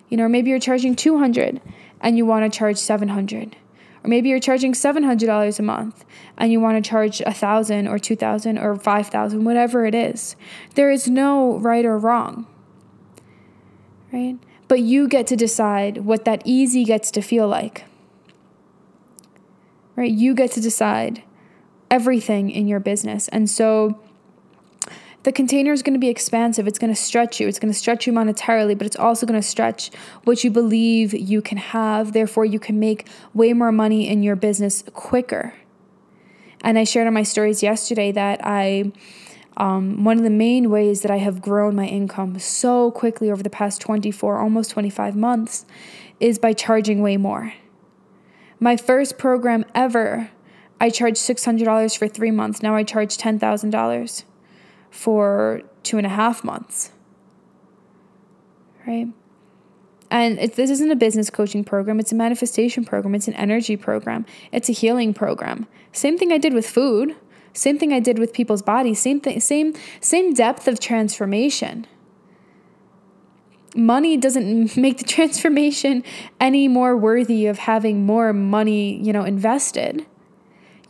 You 0.09 0.17
know, 0.17 0.27
maybe 0.27 0.51
you're 0.51 0.59
charging 0.59 0.95
200 0.95 1.61
and 2.01 2.17
you 2.17 2.25
want 2.25 2.51
to 2.51 2.55
charge 2.55 2.77
700. 2.77 3.55
Or 4.03 4.09
maybe 4.09 4.29
you're 4.29 4.39
charging 4.39 4.73
$700 4.73 5.59
a 5.59 5.61
month 5.61 6.03
and 6.37 6.51
you 6.51 6.59
want 6.59 6.83
to 6.83 6.89
charge 6.89 7.21
a 7.21 7.25
1000 7.25 7.87
or 7.87 7.97
2000 7.97 8.57
or 8.57 8.75
5000 8.75 9.43
whatever 9.45 9.85
it 9.85 9.95
is. 9.95 10.35
There 10.75 10.91
is 10.91 11.07
no 11.07 11.57
right 11.59 11.85
or 11.85 11.97
wrong. 11.97 12.45
Right? 14.11 14.37
But 14.67 14.81
you 14.81 15.07
get 15.07 15.25
to 15.27 15.35
decide 15.35 15.99
what 15.99 16.25
that 16.25 16.41
easy 16.45 16.83
gets 16.83 17.11
to 17.11 17.21
feel 17.21 17.47
like. 17.47 17.85
Right? 19.95 20.11
You 20.11 20.33
get 20.33 20.51
to 20.53 20.61
decide 20.61 21.23
everything 21.89 22.49
in 22.49 22.67
your 22.67 22.79
business. 22.79 23.27
And 23.29 23.49
so 23.49 23.99
the 25.23 25.31
container 25.31 25.71
is 25.71 25.81
going 25.81 25.93
to 25.93 25.99
be 25.99 26.09
expansive. 26.09 26.67
It's 26.67 26.77
going 26.77 26.93
to 26.93 27.01
stretch 27.01 27.39
you. 27.39 27.47
It's 27.47 27.59
going 27.59 27.71
to 27.71 27.77
stretch 27.77 28.05
you 28.05 28.13
monetarily, 28.13 28.77
but 28.77 28.85
it's 28.85 28.97
also 28.97 29.25
going 29.25 29.39
to 29.39 29.47
stretch 29.47 29.89
what 30.25 30.43
you 30.43 30.51
believe 30.51 31.13
you 31.13 31.41
can 31.41 31.57
have. 31.57 32.11
Therefore, 32.11 32.43
you 32.45 32.59
can 32.59 32.79
make 32.79 33.07
way 33.33 33.53
more 33.53 33.71
money 33.71 34.07
in 34.07 34.21
your 34.21 34.35
business 34.35 34.83
quicker. 34.93 35.53
And 36.61 36.77
I 36.77 36.83
shared 36.83 37.07
on 37.07 37.13
my 37.13 37.23
stories 37.23 37.63
yesterday 37.63 38.11
that 38.11 38.45
I, 38.45 38.91
um, 39.55 40.03
one 40.03 40.17
of 40.17 40.23
the 40.23 40.29
main 40.29 40.69
ways 40.69 41.01
that 41.01 41.11
I 41.11 41.17
have 41.17 41.41
grown 41.41 41.75
my 41.75 41.85
income 41.85 42.37
so 42.39 42.91
quickly 42.91 43.31
over 43.31 43.43
the 43.43 43.49
past 43.49 43.81
24, 43.81 44.39
almost 44.39 44.71
25 44.71 45.15
months 45.15 45.65
is 46.19 46.37
by 46.37 46.53
charging 46.53 47.01
way 47.01 47.15
more. 47.15 47.53
My 48.59 48.77
first 48.77 49.17
program 49.17 49.65
ever, 49.73 50.31
I 50.79 50.89
charged 50.89 51.17
$600 51.17 51.97
for 51.97 52.07
three 52.07 52.31
months. 52.31 52.61
Now 52.61 52.75
I 52.75 52.83
charge 52.83 53.17
$10,000 53.17 54.23
for 54.93 55.63
two 55.81 55.97
and 55.97 56.05
a 56.05 56.09
half 56.09 56.43
months. 56.43 56.91
Right? 58.85 59.07
And 60.11 60.37
it, 60.37 60.55
this 60.55 60.69
isn't 60.69 60.91
a 60.91 60.95
business 60.95 61.31
coaching 61.31 61.63
program, 61.63 61.99
it's 61.99 62.11
a 62.11 62.15
manifestation 62.15 62.85
program, 62.85 63.15
it's 63.15 63.27
an 63.27 63.33
energy 63.33 63.75
program, 63.75 64.27
it's 64.51 64.69
a 64.69 64.71
healing 64.71 65.13
program. 65.13 65.65
Same 65.91 66.17
thing 66.17 66.31
I 66.31 66.37
did 66.37 66.53
with 66.53 66.69
food, 66.69 67.15
same 67.53 67.79
thing 67.79 67.91
I 67.91 67.99
did 67.99 68.19
with 68.19 68.33
people's 68.33 68.61
bodies, 68.61 68.99
same 68.99 69.19
thing, 69.19 69.39
same 69.39 69.73
same 69.99 70.35
depth 70.35 70.67
of 70.67 70.79
transformation. 70.79 71.87
Money 73.75 74.15
doesn't 74.15 74.77
make 74.77 74.99
the 74.99 75.03
transformation 75.17 76.03
any 76.39 76.67
more 76.67 76.95
worthy 76.95 77.47
of 77.47 77.57
having 77.57 78.05
more 78.05 78.31
money, 78.31 79.01
you 79.01 79.11
know, 79.11 79.23
invested 79.23 80.05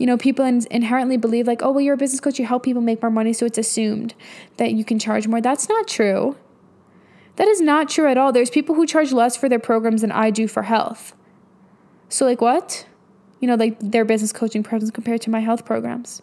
you 0.04 0.08
know, 0.08 0.18
people 0.18 0.44
in- 0.44 0.68
inherently 0.70 1.16
believe, 1.16 1.48
like, 1.48 1.62
oh, 1.64 1.72
well, 1.72 1.80
you're 1.80 1.94
a 1.94 1.98
business 1.98 2.20
coach, 2.20 2.38
you 2.38 2.46
help 2.46 2.64
people 2.64 2.82
make 2.82 3.02
more 3.02 3.10
money, 3.10 3.32
so 3.32 3.46
it's 3.46 3.58
assumed 3.58 4.14
that 4.58 4.74
you 4.74 4.84
can 4.84 5.00
charge 5.00 5.30
more. 5.30 5.40
That's 5.40 5.70
not 5.70 5.88
true. 5.88 6.36
That 7.38 7.48
is 7.48 7.62
not 7.62 7.88
true 7.88 8.08
at 8.08 8.18
all. 8.18 8.34
There's 8.34 8.50
people 8.50 8.76
who 8.76 8.86
charge 8.86 9.14
less 9.14 9.38
for 9.38 9.48
their 9.48 9.60
programs 9.60 10.02
than 10.02 10.12
I 10.12 10.30
do 10.30 10.46
for 10.46 10.64
health. 10.64 11.16
So, 12.10 12.26
like, 12.26 12.42
what? 12.42 12.86
You 13.40 13.48
know, 13.48 13.56
like 13.56 13.80
their 13.80 14.04
business 14.04 14.34
coaching 14.34 14.62
programs 14.62 14.92
compared 14.92 15.22
to 15.22 15.30
my 15.30 15.40
health 15.40 15.64
programs. 15.64 16.22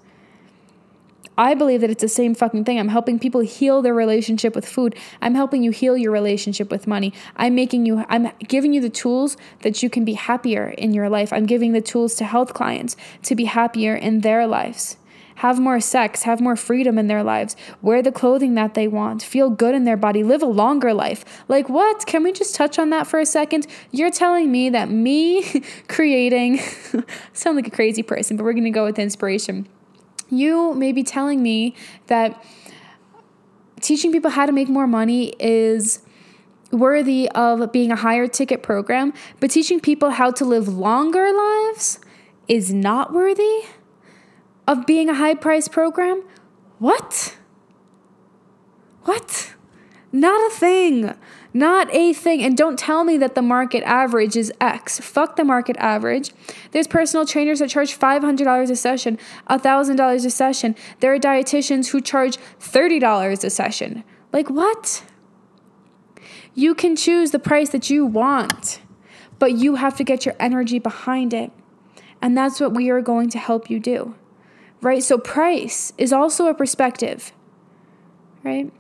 I 1.40 1.54
believe 1.54 1.80
that 1.80 1.88
it's 1.88 2.02
the 2.02 2.08
same 2.08 2.34
fucking 2.34 2.66
thing. 2.66 2.78
I'm 2.78 2.88
helping 2.88 3.18
people 3.18 3.40
heal 3.40 3.80
their 3.80 3.94
relationship 3.94 4.54
with 4.54 4.68
food. 4.68 4.94
I'm 5.22 5.34
helping 5.34 5.62
you 5.62 5.70
heal 5.70 5.96
your 5.96 6.12
relationship 6.12 6.70
with 6.70 6.86
money. 6.86 7.14
I'm 7.34 7.54
making 7.54 7.86
you, 7.86 8.04
I'm 8.10 8.30
giving 8.46 8.74
you 8.74 8.82
the 8.82 8.90
tools 8.90 9.38
that 9.62 9.82
you 9.82 9.88
can 9.88 10.04
be 10.04 10.12
happier 10.12 10.68
in 10.68 10.92
your 10.92 11.08
life. 11.08 11.32
I'm 11.32 11.46
giving 11.46 11.72
the 11.72 11.80
tools 11.80 12.14
to 12.16 12.26
health 12.26 12.52
clients 12.52 12.94
to 13.22 13.34
be 13.34 13.46
happier 13.46 13.94
in 13.96 14.20
their 14.20 14.46
lives. 14.46 14.98
Have 15.36 15.58
more 15.58 15.80
sex, 15.80 16.24
have 16.24 16.42
more 16.42 16.56
freedom 16.56 16.98
in 16.98 17.06
their 17.06 17.22
lives, 17.22 17.56
wear 17.80 18.02
the 18.02 18.12
clothing 18.12 18.54
that 18.56 18.74
they 18.74 18.86
want, 18.86 19.22
feel 19.22 19.48
good 19.48 19.74
in 19.74 19.84
their 19.84 19.96
body, 19.96 20.22
live 20.22 20.42
a 20.42 20.46
longer 20.46 20.92
life. 20.92 21.24
Like, 21.48 21.70
what? 21.70 22.04
Can 22.04 22.22
we 22.22 22.32
just 22.32 22.54
touch 22.54 22.78
on 22.78 22.90
that 22.90 23.06
for 23.06 23.18
a 23.18 23.24
second? 23.24 23.66
You're 23.92 24.10
telling 24.10 24.52
me 24.52 24.68
that 24.68 24.90
me 24.90 25.62
creating, 25.88 26.58
sound 27.32 27.56
like 27.56 27.66
a 27.66 27.70
crazy 27.70 28.02
person, 28.02 28.36
but 28.36 28.44
we're 28.44 28.52
gonna 28.52 28.70
go 28.70 28.84
with 28.84 28.98
inspiration 28.98 29.66
you 30.30 30.74
may 30.74 30.92
be 30.92 31.02
telling 31.02 31.42
me 31.42 31.74
that 32.06 32.42
teaching 33.80 34.12
people 34.12 34.30
how 34.30 34.46
to 34.46 34.52
make 34.52 34.68
more 34.68 34.86
money 34.86 35.34
is 35.38 36.00
worthy 36.70 37.28
of 37.30 37.72
being 37.72 37.90
a 37.90 37.96
higher 37.96 38.26
ticket 38.26 38.62
program, 38.62 39.12
but 39.40 39.50
teaching 39.50 39.80
people 39.80 40.10
how 40.10 40.30
to 40.30 40.44
live 40.44 40.68
longer 40.68 41.32
lives 41.32 41.98
is 42.48 42.72
not 42.72 43.12
worthy 43.12 43.62
of 44.66 44.86
being 44.86 45.08
a 45.08 45.14
high 45.14 45.34
price 45.34 45.68
program? 45.68 46.22
What? 46.78 47.36
What? 49.02 49.54
Not 50.12 50.50
a 50.50 50.54
thing. 50.54 51.14
Not 51.52 51.92
a 51.94 52.12
thing. 52.12 52.42
And 52.42 52.56
don't 52.56 52.78
tell 52.78 53.04
me 53.04 53.16
that 53.18 53.34
the 53.34 53.42
market 53.42 53.82
average 53.84 54.36
is 54.36 54.52
X. 54.60 54.98
Fuck 55.00 55.36
the 55.36 55.44
market 55.44 55.76
average. 55.78 56.32
There's 56.72 56.86
personal 56.86 57.26
trainers 57.26 57.60
that 57.60 57.70
charge 57.70 57.98
$500 57.98 58.70
a 58.70 58.76
session, 58.76 59.18
$1,000 59.48 60.26
a 60.26 60.30
session. 60.30 60.76
There 61.00 61.14
are 61.14 61.18
dietitians 61.18 61.88
who 61.90 62.00
charge 62.00 62.38
$30 62.60 63.44
a 63.44 63.50
session. 63.50 64.04
Like, 64.32 64.50
what? 64.50 65.04
You 66.54 66.74
can 66.74 66.96
choose 66.96 67.30
the 67.30 67.38
price 67.38 67.70
that 67.70 67.90
you 67.90 68.04
want, 68.04 68.80
but 69.38 69.52
you 69.52 69.76
have 69.76 69.96
to 69.96 70.04
get 70.04 70.26
your 70.26 70.34
energy 70.40 70.78
behind 70.78 71.32
it. 71.32 71.52
And 72.22 72.36
that's 72.36 72.60
what 72.60 72.74
we 72.74 72.90
are 72.90 73.00
going 73.00 73.30
to 73.30 73.38
help 73.38 73.70
you 73.70 73.80
do. 73.80 74.14
Right? 74.82 75.02
So, 75.02 75.18
price 75.18 75.92
is 75.98 76.12
also 76.12 76.46
a 76.46 76.54
perspective, 76.54 77.32
right? 78.42 78.72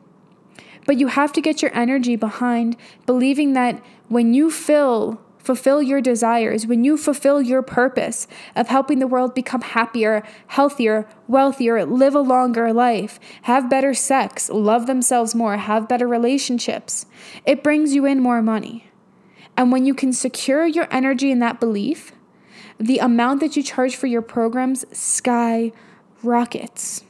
But 0.90 0.98
you 0.98 1.06
have 1.06 1.32
to 1.34 1.40
get 1.40 1.62
your 1.62 1.72
energy 1.72 2.16
behind 2.16 2.76
believing 3.06 3.52
that 3.52 3.80
when 4.08 4.34
you 4.34 4.50
fill 4.50 5.20
fulfill 5.38 5.80
your 5.80 6.00
desires, 6.00 6.66
when 6.66 6.82
you 6.82 6.96
fulfill 6.96 7.40
your 7.40 7.62
purpose 7.62 8.26
of 8.56 8.66
helping 8.66 8.98
the 8.98 9.06
world 9.06 9.32
become 9.32 9.60
happier, 9.60 10.24
healthier, 10.48 11.06
wealthier, 11.28 11.86
live 11.86 12.16
a 12.16 12.20
longer 12.20 12.72
life, 12.72 13.20
have 13.42 13.70
better 13.70 13.94
sex, 13.94 14.50
love 14.50 14.88
themselves 14.88 15.32
more, 15.32 15.58
have 15.58 15.86
better 15.86 16.08
relationships, 16.08 17.06
it 17.46 17.62
brings 17.62 17.94
you 17.94 18.04
in 18.04 18.18
more 18.18 18.42
money. 18.42 18.90
And 19.56 19.70
when 19.70 19.86
you 19.86 19.94
can 19.94 20.12
secure 20.12 20.66
your 20.66 20.88
energy 20.90 21.30
in 21.30 21.38
that 21.38 21.60
belief, 21.60 22.10
the 22.78 22.98
amount 22.98 23.38
that 23.38 23.56
you 23.56 23.62
charge 23.62 23.94
for 23.94 24.08
your 24.08 24.22
programs 24.22 24.84
skyrockets. 24.90 27.04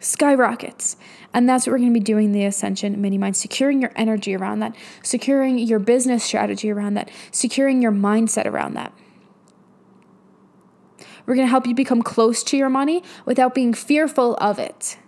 Skyrockets. 0.00 0.96
And 1.38 1.48
that's 1.48 1.68
what 1.68 1.74
we're 1.74 1.78
going 1.78 1.94
to 1.94 2.00
be 2.00 2.02
doing 2.02 2.32
the 2.32 2.44
Ascension 2.46 3.00
Mini 3.00 3.16
Mind, 3.16 3.36
securing 3.36 3.80
your 3.80 3.92
energy 3.94 4.34
around 4.34 4.58
that, 4.58 4.74
securing 5.04 5.56
your 5.60 5.78
business 5.78 6.24
strategy 6.24 6.68
around 6.68 6.94
that, 6.94 7.08
securing 7.30 7.80
your 7.80 7.92
mindset 7.92 8.44
around 8.44 8.74
that. 8.74 8.92
We're 11.24 11.36
going 11.36 11.46
to 11.46 11.50
help 11.50 11.64
you 11.64 11.76
become 11.76 12.02
close 12.02 12.42
to 12.42 12.56
your 12.56 12.68
money 12.68 13.04
without 13.24 13.54
being 13.54 13.72
fearful 13.72 14.34
of 14.40 14.58
it, 14.58 14.98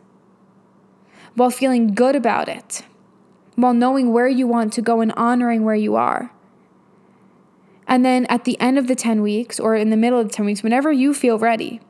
while 1.34 1.50
feeling 1.50 1.94
good 1.94 2.14
about 2.14 2.48
it, 2.48 2.84
while 3.56 3.74
knowing 3.74 4.12
where 4.12 4.28
you 4.28 4.46
want 4.46 4.72
to 4.74 4.82
go 4.82 5.00
and 5.00 5.10
honoring 5.16 5.64
where 5.64 5.74
you 5.74 5.96
are. 5.96 6.30
And 7.88 8.04
then 8.04 8.24
at 8.26 8.44
the 8.44 8.56
end 8.60 8.78
of 8.78 8.86
the 8.86 8.94
10 8.94 9.20
weeks 9.20 9.58
or 9.58 9.74
in 9.74 9.90
the 9.90 9.96
middle 9.96 10.20
of 10.20 10.28
the 10.28 10.34
10 10.34 10.46
weeks, 10.46 10.62
whenever 10.62 10.92
you 10.92 11.12
feel 11.12 11.40
ready, 11.40 11.80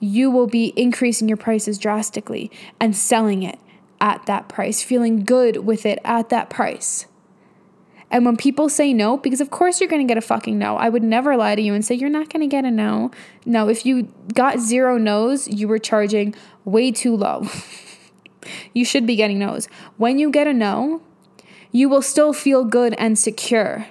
you 0.00 0.28
will 0.28 0.48
be 0.48 0.72
increasing 0.76 1.28
your 1.28 1.36
prices 1.36 1.78
drastically 1.78 2.50
and 2.80 2.96
selling 2.96 3.44
it 3.44 3.60
at 4.00 4.26
that 4.26 4.48
price, 4.48 4.82
feeling 4.82 5.24
good 5.24 5.58
with 5.58 5.86
it 5.86 5.98
at 6.04 6.28
that 6.28 6.50
price. 6.50 7.06
And 8.10 8.24
when 8.24 8.36
people 8.36 8.68
say 8.68 8.92
no, 8.92 9.16
because 9.16 9.40
of 9.40 9.50
course 9.50 9.80
you're 9.80 9.90
going 9.90 10.06
to 10.06 10.08
get 10.08 10.16
a 10.16 10.24
fucking 10.24 10.58
no. 10.58 10.76
I 10.76 10.88
would 10.88 11.02
never 11.02 11.36
lie 11.36 11.56
to 11.56 11.62
you 11.62 11.74
and 11.74 11.84
say 11.84 11.94
you're 11.94 12.08
not 12.08 12.30
going 12.30 12.40
to 12.40 12.46
get 12.46 12.64
a 12.64 12.70
no. 12.70 13.10
No, 13.44 13.68
if 13.68 13.84
you 13.84 14.12
got 14.32 14.60
zero 14.60 14.96
no's, 14.96 15.48
you 15.48 15.66
were 15.66 15.78
charging 15.78 16.34
way 16.64 16.92
too 16.92 17.16
low. 17.16 17.46
you 18.72 18.84
should 18.84 19.06
be 19.06 19.16
getting 19.16 19.38
no's. 19.38 19.66
When 19.96 20.18
you 20.18 20.30
get 20.30 20.46
a 20.46 20.52
no, 20.52 21.02
you 21.72 21.88
will 21.88 22.02
still 22.02 22.32
feel 22.32 22.64
good 22.64 22.94
and 22.96 23.18
secure 23.18 23.86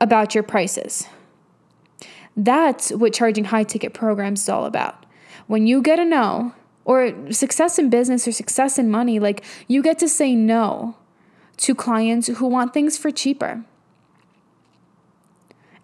about 0.00 0.34
your 0.34 0.42
prices. 0.42 1.06
That's 2.36 2.90
what 2.90 3.12
charging 3.12 3.46
high 3.46 3.64
ticket 3.64 3.94
programs 3.94 4.42
is 4.42 4.48
all 4.48 4.64
about. 4.64 5.06
When 5.46 5.66
you 5.66 5.80
get 5.80 5.98
a 5.98 6.04
no, 6.04 6.54
or 6.88 7.12
success 7.30 7.78
in 7.78 7.90
business 7.90 8.26
or 8.26 8.32
success 8.32 8.78
in 8.78 8.90
money, 8.90 9.20
like 9.20 9.44
you 9.66 9.82
get 9.82 9.98
to 9.98 10.08
say 10.08 10.34
no 10.34 10.96
to 11.58 11.74
clients 11.74 12.28
who 12.28 12.46
want 12.46 12.72
things 12.72 12.96
for 12.96 13.10
cheaper. 13.10 13.62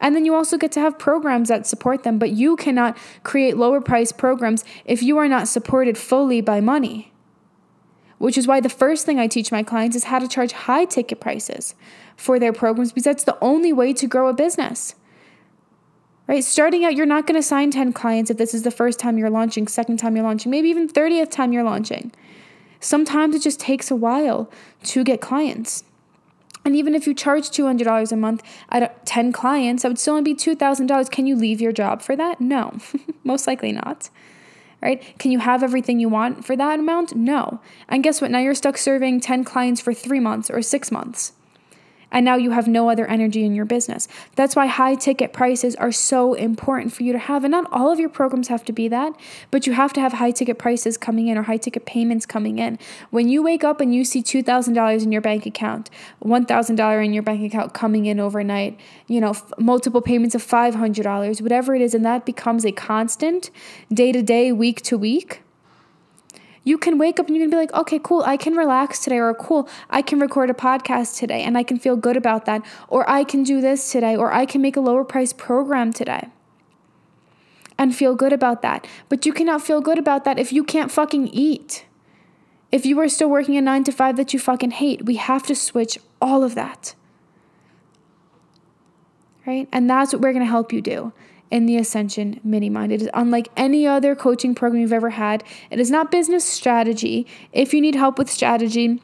And 0.00 0.16
then 0.16 0.24
you 0.24 0.34
also 0.34 0.56
get 0.56 0.72
to 0.72 0.80
have 0.80 0.98
programs 0.98 1.50
that 1.50 1.66
support 1.66 2.04
them, 2.04 2.18
but 2.18 2.30
you 2.30 2.56
cannot 2.56 2.96
create 3.22 3.58
lower 3.58 3.82
price 3.82 4.12
programs 4.12 4.64
if 4.86 5.02
you 5.02 5.18
are 5.18 5.28
not 5.28 5.46
supported 5.46 5.98
fully 5.98 6.40
by 6.40 6.62
money. 6.62 7.12
Which 8.16 8.38
is 8.38 8.46
why 8.46 8.60
the 8.60 8.70
first 8.70 9.04
thing 9.04 9.20
I 9.20 9.26
teach 9.26 9.52
my 9.52 9.62
clients 9.62 9.96
is 9.96 10.04
how 10.04 10.20
to 10.20 10.28
charge 10.28 10.52
high 10.52 10.86
ticket 10.86 11.20
prices 11.20 11.74
for 12.16 12.38
their 12.38 12.54
programs 12.54 12.92
because 12.92 13.04
that's 13.04 13.24
the 13.24 13.36
only 13.42 13.74
way 13.74 13.92
to 13.92 14.06
grow 14.06 14.28
a 14.28 14.32
business 14.32 14.94
right? 16.26 16.44
Starting 16.44 16.84
out, 16.84 16.94
you're 16.94 17.06
not 17.06 17.26
going 17.26 17.38
to 17.38 17.42
sign 17.42 17.70
10 17.70 17.92
clients 17.92 18.30
if 18.30 18.36
this 18.36 18.54
is 18.54 18.62
the 18.62 18.70
first 18.70 18.98
time 18.98 19.18
you're 19.18 19.30
launching, 19.30 19.68
second 19.68 19.98
time 19.98 20.16
you're 20.16 20.24
launching, 20.24 20.50
maybe 20.50 20.68
even 20.68 20.88
30th 20.88 21.30
time 21.30 21.52
you're 21.52 21.64
launching. 21.64 22.12
Sometimes 22.80 23.34
it 23.34 23.42
just 23.42 23.60
takes 23.60 23.90
a 23.90 23.96
while 23.96 24.50
to 24.84 25.04
get 25.04 25.20
clients. 25.20 25.84
And 26.64 26.74
even 26.74 26.94
if 26.94 27.06
you 27.06 27.14
charge 27.14 27.50
$200 27.50 28.12
a 28.12 28.16
month 28.16 28.42
at 28.70 29.04
10 29.04 29.32
clients, 29.32 29.82
that 29.82 29.88
would 29.88 29.98
still 29.98 30.14
only 30.14 30.32
be 30.32 30.38
$2,000. 30.38 31.10
Can 31.10 31.26
you 31.26 31.36
leave 31.36 31.60
your 31.60 31.72
job 31.72 32.00
for 32.00 32.16
that? 32.16 32.40
No, 32.40 32.78
most 33.24 33.46
likely 33.46 33.72
not. 33.72 34.08
Right? 34.80 35.18
Can 35.18 35.30
you 35.30 35.38
have 35.38 35.62
everything 35.62 35.98
you 35.98 36.10
want 36.10 36.44
for 36.44 36.56
that 36.56 36.78
amount? 36.78 37.14
No. 37.14 37.60
And 37.88 38.02
guess 38.02 38.20
what? 38.20 38.30
Now 38.30 38.40
you're 38.40 38.54
stuck 38.54 38.76
serving 38.76 39.20
10 39.20 39.44
clients 39.44 39.80
for 39.80 39.94
three 39.94 40.20
months 40.20 40.50
or 40.50 40.60
six 40.60 40.92
months 40.92 41.32
and 42.10 42.24
now 42.24 42.36
you 42.36 42.50
have 42.50 42.68
no 42.68 42.90
other 42.90 43.06
energy 43.06 43.44
in 43.44 43.54
your 43.54 43.64
business. 43.64 44.08
That's 44.36 44.56
why 44.56 44.66
high 44.66 44.94
ticket 44.94 45.32
prices 45.32 45.76
are 45.76 45.92
so 45.92 46.34
important 46.34 46.92
for 46.92 47.02
you 47.02 47.12
to 47.12 47.18
have. 47.18 47.44
And 47.44 47.52
not 47.52 47.70
all 47.72 47.90
of 47.90 48.00
your 48.00 48.08
programs 48.08 48.48
have 48.48 48.64
to 48.66 48.72
be 48.72 48.88
that, 48.88 49.14
but 49.50 49.66
you 49.66 49.72
have 49.74 49.92
to 49.94 50.00
have 50.00 50.14
high 50.14 50.30
ticket 50.30 50.58
prices 50.58 50.96
coming 50.96 51.28
in 51.28 51.38
or 51.38 51.42
high 51.42 51.56
ticket 51.56 51.86
payments 51.86 52.26
coming 52.26 52.58
in. 52.58 52.78
When 53.10 53.28
you 53.28 53.42
wake 53.42 53.64
up 53.64 53.80
and 53.80 53.94
you 53.94 54.04
see 54.04 54.22
$2,000 54.22 55.02
in 55.02 55.12
your 55.12 55.20
bank 55.20 55.46
account, 55.46 55.90
$1,000 56.24 57.04
in 57.04 57.12
your 57.12 57.22
bank 57.22 57.42
account 57.44 57.74
coming 57.74 58.06
in 58.06 58.20
overnight, 58.20 58.78
you 59.06 59.20
know, 59.20 59.34
multiple 59.58 60.00
payments 60.00 60.34
of 60.34 60.42
$500, 60.42 61.40
whatever 61.40 61.74
it 61.74 61.82
is, 61.82 61.94
and 61.94 62.04
that 62.04 62.26
becomes 62.26 62.64
a 62.64 62.72
constant 62.72 63.50
day 63.92 64.12
to 64.12 64.22
day, 64.22 64.52
week 64.52 64.82
to 64.82 64.98
week 64.98 65.43
you 66.64 66.78
can 66.78 66.98
wake 66.98 67.20
up 67.20 67.26
and 67.26 67.36
you 67.36 67.42
can 67.42 67.50
be 67.50 67.56
like, 67.56 67.72
okay, 67.74 68.00
cool, 68.02 68.22
I 68.22 68.36
can 68.36 68.56
relax 68.56 69.04
today, 69.04 69.18
or 69.18 69.32
cool, 69.34 69.68
I 69.90 70.02
can 70.02 70.18
record 70.18 70.50
a 70.50 70.54
podcast 70.54 71.18
today 71.18 71.42
and 71.42 71.56
I 71.56 71.62
can 71.62 71.78
feel 71.78 71.96
good 71.96 72.16
about 72.16 72.46
that, 72.46 72.64
or 72.88 73.08
I 73.08 73.22
can 73.22 73.42
do 73.42 73.60
this 73.60 73.92
today, 73.92 74.16
or 74.16 74.32
I 74.32 74.46
can 74.46 74.62
make 74.62 74.76
a 74.76 74.80
lower 74.80 75.04
price 75.04 75.32
program 75.32 75.92
today 75.92 76.28
and 77.78 77.94
feel 77.94 78.14
good 78.14 78.32
about 78.32 78.62
that. 78.62 78.86
But 79.08 79.26
you 79.26 79.32
cannot 79.32 79.62
feel 79.62 79.80
good 79.80 79.98
about 79.98 80.24
that 80.24 80.38
if 80.38 80.52
you 80.52 80.64
can't 80.64 80.90
fucking 80.90 81.28
eat. 81.28 81.84
If 82.72 82.84
you 82.86 82.98
are 83.00 83.08
still 83.08 83.30
working 83.30 83.56
a 83.56 83.60
nine 83.60 83.84
to 83.84 83.92
five 83.92 84.16
that 84.16 84.32
you 84.32 84.40
fucking 84.40 84.72
hate, 84.72 85.04
we 85.04 85.16
have 85.16 85.44
to 85.44 85.54
switch 85.54 85.98
all 86.20 86.42
of 86.42 86.54
that. 86.54 86.94
Right? 89.46 89.68
And 89.70 89.88
that's 89.88 90.12
what 90.12 90.22
we're 90.22 90.32
to 90.32 90.44
help 90.44 90.72
you 90.72 90.80
do 90.80 91.12
in 91.54 91.66
the 91.66 91.76
Ascension 91.76 92.40
Mini 92.42 92.68
Mind. 92.68 92.90
It 92.90 93.00
is 93.00 93.08
unlike 93.14 93.48
any 93.56 93.86
other 93.86 94.16
coaching 94.16 94.56
program 94.56 94.82
you've 94.82 94.92
ever 94.92 95.10
had. 95.10 95.44
It 95.70 95.78
is 95.78 95.88
not 95.88 96.10
business 96.10 96.44
strategy. 96.44 97.28
If 97.52 97.72
you 97.72 97.80
need 97.80 97.94
help 97.94 98.18
with 98.18 98.28
strategy, 98.28 99.00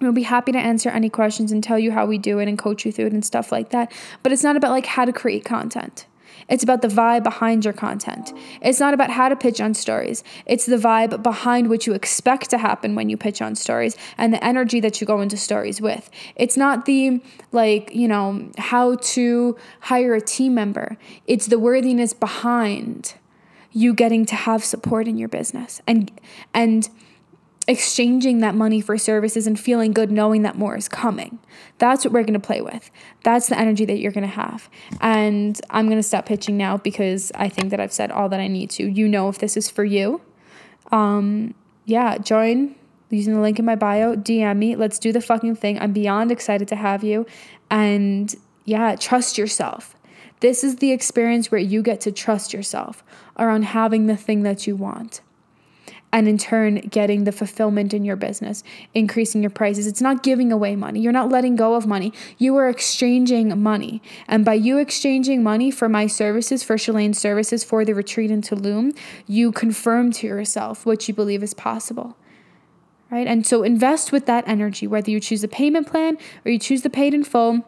We'll 0.00 0.10
be 0.10 0.22
happy 0.22 0.50
to 0.50 0.58
answer 0.58 0.88
any 0.88 1.08
questions 1.08 1.52
and 1.52 1.62
tell 1.62 1.78
you 1.78 1.92
how 1.92 2.06
we 2.06 2.18
do 2.18 2.40
it 2.40 2.48
and 2.48 2.58
coach 2.58 2.84
you 2.84 2.90
through 2.90 3.06
it 3.06 3.12
and 3.12 3.24
stuff 3.24 3.52
like 3.52 3.68
that. 3.68 3.92
But 4.24 4.32
it's 4.32 4.42
not 4.42 4.56
about 4.56 4.72
like 4.72 4.86
how 4.86 5.04
to 5.04 5.12
create 5.12 5.44
content. 5.44 6.06
It's 6.48 6.62
about 6.62 6.82
the 6.82 6.88
vibe 6.88 7.22
behind 7.22 7.64
your 7.64 7.74
content. 7.74 8.32
It's 8.60 8.80
not 8.80 8.94
about 8.94 9.10
how 9.10 9.28
to 9.28 9.36
pitch 9.36 9.60
on 9.60 9.74
stories. 9.74 10.22
It's 10.46 10.66
the 10.66 10.76
vibe 10.76 11.22
behind 11.22 11.68
what 11.68 11.86
you 11.86 11.94
expect 11.94 12.50
to 12.50 12.58
happen 12.58 12.94
when 12.94 13.08
you 13.08 13.16
pitch 13.16 13.40
on 13.42 13.54
stories 13.54 13.96
and 14.18 14.32
the 14.32 14.44
energy 14.44 14.80
that 14.80 15.00
you 15.00 15.06
go 15.06 15.20
into 15.20 15.36
stories 15.36 15.80
with. 15.80 16.10
It's 16.36 16.56
not 16.56 16.86
the 16.86 17.22
like, 17.52 17.94
you 17.94 18.08
know, 18.08 18.50
how 18.58 18.96
to 18.96 19.56
hire 19.80 20.14
a 20.14 20.20
team 20.20 20.54
member. 20.54 20.96
It's 21.26 21.46
the 21.46 21.58
worthiness 21.58 22.12
behind 22.12 23.14
you 23.72 23.94
getting 23.94 24.26
to 24.26 24.34
have 24.34 24.64
support 24.64 25.08
in 25.08 25.16
your 25.16 25.28
business 25.28 25.80
and 25.86 26.10
and 26.52 26.88
exchanging 27.68 28.38
that 28.38 28.54
money 28.54 28.80
for 28.80 28.98
services 28.98 29.46
and 29.46 29.58
feeling 29.58 29.92
good 29.92 30.10
knowing 30.10 30.42
that 30.42 30.56
more 30.56 30.76
is 30.76 30.88
coming. 30.88 31.38
That's 31.78 32.04
what 32.04 32.12
we're 32.12 32.22
going 32.22 32.34
to 32.34 32.40
play 32.40 32.60
with. 32.60 32.90
That's 33.22 33.48
the 33.48 33.58
energy 33.58 33.84
that 33.84 33.98
you're 33.98 34.12
going 34.12 34.26
to 34.26 34.34
have. 34.34 34.68
And 35.00 35.60
I'm 35.70 35.86
going 35.86 35.98
to 35.98 36.02
stop 36.02 36.26
pitching 36.26 36.56
now 36.56 36.76
because 36.76 37.30
I 37.34 37.48
think 37.48 37.70
that 37.70 37.80
I've 37.80 37.92
said 37.92 38.10
all 38.10 38.28
that 38.30 38.40
I 38.40 38.48
need 38.48 38.70
to. 38.70 38.84
You 38.84 39.06
know 39.06 39.28
if 39.28 39.38
this 39.38 39.56
is 39.56 39.70
for 39.70 39.84
you. 39.84 40.20
Um 40.90 41.54
yeah, 41.84 42.18
join 42.18 42.76
using 43.10 43.34
the 43.34 43.40
link 43.40 43.58
in 43.58 43.64
my 43.64 43.74
bio, 43.74 44.14
DM 44.14 44.56
me. 44.56 44.76
Let's 44.76 44.98
do 44.98 45.12
the 45.12 45.20
fucking 45.20 45.56
thing. 45.56 45.78
I'm 45.80 45.92
beyond 45.92 46.30
excited 46.30 46.68
to 46.68 46.76
have 46.76 47.04
you 47.04 47.26
and 47.70 48.34
yeah, 48.64 48.96
trust 48.96 49.38
yourself. 49.38 49.96
This 50.40 50.64
is 50.64 50.76
the 50.76 50.92
experience 50.92 51.50
where 51.50 51.60
you 51.60 51.82
get 51.82 52.00
to 52.02 52.12
trust 52.12 52.52
yourself 52.52 53.04
around 53.38 53.62
having 53.62 54.06
the 54.06 54.16
thing 54.16 54.42
that 54.42 54.66
you 54.66 54.76
want 54.76 55.20
and 56.12 56.28
in 56.28 56.36
turn 56.36 56.76
getting 56.90 57.24
the 57.24 57.32
fulfillment 57.32 57.94
in 57.94 58.04
your 58.04 58.16
business, 58.16 58.62
increasing 58.92 59.42
your 59.42 59.50
prices. 59.50 59.86
It's 59.86 60.02
not 60.02 60.22
giving 60.22 60.52
away 60.52 60.76
money. 60.76 61.00
You're 61.00 61.12
not 61.12 61.30
letting 61.30 61.56
go 61.56 61.74
of 61.74 61.86
money. 61.86 62.12
You 62.36 62.54
are 62.56 62.68
exchanging 62.68 63.60
money. 63.60 64.02
And 64.28 64.44
by 64.44 64.54
you 64.54 64.78
exchanging 64.78 65.42
money 65.42 65.70
for 65.70 65.88
my 65.88 66.06
services, 66.06 66.62
for 66.62 66.76
Shalane's 66.76 67.18
services, 67.18 67.64
for 67.64 67.84
the 67.84 67.94
retreat 67.94 68.30
in 68.30 68.42
Tulum, 68.42 68.96
you 69.26 69.50
confirm 69.50 70.12
to 70.12 70.26
yourself 70.26 70.84
what 70.84 71.08
you 71.08 71.14
believe 71.14 71.42
is 71.42 71.54
possible. 71.54 72.16
Right? 73.10 73.26
And 73.26 73.46
so 73.46 73.62
invest 73.62 74.12
with 74.12 74.26
that 74.26 74.46
energy, 74.46 74.86
whether 74.86 75.10
you 75.10 75.20
choose 75.20 75.44
a 75.44 75.48
payment 75.48 75.86
plan 75.86 76.16
or 76.44 76.50
you 76.50 76.58
choose 76.58 76.82
the 76.82 76.90
paid 76.90 77.12
in 77.14 77.24
full 77.24 77.66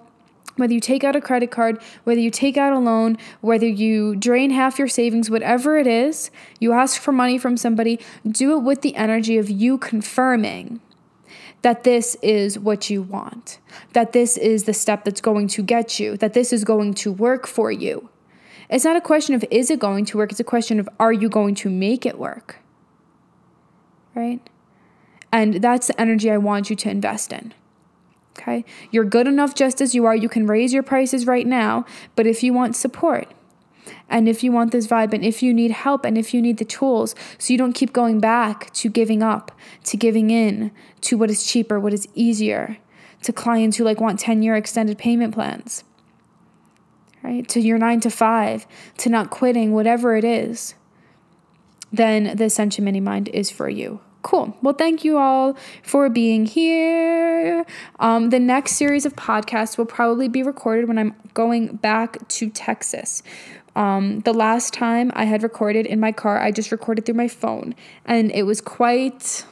whether 0.57 0.73
you 0.73 0.81
take 0.81 1.05
out 1.05 1.17
a 1.17 1.21
credit 1.21 1.51
card, 1.51 1.81
whether 2.05 2.21
you 2.21 2.31
take 2.31 2.57
out 2.57 2.73
a 2.73 2.79
loan, 2.79 3.19
whether 3.41 3.67
you 3.67 4.15
drain 4.17 4.51
half 4.51 4.79
your 4.79 4.89
savings, 4.89 5.31
whatever 5.31 5.77
it 5.77 5.87
is, 5.87 6.31
you 6.61 6.73
ask 6.73 7.01
for 7.01 7.13
money 7.13 7.39
from 7.39 7.57
somebody, 7.57 7.99
do 8.27 8.57
it 8.57 8.63
with 8.63 8.83
the 8.83 8.95
energy 8.97 9.37
of 9.37 9.51
you 9.51 9.79
confirming 9.79 10.81
that 11.63 11.83
this 11.83 12.15
is 12.23 12.59
what 12.59 12.91
you 12.91 13.03
want, 13.03 13.59
that 13.95 14.13
this 14.13 14.37
is 14.37 14.65
the 14.65 14.75
step 14.75 15.05
that's 15.05 15.23
going 15.23 15.49
to 15.49 15.63
get 15.63 15.99
you, 15.99 16.17
that 16.19 16.35
this 16.35 16.53
is 16.53 16.63
going 16.63 16.93
to 16.93 17.11
work 17.11 17.47
for 17.47 17.73
you. 17.73 18.11
It's 18.69 18.85
not 18.85 18.97
a 18.97 19.01
question 19.01 19.35
of 19.35 19.45
is 19.51 19.71
it 19.71 19.79
going 19.79 20.05
to 20.07 20.19
work, 20.19 20.31
it's 20.31 20.41
a 20.41 20.45
question 20.45 20.79
of 20.79 20.89
are 21.01 21.13
you 21.13 21.29
going 21.29 21.55
to 21.57 21.71
make 21.71 22.05
it 22.05 22.19
work? 22.19 22.57
Right? 24.15 24.41
And 25.33 25.55
that's 25.55 25.89
the 25.89 26.01
energy 26.01 26.31
I 26.31 26.37
want 26.37 26.71
you 26.71 26.77
to 26.77 26.91
invest 26.91 27.33
in. 27.33 27.55
Okay? 28.39 28.65
You're 28.91 29.05
good 29.05 29.27
enough 29.27 29.55
just 29.55 29.81
as 29.81 29.95
you 29.95 30.05
are. 30.05 30.15
You 30.15 30.29
can 30.29 30.47
raise 30.47 30.73
your 30.73 30.83
prices 30.83 31.27
right 31.27 31.47
now, 31.47 31.85
but 32.17 32.27
if 32.27 32.43
you 32.43 32.53
want 32.53 32.77
support, 32.77 33.33
and 34.09 34.29
if 34.29 34.43
you 34.43 34.53
want 34.53 34.73
this 34.73 34.87
vibe, 34.87 35.13
and 35.13 35.25
if 35.25 35.43
you 35.43 35.53
need 35.53 35.71
help, 35.71 36.05
and 36.05 36.17
if 36.17 36.33
you 36.33 36.41
need 36.41 36.59
the 36.59 36.65
tools, 36.65 37.15
so 37.39 37.53
you 37.53 37.59
don't 37.59 37.73
keep 37.73 37.93
going 37.93 38.21
back 38.21 38.73
to 38.75 38.89
giving 38.89 39.23
up, 39.23 39.53
to 39.85 39.97
giving 39.97 40.31
in, 40.31 40.71
to 41.03 41.17
what 41.17 41.31
is 41.31 41.47
cheaper, 41.47 41.79
what 41.79 41.93
is 41.93 42.09
easier, 42.15 42.79
to 43.23 43.33
clients 43.33 43.77
who 43.77 43.85
like 43.85 44.01
want 44.01 44.19
10 44.19 44.43
year 44.43 44.55
extended 44.55 44.99
payment 44.99 45.35
plans, 45.35 45.85
right? 47.23 47.49
To 47.49 47.61
your 47.61 47.79
nine 47.79 48.01
to 48.01 48.11
five, 48.11 48.67
to 48.99 49.09
not 49.09 49.31
quitting, 49.31 49.73
whatever 49.73 50.17
it 50.17 50.25
is, 50.25 50.75
then 51.93 52.37
the 52.37 52.45
Ascension 52.45 52.85
Mini 52.85 53.01
Mind 53.01 53.29
is 53.29 53.51
for 53.51 53.69
you. 53.69 54.01
Cool. 54.25 54.57
Well, 54.63 54.73
thank 54.73 55.05
you 55.05 55.19
all 55.19 55.55
for 55.83 56.09
being 56.09 56.47
here. 56.47 57.67
Um, 58.01 58.31
the 58.31 58.41
next 58.41 58.73
series 58.73 59.05
of 59.05 59.15
podcasts 59.15 59.77
will 59.77 59.85
probably 59.85 60.29
be 60.29 60.43
recorded 60.43 60.89
when 60.89 60.99
I'm 60.99 61.15
going 61.35 61.77
back 61.77 62.27
to 62.29 62.49
Texas. 62.49 63.23
Um, 63.77 64.21
the 64.21 64.33
last 64.33 64.73
time 64.73 65.13
I 65.15 65.27
had 65.27 65.43
recorded 65.43 65.85
in 65.85 66.01
my 66.01 66.11
car, 66.11 66.41
I 66.41 66.53
just 66.53 66.73
recorded 66.73 67.05
through 67.05 67.17
my 67.17 67.29
phone, 67.29 67.75
and 68.07 68.33
it 68.33 68.45
was 68.45 68.63
quite. 68.63 69.45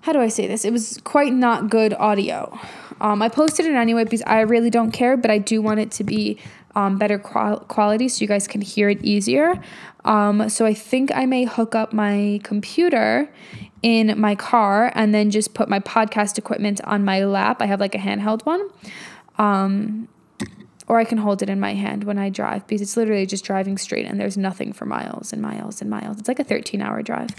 How 0.00 0.14
do 0.14 0.20
I 0.20 0.28
say 0.28 0.46
this? 0.46 0.64
It 0.64 0.72
was 0.72 0.98
quite 1.04 1.34
not 1.34 1.68
good 1.68 1.92
audio. 1.92 2.58
Um, 2.98 3.20
I 3.20 3.28
posted 3.28 3.66
it 3.66 3.74
anyway 3.74 4.04
because 4.04 4.22
I 4.26 4.40
really 4.40 4.70
don't 4.70 4.90
care, 4.90 5.18
but 5.18 5.30
I 5.30 5.36
do 5.36 5.60
want 5.60 5.80
it 5.80 5.90
to 5.92 6.04
be 6.04 6.38
um, 6.74 6.98
better 6.98 7.18
qual- 7.18 7.60
quality 7.60 8.08
so 8.08 8.22
you 8.22 8.28
guys 8.28 8.46
can 8.46 8.60
hear 8.60 8.88
it 8.88 9.02
easier. 9.04 9.60
Um, 10.04 10.48
so 10.48 10.64
I 10.64 10.74
think 10.74 11.10
I 11.14 11.26
may 11.26 11.44
hook 11.44 11.74
up 11.74 11.92
my 11.92 12.40
computer 12.42 13.30
in 13.82 14.18
my 14.18 14.34
car 14.34 14.92
and 14.94 15.14
then 15.14 15.30
just 15.30 15.54
put 15.54 15.68
my 15.68 15.80
podcast 15.80 16.38
equipment 16.38 16.80
on 16.84 17.04
my 17.04 17.24
lap. 17.24 17.60
I 17.60 17.66
have 17.66 17.80
like 17.80 17.94
a 17.94 17.98
handheld 17.98 18.44
one. 18.44 18.68
Um, 19.38 20.08
or 20.86 20.98
I 20.98 21.04
can 21.04 21.18
hold 21.18 21.40
it 21.40 21.48
in 21.48 21.60
my 21.60 21.74
hand 21.74 22.02
when 22.02 22.18
I 22.18 22.30
drive 22.30 22.66
because 22.66 22.82
it's 22.82 22.96
literally 22.96 23.24
just 23.24 23.44
driving 23.44 23.78
straight 23.78 24.06
and 24.06 24.18
there's 24.18 24.36
nothing 24.36 24.72
for 24.72 24.86
miles 24.86 25.32
and 25.32 25.40
miles 25.40 25.80
and 25.80 25.88
miles. 25.88 26.18
It's 26.18 26.26
like 26.26 26.40
a 26.40 26.44
13 26.44 26.82
hour 26.82 27.00
drive. 27.00 27.30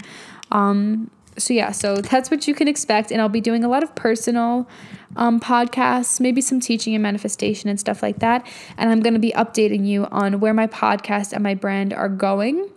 Um, 0.51 1.11
so 1.37 1.53
yeah, 1.53 1.71
so 1.71 1.97
that's 1.97 2.29
what 2.29 2.47
you 2.47 2.53
can 2.53 2.67
expect, 2.67 3.11
and 3.11 3.21
I'll 3.21 3.29
be 3.29 3.41
doing 3.41 3.63
a 3.63 3.69
lot 3.69 3.83
of 3.83 3.95
personal 3.95 4.67
um, 5.15 5.39
podcasts, 5.39 6.19
maybe 6.19 6.41
some 6.41 6.59
teaching 6.59 6.93
and 6.93 7.01
manifestation 7.01 7.69
and 7.69 7.79
stuff 7.79 8.03
like 8.03 8.19
that. 8.19 8.45
And 8.77 8.89
I'm 8.89 9.01
going 9.01 9.13
to 9.13 9.19
be 9.19 9.31
updating 9.31 9.85
you 9.85 10.05
on 10.05 10.39
where 10.39 10.53
my 10.53 10.67
podcast 10.67 11.33
and 11.33 11.43
my 11.43 11.53
brand 11.53 11.93
are 11.93 12.09
going 12.09 12.69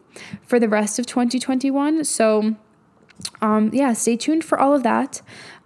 for 0.43 0.61
the 0.61 0.69
rest 0.69 0.99
of 0.99 1.07
2021. 1.07 2.05
So 2.05 2.57
um, 3.41 3.71
yeah, 3.73 3.93
stay 3.93 4.17
tuned 4.17 4.45
for 4.45 4.59
all 4.59 4.75
of 4.75 4.83
that. 4.83 5.23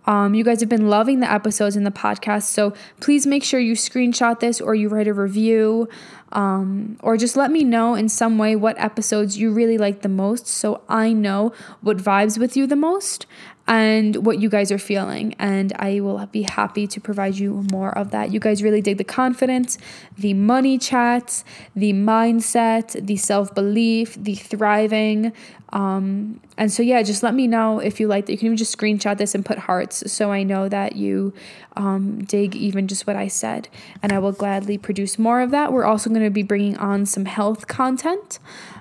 Um, 0.06 0.34
you 0.34 0.42
guys 0.42 0.60
have 0.60 0.70
been 0.70 0.88
loving 0.88 1.20
the 1.20 1.30
episodes 1.30 1.76
in 1.76 1.84
the 1.84 1.90
podcast, 1.90 2.44
so 2.44 2.72
please 2.98 3.26
make 3.26 3.44
sure 3.44 3.60
you 3.60 3.74
screenshot 3.74 4.40
this 4.40 4.58
or 4.58 4.74
you 4.74 4.88
write 4.88 5.06
a 5.06 5.12
review 5.12 5.86
um, 6.32 6.98
or 7.02 7.16
just 7.16 7.36
let 7.36 7.50
me 7.50 7.64
know 7.64 7.94
in 7.94 8.08
some 8.08 8.38
way 8.38 8.54
what 8.56 8.78
episodes 8.78 9.38
you 9.38 9.50
really 9.50 9.78
like 9.78 10.02
the 10.02 10.08
most 10.08 10.46
so 10.46 10.82
I 10.88 11.12
know 11.12 11.52
what 11.80 11.96
vibes 11.96 12.38
with 12.38 12.56
you 12.56 12.66
the 12.66 12.76
most 12.76 13.26
and 13.68 14.24
what 14.24 14.40
you 14.40 14.48
guys 14.48 14.72
are 14.72 14.78
feeling. 14.78 15.34
And 15.38 15.74
I 15.78 16.00
will 16.00 16.24
be 16.26 16.42
happy 16.42 16.86
to 16.86 17.00
provide 17.00 17.36
you 17.36 17.66
more 17.70 17.96
of 17.96 18.10
that. 18.12 18.32
You 18.32 18.40
guys 18.40 18.62
really 18.62 18.80
dig 18.80 18.96
the 18.96 19.04
confidence, 19.04 19.76
the 20.16 20.32
money 20.32 20.78
chats, 20.78 21.44
the 21.76 21.92
mindset, 21.92 23.06
the 23.06 23.16
self 23.16 23.54
belief, 23.54 24.16
the 24.18 24.34
thriving. 24.34 25.34
Um, 25.70 26.40
and 26.56 26.72
so, 26.72 26.82
yeah, 26.82 27.02
just 27.02 27.22
let 27.22 27.34
me 27.34 27.46
know 27.46 27.78
if 27.78 28.00
you 28.00 28.08
like 28.08 28.24
that. 28.24 28.32
You 28.32 28.38
can 28.38 28.46
even 28.46 28.56
just 28.56 28.76
screenshot 28.76 29.18
this 29.18 29.34
and 29.34 29.44
put 29.44 29.58
hearts 29.58 30.10
so 30.10 30.32
I 30.32 30.42
know 30.42 30.66
that 30.70 30.96
you 30.96 31.34
um, 31.76 32.24
dig 32.24 32.56
even 32.56 32.88
just 32.88 33.06
what 33.06 33.16
I 33.16 33.28
said. 33.28 33.68
And 34.02 34.12
I 34.12 34.18
will 34.18 34.32
gladly 34.32 34.78
produce 34.78 35.18
more 35.18 35.42
of 35.42 35.50
that. 35.50 35.74
We're 35.74 35.84
also 35.84 36.08
going 36.18 36.30
to 36.30 36.34
be 36.34 36.42
bringing 36.42 36.76
on 36.76 37.06
some 37.06 37.24
health 37.24 37.66
content 37.66 38.38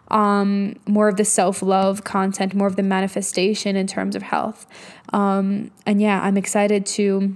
um, 0.09 0.75
more 0.87 1.07
of 1.09 1.17
the 1.17 1.25
self 1.25 1.61
love 1.61 2.03
content, 2.03 2.53
more 2.53 2.67
of 2.67 2.75
the 2.75 2.83
manifestation 2.83 3.75
in 3.75 3.87
terms 3.87 4.15
of 4.15 4.21
health. 4.23 4.65
Um, 5.13 5.71
and 5.85 6.01
yeah, 6.01 6.21
I'm 6.21 6.37
excited 6.37 6.85
to. 6.87 7.35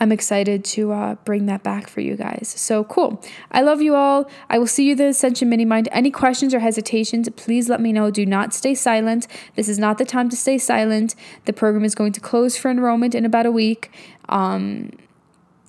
I'm 0.00 0.10
excited 0.10 0.64
to 0.64 0.90
uh, 0.90 1.14
bring 1.24 1.46
that 1.46 1.62
back 1.62 1.88
for 1.88 2.00
you 2.00 2.16
guys. 2.16 2.52
So 2.56 2.82
cool. 2.82 3.22
I 3.52 3.62
love 3.62 3.80
you 3.80 3.94
all. 3.94 4.28
I 4.50 4.58
will 4.58 4.66
see 4.66 4.88
you 4.88 4.96
the 4.96 5.06
Ascension 5.06 5.48
Mini 5.48 5.64
Mind. 5.64 5.88
Any 5.92 6.10
questions 6.10 6.52
or 6.52 6.58
hesitations, 6.58 7.28
please 7.36 7.68
let 7.68 7.80
me 7.80 7.92
know. 7.92 8.10
Do 8.10 8.26
not 8.26 8.52
stay 8.52 8.74
silent. 8.74 9.28
This 9.54 9.68
is 9.68 9.78
not 9.78 9.98
the 9.98 10.04
time 10.04 10.28
to 10.30 10.36
stay 10.36 10.58
silent. 10.58 11.14
The 11.44 11.52
program 11.52 11.84
is 11.84 11.94
going 11.94 12.12
to 12.12 12.20
close 12.20 12.56
for 12.56 12.72
enrollment 12.72 13.14
in 13.14 13.24
about 13.24 13.46
a 13.46 13.52
week. 13.52 13.92
Um, 14.28 14.90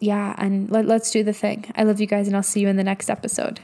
yeah, 0.05 0.35
and 0.37 0.69
let, 0.69 0.85
let's 0.85 1.11
do 1.11 1.23
the 1.23 1.33
thing. 1.33 1.65
I 1.75 1.83
love 1.83 1.99
you 1.99 2.07
guys, 2.07 2.27
and 2.27 2.35
I'll 2.35 2.43
see 2.43 2.61
you 2.61 2.67
in 2.67 2.77
the 2.77 2.83
next 2.83 3.09
episode. 3.09 3.59